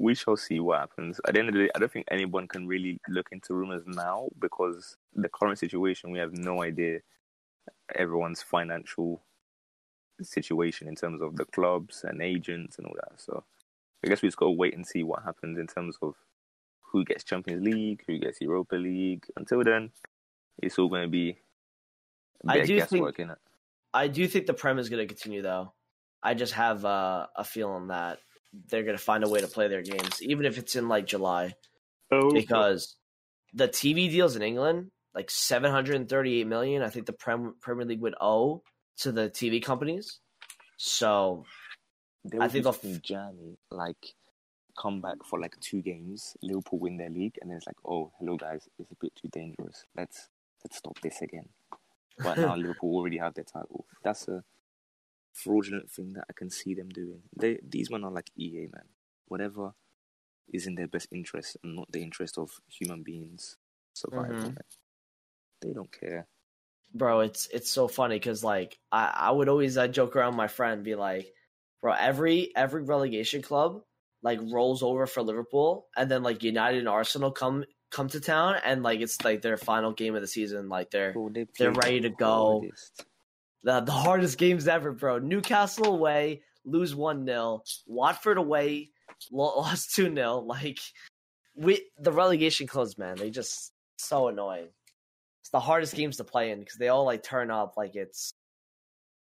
[0.01, 1.20] we shall see what happens.
[1.28, 3.82] At the end of the day, I don't think anyone can really look into rumors
[3.86, 7.01] now because the current situation, we have no idea
[7.94, 9.23] everyone's financial
[10.23, 13.20] situation in terms of the clubs and agents and all that.
[13.20, 13.44] So
[14.02, 16.15] I guess we just got to wait and see what happens in terms of
[16.81, 19.27] who gets Champions League, who gets Europa League.
[19.36, 19.90] Until then,
[20.62, 21.39] it's all going to be
[22.48, 23.16] I do think-
[23.93, 25.73] i do think the prem is going to continue though
[26.22, 28.18] i just have uh, a feeling that
[28.68, 31.06] they're going to find a way to play their games even if it's in like
[31.06, 31.55] july
[32.12, 32.97] Oh, because
[33.55, 38.16] the tv deals in england like 738 million i think the prem premier league would
[38.20, 38.62] owe
[38.98, 40.20] to the tv companies
[40.76, 41.44] so
[42.38, 44.14] I think they'll f- something like
[44.78, 48.12] come back for like two games, Liverpool win their league, and then it's like, oh,
[48.18, 49.84] hello guys, it's a bit too dangerous.
[49.97, 50.28] Let's
[50.64, 51.48] let's stop this again.
[52.18, 53.84] But now Liverpool already have their title.
[54.02, 54.42] That's a
[55.32, 57.23] fraudulent thing that I can see them doing.
[57.36, 58.89] They these men are like EA man.
[59.28, 59.73] Whatever
[60.52, 63.57] is in their best interest and not the interest of human beings
[63.94, 64.35] survival.
[64.36, 64.43] Mhm.
[64.43, 64.57] man.
[65.62, 66.27] They don't care.
[66.93, 70.48] bro it's it's so funny because like i i would always uh, joke around my
[70.48, 71.32] friend be like
[71.81, 73.81] bro every every relegation club
[74.24, 78.57] like rolls over for liverpool and then like united and arsenal come come to town
[78.65, 81.70] and like it's like their final game of the season like they're Bro, they They're
[81.70, 82.61] ready to go.
[82.61, 83.05] hardest.
[83.62, 85.19] The the hardest games ever, bro.
[85.19, 88.91] Newcastle away, lose one 0 Watford away,
[89.31, 90.78] lo- lost two 0 Like
[91.55, 94.69] we the relegation clubs, man, they just so annoying.
[95.43, 98.32] It's the hardest games to play in because they all like turn up like it's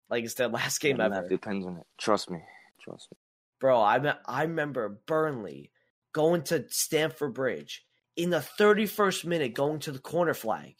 [0.10, 1.27] like it's their last game Yeah, ever.
[1.27, 1.85] Depends on it.
[1.97, 2.39] Trust me.
[2.81, 3.18] Trust me.
[3.60, 5.72] Bro, I I remember Burnley
[6.14, 7.85] going to Stamford Bridge
[8.15, 10.76] in the 31st minute going to the corner flag.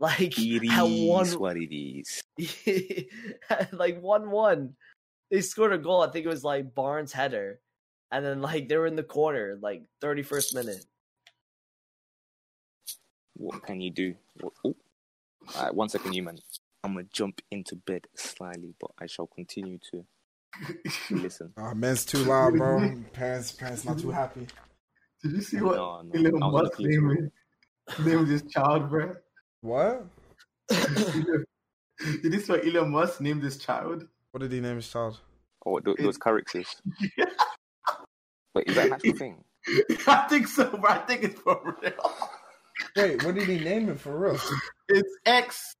[0.02, 2.22] Like It at one is what it is.
[3.72, 4.72] like 1-1.
[5.30, 6.00] They scored a goal.
[6.02, 7.60] I think it was like Barnes header.
[8.10, 10.86] And then like they were in the corner like 31st minute.
[13.36, 14.14] What can you do?
[14.40, 14.74] What, oh.
[15.56, 16.38] All right, one second, you man.
[16.82, 20.04] I'm gonna jump into bed slightly, but I shall continue to
[21.10, 21.52] listen.
[21.58, 22.90] Oh, man's too loud, bro.
[23.12, 24.46] parents, parents not too happy.
[25.22, 27.00] Did you see what No, no, Elon I was Musk asleep.
[27.02, 27.30] named,
[28.04, 29.14] named his child, bro?
[29.62, 30.06] What?
[30.70, 34.06] Did you see what Elon Musk named his child?
[34.30, 35.18] What did he name his child?
[35.66, 36.76] Oh, th- those characters.
[38.54, 39.44] Wait, is that an actual thing?
[40.06, 40.90] I think so, bro.
[40.90, 42.12] I think it's for real.
[42.96, 44.40] Wait, what did he name it for real?
[44.88, 45.74] It's X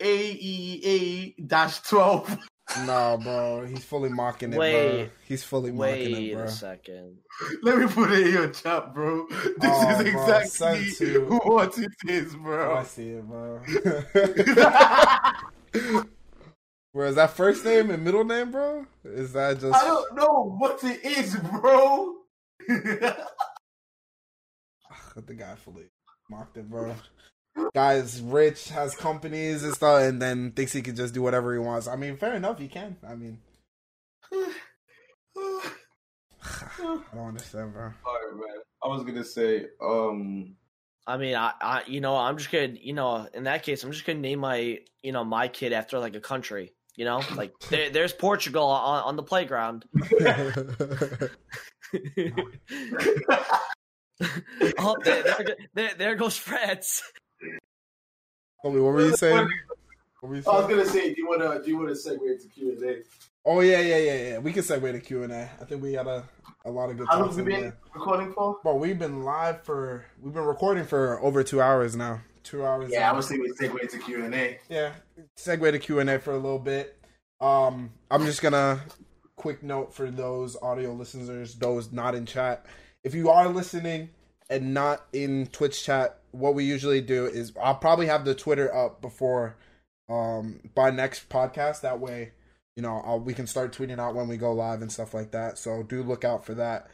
[0.00, 2.36] A E A dash twelve.
[2.80, 4.60] No, bro, he's fully mocking it, bro.
[4.60, 5.10] Wait.
[5.26, 6.42] He's fully mocking it, bro.
[6.42, 7.18] Wait a second.
[7.62, 9.26] Let me put it in your chat, bro.
[9.28, 13.60] This Oh, is bro, exactly send to- what it is, Oh, I see it, bro.
[16.94, 18.84] Bro, is that first name and middle name, bro?
[19.02, 19.74] Is that just?
[19.74, 22.16] I don't know what it is, bro.
[22.68, 23.16] the
[25.34, 25.84] guy fully
[26.28, 26.94] mocked it, bro.
[27.74, 31.58] Guy's rich, has companies and stuff, and then thinks he can just do whatever he
[31.58, 31.86] wants.
[31.86, 32.96] I mean, fair enough, he can.
[33.06, 33.38] I mean,
[34.32, 34.54] I
[37.14, 37.82] don't understand, bro.
[37.82, 38.62] Alright, man.
[38.82, 40.56] I was gonna say, um,
[41.06, 43.92] I mean, I, I, you know, I'm just gonna, you know, in that case, I'm
[43.92, 46.72] just gonna name my, you know, my kid after like a country.
[46.96, 49.84] You know, like there, there's Portugal on, on the playground.
[54.78, 57.02] oh, there, there, there, there goes France.
[58.62, 59.48] What were you saying?
[60.20, 62.48] What were you I was gonna say, do you wanna do you wanna segue into
[62.48, 62.96] Q and A?
[63.44, 64.38] Oh yeah, yeah, yeah, yeah.
[64.38, 65.50] We can segue to Q and A.
[65.60, 66.24] I think we got a
[66.64, 67.76] a lot of good How long have we been there.
[67.92, 68.58] recording for?
[68.62, 72.20] Bro, we've been live for we've been recording for over two hours now.
[72.44, 72.90] Two hours.
[72.92, 74.58] Yeah, I was thinking we segue into Q and A.
[74.68, 74.92] yeah
[75.36, 76.98] segue to q&a for a little bit
[77.40, 78.80] um i'm just gonna
[79.36, 82.66] quick note for those audio listeners those not in chat
[83.04, 84.08] if you are listening
[84.50, 88.74] and not in twitch chat what we usually do is i'll probably have the twitter
[88.74, 89.56] up before
[90.08, 91.82] um by next podcast.
[91.82, 92.32] That way
[92.76, 95.30] you know I'll, we can start tweeting out when we go live and stuff like
[95.32, 95.58] that.
[95.58, 96.88] So do look out for that.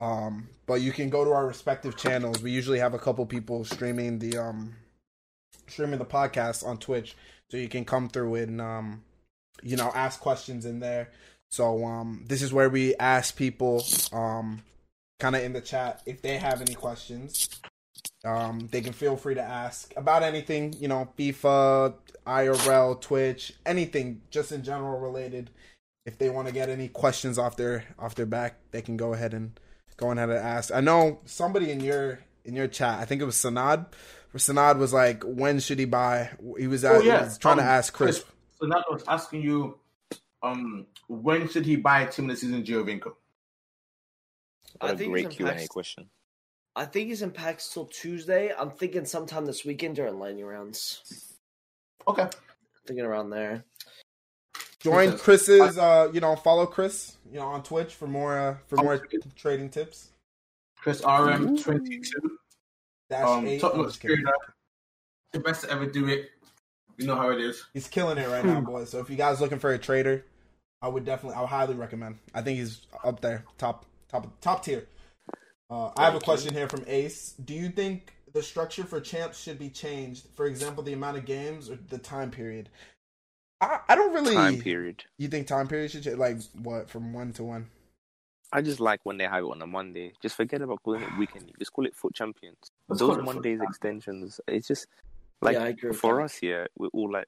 [0.00, 2.42] Um but you can go to our respective channels.
[2.42, 4.74] We usually have a couple people streaming the um
[5.66, 7.16] streaming the podcast on Twitch,
[7.50, 9.02] so you can come through and um,
[9.62, 11.10] you know, ask questions in there.
[11.50, 14.62] So um, this is where we ask people um,
[15.20, 17.48] kind of in the chat if they have any questions.
[18.24, 21.94] Um, they can feel free to ask about anything, you know, FIFA,
[22.26, 25.50] IRL, Twitch, anything just in general related.
[26.06, 29.12] If they want to get any questions off their off their back, they can go
[29.14, 29.58] ahead and
[29.96, 30.72] go ahead and ask.
[30.72, 33.86] I know somebody in your in your chat, I think it was Sanad,
[34.38, 36.30] Sanad was like, when should he buy?
[36.58, 37.18] He was, at, Oh, yeah.
[37.18, 38.24] he was trying to Um, ask Chris.
[38.60, 39.78] Sanad was asking you,
[40.42, 43.14] um, when should he buy team of the season Giovinco?
[44.78, 46.10] What I a think great Q and A question.
[46.76, 48.52] I think he's in packs till Tuesday.
[48.56, 51.34] I'm thinking sometime this weekend during lightning rounds.
[52.08, 52.28] Okay.
[52.86, 53.64] Thinking around there.
[54.80, 58.76] Join Chris's, uh, you know, follow Chris, you know, on Twitch for more uh, for
[58.76, 60.10] more trading tips.
[60.76, 62.38] Chris RM twenty two.
[63.08, 63.60] Dash Um, eight.
[63.60, 64.22] top notch trader.
[65.32, 66.28] The best to ever do it.
[66.98, 67.64] You know how it is.
[67.72, 68.90] He's killing it right now, boys.
[68.90, 70.24] So if you guys looking for a trader,
[70.82, 72.18] I would definitely, I would highly recommend.
[72.34, 74.86] I think he's up there, top, top, top tier.
[75.74, 77.34] Uh, I have a question here from Ace.
[77.44, 80.28] Do you think the structure for champs should be changed?
[80.36, 82.68] For example, the amount of games or the time period?
[83.60, 84.36] I, I don't really.
[84.36, 85.04] Time period.
[85.18, 86.16] You think time period should change?
[86.16, 87.66] Like what from one to one?
[88.52, 90.12] I just like when they have it on a Monday.
[90.22, 91.50] Just forget about calling it weekend.
[91.58, 92.70] Just call it FUT Champions.
[92.88, 94.40] Let's Those Mondays FUT extensions.
[94.46, 94.86] It's just
[95.42, 97.26] like Yeah, I agree for us here, we're all like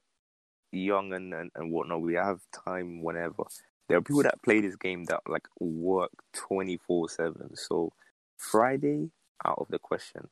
[0.71, 1.99] young and, and and whatnot.
[1.99, 3.43] We have time whenever.
[3.89, 7.53] There are people that play this game that like work twenty four seven.
[7.57, 7.91] So
[8.37, 9.11] Friday
[9.45, 10.29] out of the question.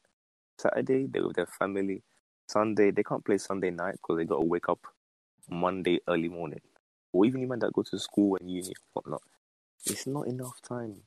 [0.59, 2.03] Saturday they're with their family.
[2.49, 4.79] Sunday they can't play Sunday night because they got to wake up
[5.49, 6.61] Monday early morning.
[7.13, 9.23] Or even even that go to school and uni and whatnot.
[9.85, 11.03] It's not enough time.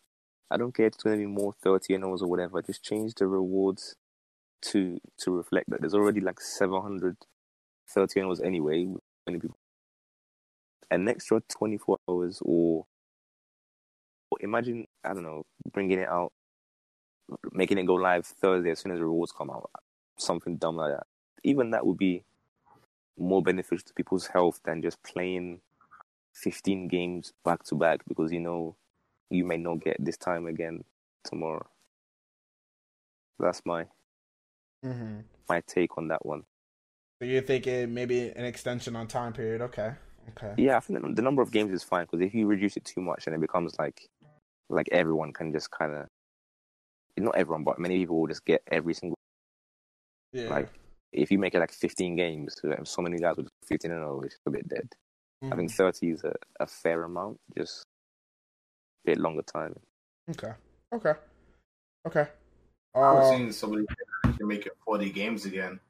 [0.51, 2.63] I don't care if it's gonna be more thirty hours or whatever.
[2.63, 3.97] Just change the rewards
[4.63, 5.81] to to reflect that.
[5.81, 7.17] There's already like 700
[7.89, 8.87] 30 hours anyway.
[9.27, 9.57] Many people
[10.91, 12.87] an extra 24 hours or,
[14.31, 16.33] or imagine I don't know bringing it out,
[17.53, 19.71] making it go live Thursday as soon as the rewards come out,
[20.17, 21.07] something dumb like that.
[21.45, 22.25] Even that would be
[23.19, 25.61] more beneficial to people's health than just playing
[26.35, 28.77] 15 games back to back because you know
[29.31, 30.85] you may not get this time again
[31.25, 31.67] tomorrow.
[33.39, 33.87] That's my
[34.85, 35.21] Mm-hmm.
[35.49, 36.45] my take on that one.
[37.21, 39.61] So you're thinking maybe an extension on time period?
[39.61, 39.93] Okay.
[40.31, 40.55] Okay.
[40.57, 42.85] Yeah, I think the, the number of games is fine because if you reduce it
[42.85, 44.09] too much, then it becomes like
[44.69, 46.07] like everyone can just kind of
[47.21, 49.17] not everyone, but many people will just get every single
[50.33, 50.49] Yeah.
[50.49, 50.69] like
[51.13, 54.21] if you make it like 15 games, so so many guys with 15 and 0,
[54.23, 54.89] it's a bit dead.
[55.43, 55.75] I think Mhm.
[55.77, 57.85] 30 is a, a fair amount, just
[59.05, 59.75] a bit longer time.
[60.31, 60.53] Okay.
[60.93, 61.15] Okay.
[62.07, 62.29] Okay.
[62.95, 63.87] I've Uh, seen somebody
[64.25, 65.81] say can make it 40 games again.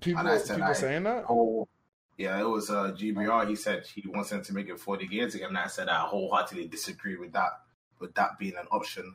[0.00, 1.24] people, I said people I- saying that?
[1.28, 1.66] Oh,
[2.16, 3.46] yeah, it was uh, GBR.
[3.48, 5.48] He said he wants them to make it 40 games again.
[5.50, 7.62] And I said I wholeheartedly disagree with that,
[7.98, 9.14] with that being an option.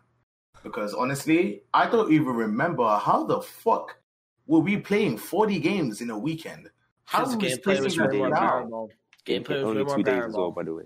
[0.64, 3.98] Because honestly, I don't even remember how the fuck
[4.48, 6.70] were we playing 40 games in a weekend?
[7.06, 8.90] How Because are we the gameplay was spacing way that more out?
[9.26, 10.84] Gameplay was only way more two days as well, by the way.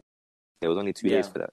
[0.62, 1.52] There was only two days for that.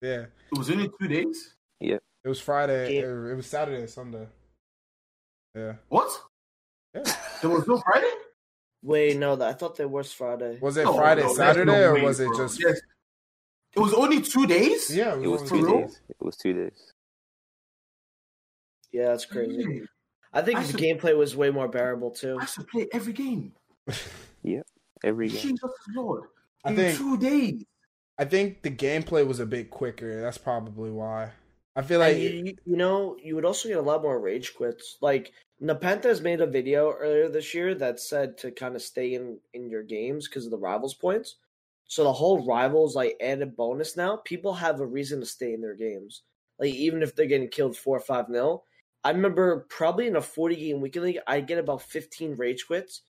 [0.00, 0.24] Yeah.
[0.50, 1.54] It was only two days.
[1.80, 1.98] Yeah.
[2.24, 2.88] It was Friday.
[3.00, 4.26] Game- It, it was Saturday, Sunday.
[5.54, 5.74] Yeah.
[5.88, 6.10] What?
[6.94, 7.02] Yeah.
[7.42, 8.10] There was no Friday.
[8.82, 10.58] Wait, no, that I thought there was Friday.
[10.60, 12.36] Was it No, Friday, no, Saturday, no or way, was it bro.
[12.38, 12.60] just?
[12.64, 12.80] Yes.
[13.74, 14.94] It was only two days.
[14.94, 16.00] Yeah, It was only two days.
[16.08, 16.91] It was two days.
[18.92, 19.62] Yeah, that's crazy.
[19.62, 19.84] Hmm.
[20.32, 22.38] I think I the should- gameplay was way more bearable too.
[22.40, 23.52] I should play every game.
[24.44, 24.62] Yeah,
[25.04, 25.40] every game.
[25.40, 26.24] Jesus Lord.
[26.64, 27.64] I think- two days.
[28.18, 30.20] I think the gameplay was a bit quicker.
[30.20, 31.30] That's probably why.
[31.76, 34.54] I feel like you, you- you know, you would also get a lot more rage
[34.54, 34.98] quits.
[35.00, 35.32] Like
[35.62, 39.70] NepentheZ made a video earlier this year that said to kind of stay in in
[39.70, 41.36] your games because of the rivals points.
[41.86, 44.16] So the whole rivals like added bonus now.
[44.24, 46.22] People have a reason to stay in their games.
[46.58, 48.64] Like even if they're getting killed four or five nil.
[49.04, 53.02] I remember probably in a forty game weekend league, I get about fifteen rage quits,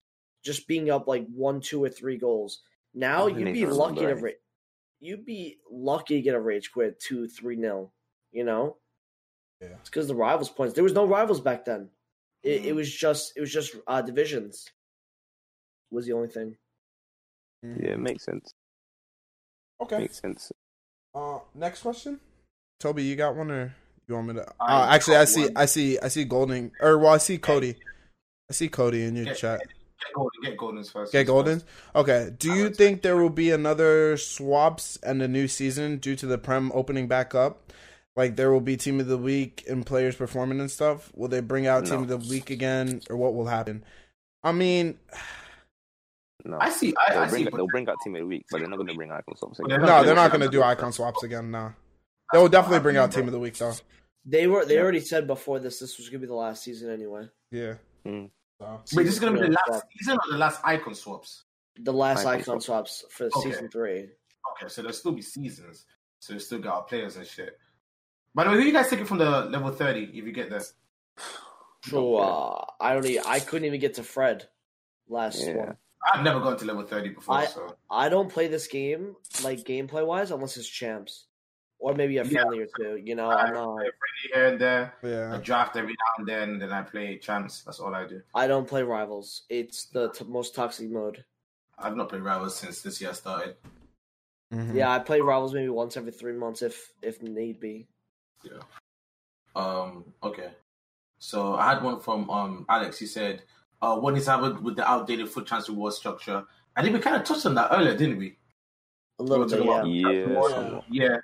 [0.44, 2.62] just being up like one, two, or three goals.
[2.94, 4.32] Now I you'd be lucky to remember ra-
[5.00, 7.92] you'd be lucky to get a rage quit two, three nil.
[8.32, 8.78] You know.
[9.62, 9.70] Yeah.
[9.80, 10.74] It's because the rivals points.
[10.74, 11.90] There was no rivals back then.
[12.42, 12.68] It, Mm-hmm.
[12.70, 14.70] it was just it was just uh, divisions.
[15.92, 16.58] Was the only thing.
[17.62, 18.52] Yeah, it makes sense.
[19.82, 20.00] okay.
[20.00, 20.52] Makes sense.
[21.16, 22.20] Uh, next question.
[22.80, 23.76] Toby, you got one, or
[24.08, 24.46] you want me to?
[24.60, 25.52] I Uh, actually, I see, one.
[25.56, 27.76] I see, I see Golden, or well, I see Cody.
[28.50, 29.60] I see Cody in your Get, chat.
[29.60, 30.42] get Golden.
[30.44, 31.12] Get Golden's first.
[31.12, 31.62] Get Golden.
[31.96, 32.32] Okay.
[32.38, 36.26] Do I you think there will be another swaps and a new season due to
[36.26, 37.72] the Prem opening back up?
[38.16, 41.12] Like there will be Team of the Week and players performing and stuff.
[41.16, 43.84] Will they bring out Team of the Week again, or what will happen?
[44.44, 45.00] I mean,
[46.46, 46.58] No.
[46.60, 46.94] I see.
[47.08, 47.50] I, they'll, I bring, see.
[47.56, 49.58] they'll bring out Team of the Week, but they're not going to bring icon swaps
[49.60, 49.70] again.
[49.80, 51.50] they're no, they're not going to do icon swaps again.
[51.50, 51.72] Nah,
[52.34, 53.74] they will definitely bring out Team of the Week though.
[54.26, 54.82] They were they Yeah.
[54.82, 57.30] already said before this this was gonna be the last season anyway.
[57.52, 57.76] Yeah.
[58.06, 58.30] Mm.
[58.60, 59.84] So, Wait, this is gonna be the last swap.
[59.98, 61.44] season or the last icon swaps?
[61.78, 63.42] The last Icon icon swaps for Okay.
[63.52, 64.10] season three.
[64.54, 65.86] Okay, so there'll still be seasons.
[66.20, 67.58] So you still got our players and shit.
[68.36, 70.62] By the way, who you guys taking from the level thirty if you get there?
[71.86, 73.06] So uh, I don't.
[73.06, 74.48] Even, I couldn't even get to Fred
[75.08, 75.56] last Yeah.
[75.58, 75.78] one.
[76.14, 79.60] I've never gone to level thirty before, I- so I don't play this game like
[79.60, 81.28] gameplay wise unless it's champs
[81.84, 82.30] or maybe a Yeah.
[82.32, 82.96] friendly or two.
[82.96, 83.76] You know, I I'm not.
[83.78, 83.92] play
[84.34, 84.94] here and there.
[85.04, 85.38] I yeah.
[85.44, 87.62] draft every now and then, then I play champs.
[87.64, 88.22] That's all I do.
[88.34, 89.44] I don't play rivals.
[89.50, 91.26] It's the t- most toxic mode.
[91.78, 93.58] I've not played rivals since this year started.
[94.54, 94.74] Mhm.
[94.76, 97.88] Yeah, I play rivals maybe once every three months if if need be.
[98.44, 98.62] Yeah.
[99.56, 100.06] Um.
[100.24, 100.52] Okay.
[101.20, 102.98] So I had one from um Alex.
[102.98, 103.44] He said,
[103.82, 106.46] uh, "What is happened with the outdated foot transfer reward structure?"
[106.78, 108.38] I think we kind of touched on that earlier, didn't we?
[109.20, 110.26] A little We bit, were yeah.
[110.26, 111.08] talking Yeah.
[111.10, 111.18] Yeah.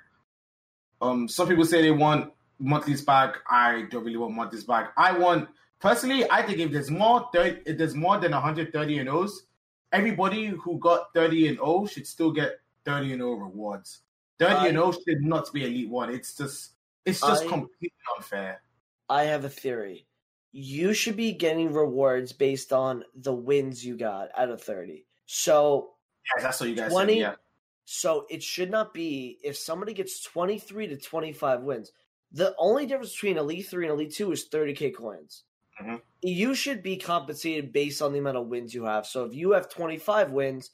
[1.00, 1.28] Um.
[1.28, 3.36] Some people say they want monthlies back.
[3.50, 4.92] I don't really want monthlies back.
[4.96, 5.48] I want
[5.80, 6.30] personally.
[6.30, 9.44] I think if there's more, 30, if there's more than 130 and O's,
[9.92, 14.00] everybody who got 30 and O should still get 30 and O rewards.
[14.38, 16.10] 30 and O should not be elite one.
[16.10, 16.72] It's just,
[17.04, 18.62] it's just I- completely unfair.
[19.08, 20.06] I have a theory.
[20.52, 25.04] You should be getting rewards based on the wins you got out of 30.
[25.26, 25.90] So
[26.36, 27.20] Yeah, that's what you guys 20 said.
[27.20, 27.34] Yeah.
[27.84, 31.92] So it should not be if somebody gets 23 to 25 wins.
[32.32, 35.44] The only difference between Elite 3 and Elite 2 is 30k coins.
[35.80, 36.00] Mhm.
[36.22, 39.06] You should be compensated based on the amount of wins you have.
[39.06, 40.70] So if you have 25 wins,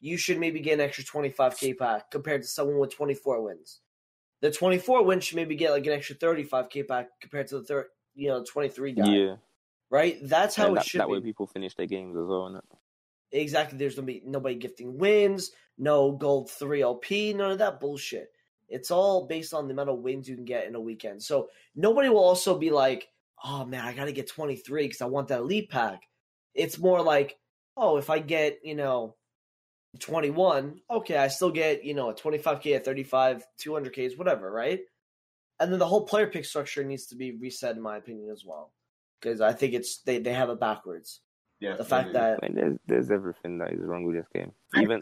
[0.00, 3.80] you should maybe get an extra 25k pack compared to someone with 24 wins.
[4.40, 7.86] The 24 wins should maybe get like an extra 35k pack compared to the third,
[8.14, 9.16] you know, 23 guy.
[9.16, 9.36] Yeah.
[9.90, 10.18] Right?
[10.22, 11.12] That's how And it that, should that be.
[11.12, 12.60] way people finish their games as well.
[13.34, 13.78] Exactly.
[13.78, 18.30] There's gonna be nobody gifting wins, no gold three LP, none of that bullshit.
[18.68, 21.22] It's all based on the amount of wins you can get in a weekend.
[21.22, 23.08] So nobody will also be like,
[23.44, 26.02] "Oh man, I got to get 23 because I want that elite pack."
[26.54, 27.38] It's more like,
[27.76, 29.16] "Oh, if I get you know
[30.00, 34.80] 21, okay, I still get you know a 25k, a 35, 200ks, whatever, right?"
[35.60, 38.44] And then the whole player pick structure needs to be reset, in my opinion, as
[38.46, 38.72] well,
[39.20, 41.22] because I think it's they they have it backwards.
[41.64, 44.52] Yeah, The fact that I mean, there's there's everything that is wrong with this game.
[44.76, 45.00] Even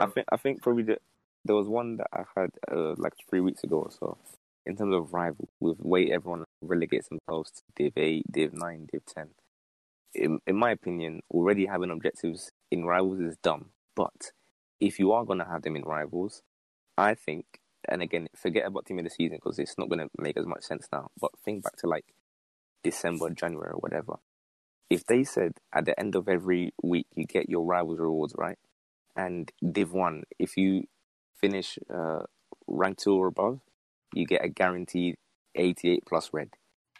[0.00, 0.98] I think I think probably the,
[1.44, 4.18] there was one that I had uh, like three weeks ago or so.
[4.66, 8.88] In terms of rival, with the way everyone relegates themselves to Div Eight, Div Nine,
[8.90, 9.28] Div Ten.
[10.14, 13.66] In in my opinion, already having objectives in rivals is dumb.
[13.94, 14.32] But
[14.80, 16.42] if you are gonna have them in rivals,
[16.96, 17.44] I think,
[17.88, 20.64] and again, forget about team of the season because it's not gonna make as much
[20.64, 21.12] sense now.
[21.20, 22.06] But think back to like
[22.82, 24.16] December, January, or whatever.
[24.90, 28.58] If they said at the end of every week you get your rivals rewards, right?
[29.18, 30.84] and Div One, if you
[31.40, 32.22] finish uh,
[32.68, 33.60] rank two or above,
[34.14, 35.16] you get a guaranteed
[35.56, 36.50] 88 plus red.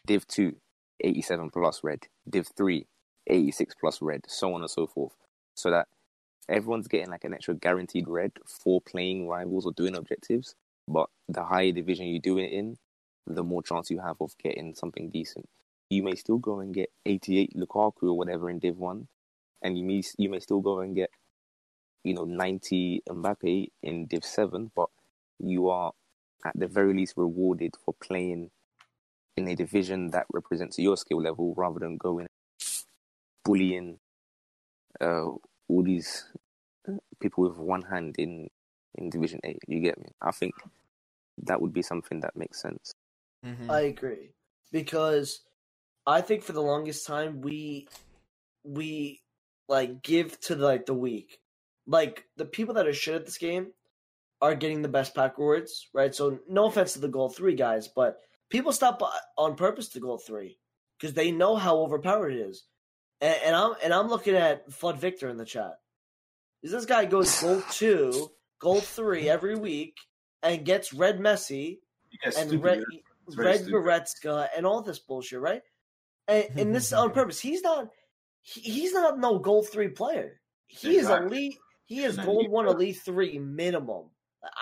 [0.04, 0.56] Div 2,
[1.00, 2.00] 87 plus red.
[2.28, 2.86] Div 3,
[3.28, 5.14] 86 plus red, so on and so forth.
[5.54, 5.86] So that
[6.48, 10.56] everyone's getting like an extra guaranteed red for playing rivals or doing objectives.
[10.88, 12.78] But the higher division you do it in,
[13.26, 15.48] the more chance you have of getting something decent.
[15.90, 19.08] You may still go and get 88 Lukaku or whatever in Div 1,
[19.62, 21.10] and you may, you may still go and get
[22.04, 24.88] you know, 90 Mbappe in Div 7, but
[25.38, 25.92] you are
[26.44, 28.50] at the very least rewarded for playing
[29.36, 32.26] in a division that represents your skill level rather than going
[33.44, 33.98] bullying
[35.00, 35.26] uh,
[35.68, 36.26] all these
[37.20, 38.48] people with one hand in,
[38.96, 39.58] in Division 8.
[39.66, 40.08] You get me?
[40.20, 40.54] I think
[41.44, 42.94] that would be something that makes sense.
[43.44, 43.70] Mhm.
[43.70, 44.30] I agree
[44.72, 45.42] because
[46.08, 47.86] I think for the longest time we
[48.64, 49.20] we
[49.68, 51.38] like give to the, like the weak.
[51.86, 53.68] Like the people that are shit at this game
[54.40, 56.14] are getting the best pack rewards, right?
[56.14, 60.00] So no offense to the gold three guys, but people stop uh, on purpose to
[60.00, 60.58] gold three
[60.98, 62.64] because they know how overpowered it is.
[63.20, 65.74] And, and I'm and I'm looking at Flood Victor in the chat.
[66.62, 69.98] Is this guy goes gold two, gold three every week
[70.42, 71.80] and gets red Messi
[72.38, 72.64] and.
[72.64, 72.82] Red,
[73.36, 73.66] Red.
[73.66, 75.60] Goretzka and all this bullshit, right?
[76.28, 77.40] And, and this is on purpose.
[77.40, 77.88] He's not.
[78.42, 80.40] He, he's not no gold three player.
[80.68, 81.58] He is elite.
[81.86, 84.10] He is gold one, elite three minimum.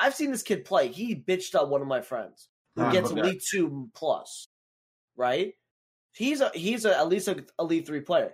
[0.01, 0.89] I've seen this kid play.
[0.89, 4.49] He bitched up one of my friends who gets elite two plus,
[5.17, 5.55] right?
[6.13, 8.33] He's a he's a, at least a elite three player,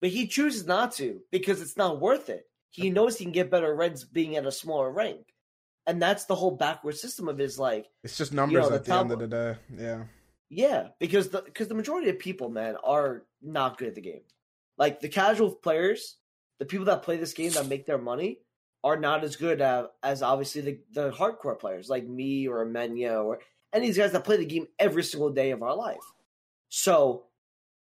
[0.00, 2.44] but he chooses not to because it's not worth it.
[2.70, 5.32] He knows he can get better reds being at a smaller rank,
[5.86, 8.94] and that's the whole backward system of his like It's just numbers the at the
[8.94, 9.56] end of the day.
[9.76, 10.04] Yeah.
[10.48, 14.22] Yeah, because the because the majority of people, man, are not good at the game.
[14.76, 16.16] Like the casual players,
[16.58, 18.38] the people that play this game that make their money
[18.82, 23.24] are not as good at, as obviously the, the hardcore players like me or Amenya
[23.24, 23.38] or
[23.72, 26.04] any of these guys that play the game every single day of our life.
[26.68, 27.24] So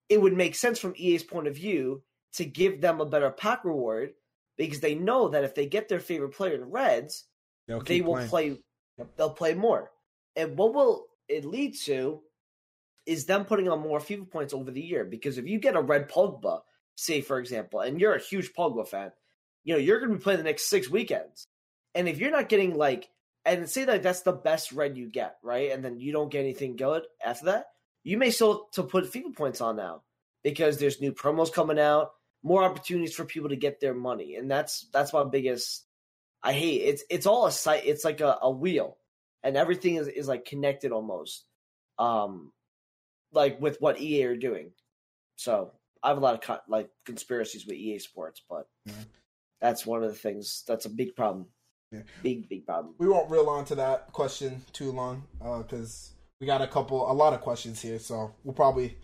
[0.08, 2.02] it would make sense from EA's point of view
[2.34, 4.14] to give them a better pack reward
[4.56, 7.26] because they know that if they get their favorite player in Reds,
[7.68, 8.56] They'll they will play
[9.16, 9.92] they'll play more
[10.34, 12.22] and what will it lead to
[13.08, 15.80] is them putting on more FIFA points over the year because if you get a
[15.80, 16.60] red Pogba
[16.94, 19.10] say for example and you're a huge Pogba fan
[19.64, 21.46] you know you're going to be playing the next six weekends.
[21.94, 23.08] And if you're not getting like
[23.44, 25.72] and say that that's the best red you get right?
[25.72, 27.66] And then you don't get anything good after that
[28.04, 30.02] you may still to put FIFA points on now
[30.44, 32.12] because there's new promos coming out
[32.42, 34.36] more opportunities for people to get their money.
[34.36, 35.84] And that's that's my biggest
[36.42, 37.84] I hate it's it's all a site.
[37.84, 38.96] It's like a, a wheel,
[39.42, 41.44] and everything is, is like connected almost,
[41.98, 42.52] um,
[43.32, 44.70] like with what EA are doing.
[45.36, 48.92] So I have a lot of co- like conspiracies with EA Sports, but Yeah.
[49.60, 51.46] that's one of the things that's a big problem.
[51.92, 52.02] Yeah.
[52.22, 52.94] Big big problem.
[52.98, 55.22] we won't reel on to that question too long
[55.62, 58.98] because we got a couple, a lot of questions here, so we'll probably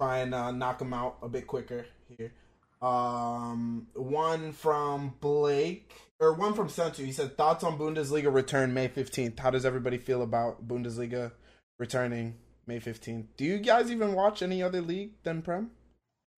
[0.00, 1.84] try and uh, knock them out a bit quicker
[2.16, 2.32] here.
[2.80, 7.04] Um, one from Blake or one from Sentu.
[7.04, 9.38] He said thoughts on Bundesliga return May fifteenth.
[9.38, 11.32] How does everybody feel about Bundesliga
[11.78, 12.36] returning
[12.66, 13.26] May fifteenth?
[13.36, 15.70] Do you guys even watch any other league than Prem?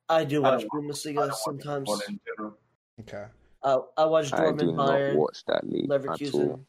[0.08, 1.90] I do watch I Bundesliga don't watch sometimes.
[1.90, 2.56] football.
[3.00, 3.24] Okay.
[3.62, 6.64] Uh, I watch I do not Bayern, watch that league at all.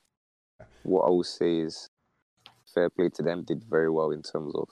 [0.83, 1.89] What I will say is
[2.73, 4.67] fair play to them did very well in terms of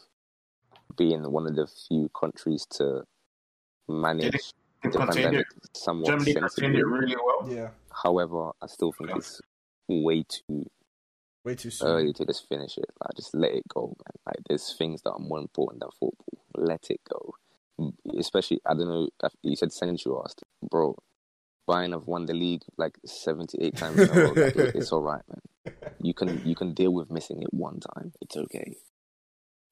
[0.97, 3.03] being one of the few countries to
[3.87, 4.53] manage
[4.83, 6.79] the pandemic somewhat Germany contained sensibly.
[6.79, 7.49] it really well.
[7.49, 7.69] Yeah.
[8.03, 9.17] However, I still think Yeah.
[9.17, 9.41] it's
[9.87, 10.65] way too
[11.43, 11.87] Way too oh, soon.
[11.87, 12.85] early to just finish it.
[13.01, 14.13] Like, just let it go, man.
[14.27, 16.43] Like, there's things that are more important than football.
[16.55, 17.33] Let it go.
[18.17, 19.09] Especially, I don't know.
[19.41, 20.95] You said Sensu asked, bro.
[21.69, 24.27] Bayern have won the league like seventy eight times in a row.
[24.33, 25.75] Like, it- it's all right, man.
[26.01, 28.11] You can you can deal with missing it one time.
[28.19, 28.75] It's okay.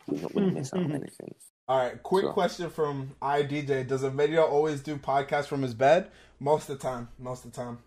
[0.10, 1.34] You're not gonna miss out on anything.
[1.68, 3.88] All right, quick So- question from IDJ.
[3.88, 6.10] Does a video always do podcasts from his bed?
[6.40, 7.10] Most of the time.
[7.18, 7.80] Most of the time.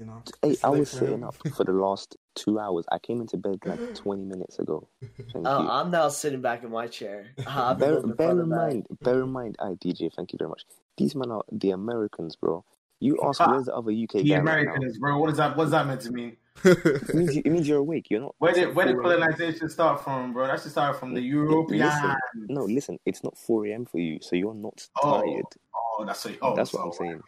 [0.00, 0.22] You know.
[0.42, 2.86] Hey, it's I was sitting up for the last two hours.
[2.90, 4.88] I came into bed like twenty minutes ago.
[5.32, 5.68] Thank Uh, you.
[5.68, 7.26] I'm now sitting back in my chair.
[7.46, 8.58] I've been bear, bear in and back.
[8.58, 10.64] mind, bear in mind, I DJ, thank you very much.
[10.96, 12.64] These men are the Americans, bro.
[12.98, 14.72] You ask where's the other UK The guy right now?
[14.72, 15.18] Americans, bro.
[15.18, 15.54] What is that?
[15.56, 16.36] What's that meant to mean?
[16.64, 18.06] It means, you, it means you're awake.
[18.10, 18.34] You're not.
[18.38, 19.20] Where did where did 4 a.m.
[19.20, 20.46] colonization start from, bro?
[20.46, 22.16] That should start from the Listen, European.
[22.48, 22.98] no, listen.
[23.04, 23.84] It's not 4 a.m.
[23.84, 25.44] for you, so you're not Oh, tired.
[25.74, 26.38] oh, that's what.
[26.42, 27.22] Oh, That's what so- I'm saying.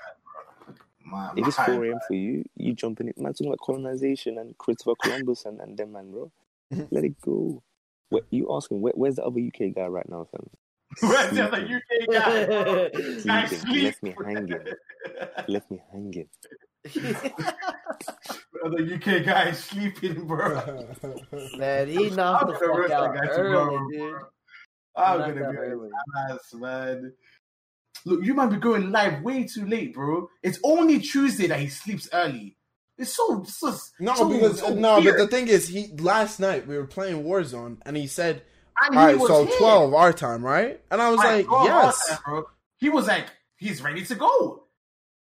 [1.05, 1.99] My, If it's my- 4 a.m.
[2.07, 3.19] for you, you jump in it.
[3.19, 6.31] Man, talking about colonization and Christopher Columbus and, and them, man, bro.
[6.91, 7.63] Let it go.
[8.11, 10.49] Where, you asking where, where's the other UK guy right now, fam?
[11.01, 12.45] Where's the other UK guy?
[12.47, 12.89] bro?
[13.19, 13.59] Sleeping.
[13.59, 13.85] sleep.
[13.85, 14.65] Left me hanging.
[15.49, 16.29] Left me hanging.
[16.85, 17.35] The
[18.95, 20.87] UK guy is sleeping, bro.
[21.57, 23.99] Man, he knocked the gonna fuck out that early, tomorrow, dude.
[23.99, 24.19] bro.
[24.95, 25.89] I'm Knocked gonna be early.
[25.89, 25.93] an
[26.31, 27.13] ass, man.
[28.05, 30.29] Look, you might be going live way too late, bro.
[30.43, 32.57] It's only Tuesday that he sleeps early.
[32.99, 35.17] It's so, so No, so, because so no, weird.
[35.17, 38.43] but the thing is, he last night we were playing Warzone, and he said,
[38.85, 39.57] And "All he right, was so here.
[39.59, 42.45] twelve our time, right?" And I was like, bro, "Yes." awesome, bro.
[42.79, 44.65] He was like, he's ready to go.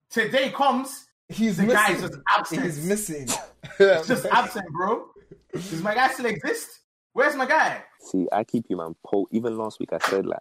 [0.10, 1.76] Today comes, He's the missing.
[1.78, 2.64] guy is just absent.
[2.64, 3.28] He's missing.
[3.80, 5.08] It's just absent, bro.
[5.54, 6.68] Does my guy still exist?
[7.14, 7.84] Where's my guy?
[8.00, 8.96] See, I keep you, man.
[9.06, 10.40] Po- even last week, I said like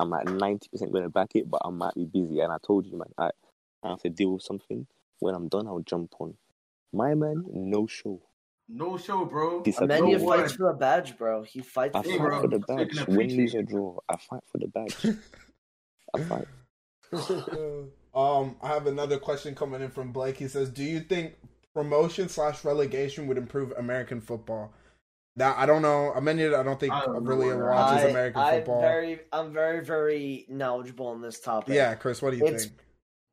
[0.00, 2.40] I'm at ninety percent going to back it, but I might be busy.
[2.40, 3.30] And I told you, man, I,
[3.84, 4.86] I have to deal with something.
[5.20, 6.34] When I'm done, I'll jump on.
[6.92, 8.20] My man, no show.
[8.68, 9.62] No show, bro.
[9.62, 9.88] Disappear.
[9.88, 10.56] Amenya No fights word.
[10.58, 11.42] for the badge, bro.
[11.42, 12.40] He fights I for Hey, fight the bro.
[12.40, 13.04] for the badge.
[13.04, 15.06] can Win, lose, appreciate or draw, I fight for the badge.
[16.14, 16.48] I fight.
[18.14, 20.36] um, I have another question coming in from Blake.
[20.38, 21.34] He says, "Do you think
[21.74, 24.72] promotion slash relegation would improve American football?"
[25.36, 26.12] Now, I don't know.
[26.12, 28.80] I mean, I don't think I don't really what- watches I, American I'm football.
[28.80, 31.74] very, I'm very, very knowledgeable on this topic.
[31.74, 32.78] Yeah, Chris, what do you It's- think?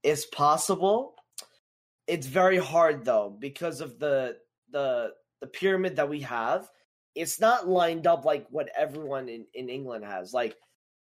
[0.04, 1.16] it's possible.
[2.06, 4.38] It's very hard though because of the
[4.72, 6.70] the the pyramid that we have.
[7.16, 10.34] It's not lined up like what everyone in, in England has.
[10.34, 10.56] Like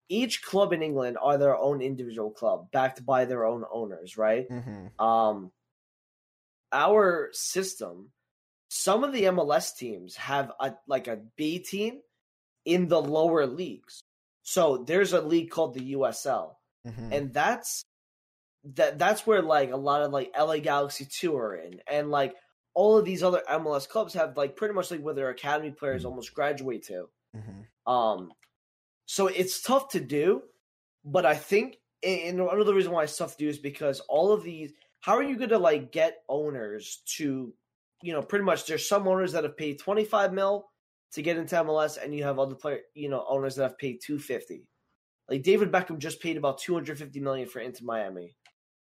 [0.09, 4.47] each club in England are their own individual club, backed by their own owners, right?
[4.51, 5.01] Mm-hmm.
[5.03, 5.53] Um
[6.73, 8.11] our system,
[8.71, 12.01] some of the MLS teams have a like a B team
[12.65, 14.01] in the lower leagues.
[14.43, 16.53] So there's a league called the USL
[16.87, 17.13] Mm-hmm.
[17.13, 17.85] and that's
[18.77, 22.35] that that's where like a lot of like LA Galaxy 2 are in and like
[22.73, 26.07] all of these other MLS clubs have like pretty much like where their academy players
[26.07, 27.11] almost graduate to.
[27.37, 27.93] Mm-hmm.
[27.93, 28.33] Um
[29.05, 30.43] so it's tough to do,
[31.05, 34.43] but I think and another reason why it's tough to do is because all of
[34.43, 37.53] these how are you going to like get owners to
[38.03, 40.67] you know pretty much there's some owners that have paid 25 mil
[41.13, 43.99] to get into MLS and you have other player you know owners that have paid
[44.05, 44.67] 250
[45.31, 48.37] like David Beckham just paid about 250 million for Inter Miami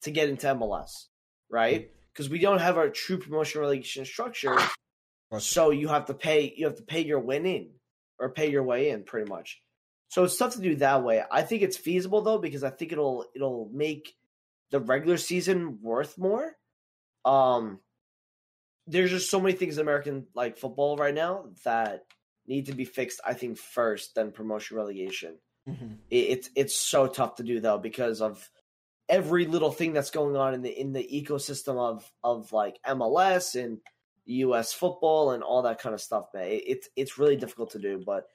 [0.02, 0.90] to get into MLS,
[1.50, 1.90] right?
[2.12, 4.56] Because we don't have our true promotion relegation structure,
[5.38, 7.70] so you have to pay you have to pay your win in
[8.20, 9.60] or pay your way in pretty much.
[10.08, 11.22] So it's tough to do that way.
[11.30, 14.14] I think it's feasible though because I think it'll it'll make
[14.70, 16.52] the regular season worth more.
[17.24, 17.80] Um
[18.86, 22.04] there's just so many things in American like football right now that
[22.46, 25.94] need to be fixed I think first then promotion relegation Mm-hmm.
[26.10, 28.48] it, it's it's so tough to do though because of
[29.08, 33.60] every little thing that's going on in the in the ecosystem of of like MLS
[33.60, 33.78] and
[34.26, 34.72] U.S.
[34.72, 36.46] football and all that kind of stuff, man.
[36.46, 38.26] It, it's it's really difficult to do, but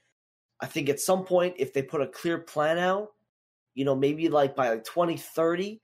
[0.60, 3.10] I think at some point if they put a clear plan out,
[3.76, 5.82] you know, maybe like by like twenty thirty,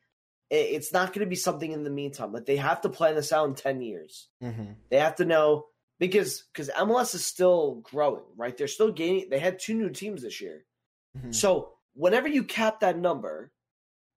[0.50, 2.32] it's not going to be something in the meantime.
[2.32, 4.30] Like they have to plan this out in ten years.
[4.44, 4.74] Mm-hmm.
[4.90, 5.66] They have to know
[6.00, 8.56] because because MLS is still growing, right?
[8.56, 9.30] They're still gaining.
[9.30, 10.66] They had two new teams this year.
[11.18, 11.32] Mm-hmm.
[11.32, 13.52] So whenever you cap that number,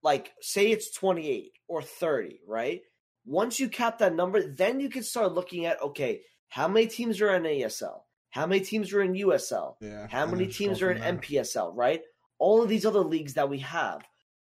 [0.03, 2.81] like say it's 28 or 30, right?
[3.25, 7.21] Once you cap that number, then you can start looking at okay, how many teams
[7.21, 8.01] are in ASL?
[8.29, 9.75] How many teams are in USL?
[9.81, 10.07] Yeah.
[10.09, 11.13] How many teams are in there.
[11.13, 12.01] MPSL, right?
[12.39, 14.01] All of these other leagues that we have.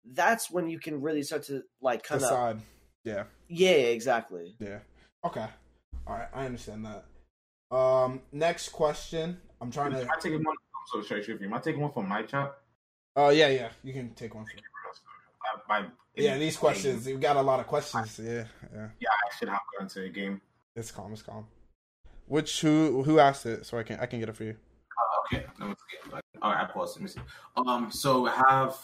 [0.06, 2.61] That's when you can really start to like kind of
[3.03, 3.23] Yeah.
[3.48, 4.56] Yeah, exactly.
[4.59, 4.80] Yeah.
[5.25, 5.45] Okay.
[6.06, 6.27] All right.
[6.33, 7.75] I understand that.
[7.75, 8.22] Um.
[8.32, 9.40] Next question.
[9.61, 10.11] I'm trying Am to.
[10.11, 10.45] I take one?
[10.48, 11.45] I'm so sorry, Shifty.
[11.45, 12.53] Am I taking one from my chat?
[13.15, 13.69] Oh yeah, yeah.
[13.83, 14.45] You can take one.
[14.45, 14.59] From...
[15.69, 16.38] I, I, Yeah.
[16.38, 17.07] These questions.
[17.07, 18.19] You got a lot of questions.
[18.22, 18.45] Yeah.
[18.73, 18.90] Yeah.
[18.99, 20.41] Yeah, I should have gone to the game.
[20.75, 21.14] It's calm.
[21.14, 21.48] It's calm.
[22.27, 23.65] Which who who asked it?
[23.65, 24.56] So I can I can get it for you.
[25.25, 25.75] Okay, let me.
[26.41, 26.98] All right, I paused.
[26.98, 27.22] Let me see.
[27.56, 28.77] Um, so we have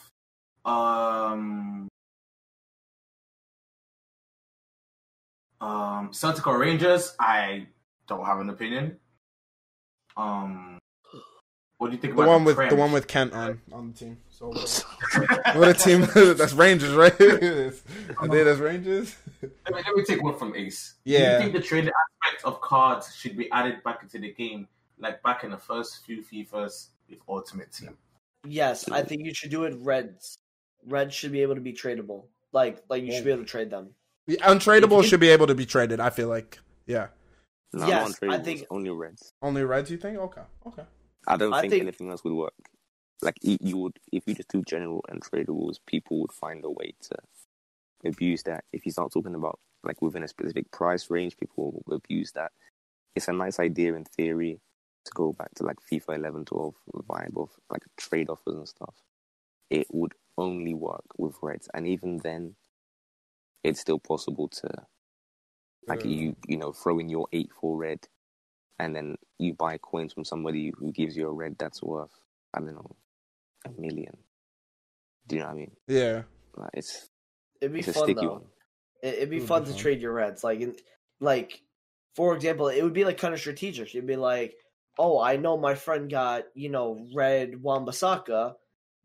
[0.65, 1.87] um
[5.61, 7.67] Um, Celtic or Rangers, I
[8.07, 8.97] don't have an opinion.
[10.15, 10.77] Um,
[11.77, 13.91] what do you think about The about one with the one with Kent on on
[13.91, 14.17] the team.
[14.29, 14.51] So
[15.55, 17.13] what a team that's Rangers, right?
[17.13, 19.15] I think that's Rangers.
[19.41, 20.95] Let me, let me take one from Ace.
[21.05, 21.31] Yeah, Do Yeah.
[21.31, 21.91] you think the trading
[22.23, 26.05] aspect of cards should be added back into the game, like back in the first
[26.05, 27.97] few FIFAs with Ultimate Team?
[28.45, 29.75] Yes, I think you should do it.
[29.77, 30.37] Reds,
[30.87, 32.25] Reds should be able to be tradable.
[32.51, 33.89] Like, like you should be able to trade them.
[34.27, 35.99] The untradeable If should be able to be traded.
[35.99, 37.07] I feel like, yeah.
[37.73, 39.33] No, Yes, I think- only Reds.
[39.41, 40.17] Only Reds, you think?
[40.17, 40.83] Okay, okay.
[41.27, 42.53] I don't I think, think- anything else would work.
[43.21, 46.69] Like you, you would, if you just do general and tradables, people would find a
[46.71, 47.15] way to
[48.05, 48.63] abuse that.
[48.71, 52.51] If you start talking about like within a specific price range, people will abuse that.
[53.15, 54.61] It's a nice idea in theory
[55.05, 56.75] to go back to like FIFA 11, 12
[57.09, 58.95] vibe of like trade offers and stuff.
[59.69, 62.55] It would only work with Reds, and even then,
[63.63, 64.69] it's still possible to
[65.87, 66.11] like Yeah.
[66.11, 68.07] you you know throw in your eight for red
[68.79, 72.11] and then you buy coins from somebody who gives you a red that's worth
[72.53, 72.95] i don't know
[73.65, 74.15] a million
[75.27, 76.23] do you know what i mean Yeah.
[76.55, 77.09] like it's
[77.61, 78.31] It'd be it's a fun sticky though.
[78.33, 78.45] one
[79.03, 79.81] It, it'd be It would fun be to fun.
[79.81, 80.43] trade your Reds.
[80.43, 80.75] Like, in,
[81.19, 81.61] like
[82.15, 83.89] for example, it would be like kind of strategic.
[83.95, 84.55] It'd be like,
[84.97, 88.55] oh, I know my friend got you know red Wan-Bissaka,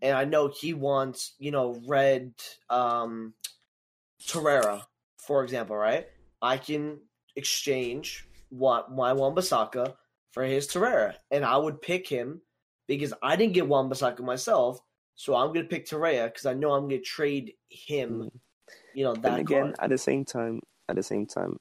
[0.04, 2.34] and I know he wants you know red
[2.70, 3.34] um
[4.22, 4.82] Torreira,
[5.18, 6.06] for example, right?
[6.40, 7.00] I can
[7.36, 9.94] exchange what my Wan-Bissaka
[10.30, 12.42] for his Torreira, and I would pick him
[12.86, 14.78] because I didn't get Wan-Bissaka myself,
[15.16, 18.30] so I'm gonna pick Torreira because I know I'm gonna trade him.
[18.94, 19.76] You know that and again card.
[19.80, 21.58] at the same time at the same time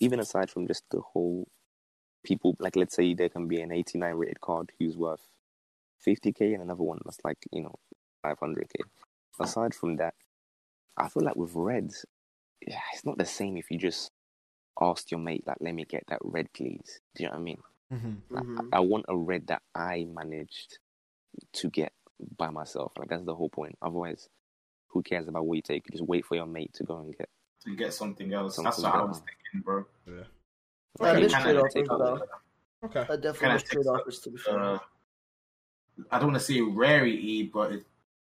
[0.00, 1.46] even aside from just the whole
[2.24, 5.28] people like let's say there can be an 89 rated card who's worth
[6.04, 7.74] 50k and another one that's like you know
[8.24, 8.74] 500k
[9.40, 10.14] aside from that
[10.96, 12.04] i feel like with reds
[12.66, 14.10] yeah it's not the same if you just
[14.80, 17.42] asked your mate like let me get that red please do you know what i
[17.42, 18.34] mean Mm-hmm.
[18.34, 18.68] Like, Mhm.
[18.72, 20.78] I I want a red that I managed
[21.54, 21.92] to get
[22.36, 22.92] by myself.
[22.98, 23.76] Like that's the whole point.
[23.82, 24.28] Otherwise,
[24.88, 25.86] who cares about what you take?
[25.88, 27.28] You just wait for your mate to go and get.
[27.64, 28.56] To get something else.
[28.56, 29.86] Something That's what I was thinking, bro.
[30.06, 30.24] Yeah,
[31.00, 32.20] Okay, there's kinda trade offers take though.
[32.84, 33.04] Okay.
[33.08, 34.80] That definitely Kinda is trade takes up, offers to be fair.
[36.10, 37.84] I don't want to say rarity, but it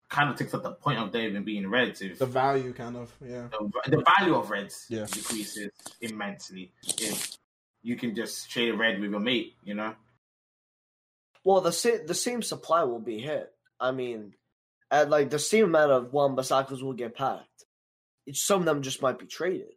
[0.09, 2.03] kind of takes up the point of them even being reds.
[2.03, 3.49] If The value, kind of, yeah.
[3.51, 5.07] the, the value of reds Yeah.
[5.11, 5.71] decreases
[6.01, 7.37] immensely if
[7.83, 9.95] you can just trade a red with your mate, you know?
[11.43, 13.53] Well, the same the same supply will be hit.
[13.79, 14.35] I mean,
[14.91, 17.65] at like the same amount of Wan-Bissakas will get packed.
[18.27, 19.75] It's, some of them just might be traded.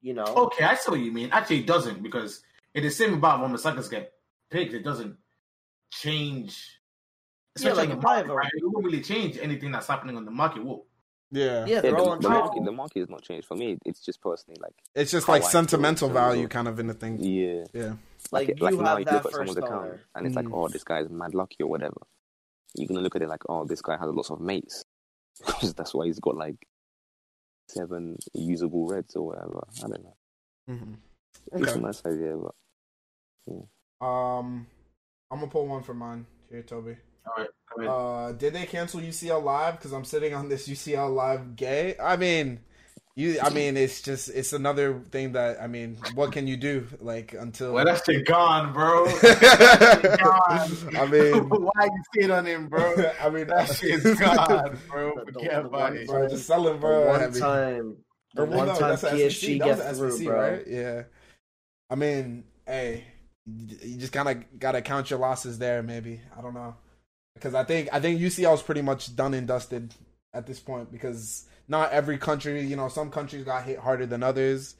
[0.00, 0.24] You know.
[0.24, 1.30] Okay, I see what you mean.
[1.32, 4.12] Actually, it doesn't because it's the same about Wan-Bissakas get
[4.50, 4.74] picked.
[4.74, 5.16] It doesn't
[5.90, 6.75] change.
[7.64, 8.50] Yeah, like on if the I market, right?
[8.54, 10.64] It won't really change anything that's happening on the market.
[10.64, 10.86] Will
[11.30, 11.64] Yeah.
[11.66, 13.78] yeah, Yeah, they're all the, the market, the market is not changed for me.
[13.84, 17.18] It's just personally like It's just like sentimental value kind of in the thing.
[17.20, 17.94] yeah, Yeah.
[18.32, 20.34] Like, like, you like now have you that look at first someone's account and it's
[20.34, 20.44] Mm.
[20.44, 22.00] like, oh, this guy's mad lucky or whatever.
[22.74, 24.84] You're gonna look at it like, oh, this guy has lots of mates
[25.46, 26.56] because that's why he's got like
[27.68, 29.66] seven usable reds or whatever.
[29.78, 30.16] I don't know.
[30.70, 30.94] Mm-hmm.
[31.52, 31.80] It's a Okay.
[31.80, 32.54] nice idea, but
[34.00, 34.66] Um,
[35.30, 36.96] I'm gonna pull one for mine here, Toby.
[37.26, 37.44] All
[37.78, 39.76] right, Uh, did they cancel UCL Live?
[39.76, 41.96] Because I'm sitting on this UCL Live gay.
[42.02, 42.60] I mean,
[43.16, 43.38] you.
[43.42, 46.86] I mean, it's just it's another thing that I mean, what can you do?
[47.00, 47.72] Like until.
[47.72, 49.06] well, that shit gone, bro.
[49.90, 52.94] I mean, why you sit on him, bro?
[53.20, 55.14] I mean That shit's gone, bro.
[55.16, 56.06] The- the- Forget about it.
[56.06, 57.08] bro, just selling, The bro.
[57.08, 57.96] I one mean- time,
[58.34, 59.58] the Or, one no, time PSG SBC.
[59.58, 60.40] get That was the through, SBC, bro.
[60.50, 60.66] right?
[60.66, 61.02] Yeah.
[61.90, 63.04] I mean, hey,
[63.46, 65.82] you just kind of gotta count your losses there.
[65.82, 66.74] Maybe I don't know,
[67.36, 69.94] because I think I think UCL is pretty much done and dusted
[70.32, 74.22] at this point because not every country, you know, some countries got hit harder than
[74.22, 74.74] others.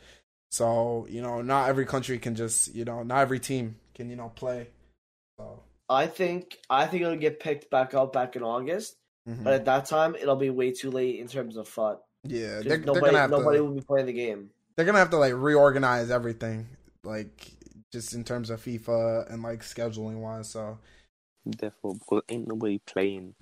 [0.51, 4.17] So you know, not every country can just you know, not every team can you
[4.17, 4.69] know play.
[5.39, 5.63] So.
[5.89, 8.97] I think I think it'll get picked back up back in August,
[9.29, 9.45] mhm.
[9.45, 12.03] but at that time it'll be way too late in terms of FUT.
[12.25, 12.61] Yeah.
[12.61, 13.65] they're, they're nobody have nobody to.
[13.65, 14.51] will be playing the game.
[14.75, 16.67] they're gonna have to like reorganize everything,
[17.05, 17.53] like
[17.93, 20.49] just in terms of FIFA and like scheduling wise.
[20.49, 20.79] So
[21.47, 23.35] therefore, because ain't nobody playing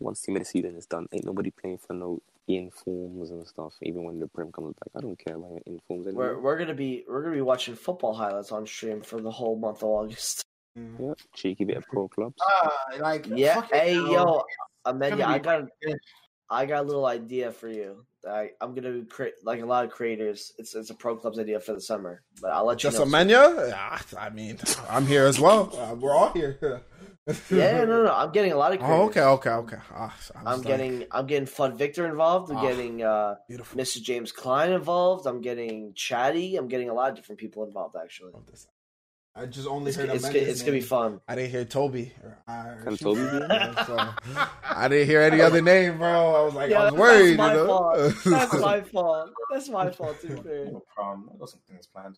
[0.00, 1.06] once the middle season is done.
[1.12, 3.74] Ain't nobody playing for no informs and stuff.
[3.82, 6.34] Even when the Prem comes back, I don't care about your informs anymore.
[6.34, 9.56] We're we're gonna be we're gonna be watching football highlights on stream for the whole
[9.58, 10.44] month of August.
[10.78, 10.96] mm.
[10.98, 12.36] Yeah, cheeky bit of pro clubs.
[12.46, 14.12] Ah, like, Yeah, hey bro.
[14.12, 14.44] yo,
[14.84, 15.64] Amanda, I got
[16.50, 18.04] I got a little idea for you.
[18.28, 20.52] I I'm gonna create like a lot of creators.
[20.58, 23.06] It's it's a pro clubs idea for the summer, but I'll let Just you a
[23.06, 23.10] know.
[23.10, 23.36] menu?
[23.38, 24.58] Ah, I mean,
[24.88, 25.72] I'm here as well.
[25.78, 26.58] Uh, we're all here.
[27.50, 28.82] Yeah, no, no, I'm getting a lot of.
[28.82, 29.76] Oh, okay, okay, okay.
[29.92, 32.50] Ah, I was I'm like, getting, I'm getting Flood Victor involved.
[32.50, 32.62] I'm Ah.
[32.62, 33.80] getting uh, beautiful.
[33.80, 34.02] Mr.
[34.02, 35.26] James Klein involved.
[35.26, 36.56] I'm getting Chatty.
[36.56, 37.96] I'm getting a lot of different people involved.
[38.00, 38.66] Actually, this.
[39.36, 41.20] I just only it's, heard it's, Amanda's it's gonna be fun.
[41.26, 42.12] I didn't hear Toby.
[42.22, 44.10] Or I, or Can Toby be so,
[44.70, 46.36] I didn't hear any other name, bro.
[46.36, 47.36] I was like, Yeah, I was worried.
[47.36, 47.38] that's worried.
[47.38, 47.66] my you know?
[47.66, 48.14] fault.
[48.26, 49.30] That's my fault.
[49.50, 50.36] That's my fault too.
[50.36, 50.66] Fair.
[50.66, 51.30] No problem.
[51.34, 52.16] I got some things planned.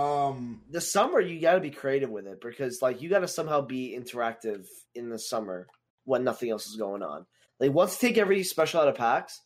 [0.00, 3.28] Um, The summer, you got to be creative with it because, like, you got to
[3.28, 5.66] somehow be interactive in the summer
[6.04, 7.26] when nothing else is going on.
[7.58, 9.40] Like, once take every special out of packs,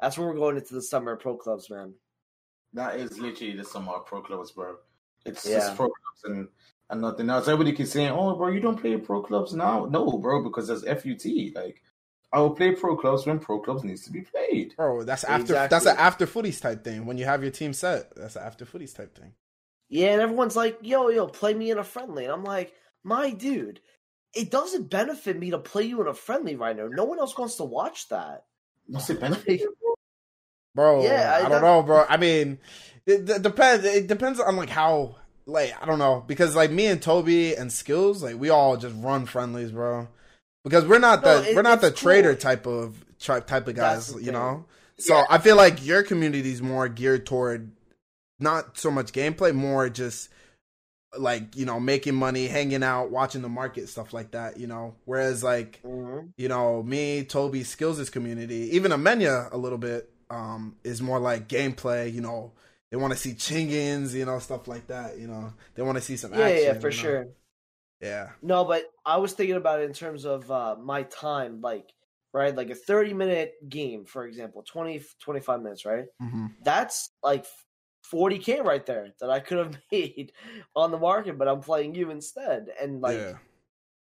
[0.00, 1.94] that's where we're going into the summer pro clubs, man.
[2.74, 4.76] That is literally the summer of pro clubs, bro.
[5.24, 5.56] It's Yeah.
[5.58, 6.48] just pro clubs and,
[6.90, 7.48] and nothing else.
[7.48, 10.84] Everybody keeps saying, "Oh, bro, you don't play pro clubs now." No, bro, because there's
[10.84, 11.54] FUT.
[11.54, 11.82] Like,
[12.32, 14.74] I will play pro clubs when pro clubs needs to be played.
[14.76, 15.74] bro, that's after Exactly.
[15.74, 17.06] that's an after Futties type thing.
[17.06, 19.32] When you have your team set, that's an after Futties type thing.
[19.88, 22.24] Yeah, and everyone's like, yo, yo, play me in a friendly.
[22.24, 22.72] And I'm like,
[23.04, 23.80] my dude,
[24.34, 26.88] it doesn't benefit me to play you in a friendly right now.
[26.88, 28.44] No one else wants to watch that.
[28.88, 29.62] What's it benefit?
[30.74, 31.02] bro.
[31.02, 32.04] Yeah, I I, don't don't- know, bro.
[32.08, 32.58] I mean,
[33.06, 33.84] it, it depends.
[33.84, 35.16] It depends on like how,
[35.46, 38.94] like I don't know, because like me and Toby and Skills, like we all just
[38.98, 40.08] run friendlies, bro.
[40.64, 43.68] Because we're not No, the it- we're not the it's trader type of tri- type
[43.68, 44.32] of guys, you thing.
[44.32, 44.64] know.
[44.98, 45.24] So Yeah.
[45.30, 47.70] I feel like your community is more geared toward
[48.38, 50.28] not so much gameplay, more just
[51.18, 54.58] like you know making money, hanging out, watching the market, stuff like that.
[54.58, 56.32] You know, whereas like Mhm.
[56.36, 61.18] you know, me, Toby, Skills' is community, even Amenya a little bit, um, is more
[61.18, 62.52] like gameplay, you know,
[62.90, 65.52] they want to see chingins, you know, stuff like that, you know.
[65.74, 66.74] They want to see some Yeah, action.
[66.74, 67.02] yeah, for you know?
[67.02, 67.26] sure.
[68.00, 68.30] Yeah.
[68.42, 71.92] No, but I was thinking about it in terms of uh, my time, like,
[72.32, 72.54] right?
[72.54, 76.04] Like a 30 minute game, for example, 20, 25 minutes, right?
[76.20, 77.46] hmm That's like
[78.12, 80.32] 40K right there that I could have made
[80.74, 82.68] on the market, but I'm playing you instead.
[82.80, 83.32] And like, yeah.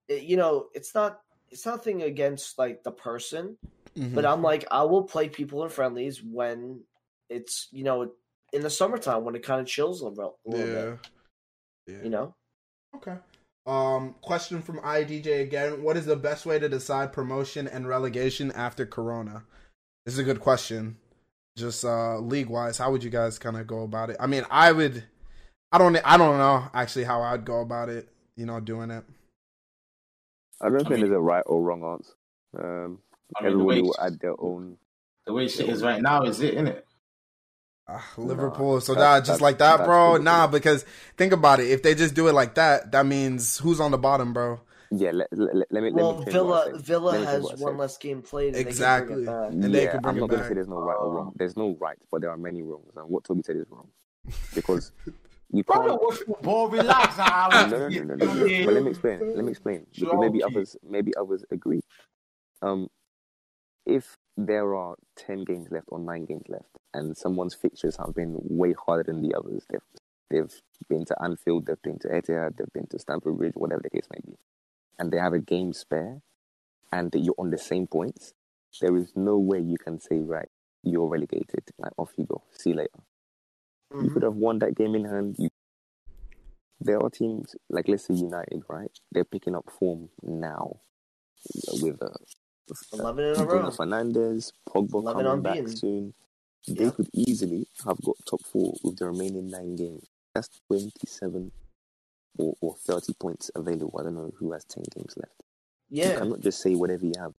[0.07, 3.57] it- you know, it's not, it's nothing against like the person,
[3.97, 4.13] Mhm.
[4.15, 6.81] but I'm like, I will play people in friendlies when
[7.29, 8.11] it's, you know,
[8.53, 10.73] in the summertime when it kind of chills a little, a little yeah.
[10.73, 10.99] bit,
[11.87, 12.03] Yeah.
[12.03, 12.35] you know?
[12.95, 13.15] Okay.
[13.65, 15.83] Um, question from IDJ again.
[15.83, 19.43] What is the best way to decide promotion and relegation after Corona?
[20.05, 20.97] This is a good question.
[21.57, 24.17] Just uh league wise, how would you guys kind of go about it?
[24.19, 25.03] I mean, I would.
[25.71, 25.97] I don't.
[26.05, 28.07] I don't know actually how I'd go about it.
[28.37, 29.03] You know, doing it.
[30.61, 32.13] I don't I think mean- there's a right or wrong answer.
[32.57, 32.99] Um,
[33.37, 34.77] I mean, the everybody way, will add their own.
[35.25, 36.85] the way shit is right now is it, isn't it?
[37.87, 38.79] Ah, Liverpool.
[38.81, 40.17] so that- that just that's- like that, bro.
[40.17, 40.85] Nah, because
[41.17, 41.69] think about it.
[41.69, 44.61] If they just do it like that, that means who's on the bottom, bro.
[44.91, 45.91] Yeah, let, let, let, let me.
[45.91, 46.79] Well, let me finish what I Villa.
[46.79, 48.55] Villa Let me has one less game played.
[48.55, 49.25] And Exactly.
[49.25, 49.65] They can bring it back.
[49.65, 51.33] And they yeah, could bring I'm not gonna say there's no right or wrong.
[51.37, 53.89] There's no right, but there are many wrongs, and what Toby said is wrong
[54.55, 54.91] because
[55.51, 56.01] you Bro, can't.
[56.01, 57.15] watch football, relax.
[57.19, 58.65] ah, No, no, no, no, no, no.
[58.65, 59.19] But let me explain.
[59.35, 59.85] Let me explain.
[59.97, 61.81] Because maybe others, maybe others agree.
[62.61, 62.89] Um,
[63.85, 68.37] if there are ten games left or nine games left, and someone's fixtures have been
[68.41, 69.81] way harder than the others, they've
[70.29, 73.89] they've been to Anfield, they've been to Etihad, they've been to Stamford Bridge, whatever the
[73.89, 74.37] case may be,
[74.99, 76.21] and they have a game spare,
[76.91, 78.33] and you're on the same points.
[78.79, 80.49] There is no way you can say right,
[80.83, 81.63] you're relegated.
[81.77, 82.43] Like off you go.
[82.51, 82.99] See you later.
[83.91, 84.13] You Mhm.
[84.13, 85.35] could have won that game in hand.
[85.37, 85.49] You,
[86.79, 88.91] there are teams like let's say United, right?
[89.11, 90.79] They're picking up form now
[91.81, 92.09] with uh,
[92.93, 93.69] 11 in a Bruno row.
[93.71, 95.75] Fernandes, Pogba coming back unbeaten.
[95.75, 96.13] soon.
[96.67, 96.91] They Yeah.
[96.91, 100.05] could easily have got top four with the remaining nine games.
[100.33, 101.51] That's twenty-seven
[102.37, 103.97] or, or thirty points available.
[103.99, 105.41] I don't know who has ten games left.
[105.89, 106.13] Yeah.
[106.13, 107.33] You cannot just say whatever you have.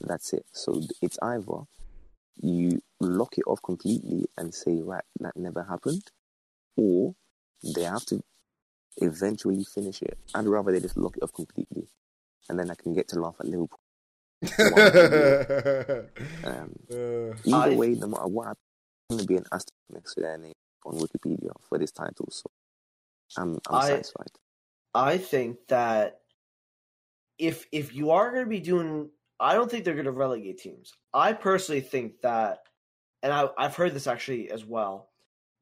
[0.00, 0.44] That's it.
[0.52, 1.62] So it's either
[2.40, 6.02] you lock it off completely and say, right, that never happened,
[6.76, 7.14] or
[7.74, 8.22] they have to
[8.98, 10.18] eventually finish it.
[10.34, 11.88] I'd rather they just lock it off completely,
[12.48, 13.80] and then I can get to laugh at Liverpool.
[16.44, 18.60] Um, Uh, either way, no matter what, happens,
[19.10, 20.52] going to be an asterisk next to their name
[20.84, 22.28] on Wikipedia for this title.
[22.30, 22.50] So
[23.36, 24.28] I'm, I'm I- satisfied.
[24.94, 26.20] I think that
[27.38, 30.58] if if you are going to be doing, I don't think they're going to relegate
[30.58, 30.92] teams.
[31.12, 32.60] I personally think that,
[33.22, 35.10] and I, I've heard this actually as well.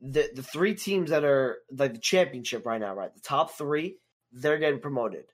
[0.01, 3.12] The the three teams that are like the championship right now, right?
[3.12, 3.99] The top three,
[4.31, 5.25] they're getting promoted,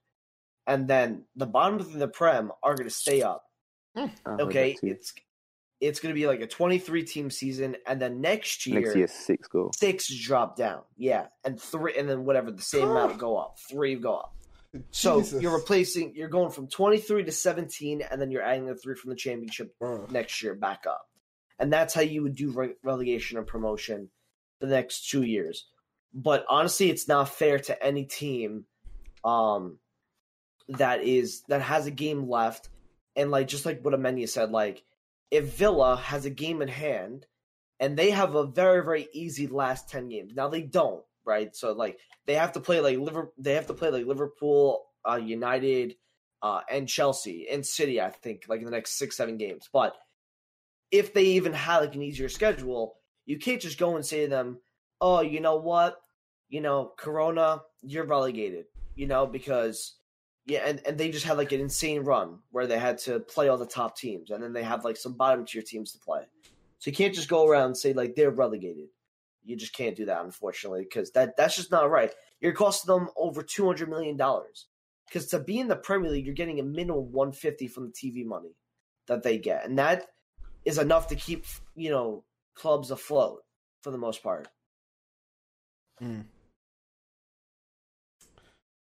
[0.66, 3.44] and then the bottom of the prem are going to stay up.
[3.94, 4.06] Hmm.
[4.24, 5.12] I Okay, it's
[5.80, 8.96] it's going to be like a twenty three team season, and then next year, next
[8.96, 9.70] year six go.
[9.74, 10.82] six drop down.
[10.96, 13.58] Yeah, and three, and then whatever the same amount go up.
[13.68, 14.34] Three go up.
[14.90, 15.42] So Jesus.
[15.42, 16.14] you're replacing.
[16.14, 19.74] You're going from 23 to 17, and then you're adding the three from the championship
[19.78, 20.06] Bro.
[20.10, 21.08] next year back up,
[21.58, 24.10] and that's how you would do re- relegation and promotion
[24.60, 25.66] the next two years.
[26.12, 28.64] But honestly, it's not fair to any team,
[29.24, 29.78] um,
[30.68, 32.68] that is that has a game left,
[33.16, 34.84] and like just like what Amenya said, like
[35.30, 37.26] if Villa has a game in hand
[37.78, 40.34] and they have a very very easy last 10 games.
[40.34, 41.54] Now they don't right?
[41.54, 45.16] So like they have to play like liverpool they have to play like liverpool uh,
[45.16, 45.94] united
[46.42, 49.68] uh, and chelsea and city i think like in the next six seven games.
[49.72, 49.94] But
[50.90, 54.28] if they even had like an easier schedule you can't just go and say to
[54.28, 54.58] them
[55.00, 56.00] oh you know what?
[56.48, 59.94] You know corona you're relegated you know because
[60.46, 63.48] yeah, and, and they just had like an insane run where they had to play
[63.48, 66.22] all the top teams, and then they have like some bottom tier teams to play.
[66.78, 68.88] So you can't just go around and say like they're relegated.
[69.44, 72.12] You just can't do that, unfortunately, because that that's just not right.
[72.40, 74.66] You're costing them over two hundred million dollars.
[75.06, 77.92] Because to be in the Premier League, you're getting a minimum one fifty from the
[77.92, 78.54] TV money
[79.06, 80.06] that they get, and that
[80.64, 81.44] is enough to keep
[81.74, 83.42] you know clubs afloat
[83.82, 84.48] for the most part.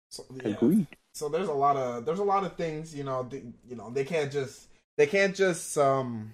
[0.09, 0.49] So, yeah.
[0.49, 0.87] Agreed.
[1.17, 3.89] So there's a lot of there's a lot of things you know they, you know
[3.89, 6.31] they can't just they can't just um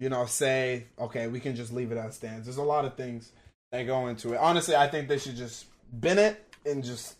[0.00, 2.46] you know say okay we can just leave it as stands.
[2.46, 3.32] There's a lot of things
[3.70, 4.38] that go into it.
[4.38, 5.66] Honestly i think they should just
[6.00, 7.16] bin it and just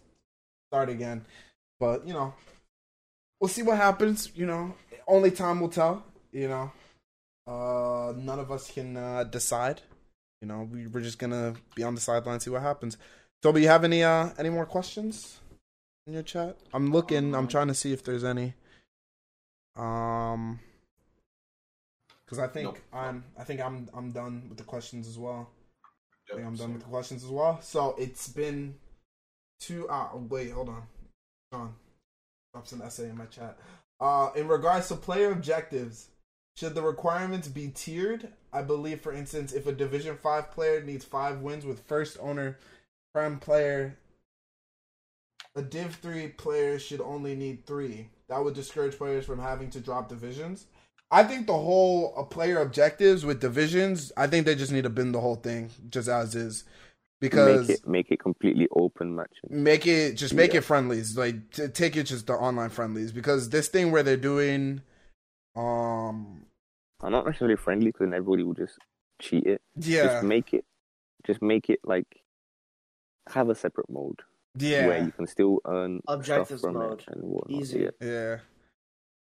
[0.71, 1.25] start again.
[1.79, 2.35] But you know
[3.41, 4.75] we'll see what happens you know.
[5.07, 6.73] Only time will tell you know.
[7.47, 9.83] Uh none of us can uh decide
[10.43, 10.69] you know.
[10.71, 12.99] We, we're just gonna be on the sideline see what happens.
[13.41, 15.39] Toby, you have any uh any more questions
[16.09, 16.57] in your chat?
[16.73, 17.35] I'm looking.
[17.35, 18.55] I'm trying to see if there's any.
[19.77, 20.59] Um,
[22.25, 22.79] because I think Nope.
[22.93, 23.25] I'm.
[23.39, 23.89] I think I'm.
[23.95, 25.51] I'm done with the questions as well.
[26.31, 27.61] I think I'm done with the questions as well.
[27.63, 28.75] So it's been
[29.61, 29.87] two.
[29.89, 30.83] Ah, oh, wait, hold on.
[31.53, 31.75] John
[32.53, 33.59] drops an essay in my chat.
[34.01, 36.09] Uh, in regards to player objectives,
[36.57, 38.29] should the requirements be tiered?
[38.53, 42.59] I believe, for instance, if a Division Five player needs five wins with first owner,
[43.13, 43.97] prem player
[45.59, 48.09] a Div 3 player should only need three.
[48.29, 50.67] That would discourage players from having to drop divisions.
[51.11, 54.91] I think the whole uh, player objectives with divisions, I think they just need to
[54.91, 56.65] bend the whole thing just as is.
[57.21, 59.51] Because make it make it completely open matches.
[59.51, 60.59] make it just make Yeah.
[60.59, 64.17] it friendlies like t- take it just the online friendlies because this thing where they're
[64.17, 64.83] doing
[65.57, 66.45] um
[67.03, 68.79] I'm not necessarily friendly because then everybody will just
[69.21, 69.61] cheat it.
[69.81, 70.65] yeah Just make it,
[71.27, 72.07] just make it like
[73.31, 74.21] have a separate mode
[74.61, 77.01] yeah where you can still earn Objectives stuff from mode.
[77.01, 77.61] it and whatnot.
[77.61, 77.81] Easy.
[77.81, 77.91] Yeah.
[78.01, 78.37] Yeah.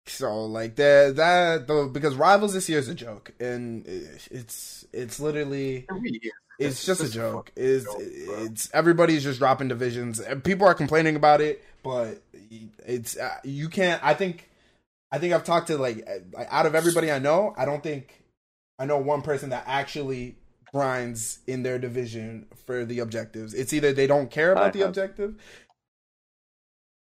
[0.07, 5.19] So like that that though because rivals this year is a joke and it's it's
[5.19, 5.87] literally
[6.59, 7.53] It it's just a just a joke.
[7.57, 10.21] Is it's everybody's just dropping divisions.
[10.21, 12.23] And People are complaining about it, but
[12.87, 14.03] it's uh, you can't.
[14.05, 14.51] I think
[15.11, 18.23] I think I've talked to like uh, out of everybody I know, I don't think
[18.79, 20.37] I know one person that actually
[20.75, 23.55] grinds in their division for the objectives.
[23.55, 24.89] It's either they don't care about I the have.
[24.91, 25.37] objective,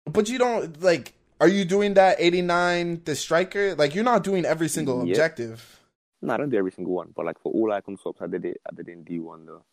[0.04, 1.14] but you don't like.
[1.40, 3.74] Are you doing that eighty nine the striker?
[3.74, 5.10] Like you're not doing every single Yeah.
[5.12, 5.80] objective.
[6.20, 8.44] No, I don't do every single one, but like for all icon swaps, I did
[8.44, 8.60] it.
[8.70, 9.64] I did it in D one though.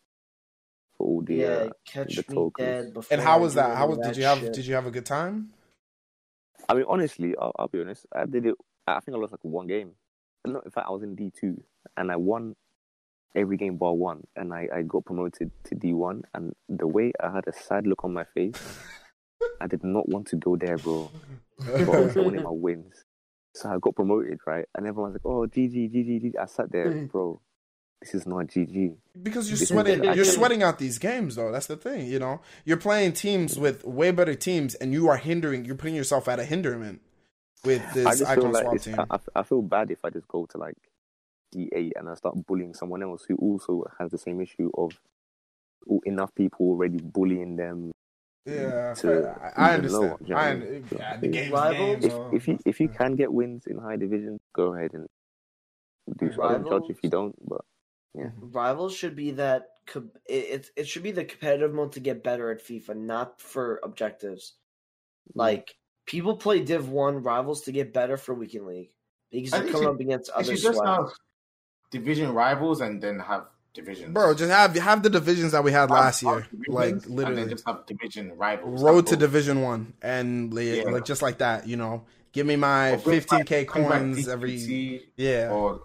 [0.96, 3.12] For all the yeah, uh, catch the me dead before.
[3.14, 3.76] And how I was that?
[3.76, 3.98] How was?
[3.98, 4.38] of Did you have?
[4.40, 4.52] shit.
[4.54, 5.50] Did you have a good time?
[6.68, 8.06] I mean, honestly, I'll, I'll be honest.
[8.14, 8.54] I did it.
[8.86, 9.92] I think I lost like one game.
[10.46, 11.62] No, in fact, I was in D two
[11.96, 12.56] and I won
[13.34, 16.22] every game bar one, and I, I got promoted to D one.
[16.34, 18.78] And the way I had a sad look on my face,
[19.60, 21.10] I did not want to go there, bro.
[21.58, 23.04] But obviously, I wanted my wins,
[23.54, 24.66] so I got promoted, right?
[24.74, 27.10] And everyone's like, "Oh, GG, GG, GG." I sat there, mm.
[27.10, 27.40] bro.
[28.00, 28.96] This is not GG.
[29.22, 31.52] Because you're This sweating, you're sweating out these games, though.
[31.52, 32.40] That's the thing, you know.
[32.64, 35.66] You're playing teams with way better teams, and you are hindering.
[35.66, 37.02] You're putting yourself at a hinderment
[37.62, 38.96] with this icon like swap team.
[39.10, 40.76] I- I feel bad if I just go to like
[41.54, 44.92] D8 and I start bullying someone else who also has the same issue of
[46.04, 47.92] enough people already bullying them.
[48.46, 50.18] yeah, to I, I understand.
[50.20, 50.84] do you know I, I mean?
[50.96, 52.00] yeah, the game's Rivals?
[52.00, 52.04] games.
[52.04, 55.06] If so- if you if you can get wins in high division, go ahead and
[56.18, 56.42] do so.
[56.42, 57.62] I don't judge if you don't, but
[58.16, 58.50] mm-hmm.
[58.50, 62.24] Rivals should be that co- it, it it should be the competitive mode to get
[62.24, 64.54] better at FIFA, not for objectives.
[65.30, 65.40] Mm-hmm.
[65.40, 65.74] Like
[66.06, 68.90] people play Div One Rivals to get better for Weekend League
[69.30, 71.10] because they're think coming up against You other should just sweat.
[71.92, 74.12] Have division rivals and then have divisions.
[74.12, 77.00] bro, just have have the divisions that we had Have- last year, divisions, like and
[77.02, 78.82] then literally just have division rivals.
[78.82, 79.16] road to.
[79.16, 80.82] Division One, and like, Yeah.
[80.90, 82.04] like just like that, you know.
[82.32, 85.50] Give me my 15k back- bring coins every DQT yeah.
[85.50, 85.82] Or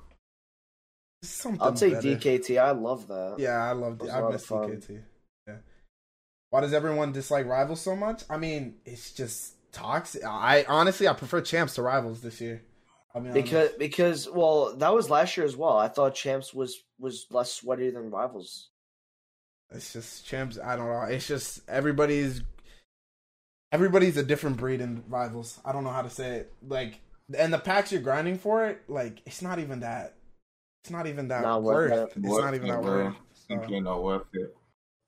[1.24, 2.08] Something I'll take better.
[2.08, 2.59] DKT.
[2.59, 3.38] I love that.
[3.40, 4.45] Yeah, I love That was I a lot miss.
[4.45, 5.01] DKT.
[5.48, 5.56] Yeah.
[6.51, 8.24] Why does everyone dislike rivals so much?
[8.30, 10.24] I mean, it's just toxic.
[10.24, 12.61] I honestly I prefer champs to rivals this year.
[13.15, 15.77] I mean, Because because well that was last year as well.
[15.77, 18.69] I thought Champs was was less sweaty than Rivals.
[19.71, 20.59] it's just champs.
[20.63, 21.01] I don't know.
[21.03, 22.41] It's just everybody's
[23.71, 25.59] everybody's a different breed in rivals.
[25.65, 26.53] I don't know how to say it.
[26.65, 26.99] Like,
[27.37, 30.15] and the packs you're grinding for it, like, it's not even that.
[30.83, 32.11] It's not even that Not worth worth.
[32.11, 32.17] it.
[32.17, 33.05] It's Worth not even it, that bro.
[33.05, 33.15] worth.
[33.47, 34.55] So, not worth it.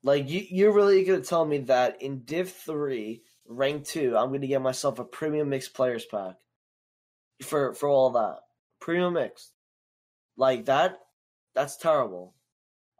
[0.02, 4.46] Like you, you're really gonna tell me that in Div three, rank two, I'm gonna
[4.46, 6.34] get myself a premium mixed players pack
[7.42, 8.38] for for all that
[8.80, 9.52] premium mix
[10.36, 10.98] like that.
[11.54, 12.34] That's terrible.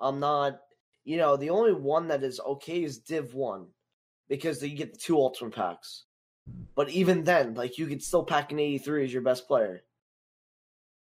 [0.00, 0.60] I'm not.
[1.04, 3.68] You know, the only one that is okay is Div one,
[4.28, 6.04] because you get the two ultimate packs.
[6.74, 9.82] But even then, like you could still pack an 83 as your best player,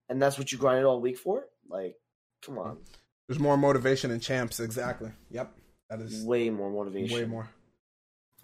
[0.08, 1.46] and that's what you grinded all week for.
[1.68, 1.96] Like,
[2.42, 2.78] come on,
[3.28, 4.60] there's more motivation in champs.
[4.60, 5.10] Exactly.
[5.30, 5.54] Yep.
[5.90, 7.16] That is way more motivation.
[7.16, 7.48] way more.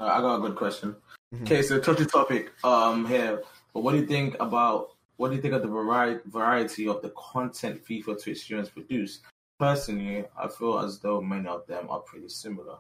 [0.01, 0.97] Uh, I got a good question.
[1.35, 1.43] Mhm.
[1.43, 3.43] Okay, so touchy topic um here.
[3.75, 7.03] But what do you think about what do you think of the variety variety of
[7.03, 9.21] the content FIFA Twitch streamers produce?
[9.59, 12.77] Personally, I feel as though many of them are pretty similar.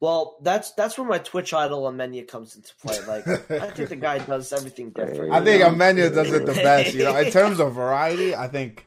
[0.00, 2.98] Well, that's that's where my Twitch idol Amenya comes into play.
[3.06, 5.32] Like, I think the guy does everything different.
[5.32, 5.74] I think you know?
[5.74, 6.94] Amenya does it the best.
[6.94, 8.86] You know, in terms of variety, I think,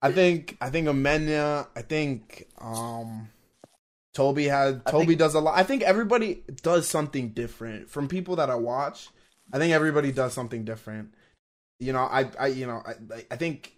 [0.00, 1.66] I think, I think Amenya.
[1.74, 3.28] I think um,
[4.14, 5.58] Toby had Toby think- does a lot.
[5.58, 7.90] I think everybody does something different.
[7.90, 9.08] From people that I watch,
[9.52, 11.14] I think everybody does something different.
[11.78, 13.74] You know, I, I, you know, I, I think,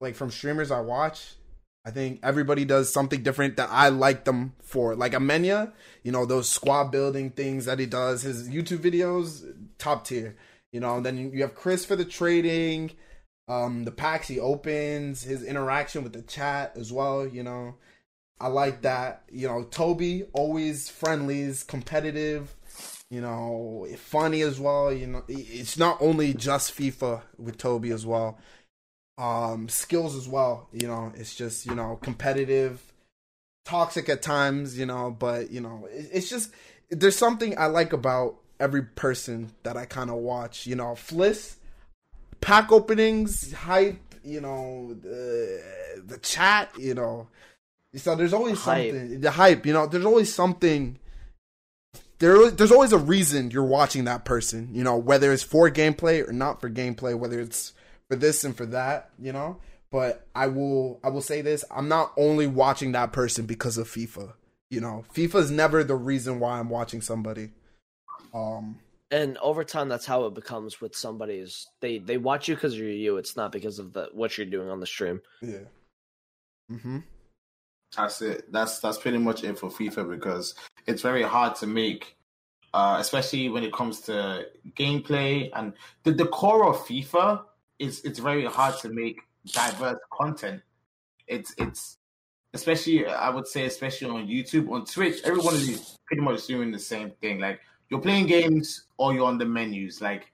[0.00, 1.34] like from streamers I watch,
[1.84, 4.94] I think everybody does something different that I like them for.
[4.94, 5.72] Like Amenya,
[6.02, 10.36] you know, those squad building things that he does, his YouTube videos, top tier.
[10.72, 12.92] You know, and then you have Chris for the trading,
[13.48, 17.74] um, the packs he opens, his interaction with the chat as well, you know.
[18.38, 19.24] I like that.
[19.30, 22.54] You know, Toby, always friendlies, competitive,
[23.10, 24.92] you know, funny as well.
[24.92, 28.38] You know, it's not only just FIFA with Toby as well.
[29.18, 32.80] Um, skills as well, you know, it's just, you know, competitive,
[33.66, 36.52] toxic at times, you know, but you know, it's just
[36.90, 40.66] there's something I like about every person that I kind of watch.
[40.66, 41.56] You know, Fliss,
[42.40, 43.98] pack openings, hype.
[44.24, 46.70] You know, the the chat.
[46.78, 47.28] You know,
[47.96, 48.92] so there's always Hype.
[48.92, 49.20] something.
[49.20, 49.66] The hype.
[49.66, 50.98] You know, there's always something.
[52.20, 54.68] There, there's always a reason you're watching that person.
[54.72, 57.72] You know, whether it's for gameplay or not for gameplay, whether it's
[58.08, 59.10] for this and for that.
[59.18, 59.58] You know,
[59.90, 63.88] but I will, I will say this: I'm not only watching that person because of
[63.88, 64.34] FIFA.
[64.70, 67.50] You know, FIFA is never the reason why I'm watching somebody.
[68.32, 68.78] Um,
[69.10, 71.66] and over time, that's how it becomes with somebody's.
[71.80, 73.16] They they watch you because you're you.
[73.16, 75.20] It's not because of the what you're doing on the stream.
[75.42, 75.64] yeah.
[76.70, 76.98] Mm-hmm.
[77.96, 78.50] That's it.
[78.52, 80.54] That's that's pretty much it for FIFA because
[80.86, 82.16] it's very hard to make,
[82.72, 84.46] uh, especially when it comes to
[84.76, 85.72] gameplay and
[86.04, 87.42] the, the core of FIFA.
[87.78, 90.62] Is it's very hard to make diverse content.
[91.26, 91.96] It's it's
[92.52, 95.20] especially I would say especially on YouTube on Twitch.
[95.24, 97.40] Everyone is pretty much doing the same thing.
[97.40, 100.00] Like you're playing games or you're on the menus.
[100.00, 100.30] Like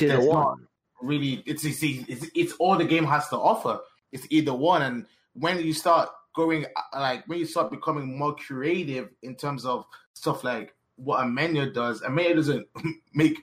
[0.00, 0.66] either one.
[1.00, 3.80] really it's, it's it's it's all the game has to offer
[4.14, 8.34] it's either one and when you start going uh, like when you start becoming more
[8.34, 12.66] creative in terms of stuff like what Amenya does Amenya doesn't
[13.14, 13.38] make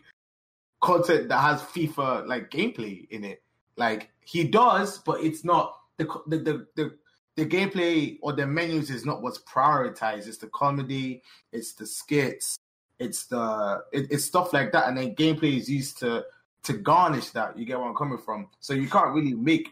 [0.81, 3.41] content that has FIFA like gameplay in it
[3.77, 6.91] like he does but it's not the the the, the
[7.35, 10.27] the gameplay or the menus is not what's prioritized.
[10.27, 12.57] It's the comedy, it's the skits,
[12.99, 16.25] it's the it, it's stuff like that, and then gameplay is used to
[16.63, 17.57] to garnish that.
[17.57, 18.47] You get where I'm coming from.
[18.59, 19.69] So you can't really make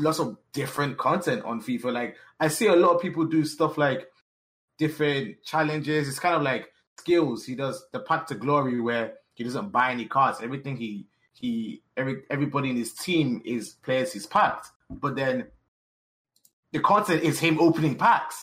[0.00, 1.92] lots of different content on FIFA.
[1.92, 4.08] Like I see a lot of people do stuff like
[4.78, 6.08] different challenges.
[6.08, 7.44] It's kind of like skills.
[7.44, 10.40] He does the path to glory where he doesn't buy any cards.
[10.42, 14.68] Everything he he every everybody in his team is players he's packed.
[14.88, 15.46] But then
[16.72, 18.42] the content is him opening packs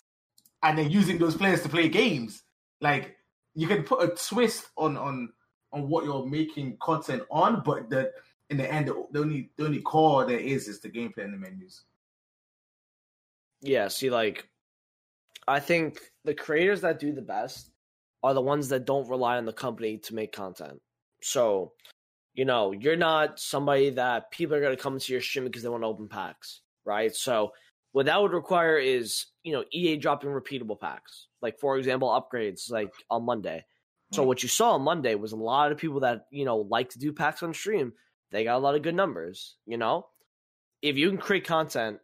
[0.63, 2.43] and then using those players to play games.
[2.81, 3.17] Like
[3.55, 5.33] you can put a twist on on
[5.73, 8.11] on what you're making content on, but the
[8.49, 11.37] in the end, the, only the only core there is is the gameplay and the
[11.37, 11.83] menus.
[13.61, 14.47] Yeah, see, like,
[15.47, 17.71] I think the creators that do the best
[18.23, 20.79] are the ones that don't rely on the company to make content.
[21.21, 21.73] So,
[22.33, 25.63] you know, you're not somebody that people are going to come into your stream because
[25.63, 27.13] they want to open packs, right?
[27.15, 27.51] So,
[27.93, 31.27] what that would require is, you know, EA dropping repeatable packs.
[31.41, 33.65] Like, for example, upgrades like on Monday.
[34.11, 34.27] So, hmm.
[34.27, 36.99] what you saw on Monday was a lot of people that, you know, like to
[36.99, 37.93] do packs on stream.
[38.31, 40.07] They got a lot of good numbers, you know?
[40.81, 41.99] If you can create content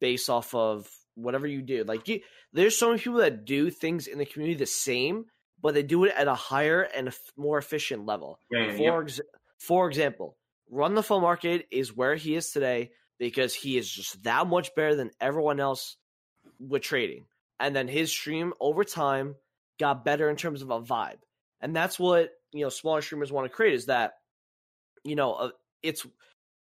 [0.00, 1.84] based off of whatever you do.
[1.84, 2.20] Like you,
[2.52, 5.26] there's so many people that do things in the community the same,
[5.60, 8.38] but they do it at a higher and a f- more efficient level.
[8.50, 9.00] Yeah, For yeah.
[9.02, 9.20] ex-
[9.58, 10.36] for example,
[10.68, 14.74] Run the FUT Market is where he is today because he is just that much
[14.74, 15.96] better than everyone else
[16.58, 17.24] with trading.
[17.60, 19.36] And then his stream over time
[19.78, 21.18] got better in terms of a vibe,
[21.60, 24.14] and that's what you know smaller streamers want to create is that
[25.04, 25.50] you know uh,
[25.86, 26.06] it's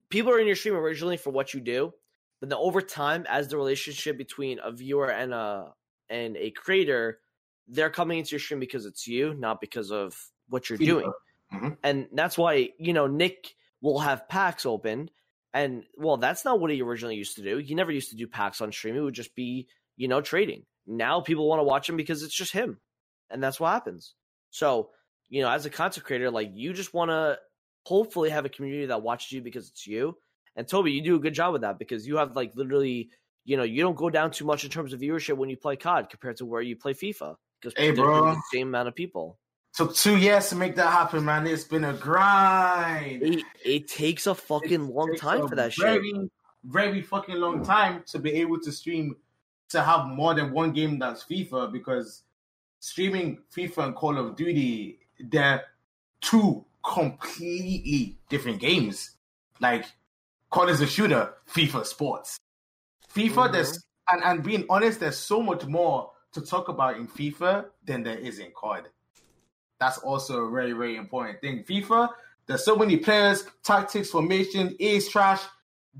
[0.09, 1.93] people are in your stream originally for what you do,
[2.39, 5.73] but then over time, as the relationship between a viewer and a
[6.09, 7.19] and a creator,
[7.67, 10.15] they're coming into your stream because it's you, not because of
[10.49, 11.11] what you're doing.
[11.51, 11.77] Mhm.
[11.83, 15.09] And that's why, you know, Nick will have packs open.
[15.53, 17.57] And well, that's not what he originally used to do.
[17.57, 18.95] He never used to do packs on stream.
[18.95, 20.65] It would just be, you know, trading.
[20.85, 22.79] Now people want to watch him because it's just him.
[23.29, 24.13] And that's what happens.
[24.51, 24.91] So,
[25.29, 27.39] you know, as a content creator, like you just want to
[27.85, 30.17] hopefully have a community that watches you because it's you.
[30.55, 33.09] And Toby, you do a good job with that because you have like literally,
[33.43, 35.75] you know, you don't go down too much in terms of viewership when you play
[35.75, 37.35] COD compared to where you play FIFA.
[37.61, 38.33] Because Hey, bro.
[38.33, 39.37] the same amount of people.
[39.73, 41.45] Took two years to make that happen, man.
[41.45, 43.21] It's been a grind.
[43.21, 45.85] It, it takes a fucking long time for that shit.
[45.85, 46.29] very,
[46.63, 49.17] Very fucking long time to be able to stream
[49.69, 52.21] to have more than one game that's FIFA because
[52.79, 55.63] streaming FIFA and Call of Duty, they're
[56.21, 59.11] two completely different games.
[59.59, 59.85] Like
[60.51, 62.37] COD is a shooter, FIFA sports.
[63.13, 63.53] FIFA, mm-hmm.
[63.53, 68.03] there's and, and being honest, there's so much more to talk about in FIFA than
[68.03, 68.89] there is in COD.
[69.79, 71.63] That's also a very, very important thing.
[71.63, 72.09] FIFA,
[72.45, 75.41] there's so many players, tactics, formation, is trash.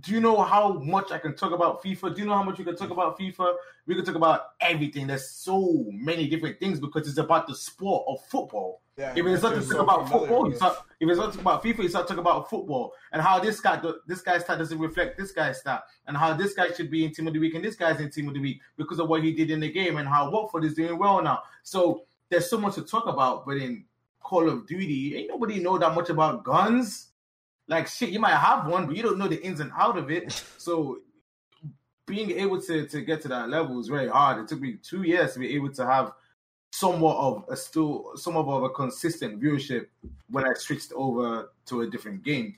[0.02, 2.16] Do you know how much I can talk about FIFA?
[2.16, 3.56] Do you know how much we can talk about FIFA?
[3.88, 5.08] We can talk about everything.
[5.08, 8.82] There's so many different things because it's about the sport of football.
[8.98, 11.42] Yeah, If it's not to talk about football, you start, if it's not to talk
[11.42, 14.80] about FIFA, you start talking about football and how this guy, this guy's stat doesn't
[14.80, 17.56] reflect this guy's stat, and how this guy should be in team of the week
[17.56, 19.72] and this guy's in team of the week because of what he did in the
[19.72, 21.42] game and how Watford is doing well now.
[21.64, 23.86] So there's so much to talk about, but in
[24.22, 27.12] Call of Duty, ain't nobody know that much about guns.
[27.68, 30.12] Like shit, you might have one, but you don't know the ins and out of
[30.12, 30.32] it.
[30.58, 31.00] So
[32.06, 34.40] being able to to get to that level is very hard.
[34.44, 36.14] It took me two years to be able to have
[36.72, 39.88] somewhat of a still somewhat of a consistent viewership
[40.30, 42.58] when I switched over to a different game.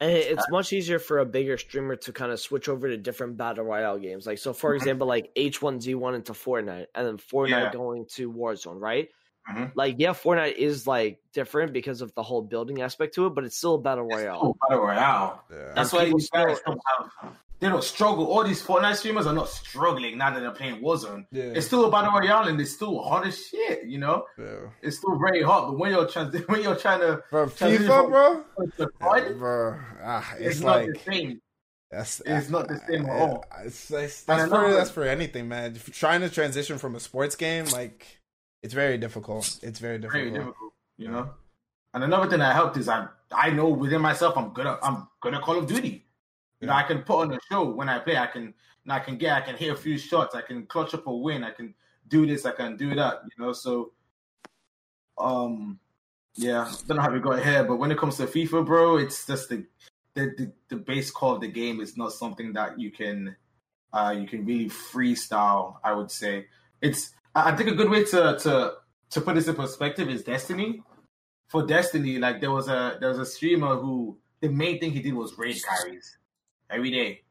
[0.00, 3.36] And it's much easier for a bigger streamer to kind of switch over to different
[3.36, 4.26] battle royale games.
[4.26, 4.76] Like so, for Mhm.
[4.76, 7.70] example, like H1Z1 into Fortnite, and then Fortnite Yeah.
[7.70, 9.08] going to Warzone, right?
[9.48, 9.72] Mhm.
[9.74, 13.44] Like, yeah, Fortnite is like different because of the whole building aspect to it, but
[13.44, 14.40] it's still a battle royale.
[14.42, 15.44] Oh, battle royale.
[15.50, 15.72] Yeah.
[15.74, 17.32] That's And why people these guys don't have.
[17.60, 18.26] They don't struggle.
[18.26, 21.26] All these Fortnite streamers are not struggling now that they're playing Warzone.
[21.30, 21.44] Yeah.
[21.44, 23.84] It's still a battle royale and it's still hot as shit.
[23.84, 24.68] You know, yeah.
[24.82, 25.68] it's still very hot.
[25.68, 28.08] But when you're trans- when you're trying to Bro, Transition FIFA,
[28.56, 28.66] bro.
[28.78, 31.40] to COD, Bro, ah, it's, it's, not the same.
[31.90, 33.44] that's it's not the same at all.
[33.64, 35.76] It's, it's, that's for that's for anything, man.
[35.76, 38.20] If you're trying to transition from a sports game, like
[38.64, 39.60] it's very difficult.
[39.62, 40.22] It's very difficult.
[40.22, 41.30] very difficult, you know.
[41.92, 45.06] And another thing that helped is I I know within myself I'm good at I'm
[45.20, 46.06] good at Call of Duty.
[46.60, 48.16] You know, I can put on a show when I play.
[48.16, 48.54] I can
[48.88, 50.34] I can get I can hit a few shots.
[50.34, 51.44] I can clutch up a win.
[51.44, 51.74] I can
[52.08, 52.46] do this.
[52.46, 53.20] I can do that.
[53.24, 53.92] You know, so
[55.18, 55.78] um,
[56.34, 56.72] yeah.
[56.88, 59.50] Don't know how we got here, but when it comes to FIFA, bro, it's just
[59.50, 59.66] the
[60.14, 63.36] the the, the base core of the game is not something that you can
[63.92, 65.76] uh you can really freestyle.
[65.84, 66.46] I would say
[66.80, 68.74] it's I think a good way to to
[69.10, 70.82] to put this in perspective is Destiny.
[71.48, 75.00] For Destiny, like there was a there was a streamer who the main thing he
[75.00, 76.16] did was raid carries
[76.70, 77.22] every day.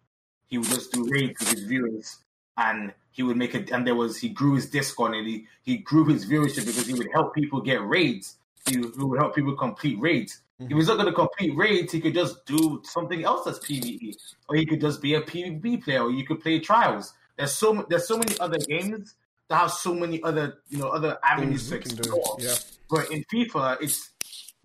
[0.47, 2.19] He would just do raids with his viewers,
[2.57, 3.71] and he would make it.
[3.71, 6.93] And there was he grew his Discord and he he grew his viewership because he
[6.93, 8.37] would help people get raids.
[8.69, 10.41] He, would- he would help people complete raids.
[10.59, 10.87] If he's mm-hmm.
[10.87, 14.15] not going to complete raids, he could just do something else that's PVE,
[14.47, 17.13] or he could just be a PvP player, or you could play trials.
[17.37, 19.15] There's so there's so many other games
[19.49, 22.37] that have so many other you know other avenues to explore.
[22.39, 22.55] Yeah.
[22.89, 24.11] But in FIFA, it's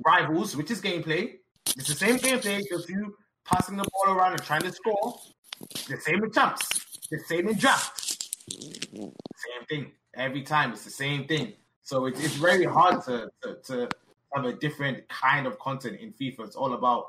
[0.04, 1.34] rivals, which is gameplay.
[1.76, 5.18] It's the same gameplay, just you passing the ball around and trying to score.
[5.88, 6.68] The same in champs.
[7.10, 8.28] The same in draft.
[8.50, 9.12] Same
[9.68, 10.72] thing every time.
[10.72, 11.54] It's the same thing.
[11.82, 13.88] So it's it's very hard to, to to
[14.34, 16.40] have a different kind of content in FIFA.
[16.46, 17.06] It's all about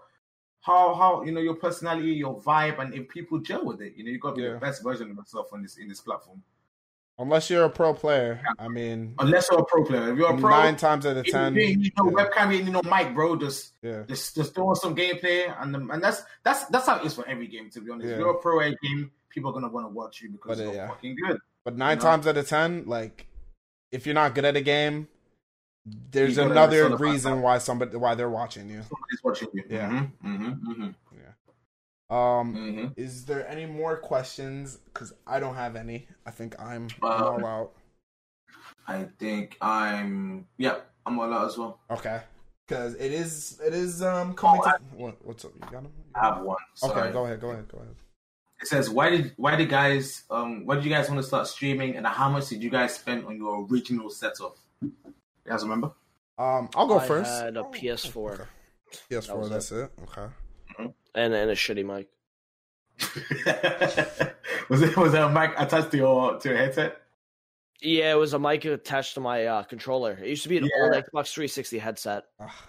[0.62, 3.94] how how you know your personality, your vibe, and if people gel with it.
[3.96, 4.54] You know, you got to be Yeah.
[4.54, 6.42] the best version of yourself on this in this platform.
[7.20, 10.14] Unless you're a pro player, I mean, Unless you're a pro player.
[10.14, 12.64] If you're a pro, nine times out of you ten, need no yeah, webcam, you
[12.64, 13.36] need no mic, bro.
[13.36, 17.06] Just yeah, just just doing some gameplay, and the, and that's that's that's how it
[17.06, 17.70] is for every game.
[17.72, 18.14] To be honest, Yeah.
[18.14, 20.58] if you're a pro at a game, people are gonna want to watch you because
[20.60, 20.88] But, uh, you're yeah.
[20.88, 21.40] fucking good.
[21.66, 22.04] But nine know?
[22.04, 23.28] times out of ten, like
[23.92, 25.10] if you're not good at a game,
[25.86, 28.82] there's You another sort of find reason why somebody why they're watching you.
[28.84, 29.64] Somebody's watching you.
[29.70, 29.90] Yeah.
[30.24, 30.90] Mm-hmm, mm-hmm,
[32.10, 32.86] Um, mm-hmm.
[32.98, 34.78] is there any more questions?
[34.86, 36.08] Because I don't have any.
[36.26, 37.72] I think I'm, I'm Um, all out.
[38.88, 40.48] I think I'm.
[40.58, 41.80] Yeah, I'm all out as well.
[41.92, 42.22] Okay.
[42.68, 45.52] Because it is it is um coming Oh, to what, what's up?
[45.56, 45.92] You got him?
[46.16, 46.58] I have one.
[46.84, 47.96] Okay, go ahead, go ahead, go ahead.
[48.62, 51.48] It says, "Why did why did guys um why did you guys want to start
[51.48, 54.92] streaming and how much did you guys spend on your original setup You
[55.48, 55.92] guys remember?
[56.38, 57.42] Um, I'll go I first.
[57.42, 58.44] had a PS4 Okay.
[59.10, 59.26] PS4.
[59.28, 59.92] That was that's it.
[60.04, 60.32] Okay.
[60.80, 62.08] And and a shitty mic.
[64.70, 67.02] was it was there a mic attached to your to your headset?
[67.82, 70.12] Yeah, it was a mic attached to my uh, controller.
[70.22, 70.84] It used to be an Yeah.
[70.84, 72.68] old Xbox 360 headset, Ah,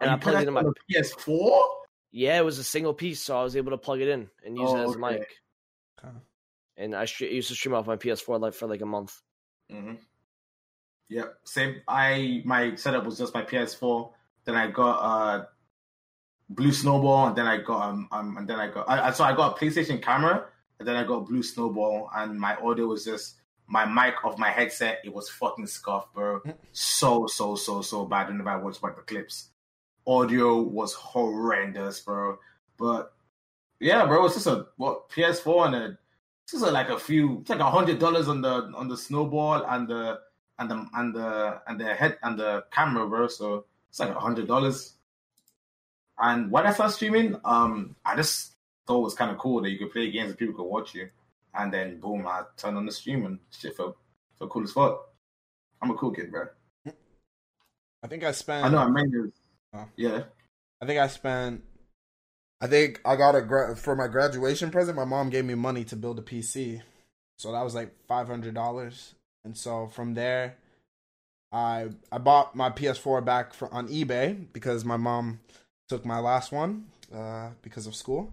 [0.00, 0.60] and I plugged it in my.
[0.60, 1.62] connected on a PS4.
[2.12, 4.56] Yeah, it was a single piece, so I was able to plug it in and
[4.56, 5.26] use Oh, it as a mic.
[6.04, 6.12] okay.
[6.76, 9.20] And I stre- used to stream off my PS4 like for like a month.
[9.72, 9.94] Mm-hmm.
[11.08, 11.76] Yep, same.
[11.88, 14.12] I my setup was just my PS4.
[14.44, 15.44] Then I got uh
[16.50, 19.24] Blue Snowball, and then I got um, um and then I got I, I- so
[19.24, 20.46] I got a PlayStation camera,
[20.78, 24.50] and then I got Blue Snowball, and my audio was just my mic of my
[24.50, 25.00] headset.
[25.04, 26.42] It was fucking scuffed, bro.
[26.72, 28.28] So so so so bad.
[28.28, 29.48] Whenever I watched back the clips,
[30.06, 32.38] audio was horrendous, bro.
[32.78, 33.12] But
[33.80, 35.98] yeah, bro, it's just a what PS4 and a
[36.44, 37.40] it's just like a few.
[37.40, 40.20] It's like a hundred dollars on the on the snowball and the
[40.58, 43.28] and the and the and the head and the camera, bro.
[43.28, 44.93] So it's like a hundred dollars.
[46.18, 48.52] And when I started streaming, um, I just
[48.86, 50.94] thought it was kind of cool that you could play games and people could watch
[50.94, 51.08] you.
[51.54, 53.96] And then boom, I turned on the stream and shit felt
[54.38, 55.08] felt cool as fuck.
[55.82, 56.46] I'm a cool kid, bro.
[58.02, 58.64] I think I spent.
[58.66, 59.32] I know I mean,
[59.76, 59.88] Oh.
[59.96, 60.24] yeah.
[60.80, 61.62] I think I spent.
[62.60, 64.96] I think I got a gra- for my graduation present.
[64.96, 66.80] My mom gave me money to build a PC,
[67.38, 69.14] so that was like five hundred dollars.
[69.44, 70.56] And so from there,
[71.52, 75.40] I I bought my PS4 back for, on eBay because my mom
[75.88, 78.32] took my last one uh, because of school,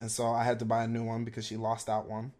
[0.00, 2.32] and so I had to buy a new one because she lost that one.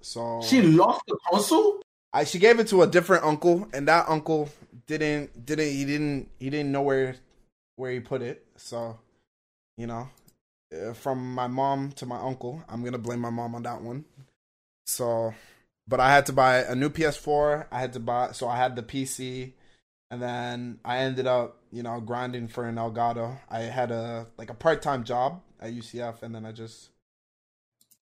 [0.00, 1.80] So She lost the console.
[2.12, 4.48] I she gave it to a different uncle, and that uncle
[4.86, 7.16] didn't didn't he didn't he didn't know where
[7.76, 8.46] where he put it.
[8.56, 8.98] So,
[9.76, 10.08] you know,
[10.72, 14.04] uh, from my mom to my uncle, I'm gonna blame my mom on that one.
[14.86, 15.34] So,
[15.88, 17.66] but I had to buy a new PS4.
[17.72, 19.52] I had to buy so I had the PC,
[20.10, 23.36] and then I ended up you know grinding for an Elgato.
[23.50, 26.90] I had a like a part time job at UCF, and then I just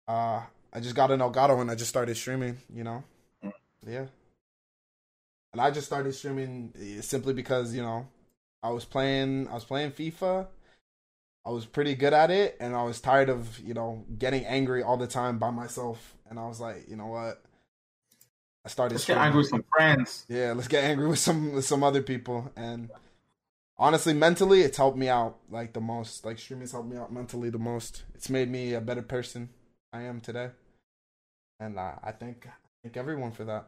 [0.08, 0.42] uh
[0.72, 2.58] I just got an Elgato and I just started streaming.
[2.74, 3.04] You know.
[3.86, 4.06] Yeah.
[5.52, 8.08] And I just started streaming eh, simply because, you know,
[8.62, 10.46] I was playing I was playing FIFA.
[11.44, 14.82] I was pretty good at it and I was tired of, you know, getting angry
[14.82, 17.42] all the time by myself and I was like, you know what?
[18.64, 20.24] I started Let's get angry with some friends.
[20.28, 22.90] Yeah, let's get angry with some with some other people and
[23.78, 26.24] honestly mentally it's helped me out like the most.
[26.24, 28.02] Like streaming's helped me out mentally the most.
[28.14, 29.50] It's made me a better person
[29.92, 30.50] I am today.
[31.60, 32.48] And uh, I thank
[32.82, 33.66] thank everyone for that.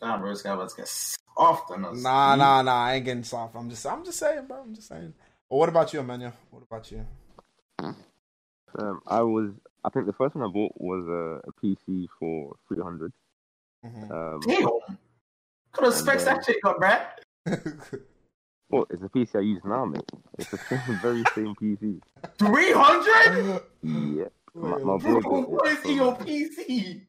[0.00, 2.02] Damn, bro, this guy was get soft on us.
[2.02, 2.84] Nah, nah, nah.
[2.84, 3.54] I ain't getting soft.
[3.54, 4.62] I'm just, I'm just saying, bro.
[4.62, 5.14] I'm just saying.
[5.48, 6.32] Well, what about you, Emmanuel?
[6.50, 7.06] What about you?
[7.78, 9.52] Um, I was.
[9.84, 13.12] I think the first one I bought was a, a PC for three hundred.
[13.84, 14.10] Mhm.
[14.10, 14.98] Um, Damn.
[15.72, 17.04] Could have specs that shit got, bruh.
[18.70, 20.02] Well, it's a PC I use now, mate.
[20.38, 22.00] It's the same, very same PC.
[22.38, 23.60] 300?
[23.82, 24.24] Yeah.
[24.56, 27.00] My, my boy got what is in your PC?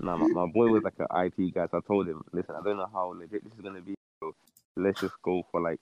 [0.00, 2.62] Nah, my, my boy was like an IT guy, so I told him, listen, I
[2.64, 4.34] don't know how legit this is gonna be, so
[4.76, 5.78] let's just go for like,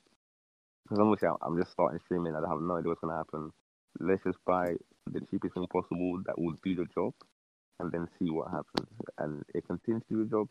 [0.84, 3.52] because obviously I'm- I'm just starting streaming, I don't have no idea what's gonna happen.
[4.00, 4.74] Let's just buy
[5.06, 7.14] the cheapest thing possible that will do the job,
[7.78, 8.88] and then see what happens.
[9.18, 10.48] And it continues to do the job.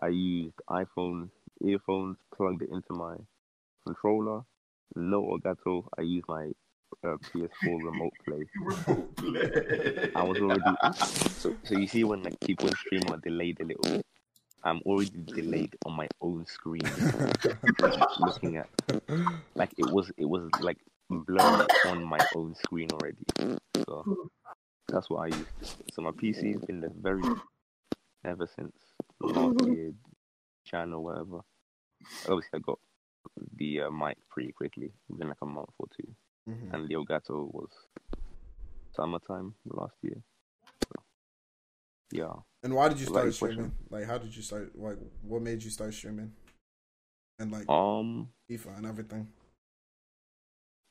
[0.00, 1.30] I used iPhone
[1.64, 3.16] earphones, plugged it into my
[3.86, 4.42] controller.
[4.94, 5.86] No Elgato.
[5.98, 6.50] I use my
[7.04, 8.44] uh, PS4 remote play.
[10.14, 10.60] I was already
[11.38, 14.06] so so you see when like people stream are delayed a little bit.
[14.64, 16.82] I'm already delayed on my own screen
[18.20, 18.68] looking at
[19.56, 20.78] like it was it was like
[21.10, 23.58] blurred on my own screen already.
[23.86, 24.28] So
[24.88, 25.92] that's what I used.
[25.92, 27.22] So my PC has been there very
[28.24, 28.76] ever since
[29.20, 29.92] last year,
[30.64, 31.40] Jan or whatever.
[32.28, 32.78] Obviously I got
[33.56, 36.14] the uh, mic pretty quickly within like a month or two.
[36.48, 36.74] Mhm.
[36.74, 37.70] And Elgato was
[38.94, 40.22] summertime last year.
[40.84, 41.02] So,
[42.10, 42.32] yeah.
[42.62, 43.48] And why did you Like start question.
[43.52, 43.72] streaming?
[43.90, 44.76] Like, how did you start?
[44.78, 46.32] Like, what made you start streaming?
[47.38, 49.28] And like Um, FIFA and everything.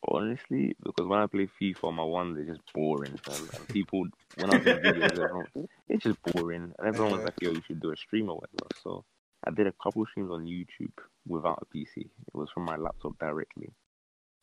[0.08, 3.18] honestly, because when I play FIFA on my one, they're just boring.
[3.28, 6.74] And people, when I do videos, it's just boring.
[6.78, 7.26] And everyone was Yeah.
[7.26, 8.68] like, yo, you should do a stream or whatever.
[8.84, 9.06] So
[9.46, 10.94] I did a couple streams on YouTube
[11.28, 11.98] without a PC.
[11.98, 13.74] It was from my laptop directly.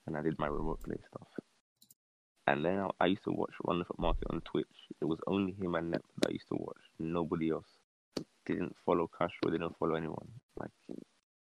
[0.07, 1.28] And I did my remote play stuff.
[2.47, 4.67] And then I, I used to watch Run the FUT Market on Twitch.
[5.01, 6.81] It was only him and Nep that I used to watch.
[6.99, 7.68] Nobody else.
[8.47, 10.28] Didn't follow Castro, didn't follow anyone.
[10.59, 10.70] Like,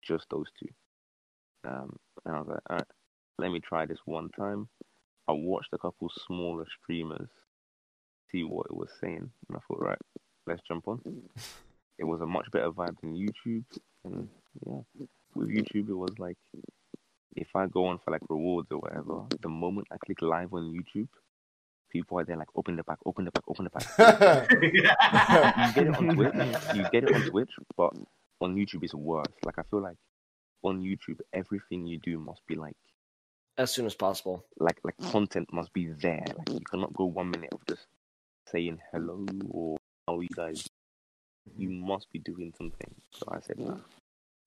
[0.02, 0.68] just those two.
[1.68, 2.86] Um, and I was like, alright,
[3.38, 4.68] let me try this one time.
[5.28, 7.28] I watched a couple smaller streamers
[8.30, 9.98] see what it was saying, and I thought, right,
[10.46, 11.00] let's jump on.
[11.98, 13.64] It was a much better vibe than YouTube,
[14.04, 14.28] and
[14.66, 14.80] Yeah.
[15.34, 16.36] With YouTube, it was like
[17.36, 20.72] if I go on for like rewards or whatever, the moment I click live on
[20.72, 21.08] YouTube,
[21.90, 24.48] people are there like open the pack, open the pack, open the pack.
[24.50, 26.34] you get it on Twitch,
[26.74, 27.92] you get it on Twitch, but
[28.40, 29.26] on YouTube it's worse.
[29.44, 29.96] Like I feel like
[30.62, 32.76] on YouTube everything you do must be like
[33.56, 34.44] as soon as possible.
[34.58, 36.24] like like content must be there.
[36.36, 37.86] Like you cannot go one minute of just
[38.46, 40.66] saying hello or how are you guys.
[41.56, 42.94] You must be doing something.
[43.12, 43.76] So I said, nah,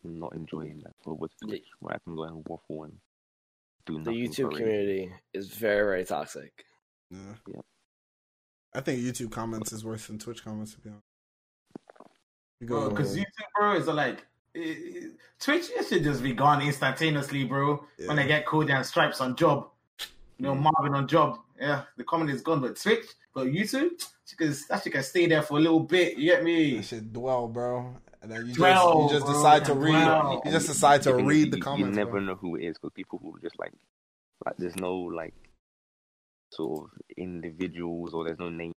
[0.03, 0.93] I'm not enjoying that.
[1.03, 2.93] So what's Twitch where I can go and waffle and
[3.85, 4.13] do nothing.
[4.13, 4.57] The nothing YouTube for it.
[4.57, 6.65] community is very, very toxic.
[7.09, 7.17] Yeah.
[7.53, 7.65] Yep.
[8.73, 10.73] I think YouTube comments is worse than Twitch comments.
[10.75, 11.03] To be honest,
[12.59, 13.25] you Bro, go because YouTube,
[13.57, 15.69] bro, is like it, it- Twitch.
[15.71, 17.85] It should just be gone instantaneously, bro.
[17.97, 18.15] When Yeah.
[18.15, 19.69] they get Cody and Stripes on job,
[20.37, 20.61] you know, mm.
[20.71, 21.39] Marvin on job.
[21.59, 22.61] Yeah, the comment is gone.
[22.61, 24.01] But Twitch, but YouTube,
[24.31, 26.17] she can, that shit can stay there for a little bit.
[26.17, 26.77] You get me?
[26.77, 27.97] that shit dwell, bro.
[28.21, 29.91] And then you Dwell, just you just bro, decide to read.
[29.91, 30.41] dwell.
[30.45, 31.89] You just decide to The thing read the comments.
[31.97, 32.19] You never bro.
[32.21, 33.73] know who it is because people who just like
[34.45, 35.33] like there's no like
[36.51, 38.71] sort of individuals or there's no name.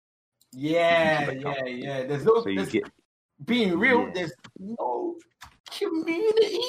[0.54, 1.72] Yeah, yeah, account.
[1.78, 2.04] yeah.
[2.06, 2.84] There's no So you there's, get
[3.46, 4.04] being real.
[4.04, 4.12] Yeah.
[4.14, 5.16] There's no
[5.72, 6.60] community.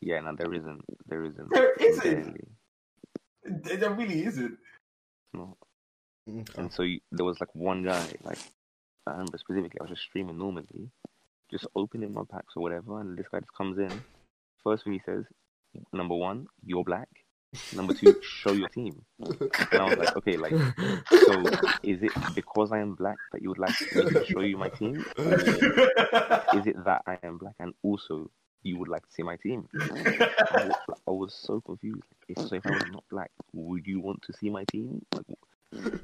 [0.00, 0.82] yeah, no, there isn't.
[1.08, 1.50] There isn't.
[1.50, 2.48] There isn't.
[3.44, 4.58] There there really isn't.
[5.34, 5.56] No.
[6.28, 6.44] Okay.
[6.56, 8.38] And so you, there was like one guy, like
[9.06, 10.90] I remember specifically, I was just streaming normally,
[11.50, 13.90] just opening my packs or whatever, and this guy just comes in.
[14.64, 15.24] First thing he says,
[15.92, 17.08] number one, you're black.
[17.74, 19.04] Number two, show your team.
[19.20, 21.44] And I was like, okay, like, so
[21.82, 24.68] is it because I am black that you would like me to show you my
[24.68, 28.30] team, is it that I am black and also
[28.62, 29.68] you would like to see my team?
[29.80, 30.74] I was,
[31.06, 32.02] I was so confused.
[32.28, 35.06] If, so if I was not black, would you want to see my team?
[35.14, 35.26] Like,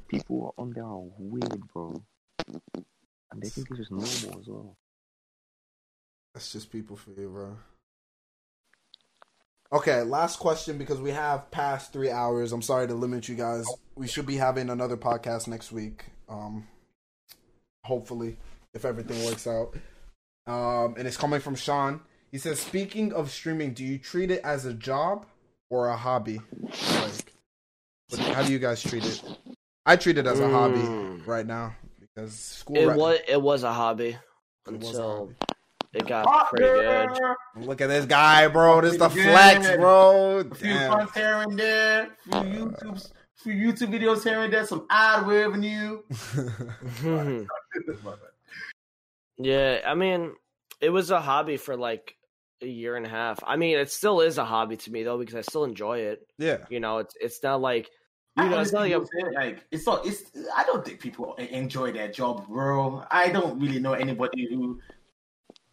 [0.07, 2.01] people are on there are weird, bro,
[2.45, 4.77] and they think it's just normal as well.
[6.33, 7.57] That's just people for you, bro.
[9.71, 12.51] Okay, last question because we have passed three hours.
[12.51, 13.65] I'm sorry to limit you guys.
[13.95, 16.05] We should be having another podcast next week.
[16.29, 16.67] Um,
[17.83, 18.37] hopefully,
[18.73, 19.75] if everything works out.
[20.45, 22.01] Um, and it's coming from Sean.
[22.31, 25.25] He says, "Speaking of streaming, do you treat it as a job
[25.69, 26.39] or a hobby?
[26.61, 27.33] Like,
[28.33, 29.23] how do you guys treat it?
[29.85, 31.27] I treat it as a hobby Mm.
[31.27, 32.77] right now because school.
[32.77, 34.17] It right- was it was a hobby it
[34.65, 35.35] a until hobby.
[35.93, 37.09] it got pretty good.
[37.67, 38.81] Look at this guy, bro.
[38.81, 39.79] This the Pretty flex, good.
[39.79, 40.37] bro.
[40.39, 40.91] A few Damn.
[40.91, 46.01] funds here and there, few YouTube, few YouTube videos here and there, some ad revenue.
[49.37, 50.33] yeah, I mean,
[50.81, 52.15] it was a hobby for like
[52.61, 53.39] a year and a half.
[53.45, 56.25] I mean, it still is a hobby to me though because I still enjoy it.
[56.37, 56.59] yeah.
[56.69, 57.89] You know, it's it's not like
[58.37, 60.05] you I know, it's not like honestly a, would say, like it's not.
[60.05, 60.23] It's.
[60.55, 63.03] I don't think people enjoy their job, bro.
[63.11, 64.79] I don't really know anybody who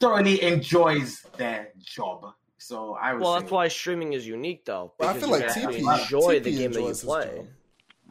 [0.01, 2.27] thoroughly enjoys their job.
[2.59, 4.93] So I would well, say, that's why streaming is unique though.
[4.99, 7.05] Well, I feel like can actually TP enjoy the TP game that you enjoys his
[7.05, 7.33] play.
[7.37, 7.47] job.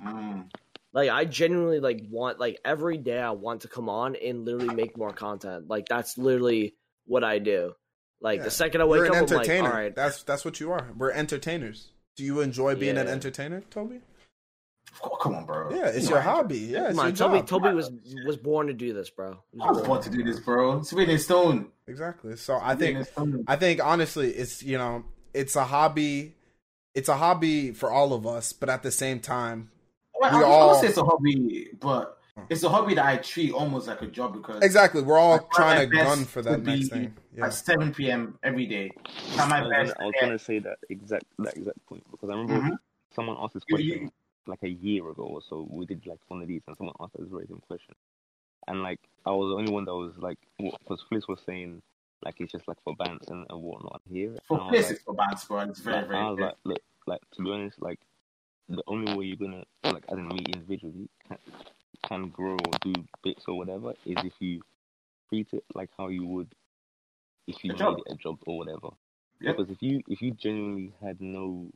[0.06, 0.46] Mm.
[0.92, 4.74] Like I genuinely like want like every day I want to come on and literally
[4.74, 5.68] make more content.
[5.70, 6.74] Like that's literally
[7.06, 7.74] what I do.
[8.22, 8.46] Like Yeah.
[8.46, 9.70] the second I You're wake an up, I'm like, entertainer.
[9.70, 10.90] all right, That's that's what you are.
[10.98, 11.90] We're entertainers.
[12.16, 14.02] Do you enjoy being an entertainer, Toby?
[15.04, 15.70] Oh, come on, bro.
[15.74, 16.24] Yeah, it's Come your on.
[16.24, 16.58] hobby.
[16.60, 17.38] Yeah, it's come on, your Toby.
[17.40, 17.48] job.
[17.48, 17.92] Toby was
[18.26, 19.38] was born to do this, bro.
[19.54, 19.88] He I was born.
[19.88, 20.78] born to do this, bro.
[20.80, 21.68] It's written in stone.
[21.88, 22.36] Exactly.
[22.36, 23.08] So I think.
[23.48, 25.04] I think honestly, it's you know,
[25.34, 26.36] it's a hobby.
[26.96, 29.70] It's a hobby for all of us, but at the same time,
[30.20, 32.18] Well, we I, I all- would say it's a hobby, but
[32.50, 35.40] it's a hobby that I treat almost like a job because exactly, we're all I
[35.54, 37.14] trying to gun for that next thing.
[37.38, 37.46] Yeah.
[37.46, 38.38] at 7 p.m.
[38.44, 38.92] every day.
[39.36, 39.94] Try my I was, best.
[39.98, 42.78] gonna, I was gonna say that exact that exact point because I remember Mhm.
[43.16, 44.12] someone asked this You- question you-
[44.50, 45.68] like a year ago or so.
[45.70, 47.96] We did like one of these, and someone asked this very same question,
[48.68, 51.82] and like I was the only one that was like, because Fliss was saying
[52.24, 54.38] like it's just like for bands and, and whatnot here.
[54.48, 55.62] For and I was places for bands, bro.
[55.62, 56.46] It's very, like, very I was good.
[56.46, 58.00] like, look, like to be honest, like
[58.68, 61.38] the only way you're gonna like as in me individually can,
[62.08, 64.62] can grow or do bits or whatever is if you
[65.30, 66.54] treat it like how you would
[67.48, 67.98] if you A made job.
[68.06, 68.90] it a job or whatever.
[69.42, 69.58] Yep.
[69.58, 71.72] Because if you if you genuinely had no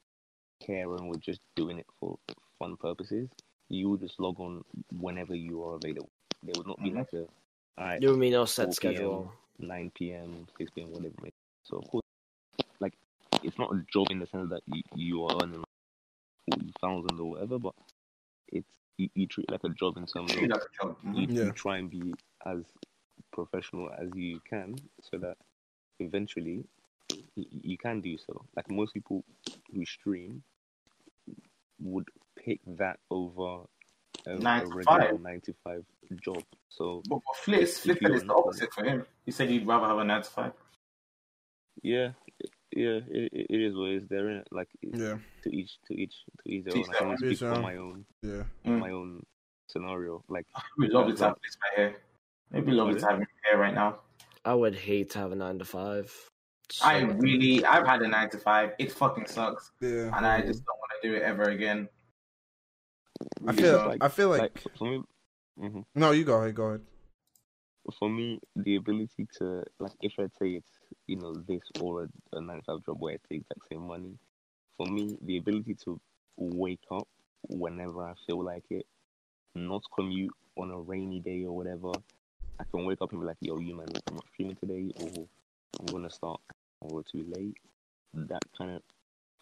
[0.65, 2.17] care and were just doing it for
[2.63, 3.29] fun purposes,
[3.69, 4.63] you would just log on
[4.99, 6.09] whenever you are available.
[6.43, 6.97] There would not be Mhm.
[6.97, 7.27] like a
[7.79, 9.31] alright, There would be no set 4 schedule.
[9.59, 11.07] 9 p.m., 6 p.m., whatever.
[11.07, 11.33] it may be.
[11.63, 12.03] So of course,
[12.79, 12.93] like
[13.43, 15.69] it's not a job in the sense that you, you are earning like
[16.49, 17.73] forty thousand or whatever, but
[18.49, 18.67] it's
[18.97, 20.35] you, you treat it like a job in some way.
[20.35, 20.97] Treat like a job.
[21.03, 21.17] Mhm.
[21.17, 21.43] you, Yeah.
[21.45, 22.13] you try and be
[22.45, 22.63] as
[23.31, 25.37] professional as you can, so that
[25.99, 26.65] eventually
[27.35, 28.45] you, you can do so.
[28.55, 29.23] Like most people
[29.73, 30.43] who stream
[31.79, 32.09] would
[32.43, 33.63] pick that over
[34.25, 35.21] a, Nine a to regular five.
[35.21, 35.83] nine to five
[36.21, 36.43] job.
[36.69, 39.05] So But for Fliss, If Fliss you said it's are the opposite for him.
[39.25, 40.51] He said he'd rather have a 9 to 5.
[41.81, 42.11] Yeah,
[42.71, 44.03] yeah, it, it it is what it is.
[44.09, 44.47] They're in it.
[44.51, 46.13] Like it- Yeah, to each to each
[46.43, 46.79] to each their own.
[46.81, 47.17] each I can their only own.
[47.17, 48.43] speak Each from my own yeah.
[48.65, 48.79] Mm.
[48.79, 49.25] my own
[49.67, 50.23] scenario.
[50.29, 50.45] Like
[50.77, 51.95] We lovely to have this my hair.
[52.51, 53.99] Maybe lovely to have my hair right now.
[54.45, 56.13] I would hate to have a nine to five.
[56.71, 58.71] So I really, I've had a nine to five.
[58.79, 61.87] It fucking sucks, Yeah, and I just don't want to do it ever again.
[63.47, 63.77] I feel.
[63.85, 64.41] like- I feel like.
[64.41, 65.03] like for me,
[65.59, 66.55] hmm No, you go ahead.
[66.55, 66.81] Go ahead.
[67.99, 70.71] for me, the ability to like if I say it's
[71.07, 73.85] you know this or a, a nine to five job where it's the exact same
[73.87, 74.17] money,
[74.77, 75.99] for me the ability to
[76.37, 77.07] wake up
[77.49, 78.85] whenever I feel like it,
[79.55, 81.91] not commute on a rainy day or whatever.
[82.59, 85.27] I can wake up and be like, yo, you man, I'm not streaming today, or
[85.79, 86.39] I'm gonna start
[86.81, 87.57] or too late.
[88.13, 88.81] That kind of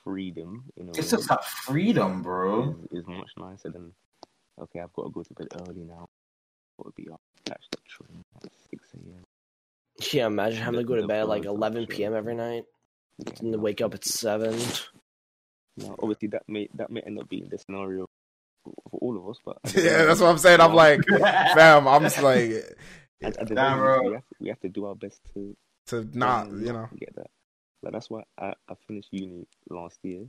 [0.04, 2.76] freedom, you know, It's just that freedom, bro.
[2.92, 3.94] is, is much nicer than
[4.60, 6.08] okay, I've got to go to bed early now.
[6.78, 9.24] Got to be up, catch the train at six a.m.
[10.14, 11.88] yeah, imagine having to go to bed at like 11 showing.
[11.88, 12.16] p.m.
[12.16, 12.64] every night
[13.26, 14.58] Yeah, and then wake up at seven.
[15.78, 18.06] Now, obviously, that may that may end up being the scenario
[18.64, 20.60] for, for all of us, but Yeah, that's what I'm saying.
[20.62, 21.06] I'm like,
[21.54, 21.88] fam.
[21.88, 22.52] I'm just like
[23.24, 24.02] at, at the Damn, bro.
[24.08, 25.56] we have, we have to do our best to
[25.88, 26.90] to not, um, you know.
[27.00, 27.28] get that.
[27.82, 30.26] Like that's why I, I finished uni last year.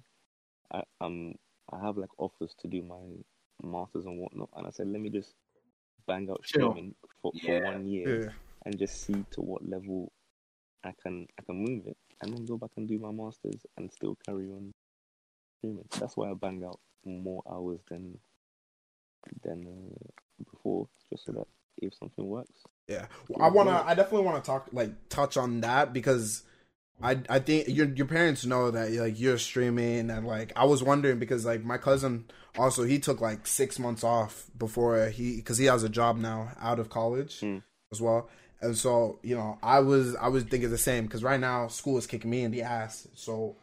[0.73, 1.35] I um
[1.73, 3.01] I have like offers to do my
[3.63, 5.35] masters and whatnot, and I said let me just
[6.07, 6.73] bang out Chill.
[6.73, 7.59] streaming for, Yeah.
[7.61, 8.31] for one year Yeah,
[8.65, 10.13] and just see to what level
[10.85, 13.93] I can I can move it, and then go back and do my masters and
[13.93, 14.73] still carry on
[15.59, 15.89] streaming.
[15.99, 18.19] That's why I bang out more hours than
[19.43, 21.47] than uh, before, just so that
[21.79, 23.07] if something works, yeah.
[23.41, 23.83] I wanna.
[23.87, 26.43] I definitely want to talk like touch on that because
[27.01, 30.83] I I think your your parents know that like you're streaming and like I was
[30.83, 32.27] wondering because like my cousin
[32.59, 36.51] also he took like six months off before he because he has a job now
[36.61, 37.59] out of college Hmm.
[37.93, 38.29] as well.
[38.61, 41.99] And so, you know, I was I was thinking the same because right now school
[41.99, 43.09] is kicking me in the ass.
[43.15, 43.57] So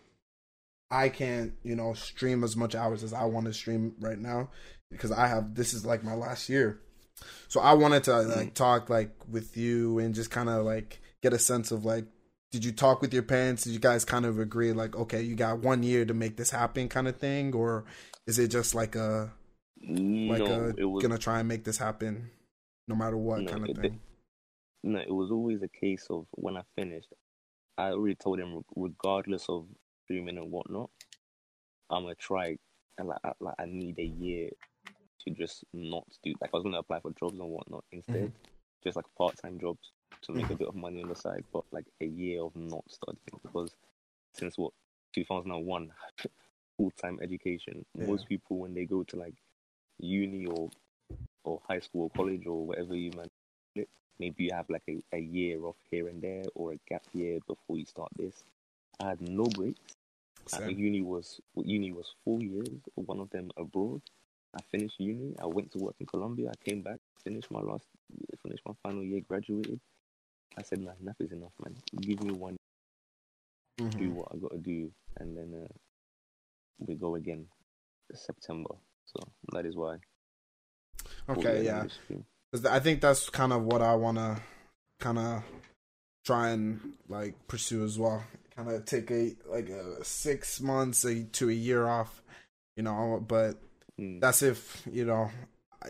[0.92, 4.50] I can't, you know, stream as much hours as I want to stream right now
[4.92, 6.82] because I have this is like my last year.
[7.48, 11.32] So I wanted to like talk like with you and just kind of like get
[11.32, 12.06] a sense of like
[12.52, 13.64] did you talk with your parents?
[13.64, 16.52] Did you guys kind of agree like okay, you got 1 year to make this
[16.52, 17.86] happen kind of thing or
[18.26, 19.32] is it just like a
[19.82, 22.32] like no, a it was gonna try and make this happen
[22.88, 24.00] no matter what No, kind of it- thing?
[24.84, 27.14] no, it was always a case of when I finished,
[27.78, 29.68] I already told him regardless of
[30.04, 30.90] streaming and whatnot,
[31.90, 32.58] I'm gonna try
[32.98, 34.50] and like I, like I need a year
[35.22, 37.98] to just not do like I was gonna apply for jobs and whatnot mm-hmm.
[37.98, 38.32] instead,
[38.84, 41.64] just like part time jobs to make a bit of money on the side, but
[41.72, 43.72] like a year of not studying because
[44.34, 44.74] since what
[45.14, 45.92] 2001
[46.78, 48.08] full time education, Yeah.
[48.08, 49.36] most people when they go to like
[50.00, 50.70] uni or
[51.44, 53.12] or high school or college or whatever you
[53.76, 53.88] it,
[54.20, 57.40] maybe you have like a, a year off here and there or a gap year
[57.48, 58.44] before you start this.
[59.00, 59.80] I had no breaks.
[60.54, 60.78] Uh, Same.
[60.80, 64.02] uni was uni was four years, one of them abroad.
[64.56, 65.36] I finished uni.
[65.42, 66.50] I went to work in Colombia.
[66.52, 67.86] I came back, finished my last,
[68.42, 69.80] finished my final year, graduated.
[70.58, 71.76] I said, "Nah, enough is enough, man.
[72.02, 72.58] Give me one,
[73.78, 74.14] do Mhm.
[74.14, 75.74] what I got to do, and then uh,
[76.80, 77.48] we go again
[78.14, 79.20] September." So
[79.54, 79.98] that is why.
[81.30, 81.86] Okay, yeah.
[82.70, 84.42] I think that's kind of what I want to
[85.00, 85.44] kind of
[86.26, 88.24] try and like pursue as well.
[88.56, 92.22] Kind of take a like a six months a, to a year off,
[92.76, 93.24] you know.
[93.26, 93.62] But
[94.00, 94.20] Mm.
[94.20, 95.30] that's if you know,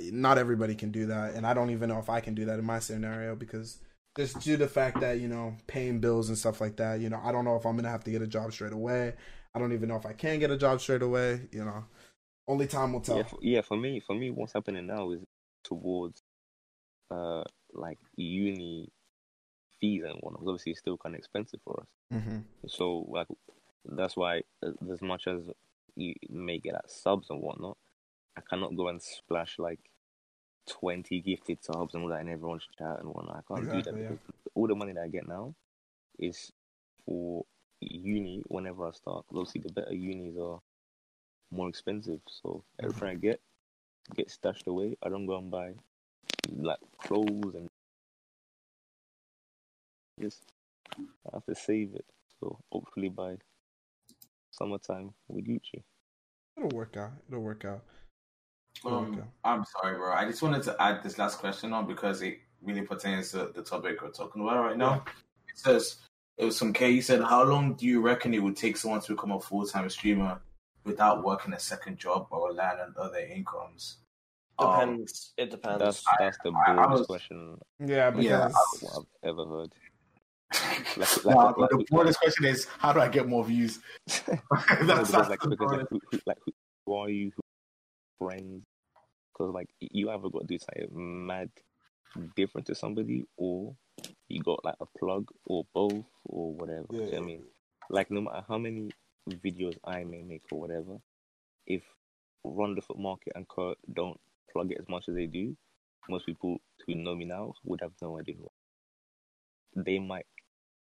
[0.02, 2.60] not everybody can do that, and I don't even know if I can do that
[2.60, 3.80] in my scenario because
[4.18, 7.00] just due to the fact that you know paying bills and stuff like that.
[7.00, 9.14] You know, I don't know if I'm gonna have to get a job straight away.
[9.54, 11.48] I don't even know if I can get a job straight away.
[11.52, 11.86] You know,
[12.48, 13.18] only time will tell.
[13.18, 13.62] Yeah, for, yeah.
[13.62, 15.22] For me, for me, what's happening now is
[15.64, 16.22] towards,
[17.12, 18.90] uh, like uni
[19.80, 20.40] fees and whatnot.
[20.42, 21.88] 'cause Obviously, it's still kind of expensive for us.
[22.12, 23.28] hmm So, like,
[23.86, 25.50] that's why as much as
[25.96, 27.78] you may get at subs and whatnot,
[28.38, 29.80] I cannot go and splash like
[30.70, 33.44] twenty gifted subs and all that in everyone's chat and whatnot.
[33.50, 34.10] I can't do Exactly, that yeah.
[34.10, 35.56] because all the money that I get now
[36.18, 36.52] is
[37.06, 37.46] for
[37.82, 39.26] uni whenever I start.
[39.28, 40.60] 'Cause obviously, the better unis are
[41.52, 42.22] more expensive.
[42.28, 43.22] So everything I mm-hmm.
[43.22, 43.42] get
[44.16, 44.98] gets stashed away.
[45.04, 45.74] I don't go and buy
[46.56, 47.70] like clothes and
[50.20, 50.44] just
[50.98, 52.06] I have to save it.
[52.40, 53.38] So hopefully by
[54.52, 55.84] summertime with Gucci.
[56.58, 57.12] It'll work out.
[57.28, 57.84] It'll work out.
[58.85, 59.27] It'll work Um, out.
[59.43, 60.14] I'm sorry, bro.
[60.14, 63.64] I just wanted to add this last question on because it really pertains to the
[63.64, 65.03] topic we're talking about right now.
[65.49, 65.98] It says
[66.38, 66.91] it was some K.
[66.93, 69.66] He said, "How long do you reckon it would take someone to become a full
[69.66, 70.40] time streamer
[70.85, 73.98] without working a second job or relying on other incomes?"
[74.58, 75.06] Um,
[75.38, 75.80] it depends.
[75.80, 78.49] That's that's the I- I broadest question Yeah, because Yeah,
[78.82, 79.74] what I've ever heard.
[80.53, 83.43] Like, like, Nah, like, but the like- bonus question is, how do I get more
[83.45, 83.80] views?
[84.27, 86.51] No, that's because that's like the because like who, who, like who,
[86.85, 87.32] who are you?
[88.19, 88.64] Who friends?
[89.40, 91.50] Because like you either got to do something mad
[92.35, 93.74] different to somebody, or
[94.27, 96.85] you got like a plug, or both, or whatever.
[96.90, 97.19] Do you know Yeah.
[97.19, 97.43] I mean,
[97.90, 98.92] like no matter how many
[99.30, 100.98] videos I may make or whatever,
[101.66, 101.84] if
[102.43, 104.19] Run the FUT Market and Kurt don't
[104.51, 105.56] plug it as much as they do,
[106.09, 108.35] most people who know me now would have no idea.
[109.74, 110.26] who They might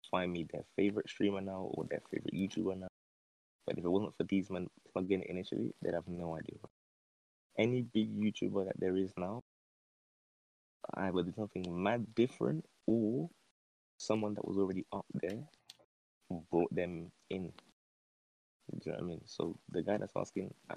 [0.10, 2.88] find me their favorite streamer now or their favorite YouTuber now.
[3.66, 6.58] But if it wasn't for these men plugging it initially, they'd have no idea.
[7.60, 9.44] Any big YouTuber that there is now,
[10.96, 13.30] either did something mad different or
[13.98, 15.44] someone that was already up there
[16.50, 17.52] brought them in.
[18.72, 19.22] Do you know what I mean?
[19.26, 20.76] So the guy that's asking, I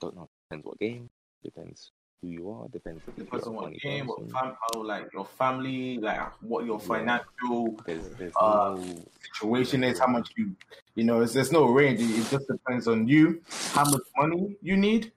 [0.00, 0.28] don't know.
[0.50, 1.10] Depends what game.
[1.44, 2.66] Depends who you are.
[2.68, 6.80] Depends Depends you're on what game, what fam, how like your family, like what your
[6.80, 10.56] financial There's, there's Uh, no situation is, how much you,
[10.96, 12.00] you know, it's, there's no range.
[12.00, 13.40] It just depends on you,
[13.72, 15.12] how much money you need,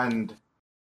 [0.00, 0.34] and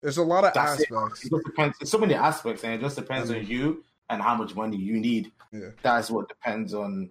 [0.03, 0.91] There's a lot of That's it.
[0.93, 1.25] aspects.
[1.25, 1.77] it just depends.
[1.81, 4.99] It's so many aspects, and it just depends on you and how much money you
[5.01, 5.33] need.
[5.53, 5.71] Yeah.
[5.83, 7.11] That's what depends on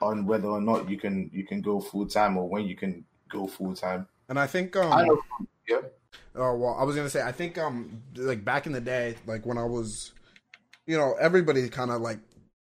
[0.00, 3.04] on whether or not you can you can go full time or when you can
[3.28, 4.06] go full time.
[4.28, 5.08] And I think um I.
[5.68, 5.80] Yeah.
[6.34, 9.46] Oh well, I was gonna say I think um like back in the day, like
[9.46, 10.12] when I was,
[10.86, 12.18] you know, everybody kind of like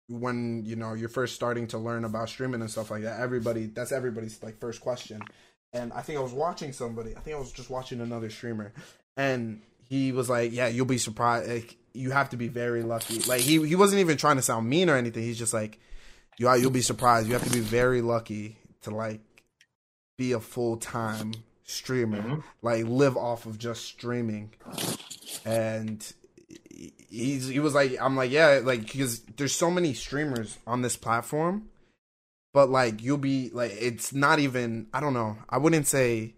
[0.08, 3.20] when you know you're first starting to learn about streaming and stuff like that.
[3.20, 5.22] Everybody, that's everybody's like first question.
[5.74, 7.16] And I think I was watching somebody.
[7.16, 8.74] I think I was just watching another streamer,
[9.16, 11.50] and he was like, "Yeah, you'll be surprised.
[11.50, 14.68] Like, you have to be very lucky." Like he he wasn't even trying to sound
[14.68, 15.22] mean or anything.
[15.24, 15.80] He's just like,
[16.40, 17.28] "You you'll be surprised.
[17.28, 19.22] You have to be very lucky to like
[20.18, 21.34] be a full time
[21.64, 22.44] streamer, Mhm.
[22.64, 24.54] like live off of just streaming."
[25.46, 26.04] And
[26.70, 30.82] he- he's he was like, "I'm like, yeah, like because there's so many streamers on
[30.82, 31.70] this platform."
[32.54, 35.38] But like you'll be like it's not even I don't know.
[35.50, 36.34] I wouldn't say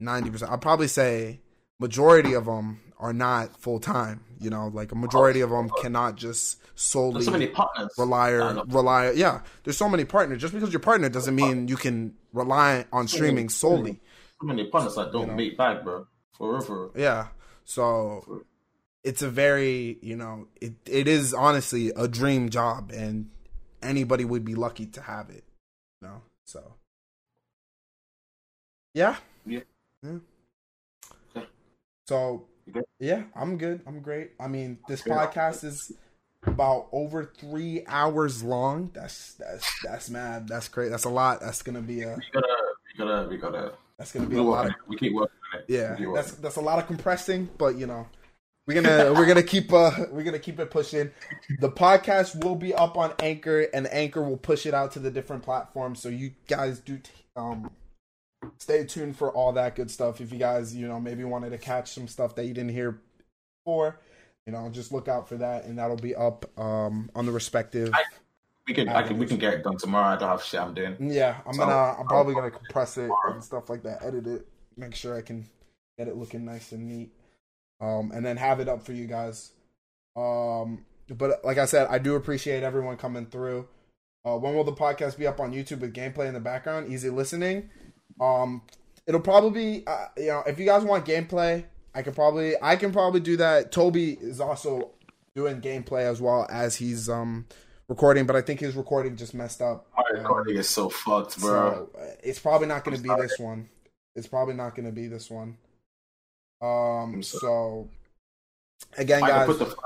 [0.00, 0.50] 90%.
[0.50, 1.40] I'd probably say
[1.78, 6.16] majority of them are not full time, you know, like a majority of them cannot
[6.16, 7.90] just solely There's so many partners.
[7.98, 8.64] rely know.
[8.68, 12.86] rely yeah there's so many partners just because you're partner doesn't mean you can rely
[12.92, 14.00] on streaming solely
[14.40, 15.34] So many partners that don't You know.
[15.34, 16.06] make back, bro.
[16.38, 16.92] For real, for real.
[16.96, 17.28] yeah
[17.64, 18.42] so
[19.04, 23.28] it's a very you know it it is honestly a dream job and
[23.82, 25.44] anybody would be lucky to have it
[26.02, 26.22] you know?
[26.44, 26.74] So
[28.94, 29.16] yeah.
[29.46, 29.60] Yeah.
[30.02, 30.18] yeah.
[32.06, 32.46] So
[32.98, 33.80] yeah i'm good.
[33.86, 34.32] I'm great.
[34.38, 35.92] I mean this podcast is
[36.44, 38.90] about over three hours long.
[38.92, 40.48] That's that's that's mad.
[40.48, 40.90] That's great.
[40.90, 41.40] That's a lot.
[41.40, 42.48] That's gonna be a We gotta,
[42.98, 43.72] we gotta, we gotta.
[43.96, 44.66] that's gonna be a lot.
[44.66, 45.66] of we keep working on it.
[45.68, 48.06] yeah, that's that's a lot of compressing, but you know,
[48.66, 51.10] we're gonna we're gonna keep uh we're gonna keep it pushing.
[51.60, 55.10] The podcast will be up on Anchor, and Anchor will push it out to the
[55.10, 56.00] different platforms.
[56.00, 57.70] So you guys do t- um
[58.58, 60.20] stay tuned for all that good stuff.
[60.20, 63.00] If you guys you know maybe wanted to catch some stuff that you didn't hear
[63.64, 63.98] before,
[64.46, 67.92] you know, just look out for that, and that'll be up um on the respective.
[68.68, 70.14] We can, I can, we can get it done tomorrow.
[70.14, 70.96] I don't have shit I'm doing.
[71.10, 71.98] Yeah, I'm So- gonna.
[71.98, 74.04] I'm probably gonna compress it and stuff like that.
[74.04, 75.44] Edit it, make sure I can
[75.98, 77.10] get it looking nice and neat,
[77.82, 79.50] um, and then have it up for you guys.
[80.16, 83.68] Um, but like I said, I do appreciate everyone coming through.
[84.24, 86.90] Uh, when will the podcast be up on YouTube with gameplay in the background?
[86.90, 87.68] Easy listening.
[88.20, 88.62] Um,
[89.06, 89.86] it'll probably be.
[89.86, 92.54] Uh, you know, if you guys want gameplay, I could probably.
[92.62, 93.72] I can probably do that.
[93.72, 94.92] Toby is also
[95.34, 97.46] doing gameplay as well as he's um
[97.88, 99.86] recording, but I think his recording just messed up.
[99.96, 101.88] My recording is so fucked, bro.
[101.94, 103.68] So uh, it's probably not going to be this one.
[104.14, 105.56] It's probably not going to be this one.
[106.62, 107.22] Um.
[107.22, 107.88] So
[108.96, 109.46] again, I guys.
[109.46, 109.78] put the first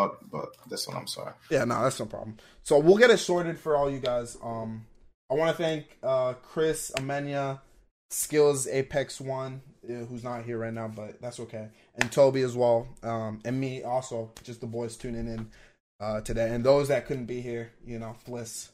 [0.00, 1.32] up, but this one, I'm sorry.
[1.50, 2.36] Yeah, no, that's no problem.
[2.62, 4.36] So we'll get it sorted for all you guys.
[4.42, 4.86] Um,
[5.30, 7.60] I want to thank uh Chris Amenya,
[8.10, 12.56] Skills Apex One, uh, who's not here right now, but that's okay, and Toby as
[12.56, 15.50] well, um, and me also, just the boys tuning in
[16.00, 18.68] uh today, and those that couldn't be here, you know, Fliss,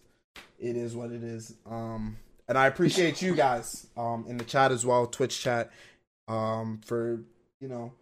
[0.58, 1.54] it is what it is.
[1.66, 5.72] Um, and I appreciate you guys um in the chat as well, Twitch chat,
[6.28, 7.20] um, for
[7.64, 7.92] you know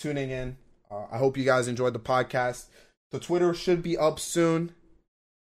[0.00, 0.56] tuning in.
[0.90, 2.66] Uh, I hope you guys enjoyed the podcast.
[3.12, 4.74] The Twitter should be up soon.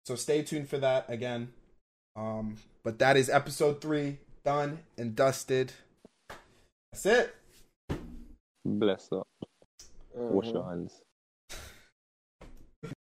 [0.06, 1.54] So stay tuned for that again.
[2.18, 5.72] Um, but that is episode three done and dusted.
[6.92, 7.36] That's it.
[8.66, 9.28] bless up.
[10.14, 11.03] Wash your hands.